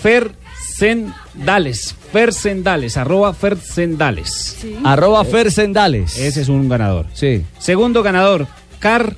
Fersendales. 0.00 1.94
Fersendales, 2.12 2.96
arroba 2.96 3.34
Fersendales. 3.34 4.56
Arroba 4.84 5.24
Fersendales. 5.24 6.18
Ese 6.18 6.40
es 6.42 6.48
un 6.48 6.68
ganador. 6.68 7.06
Sí. 7.12 7.44
Segundo 7.58 8.02
ganador, 8.02 8.46
car 8.78 9.14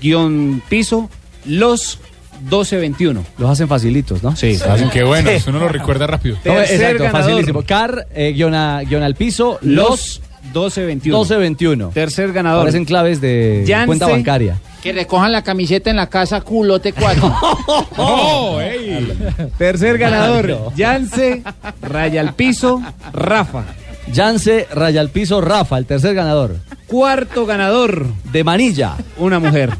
guion 0.00 0.62
piso 0.68 1.08
los 1.44 1.98
1221. 2.42 3.24
Los 3.38 3.50
hacen 3.50 3.68
facilitos, 3.68 4.22
¿no? 4.22 4.36
Sí. 4.36 4.58
Hacen 4.68 4.90
que 4.90 5.02
bueno, 5.04 5.30
eso 5.30 5.50
uno 5.50 5.60
lo 5.60 5.68
recuerda 5.68 6.06
rápido. 6.06 6.36
No, 6.44 6.60
exacto, 6.60 7.04
ganador. 7.04 7.22
facilísimo. 7.22 7.62
Car, 7.64 8.06
eh, 8.14 8.32
guion, 8.32 8.54
a- 8.54 8.82
guion 8.82 9.02
al 9.02 9.14
piso, 9.14 9.58
los 9.62 9.88
Los 9.90 10.20
1221. 10.42 11.16
1221. 11.18 11.88
Tercer 11.90 12.32
ganador. 12.32 12.62
Parecen 12.62 12.84
claves 12.84 13.20
de 13.20 13.64
cuenta 13.86 14.06
bancaria. 14.08 14.58
Que 14.82 14.92
recojan 14.92 15.30
la 15.30 15.42
camiseta 15.42 15.90
en 15.90 15.96
la 15.96 16.08
casa 16.08 16.40
culote 16.40 16.92
4. 16.92 17.36
¡Oh, 17.96 18.60
ey! 18.60 19.16
Tercer 19.56 19.96
ganador. 19.98 20.74
Yance, 20.74 21.42
Raya 21.80 22.20
al 22.20 22.34
piso, 22.34 22.82
Rafa. 23.12 23.64
Yance, 24.12 24.66
raya 24.74 25.00
al 25.00 25.10
piso, 25.10 25.40
Rafa, 25.40 25.78
el 25.78 25.86
tercer 25.86 26.14
ganador. 26.14 26.56
Cuarto 26.88 27.46
ganador, 27.46 28.06
De 28.32 28.42
Manilla. 28.42 28.96
una 29.16 29.38
mujer. 29.38 29.70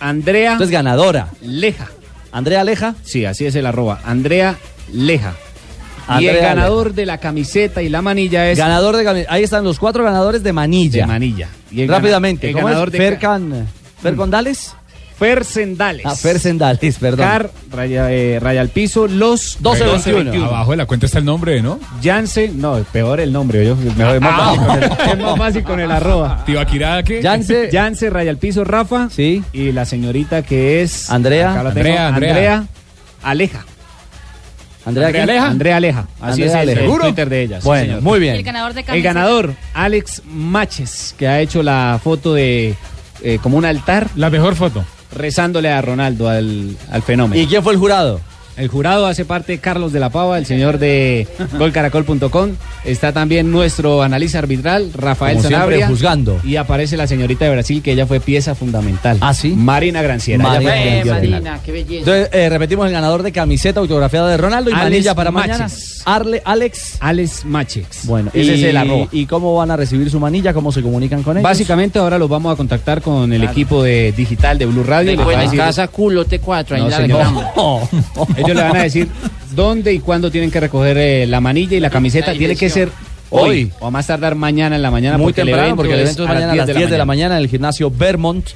Andrea 0.00 0.52
Entonces 0.52 0.72
ganadora. 0.72 1.28
Leja. 1.40 1.88
Andrea 2.32 2.60
Aleja. 2.62 2.96
Sí, 3.02 3.24
así 3.24 3.46
es 3.46 3.54
el 3.54 3.64
arroba. 3.64 4.00
Andrea 4.04 4.56
Leja. 4.92 5.34
Y 6.20 6.26
el 6.26 6.36
ganador 6.40 6.94
de 6.94 7.06
la 7.06 7.18
camiseta 7.18 7.82
y 7.82 7.88
la 7.88 8.02
manilla 8.02 8.50
es 8.50 8.58
Ganador 8.58 8.96
de 8.96 9.04
cami- 9.04 9.26
Ahí 9.28 9.42
están 9.42 9.64
los 9.64 9.78
cuatro 9.78 10.04
ganadores 10.04 10.42
de 10.42 10.52
Manilla. 10.52 11.02
de 11.02 11.06
manilla. 11.06 11.48
Y 11.70 11.80
el 11.82 11.88
gana- 11.88 11.98
Rápidamente. 11.98 12.48
el 12.48 12.52
¿Cómo 12.54 12.66
ganador 12.66 12.88
es? 12.88 12.92
de 12.92 12.98
Fercan, 12.98 13.66
Fercondales. 14.02 14.74
Fer 15.18 15.46
Sendales. 15.46 16.04
Ah, 16.04 16.14
Fersendales, 16.14 16.98
perdón. 16.98 17.26
Car, 17.26 17.50
raya, 17.70 18.12
eh, 18.12 18.38
raya 18.38 18.60
al 18.60 18.68
piso, 18.68 19.08
los 19.08 19.56
12-21. 19.62 20.44
Abajo 20.44 20.72
de 20.72 20.76
la 20.76 20.84
cuenta 20.84 21.06
está 21.06 21.18
el 21.20 21.24
nombre, 21.24 21.62
¿no? 21.62 21.80
Yance, 22.02 22.50
no, 22.54 22.84
peor 22.92 23.20
el 23.20 23.32
nombre, 23.32 23.64
yo, 23.64 23.76
mejor, 23.76 24.16
es, 24.16 24.20
más 24.20 24.34
Ah. 24.36 24.54
fácil 24.54 24.66
con 24.66 24.76
el, 24.76 24.84
es 25.12 25.18
más 25.24 25.38
fácil 25.38 25.62
con 25.64 25.80
el 25.80 25.90
arroba. 25.90 26.42
Tibaquirá, 26.44 27.02
¿qué? 27.02 27.22
Yance, 27.22 27.70
Yance, 27.72 28.10
raya 28.10 28.30
al 28.30 28.36
piso, 28.36 28.62
Rafa. 28.64 29.08
Sí. 29.10 29.42
Y 29.54 29.72
la 29.72 29.86
señorita 29.86 30.42
que 30.42 30.82
es. 30.82 31.08
Andrea, 31.10 31.60
Andrea. 31.60 32.08
Andrea 32.08 32.64
Aleja. 33.22 33.64
Andrea. 34.86 35.22
Aleja. 35.24 35.46
Andrea 35.48 35.76
Aleja. 35.76 36.06
Así 36.20 36.42
Andrea 36.42 36.46
es 36.46 36.52
el, 36.52 36.58
Aleja. 36.60 36.80
¿Seguro? 36.80 37.04
Twitter 37.04 37.28
de 37.28 37.42
ella. 37.42 37.60
sí, 37.60 37.66
Bueno, 37.66 37.84
señor. 37.86 38.02
muy 38.02 38.12
Y 38.12 38.28
el 38.28 38.32
bien. 38.34 38.44
ganador 38.44 38.72
de 38.74 38.80
El 38.88 39.02
ganador, 39.02 39.54
Alex 39.74 40.22
Maches, 40.26 41.14
que 41.18 41.26
ha 41.28 41.40
hecho 41.40 41.62
la 41.62 42.00
foto 42.02 42.32
de 42.34 42.74
eh, 43.22 43.38
como 43.42 43.56
un 43.58 43.64
altar 43.64 44.08
La 44.16 44.30
mejor 44.30 44.54
foto. 44.54 44.84
rezándole 45.14 45.70
a 45.70 45.80
Ronaldo, 45.82 46.28
al, 46.28 46.76
al 46.90 47.02
fenómeno. 47.02 47.40
¿Y 47.42 47.46
quién 47.46 47.62
fue 47.62 47.72
el 47.72 47.78
jurado? 47.78 48.20
El 48.56 48.68
jurado 48.68 49.06
hace 49.06 49.24
parte 49.26 49.58
Carlos 49.58 49.92
de 49.92 50.00
la 50.00 50.08
Pava, 50.08 50.38
el 50.38 50.46
señor 50.46 50.78
de 50.78 51.28
golcaracol.com. 51.58 52.52
Está 52.84 53.12
también 53.12 53.50
nuestro 53.50 54.02
analista 54.02 54.38
arbitral, 54.38 54.90
Rafael 54.94 55.36
Como 55.36 55.48
siempre, 55.48 55.84
juzgando. 55.86 56.40
Y 56.44 56.56
aparece 56.56 56.96
la 56.96 57.06
señorita 57.06 57.44
de 57.44 57.50
Brasil, 57.50 57.82
que 57.82 57.92
ella 57.92 58.06
fue 58.06 58.20
pieza 58.20 58.54
fundamental. 58.54 59.18
¿Ah, 59.20 59.34
sí? 59.34 59.50
Marina 59.50 60.00
Granciera. 60.02 60.42
Marina 60.42 60.76
Eh. 60.76 61.04
Marina, 61.04 61.60
qué 61.64 61.72
belleza. 61.72 61.98
Entonces, 61.98 62.28
eh, 62.32 62.48
repetimos 62.48 62.86
el 62.86 62.92
ganador 62.92 63.22
de 63.22 63.32
camiseta 63.32 63.80
autografiada 63.80 64.28
de 64.30 64.36
Ronaldo 64.36 64.70
y 64.70 64.72
Alex 64.72 64.84
manilla 64.84 65.14
para 65.14 65.30
mañana. 65.30 65.64
Maches. 65.64 66.02
Arle, 66.06 66.40
Alex. 66.44 66.96
Alex 67.00 67.44
Machex. 67.44 68.06
Bueno, 68.06 68.30
ese 68.32 68.52
y, 68.52 68.54
es 68.54 68.62
el 68.62 68.76
arroba. 68.76 69.08
¿Y 69.10 69.26
cómo 69.26 69.54
van 69.56 69.72
a 69.72 69.76
recibir 69.76 70.08
su 70.08 70.20
manilla? 70.20 70.54
¿Cómo 70.54 70.70
se 70.72 70.80
comunican 70.80 71.22
con 71.24 71.36
ellos? 71.36 71.42
Básicamente 71.42 71.98
ahora 71.98 72.16
los 72.16 72.28
vamos 72.28 72.52
a 72.52 72.56
contactar 72.56 73.02
con 73.02 73.32
el 73.32 73.42
equipo 73.42 73.82
de 73.82 74.12
digital 74.16 74.56
de 74.56 74.66
Blue 74.66 74.84
Radio. 74.84 75.10
y 75.12 75.16
les 75.16 75.18
va 75.18 75.22
a 75.22 75.26
Recuerden, 75.32 75.50
decir- 75.50 75.58
casa 75.66 75.88
culote 75.88 76.38
4. 76.38 76.76
Ahí 76.76 76.82
No, 76.82 76.88
la 76.88 76.96
señor. 76.96 77.18
reclamo. 77.18 77.88
Ellos 78.46 78.56
le 78.56 78.68
van 78.68 78.76
a 78.76 78.82
decir 78.82 79.08
dónde 79.54 79.92
y 79.92 79.98
cuándo 79.98 80.30
tienen 80.30 80.50
que 80.50 80.60
recoger 80.60 80.96
eh, 80.98 81.26
la 81.26 81.40
manilla 81.40 81.76
y 81.76 81.80
la 81.80 81.90
camiseta. 81.90 82.32
La 82.32 82.38
Tiene 82.38 82.56
que 82.56 82.70
ser 82.70 82.90
hoy, 83.30 83.48
Hoy. 83.48 83.72
o 83.80 83.86
a 83.86 83.90
más 83.90 84.06
tardar 84.06 84.34
mañana 84.34 84.76
en 84.76 84.82
la 84.82 84.90
mañana. 84.90 85.18
Muy 85.18 85.26
porque 85.26 85.42
el 85.42 85.46
temprano, 85.48 85.66
evento 85.66 85.76
porque 85.82 85.94
el 85.94 86.00
evento 86.00 86.22
es 86.22 86.28
mañana 86.28 86.52
a 86.52 86.56
las 86.56 86.66
10 86.66 86.90
de 86.90 86.98
la 86.98 87.04
mañana 87.04 87.36
en 87.36 87.42
el 87.42 87.48
gimnasio 87.48 87.90
Vermont 87.90 88.48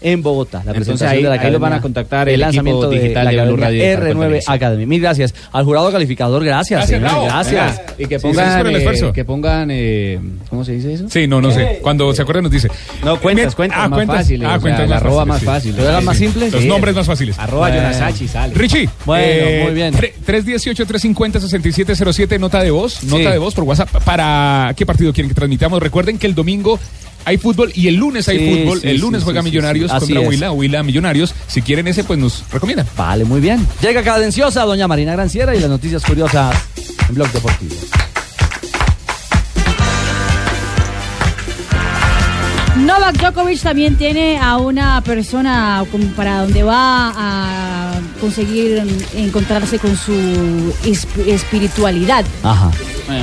en 0.00 0.22
Bogotá. 0.22 0.62
La 0.64 0.72
Entonces 0.72 1.02
ahí- 1.08 1.22
de 1.22 1.28
la 1.28 1.34
ahí 1.40 1.50
lo 1.50 1.58
van 1.58 1.72
a 1.72 1.80
contactar 1.80 2.28
el 2.28 2.40
lanzamiento 2.40 2.88
digital 2.88 3.24
de, 3.26 3.30
de 3.32 3.36
la 3.36 3.44
Blue 3.44 3.56
Radio 3.56 3.82
Caracol 3.82 4.08
R9 4.08 4.20
Televisión. 4.20 4.54
Academy. 4.54 4.86
Mil 4.86 5.00
gracias. 5.00 5.34
Al 5.52 5.64
jurado 5.64 5.90
calificador, 5.90 6.44
gracias. 6.44 6.88
Gracias, 6.88 7.10
señor, 7.10 7.24
gracias. 7.26 7.80
Y 7.98 8.06
que 8.06 8.18
Sí, 8.18 8.26
pongan, 8.28 8.58
por 8.58 8.66
el 8.68 8.74
eh, 8.74 8.78
esfuerzo. 8.78 9.12
que 9.12 9.24
pongan, 9.24 9.68
eh, 9.72 10.20
¿cómo 10.50 10.64
se 10.64 10.72
dice 10.72 10.92
eso? 10.94 11.08
Sí, 11.08 11.26
no, 11.26 11.40
no 11.40 11.50
sé. 11.50 11.78
Cuando 11.82 12.12
se 12.14 12.22
acuerde 12.22 12.42
nos 12.42 12.52
dice. 12.52 12.68
No, 13.04 13.18
cuentas, 13.20 13.54
cuentas 13.54 13.78
ah, 13.82 13.88
más 13.88 13.96
cuentas. 13.96 14.16
fáciles. 14.18 14.48
Ah, 14.48 14.56
o 14.56 14.60
más 14.60 14.80
arroba 15.02 15.26
fáciles, 15.26 15.26
más 15.26 15.40
sí. 15.40 15.46
fácil. 15.46 15.76
¿Lo 15.76 15.88
eran 15.88 16.04
más 16.04 16.16
simples? 16.16 16.52
Los 16.52 16.62
Sí. 16.62 16.68
nombres 16.68 16.94
más 16.94 17.06
fáciles. 17.06 17.38
Arroba 17.38 17.68
Bueno. 17.68 17.76
Yonasachi 17.82 18.28
sale. 18.28 18.54
Richie. 18.54 18.88
Bueno, 19.04 19.64
muy 19.64 19.74
bien. 19.74 19.94
tre- 19.94 20.12
318-350-6707, 20.24 22.38
nota 22.38 22.62
de 22.62 22.70
voz. 22.70 23.02
Nota 23.04 23.30
de 23.30 23.38
voz 23.38 23.54
por 23.54 23.64
WhatsApp. 23.64 23.88
¿Para 24.04 24.72
qué 24.76 24.86
partido 24.86 25.12
quieren 25.12 25.28
que 25.28 25.34
transmitamos? 25.34 25.82
Recuerden 25.82 26.18
que 26.18 26.26
el 26.26 26.34
domingo 26.34 26.78
hay 27.24 27.36
fútbol 27.38 27.70
y 27.74 27.88
el 27.88 27.96
lunes 27.96 28.28
hay 28.28 28.38
Sí, 28.38 28.62
fútbol. 28.62 28.80
sí, 28.80 28.88
el 28.88 28.98
lunes 28.98 29.20
sí, 29.20 29.24
juega 29.24 29.42
Millonarios 29.42 29.90
contra. 29.92 30.20
Huila. 30.20 30.52
Huila 30.52 30.82
Millonarios. 30.82 31.34
Si 31.46 31.60
quieren 31.62 31.86
ese, 31.88 32.04
pues 32.04 32.18
nos 32.18 32.44
recomiendan. 32.50 32.86
Vale, 32.96 33.24
muy 33.24 33.40
bien. 33.40 33.66
Llega 33.82 34.02
cadenciosa 34.02 34.62
doña 34.64 34.88
Marina 34.88 35.12
Granciera 35.12 35.54
y 35.54 35.60
las 35.60 35.68
noticias 35.70 36.02
curiosas 36.04 36.56
en 37.08 37.14
Blog 37.14 37.30
Deportivo. 37.32 37.74
Novak 42.84 43.16
Djokovic 43.18 43.60
también 43.60 43.96
tiene 43.96 44.38
a 44.38 44.56
una 44.56 45.00
persona 45.02 45.84
para 46.16 46.42
donde 46.42 46.62
va 46.62 47.12
a 47.16 48.00
conseguir 48.20 48.82
encontrarse 49.16 49.78
con 49.78 49.96
su 49.96 50.12
esp- 50.84 51.26
espiritualidad. 51.26 52.24
Ajá. 52.42 52.70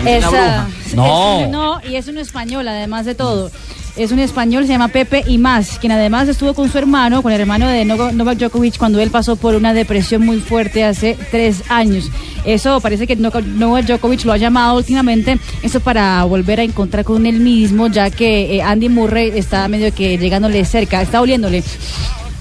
Es, 0.05 0.17
una 0.19 0.29
bruja. 0.29 0.59
ah, 0.61 0.67
es- 0.85 0.93
No. 0.93 1.39
es- 1.41 1.49
no, 1.49 1.81
y 1.89 1.95
es 1.95 2.07
un 2.07 2.17
español, 2.17 2.67
además 2.67 3.05
de 3.05 3.15
todo. 3.15 3.49
Es 3.97 4.11
un 4.11 4.19
español, 4.19 4.65
se 4.65 4.73
llama 4.73 4.89
Pepe 4.89 5.23
y 5.25 5.37
más, 5.37 5.79
quien 5.79 5.93
además 5.93 6.27
estuvo 6.27 6.53
con 6.53 6.69
su 6.69 6.77
hermano, 6.77 7.21
con 7.21 7.31
el 7.31 7.39
hermano 7.39 7.65
de 7.67 7.85
Novak 7.85 8.37
Djokovic, 8.37 8.77
cuando 8.77 8.99
él 8.99 9.09
pasó 9.09 9.37
por 9.37 9.55
una 9.55 9.73
depresión 9.73 10.25
muy 10.25 10.41
fuerte 10.41 10.83
hace 10.83 11.17
tres 11.31 11.63
años. 11.69 12.11
Eso 12.43 12.81
parece 12.81 13.07
que 13.07 13.15
Novak 13.15 13.45
Djokovic 13.45 14.25
lo 14.25 14.33
ha 14.33 14.37
llamado 14.37 14.75
últimamente, 14.75 15.39
eso 15.63 15.79
para 15.79 16.25
volver 16.25 16.59
a 16.59 16.63
encontrar 16.63 17.05
con 17.05 17.25
él 17.25 17.39
mismo, 17.39 17.87
ya 17.87 18.09
que 18.09 18.57
eh, 18.57 18.61
Andy 18.61 18.89
Murray 18.89 19.31
está 19.33 19.65
medio 19.69 19.93
que 19.93 20.17
llegándole 20.17 20.65
cerca, 20.65 21.01
está 21.01 21.21
oliéndole 21.21 21.63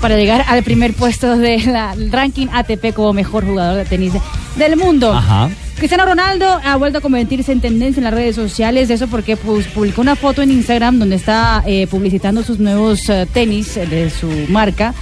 para 0.05 0.19
llegar 0.19 0.45
al 0.49 0.63
primer 0.63 0.93
puesto 0.93 1.39
del 1.39 2.13
ranking 2.13 2.49
ATP 2.53 2.93
como 2.93 3.15
mejor 3.15 3.47
jugador 3.47 3.79
de 3.79 3.87
tenis 3.87 4.13
del 4.55 4.77
mundo. 4.77 5.11
Ajá. 5.11 5.49
Cristiano 5.79 6.05
Ronaldo 6.05 6.61
ha 6.63 6.77
vuelto 6.77 6.99
a 6.99 7.01
convertirse 7.01 7.53
en 7.53 7.63
tendencia 7.63 8.01
en 8.01 8.05
las 8.05 8.13
redes 8.13 8.37
sociales, 8.37 8.91
eso 8.91 9.09
porque 9.09 9.39
pues, 9.39 9.67
publicó 9.69 10.03
una 10.03 10.15
foto 10.15 10.43
en 10.43 10.51
Instagram 10.51 10.99
donde 10.99 11.17
está 11.17 11.63
eh, 11.67 11.87
publicitando 11.87 12.43
sus 12.43 12.59
nuevos 12.59 13.09
eh, 13.09 13.27
tenis 13.33 13.77
de 13.77 14.11
su 14.11 14.29
marca. 14.51 14.93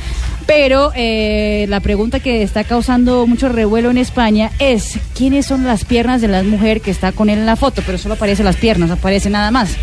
Pero 0.46 0.92
eh, 0.94 1.66
la 1.68 1.80
pregunta 1.80 2.20
que 2.20 2.44
está 2.44 2.62
causando 2.62 3.26
mucho 3.26 3.48
revuelo 3.48 3.90
en 3.90 3.98
España 3.98 4.52
es 4.60 5.00
quiénes 5.16 5.46
son 5.46 5.64
las 5.64 5.84
piernas 5.84 6.20
de 6.20 6.28
la 6.28 6.44
mujer 6.44 6.80
que 6.80 6.92
está 6.92 7.10
con 7.10 7.28
él 7.28 7.40
en 7.40 7.46
la 7.46 7.56
foto, 7.56 7.82
pero 7.84 7.98
solo 7.98 8.14
aparecen 8.14 8.44
las 8.44 8.56
piernas, 8.56 8.88
aparece 8.92 9.30
nada 9.30 9.50
más. 9.50 9.76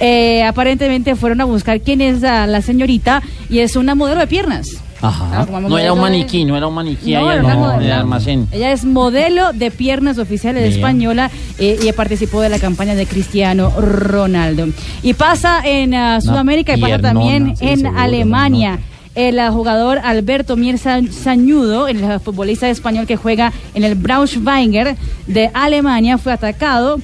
Eh, 0.00 0.42
aparentemente 0.42 1.14
fueron 1.16 1.40
a 1.40 1.44
buscar 1.44 1.80
quién 1.80 2.00
es 2.00 2.20
la, 2.20 2.46
la 2.46 2.62
señorita 2.62 3.22
y 3.48 3.60
es 3.60 3.76
una 3.76 3.94
modelo 3.94 4.20
de 4.20 4.26
piernas. 4.26 4.68
Ah, 5.06 5.44
como 5.46 5.68
No 5.68 5.78
era 5.78 5.92
un 5.92 5.98
modelo 5.98 6.06
de- 6.08 6.16
maniquí, 6.22 6.44
no 6.46 6.56
era 6.56 6.66
un 6.66 6.74
maniquí 6.74 7.12
No, 7.12 7.18
ahí 7.18 7.24
era 7.26 7.34
en 7.36 7.44
una 7.44 7.52
el- 7.52 7.58
modelo. 7.58 7.80
en 7.80 7.86
el 7.86 7.92
almacén. 7.92 8.48
Ella 8.52 8.72
es 8.72 8.84
modelo 8.86 9.52
de 9.52 9.70
piernas 9.70 10.16
oficiales 10.18 10.62
Bien. 10.62 10.74
española 10.76 11.30
eh, 11.58 11.78
y 11.82 11.92
participó 11.92 12.40
de 12.40 12.48
la 12.48 12.58
campaña 12.58 12.94
de 12.94 13.04
Cristiano 13.06 13.70
Ronaldo. 13.78 14.66
Y 15.02 15.12
pasa 15.14 15.60
en 15.64 15.94
ah, 15.94 16.20
Sudamérica 16.22 16.74
y 16.76 16.80
pasa 16.80 16.98
también 17.00 17.54
sí, 17.56 17.66
en 17.68 17.80
seguro, 17.80 18.00
Alemania. 18.00 18.78
El 19.14 19.38
ah, 19.38 19.50
jugador 19.52 19.98
Alberto 20.02 20.56
Mier 20.56 20.78
Sa- 20.78 21.00
Sañudo, 21.12 21.86
el 21.86 22.02
ah, 22.02 22.18
futbolista 22.18 22.68
español 22.70 23.06
que 23.06 23.16
juega 23.16 23.52
en 23.74 23.84
el 23.84 23.96
Braunschweiger 23.96 24.96
de 25.26 25.50
Alemania, 25.52 26.16
fue 26.18 26.32
atacado 26.32 26.98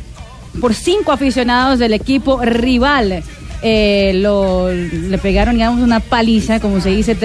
por 0.60 0.74
cinco 0.74 1.12
aficionados 1.12 1.78
del 1.78 1.92
equipo 1.92 2.40
rival. 2.42 3.22
Eh, 3.62 4.12
lo, 4.14 4.72
le 4.72 5.18
pegaron, 5.18 5.54
digamos, 5.54 5.80
una 5.80 6.00
paliza, 6.00 6.60
como 6.60 6.80
se 6.80 6.90
dice 6.90 7.16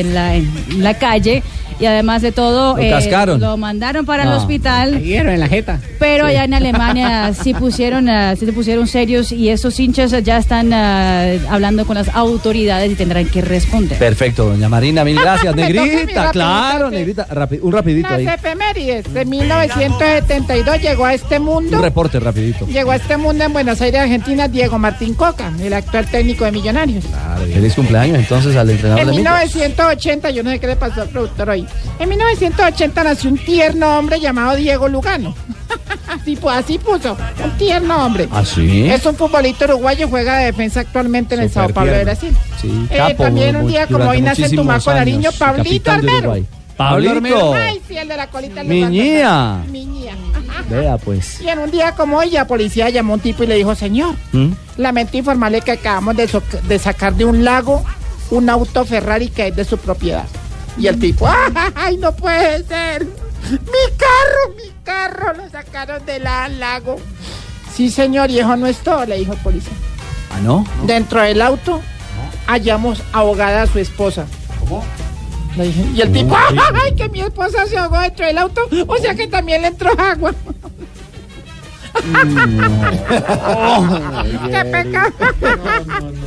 en 0.00 0.82
la 0.82 0.98
calle. 0.98 1.42
Y 1.78 1.86
además 1.86 2.22
de 2.22 2.32
todo, 2.32 2.76
Lo 2.76 2.90
cascaron. 2.90 3.40
lo 3.40 3.56
mandaron 3.56 4.04
para 4.04 4.24
el 4.24 4.30
hospital. 4.30 4.94
en 5.02 5.40
la 5.40 5.48
jeta. 5.48 5.78
Pero 5.98 6.26
allá 6.26 6.44
en 6.44 6.54
Alemania 6.54 7.32
sí 7.42 7.54
pusieron, 7.54 8.08
ah, 8.08 8.34
sí 8.36 8.46
se 8.46 8.52
pusieron 8.52 8.86
serios 8.86 9.32
y 9.32 9.48
esos 9.50 9.78
hinchas 9.78 10.10
ya 10.22 10.38
están 10.38 10.72
ah, 10.72 11.26
hablando 11.48 11.84
con 11.86 11.94
las 11.96 12.08
autoridades 12.08 12.90
y 12.92 12.94
tendrán 12.94 13.26
que 13.26 13.40
responder. 13.42 13.98
Perfecto, 13.98 14.46
doña 14.46 14.68
Marina, 14.68 15.04
mil 15.04 15.18
gracias. 15.20 15.54
Negrita, 15.60 16.30
claro, 16.30 16.90
negrita. 16.90 17.26
Rapi- 17.28 17.60
un 17.62 17.72
rapidito 17.72 18.08
ahí. 18.08 18.24
Las 18.24 18.36
efemérides 18.36 19.12
de 19.12 19.24
1972 19.24 20.80
llegó 20.80 21.04
a 21.04 21.14
este 21.14 21.38
Un 21.38 21.44
mundo. 21.44 21.80
reporte 21.80 22.20
rapidito. 22.20 22.66
Llegó 22.66 22.90
a 22.92 22.96
este 22.96 23.16
mundo 23.16 23.44
en 23.44 23.52
Buenos 23.52 23.80
Aires, 23.80 24.00
Argentina, 24.00 24.48
Diego 24.48 24.78
Martín 24.78 25.14
Coca, 25.14 25.52
el 25.62 25.72
actual 25.72 26.06
técnico 26.10 26.44
de 26.44 26.52
Millonarios. 26.52 27.04
Feliz 27.52 27.74
cumpleaños 27.74 28.18
entonces 28.18 28.56
al 28.56 28.70
entrenador 28.70 29.00
En 29.00 29.06
de 29.06 29.12
Millos. 29.12 29.24
1980, 29.54 30.30
yo 30.30 30.42
no 30.42 30.50
sé 30.50 30.58
qué 30.60 30.66
le 30.66 30.76
pasó 30.76 31.02
al 31.02 31.08
productor 31.08 31.50
hoy. 31.50 31.59
En 31.98 32.08
1980 32.08 33.04
nació 33.04 33.30
un 33.30 33.38
tierno 33.38 33.98
hombre 33.98 34.20
llamado 34.20 34.56
Diego 34.56 34.88
Lugano. 34.88 35.34
así, 36.08 36.38
así 36.50 36.78
puso, 36.78 37.16
un 37.44 37.50
tierno 37.58 38.04
hombre. 38.04 38.28
¿Ah, 38.32 38.44
sí? 38.44 38.88
Es 38.90 39.04
un 39.06 39.14
futbolista 39.16 39.64
uruguayo, 39.66 40.08
juega 40.08 40.38
de 40.38 40.46
defensa 40.46 40.80
actualmente 40.80 41.34
en 41.34 41.42
el 41.42 41.50
Sao 41.50 41.68
Paulo 41.68 41.92
de. 41.92 42.04
Brasil. 42.04 42.36
Sí, 42.60 42.86
Eh, 42.90 42.96
capo, 42.96 43.24
también 43.24 43.56
un 43.56 43.66
día 43.68 43.86
como 43.86 44.08
hoy 44.10 44.20
nace 44.20 44.46
en 44.46 44.56
Tumaco, 44.56 44.92
Nariño, 44.92 45.30
Pablito 45.38 45.90
Armero. 45.92 46.36
Pablito. 46.76 47.54
Ay, 47.54 47.80
sí, 47.86 47.96
el 47.98 48.08
de 48.08 48.16
la 48.16 48.28
colita. 48.28 48.64
Mi 48.64 48.84
ñía. 48.84 49.62
Mi 49.70 49.84
ñía. 49.84 50.14
Vea 50.70 50.96
pues. 50.96 51.40
Y 51.40 51.48
en 51.48 51.58
un 51.58 51.70
día 51.70 51.94
como 51.94 52.16
hoy, 52.18 52.30
la 52.30 52.46
policía 52.46 52.88
llamó 52.88 53.12
a 53.12 53.16
un 53.16 53.20
tipo 53.20 53.44
y 53.44 53.46
le 53.46 53.54
dijo, 53.56 53.74
señor, 53.74 54.14
¿Mm? 54.32 54.52
lamento 54.78 55.16
informarle 55.18 55.60
que 55.60 55.72
acabamos 55.72 56.16
de, 56.16 56.26
so- 56.26 56.42
de 56.66 56.78
sacar 56.78 57.14
de 57.14 57.24
un 57.26 57.44
lago 57.44 57.84
un 58.30 58.48
auto 58.48 58.84
Ferrari 58.86 59.28
que 59.28 59.48
es 59.48 59.56
de 59.56 59.64
su 59.64 59.76
propiedad. 59.76 60.24
Y 60.80 60.86
el 60.86 60.98
tipo, 60.98 61.28
¡ay, 61.74 61.96
no 61.98 62.12
puede 62.16 62.64
ser! 62.64 63.04
¡Mi 63.04 63.96
carro, 63.96 64.54
mi 64.56 64.72
carro! 64.82 65.34
Lo 65.34 65.50
sacaron 65.50 66.04
del 66.06 66.24
la- 66.24 66.48
lago. 66.48 66.96
Sí, 67.74 67.90
señor, 67.90 68.30
y 68.30 68.38
eso 68.40 68.56
no 68.56 68.66
es 68.66 68.78
todo, 68.78 69.04
le 69.04 69.18
dijo 69.18 69.32
el 69.34 69.38
policía. 69.40 69.72
Ah, 70.32 70.40
¿no? 70.40 70.64
Dentro 70.86 71.20
del 71.22 71.42
auto 71.42 71.80
hallamos 72.46 73.02
ahogada 73.12 73.62
a 73.62 73.66
su 73.66 73.78
esposa. 73.78 74.26
¿Cómo? 74.58 74.82
Y 75.94 76.00
el 76.00 76.12
tipo, 76.12 76.36
¡ay, 76.36 76.94
que 76.94 77.08
mi 77.08 77.20
esposa 77.20 77.66
se 77.66 77.76
ahogó 77.76 77.98
dentro 78.00 78.24
del 78.26 78.38
auto! 78.38 78.62
O 78.86 78.96
sea 78.98 79.14
que 79.14 79.26
también 79.26 79.62
le 79.62 79.68
entró 79.68 79.90
agua. 79.98 80.32
¡Qué 84.50 84.64
pecado! 84.70 85.12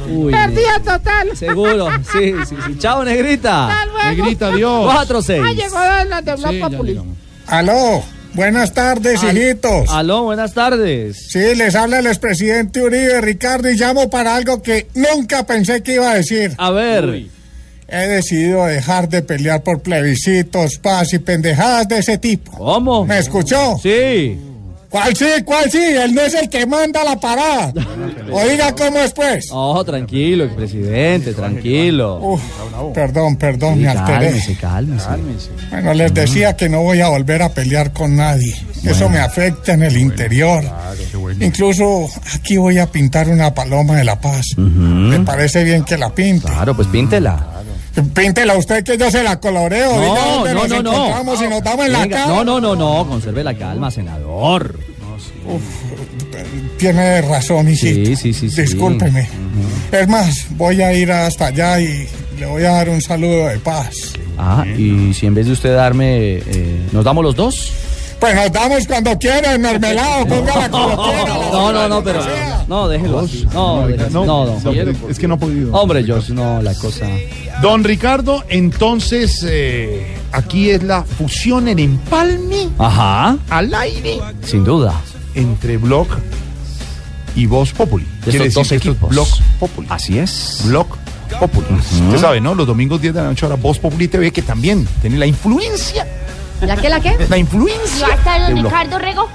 Uy, 0.09 0.31
Perdida 0.31 0.79
total. 0.83 1.35
Seguro, 1.37 1.89
sí, 2.11 2.33
sí, 2.47 2.55
sí. 2.67 2.77
Chao, 2.77 3.03
negrita. 3.03 3.67
Hasta 3.67 3.85
luego. 3.85 4.09
Negrita, 4.09 4.47
adiós. 4.47 4.93
4-6. 5.09 5.43
Ah, 5.45 5.51
llegó 5.53 5.79
la 6.09 6.21
de 6.21 6.35
Blog 6.35 6.59
Populi. 6.71 6.99
Aló, 7.47 8.03
buenas 8.33 8.73
tardes, 8.73 9.23
Al- 9.23 9.37
hijitos. 9.37 9.89
Aló, 9.89 10.23
buenas 10.23 10.53
tardes. 10.53 11.27
Sí, 11.29 11.55
les 11.55 11.75
habla 11.75 11.99
el 11.99 12.07
expresidente 12.07 12.81
Uribe 12.81 13.21
Ricardo 13.21 13.69
y 13.69 13.75
llamo 13.75 14.09
para 14.09 14.35
algo 14.35 14.61
que 14.61 14.87
nunca 14.95 15.45
pensé 15.45 15.81
que 15.83 15.95
iba 15.95 16.11
a 16.11 16.15
decir. 16.15 16.53
A 16.57 16.71
ver. 16.71 17.25
He 17.87 18.07
decidido 18.07 18.65
dejar 18.65 19.07
de 19.09 19.21
pelear 19.21 19.61
por 19.61 19.81
plebiscitos, 19.81 20.77
paz 20.79 21.13
y 21.13 21.19
pendejadas 21.19 21.87
de 21.87 21.99
ese 21.99 22.17
tipo. 22.17 22.51
¿Cómo? 22.57 23.05
¿Me 23.05 23.19
escuchó? 23.19 23.77
Sí. 23.81 24.39
¿Cuál 24.93 25.15
sí? 25.15 25.25
¿Cuál 25.43 25.71
sí? 25.71 25.79
Él 25.79 26.13
no 26.13 26.21
es 26.21 26.35
el 26.35 26.47
que 26.49 26.67
manda 26.67 27.03
la 27.03 27.19
parada. 27.19 27.73
Oiga 28.31 28.75
cómo 28.75 28.99
es 28.99 29.11
pues. 29.11 29.47
Oh, 29.51 29.83
tranquilo, 29.83 30.43
expresidente, 30.43 31.33
tranquilo. 31.33 32.19
Uf, 32.21 32.41
perdón, 32.93 33.35
perdón, 33.37 33.73
Sí, 33.73 33.79
me 33.79 33.87
alteré. 33.87 34.27
cálmese, 34.27 34.55
cálmese. 34.55 35.07
Bueno, 35.71 35.95
les 35.95 36.13
decía 36.13 36.55
que 36.55 36.69
no 36.69 36.83
voy 36.83 37.01
a 37.01 37.07
volver 37.07 37.41
a 37.41 37.49
pelear 37.49 37.91
con 37.91 38.15
nadie. 38.15 38.53
Eso 38.83 39.09
me 39.09 39.17
afecta 39.17 39.73
en 39.73 39.81
el 39.81 39.97
interior. 39.97 40.63
Incluso 41.39 42.07
aquí 42.35 42.57
voy 42.57 42.77
a 42.77 42.85
pintar 42.85 43.29
una 43.29 43.51
paloma 43.51 43.95
de 43.95 44.03
la 44.03 44.21
paz. 44.21 44.45
¿Me 44.57 45.21
parece 45.21 45.63
bien 45.63 45.83
que 45.85 45.97
la 45.97 46.13
pinte? 46.13 46.45
Claro, 46.45 46.75
pues 46.75 46.87
píntela. 46.89 47.47
Píntela 48.13 48.57
usted 48.57 48.83
que 48.83 48.97
yo 48.97 49.11
se 49.11 49.23
la 49.23 49.39
coloreo. 49.39 49.95
No, 49.95 50.45
no, 50.45 50.53
nos 50.53 50.69
no, 50.69 50.81
no. 50.81 50.93
encontramos 50.93 51.41
y 51.41 51.47
nos 51.47 51.63
damos 51.63 51.85
en 51.85 51.93
la 51.93 51.99
Venga, 51.99 52.17
cara. 52.17 52.27
No, 52.27 52.43
no, 52.43 52.59
no, 52.59 52.75
no, 52.75 53.07
conserve 53.07 53.43
la 53.43 53.55
calma, 53.55 53.91
senador. 53.91 54.79
Tiene 56.77 57.21
razón, 57.21 57.69
hijito. 57.69 58.09
Sí, 58.09 58.15
sí, 58.15 58.33
sí, 58.33 58.49
sí. 58.49 58.61
Discúlpeme. 58.61 59.27
Es 59.91 60.07
más, 60.07 60.47
voy 60.51 60.81
a 60.81 60.93
ir 60.93 61.11
hasta 61.11 61.47
allá 61.47 61.79
y 61.79 62.07
le 62.39 62.45
voy 62.45 62.63
a 62.63 62.71
dar 62.71 62.89
un 62.89 63.01
saludo 63.01 63.47
de 63.47 63.59
paz. 63.59 64.13
Ah, 64.37 64.65
y 64.65 65.13
si 65.13 65.27
en 65.27 65.35
vez 65.35 65.45
de 65.45 65.51
usted 65.53 65.75
darme, 65.75 66.37
eh, 66.37 66.87
¿nos 66.91 67.05
damos 67.05 67.23
los 67.23 67.35
dos? 67.35 67.71
Pues 68.23 68.35
nos 68.35 68.53
damos 68.53 68.87
cuando 68.87 69.19
quiera, 69.19 69.57
mermelado, 69.57 70.25
póngala 70.29 70.69
como 70.69 71.03
quiera. 71.03 71.25
No, 71.51 71.73
no, 71.73 71.89
no, 71.89 72.01
pero. 72.01 72.21
No, 72.69 72.87
déjelo 72.87 73.19
así. 73.19 73.45
No, 73.53 73.85
déjelo 73.85 74.25
no, 74.25 74.45
no. 74.45 75.09
Es 75.09 75.19
que 75.19 75.27
no 75.27 75.33
ha 75.33 75.37
podido. 75.37 75.73
Hombre, 75.73 76.05
George, 76.05 76.31
no, 76.31 76.61
la 76.61 76.73
cosa. 76.73 77.05
Don 77.61 77.83
Ricardo, 77.83 78.45
entonces 78.47 79.45
eh, 79.45 80.15
aquí 80.31 80.69
es 80.69 80.83
la 80.83 81.03
fusión 81.03 81.67
en 81.67 81.79
empalme 81.79 82.69
Ajá. 82.77 83.37
al 83.49 83.73
aire 83.73 84.19
Sin 84.41 84.63
duda. 84.63 84.93
entre 85.35 85.75
Blog 85.75 86.07
y 87.35 87.45
Voz 87.45 87.73
Populi. 87.73 88.05
Quiere 88.23 88.45
decir 88.45 88.53
dos 88.53 88.69
que 88.69 88.75
equipos. 88.75 89.09
Blog 89.09 89.27
Populi. 89.59 89.87
Así 89.91 90.17
es. 90.17 90.61
Blog 90.63 90.87
Populi. 91.41 91.67
Usted 91.77 92.19
sabe, 92.19 92.39
¿no? 92.39 92.55
Los 92.55 92.67
domingos 92.67 93.01
10 93.01 93.15
de 93.15 93.21
la 93.21 93.27
noche 93.27 93.45
ahora 93.45 93.57
Voz 93.57 93.79
Populi 93.79 94.07
TV 94.07 94.31
que 94.31 94.43
también 94.43 94.87
tiene 95.01 95.17
la 95.17 95.25
influencia. 95.25 96.07
¿La 96.65 96.77
qué, 96.77 96.89
la 96.89 96.99
qué? 96.99 97.15
La 97.29 97.37
¿Y 97.37 97.41
influencia. 97.41 98.07
va 98.07 98.13
a 98.13 98.17
estar 98.17 98.41
don. 98.53 98.63
Ricardo 98.63 98.99
Rego? 98.99 99.29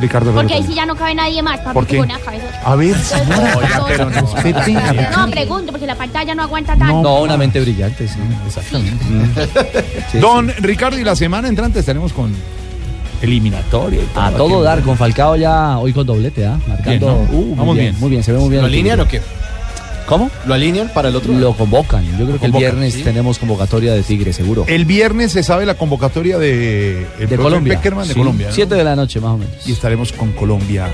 Ricardo 0.00 0.32
Porque 0.32 0.54
ahí 0.54 0.62
sí 0.66 0.72
ya 0.74 0.86
no 0.86 0.96
cabe 0.96 1.14
nadie 1.14 1.42
más, 1.42 1.60
papi, 1.60 1.74
¿Por 1.74 1.86
qué? 1.86 1.98
con 1.98 2.06
una 2.06 2.18
cabeza. 2.18 2.46
A 2.64 2.74
ver, 2.74 2.96
señora. 2.96 3.54
Oiga, 3.58 3.84
pero 3.86 4.08
respete 4.08 4.58
a 4.76 4.92
Ricardo. 4.92 5.18
No, 5.26 5.30
pregunto, 5.30 5.72
porque 5.72 5.86
la 5.86 5.94
pantalla 5.94 6.34
no 6.34 6.42
aguanta 6.42 6.74
tanto. 6.74 7.02
No, 7.02 7.20
una 7.20 7.36
mente 7.36 7.60
brillante, 7.60 8.08
sí. 8.08 8.18
Exactamente. 8.46 9.04
Sí, 10.10 10.18
Don 10.18 10.48
Ricardo, 10.60 10.98
y 10.98 11.04
la 11.04 11.14
semana 11.14 11.48
entrante 11.48 11.80
estaremos 11.80 12.14
con 12.14 12.34
eliminatoria 13.20 14.00
y 14.02 14.06
todo. 14.06 14.22
A 14.24 14.30
todo 14.30 14.44
aquello. 14.46 14.62
dar 14.62 14.80
con 14.80 14.96
Falcao 14.96 15.36
ya 15.36 15.76
hoy 15.78 15.92
con 15.92 16.06
doblete, 16.06 16.46
¿ah? 16.46 16.58
Marcando. 16.66 17.06
Bien, 17.18 17.26
¿no? 17.30 17.38
Uh, 17.38 17.44
muy 17.48 17.56
Vamos 17.56 17.76
bien. 17.76 17.96
Muy 18.00 18.10
bien, 18.10 18.22
se 18.24 18.32
ve 18.32 18.38
muy 18.38 18.48
bien. 18.48 18.62
¿Lo 18.62 18.68
el 18.68 18.72
alinean 18.72 19.00
equipo. 19.00 19.18
o 19.18 19.20
qué? 19.20 19.39
¿Cómo? 20.10 20.28
¿Lo 20.44 20.54
alinean 20.54 20.88
para 20.92 21.08
el 21.08 21.14
otro? 21.14 21.32
Lo 21.32 21.52
convocan. 21.56 22.04
Yo 22.18 22.26
creo 22.26 22.40
que 22.40 22.46
el 22.46 22.50
viernes 22.52 22.94
¿sí? 22.94 23.02
tenemos 23.04 23.38
convocatoria 23.38 23.94
de 23.94 24.02
Tigre, 24.02 24.32
seguro. 24.32 24.64
El 24.66 24.84
viernes 24.84 25.30
se 25.30 25.44
sabe 25.44 25.64
la 25.64 25.74
convocatoria 25.74 26.36
de, 26.36 27.06
el 27.20 27.28
de 27.28 27.36
Colombia. 27.36 27.74
Peckerman 27.76 28.08
de 28.08 28.14
Sí, 28.14 28.18
Colombia. 28.18 28.48
¿no? 28.48 28.52
Siete 28.52 28.74
de 28.74 28.82
la 28.82 28.96
noche, 28.96 29.20
más 29.20 29.30
o 29.30 29.36
menos. 29.38 29.54
Y 29.68 29.70
estaremos 29.70 30.10
con 30.10 30.32
Colombia, 30.32 30.88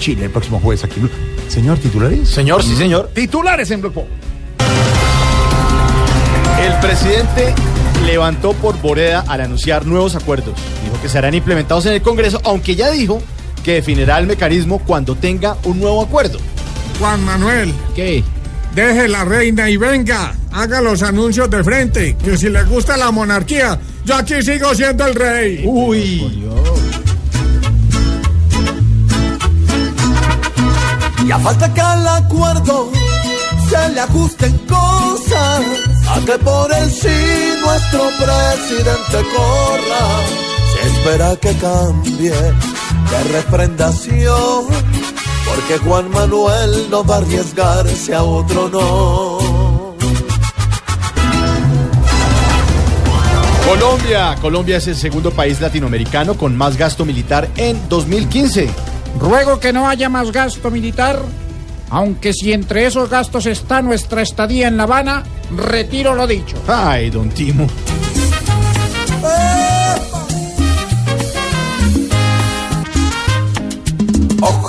Chile, 0.00 0.24
el 0.24 0.30
próximo 0.32 0.58
jueves 0.58 0.82
aquí. 0.82 1.00
Señor, 1.46 1.78
¿titulares? 1.78 2.28
Señor, 2.28 2.64
sí, 2.64 2.74
señor. 2.74 3.10
Titulares 3.14 3.70
en 3.70 3.82
Blog 3.82 3.92
Pop. 3.92 4.08
El 6.60 6.72
presidente 6.80 7.54
levantó 8.04 8.52
por 8.54 8.76
Boreda 8.82 9.24
al 9.28 9.42
anunciar 9.42 9.86
nuevos 9.86 10.16
acuerdos. 10.16 10.54
Dijo 10.84 11.00
que 11.00 11.08
serán 11.08 11.34
implementados 11.34 11.86
en 11.86 11.92
el 11.92 12.02
Congreso, 12.02 12.40
aunque 12.42 12.74
ya 12.74 12.90
dijo 12.90 13.22
que 13.62 13.74
definirá 13.74 14.18
el 14.18 14.26
mecanismo 14.26 14.80
cuando 14.80 15.14
tenga 15.14 15.56
un 15.62 15.78
nuevo 15.78 16.02
acuerdo. 16.02 16.40
Juan 16.98 17.24
Manuel. 17.24 17.72
¿Qué? 17.94 18.24
Deje 18.74 19.08
la 19.08 19.24
reina 19.24 19.68
y 19.68 19.76
venga. 19.76 20.34
Haga 20.52 20.80
los 20.80 21.02
anuncios 21.02 21.50
de 21.50 21.62
frente. 21.62 22.16
Que 22.16 22.36
si 22.36 22.48
le 22.48 22.62
gusta 22.64 22.96
la 22.96 23.10
monarquía, 23.10 23.78
yo 24.04 24.16
aquí 24.16 24.42
sigo 24.42 24.74
siendo 24.74 25.06
el 25.06 25.14
rey. 25.14 25.62
Uy. 25.64 26.48
Y 31.26 31.32
a 31.32 31.38
falta 31.38 31.72
que 31.72 31.80
al 31.80 32.08
acuerdo 32.08 32.90
se 33.68 33.88
le 33.90 34.00
ajusten 34.00 34.58
cosas, 34.66 35.60
a 36.08 36.20
que 36.26 36.38
por 36.38 36.72
el 36.72 36.90
sí 36.90 37.52
nuestro 37.64 38.10
presidente 38.18 39.18
corra. 39.36 40.04
Se 40.72 40.88
espera 40.88 41.36
que 41.36 41.54
cambie 41.58 42.32
de 42.32 43.24
refrendación, 43.32 44.66
porque 45.46 45.78
Juan 45.78 46.10
Manuel 46.10 46.88
no 46.90 47.04
va 47.04 47.16
a 47.16 47.18
arriesgarse 47.18 48.14
a 48.14 48.22
otro 48.22 48.68
no. 48.68 49.70
Colombia. 53.70 54.36
Colombia 54.40 54.78
es 54.78 54.88
el 54.88 54.96
segundo 54.96 55.30
país 55.30 55.60
latinoamericano 55.60 56.34
con 56.34 56.56
más 56.56 56.76
gasto 56.76 57.04
militar 57.04 57.48
en 57.56 57.88
2015. 57.88 58.68
Ruego 59.18 59.60
que 59.60 59.72
no 59.72 59.88
haya 59.88 60.08
más 60.08 60.32
gasto 60.32 60.70
militar, 60.70 61.20
aunque 61.88 62.32
si 62.32 62.52
entre 62.52 62.86
esos 62.86 63.08
gastos 63.08 63.46
está 63.46 63.80
nuestra 63.80 64.22
estadía 64.22 64.66
en 64.66 64.76
La 64.76 64.82
Habana, 64.84 65.22
retiro 65.56 66.14
lo 66.14 66.26
dicho. 66.26 66.56
Ay, 66.66 67.10
don 67.10 67.28
Timo. 67.30 67.66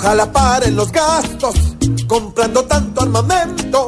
Ojalá 0.02 0.32
paren 0.32 0.74
los 0.74 0.90
gastos 0.90 1.54
comprando 2.08 2.64
tanto 2.64 3.02
armamento, 3.02 3.86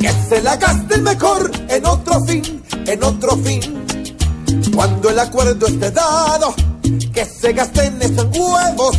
que 0.00 0.10
se 0.26 0.40
la 0.40 0.56
gasten 0.56 1.02
mejor 1.02 1.50
en 1.68 1.84
otro 1.84 2.24
fin, 2.24 2.62
en 2.86 3.04
otro 3.04 3.36
fin. 3.36 3.60
Cuando 4.74 5.10
el 5.10 5.18
acuerdo 5.18 5.66
esté 5.66 5.90
dado, 5.90 6.54
que 7.12 7.26
se 7.26 7.52
gasten 7.52 8.00
esos 8.00 8.24
huevos, 8.34 8.96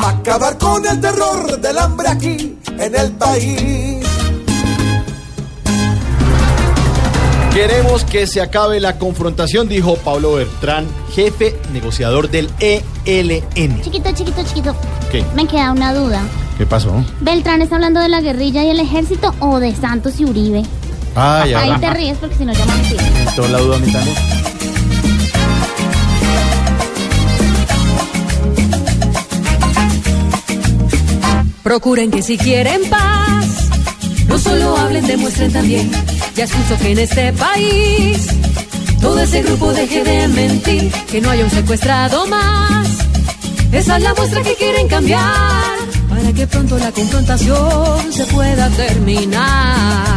acabar 0.00 0.58
con 0.58 0.84
el 0.84 1.00
terror 1.00 1.60
del 1.60 1.78
hambre 1.78 2.08
aquí 2.08 2.58
en 2.76 2.92
el 2.96 3.12
país. 3.12 3.99
Queremos 7.52 8.04
que 8.04 8.26
se 8.28 8.40
acabe 8.40 8.78
la 8.78 8.96
confrontación, 8.98 9.68
dijo 9.68 9.96
Pablo 9.96 10.34
Bertrán, 10.34 10.86
jefe 11.12 11.58
negociador 11.72 12.30
del 12.30 12.48
ELN. 12.60 13.82
Chiquito, 13.82 14.12
chiquito, 14.12 14.42
chiquito. 14.44 14.76
¿Qué? 15.10 15.24
Me 15.34 15.46
queda 15.46 15.72
una 15.72 15.92
duda. 15.92 16.22
¿Qué 16.56 16.64
pasó? 16.66 17.04
¿Beltrán 17.20 17.60
está 17.60 17.74
hablando 17.76 18.00
de 18.00 18.08
la 18.08 18.20
guerrilla 18.20 18.62
y 18.62 18.68
el 18.68 18.78
ejército 18.78 19.34
o 19.40 19.58
de 19.58 19.74
Santos 19.74 20.20
y 20.20 20.24
Uribe? 20.26 20.62
Ay, 21.16 21.54
Ahí 21.54 21.70
ahora. 21.70 21.80
te 21.80 21.90
ríes 21.90 22.18
porque 22.18 22.36
si 22.36 22.44
no 22.44 22.52
ya 22.52 22.64
me. 22.66 23.32
Toda 23.34 23.48
la 23.48 23.58
duda 23.58 23.78
mí 23.78 23.90
también. 23.92 24.16
Procuren 31.62 32.10
que 32.10 32.22
si 32.22 32.38
quieren 32.38 32.80
paz, 32.88 33.09
no 34.30 34.38
solo 34.38 34.76
hablen, 34.76 35.04
demuestren 35.06 35.52
también. 35.52 35.90
Ya 36.36 36.44
es 36.44 36.52
justo 36.52 36.78
que 36.78 36.92
en 36.92 36.98
este 37.00 37.32
país 37.32 38.28
todo 39.00 39.18
ese 39.18 39.42
grupo 39.42 39.72
deje 39.72 40.04
de 40.04 40.28
mentir, 40.28 40.92
que 41.10 41.20
no 41.20 41.30
haya 41.30 41.44
un 41.44 41.50
secuestrado 41.50 42.26
más. 42.28 42.86
Esa 43.72 43.96
es 43.96 44.02
la 44.02 44.14
muestra 44.14 44.42
que 44.42 44.54
quieren 44.54 44.86
cambiar, 44.86 45.76
para 46.08 46.32
que 46.32 46.46
pronto 46.46 46.78
la 46.78 46.92
confrontación 46.92 48.12
se 48.12 48.24
pueda 48.26 48.68
terminar. 48.70 50.09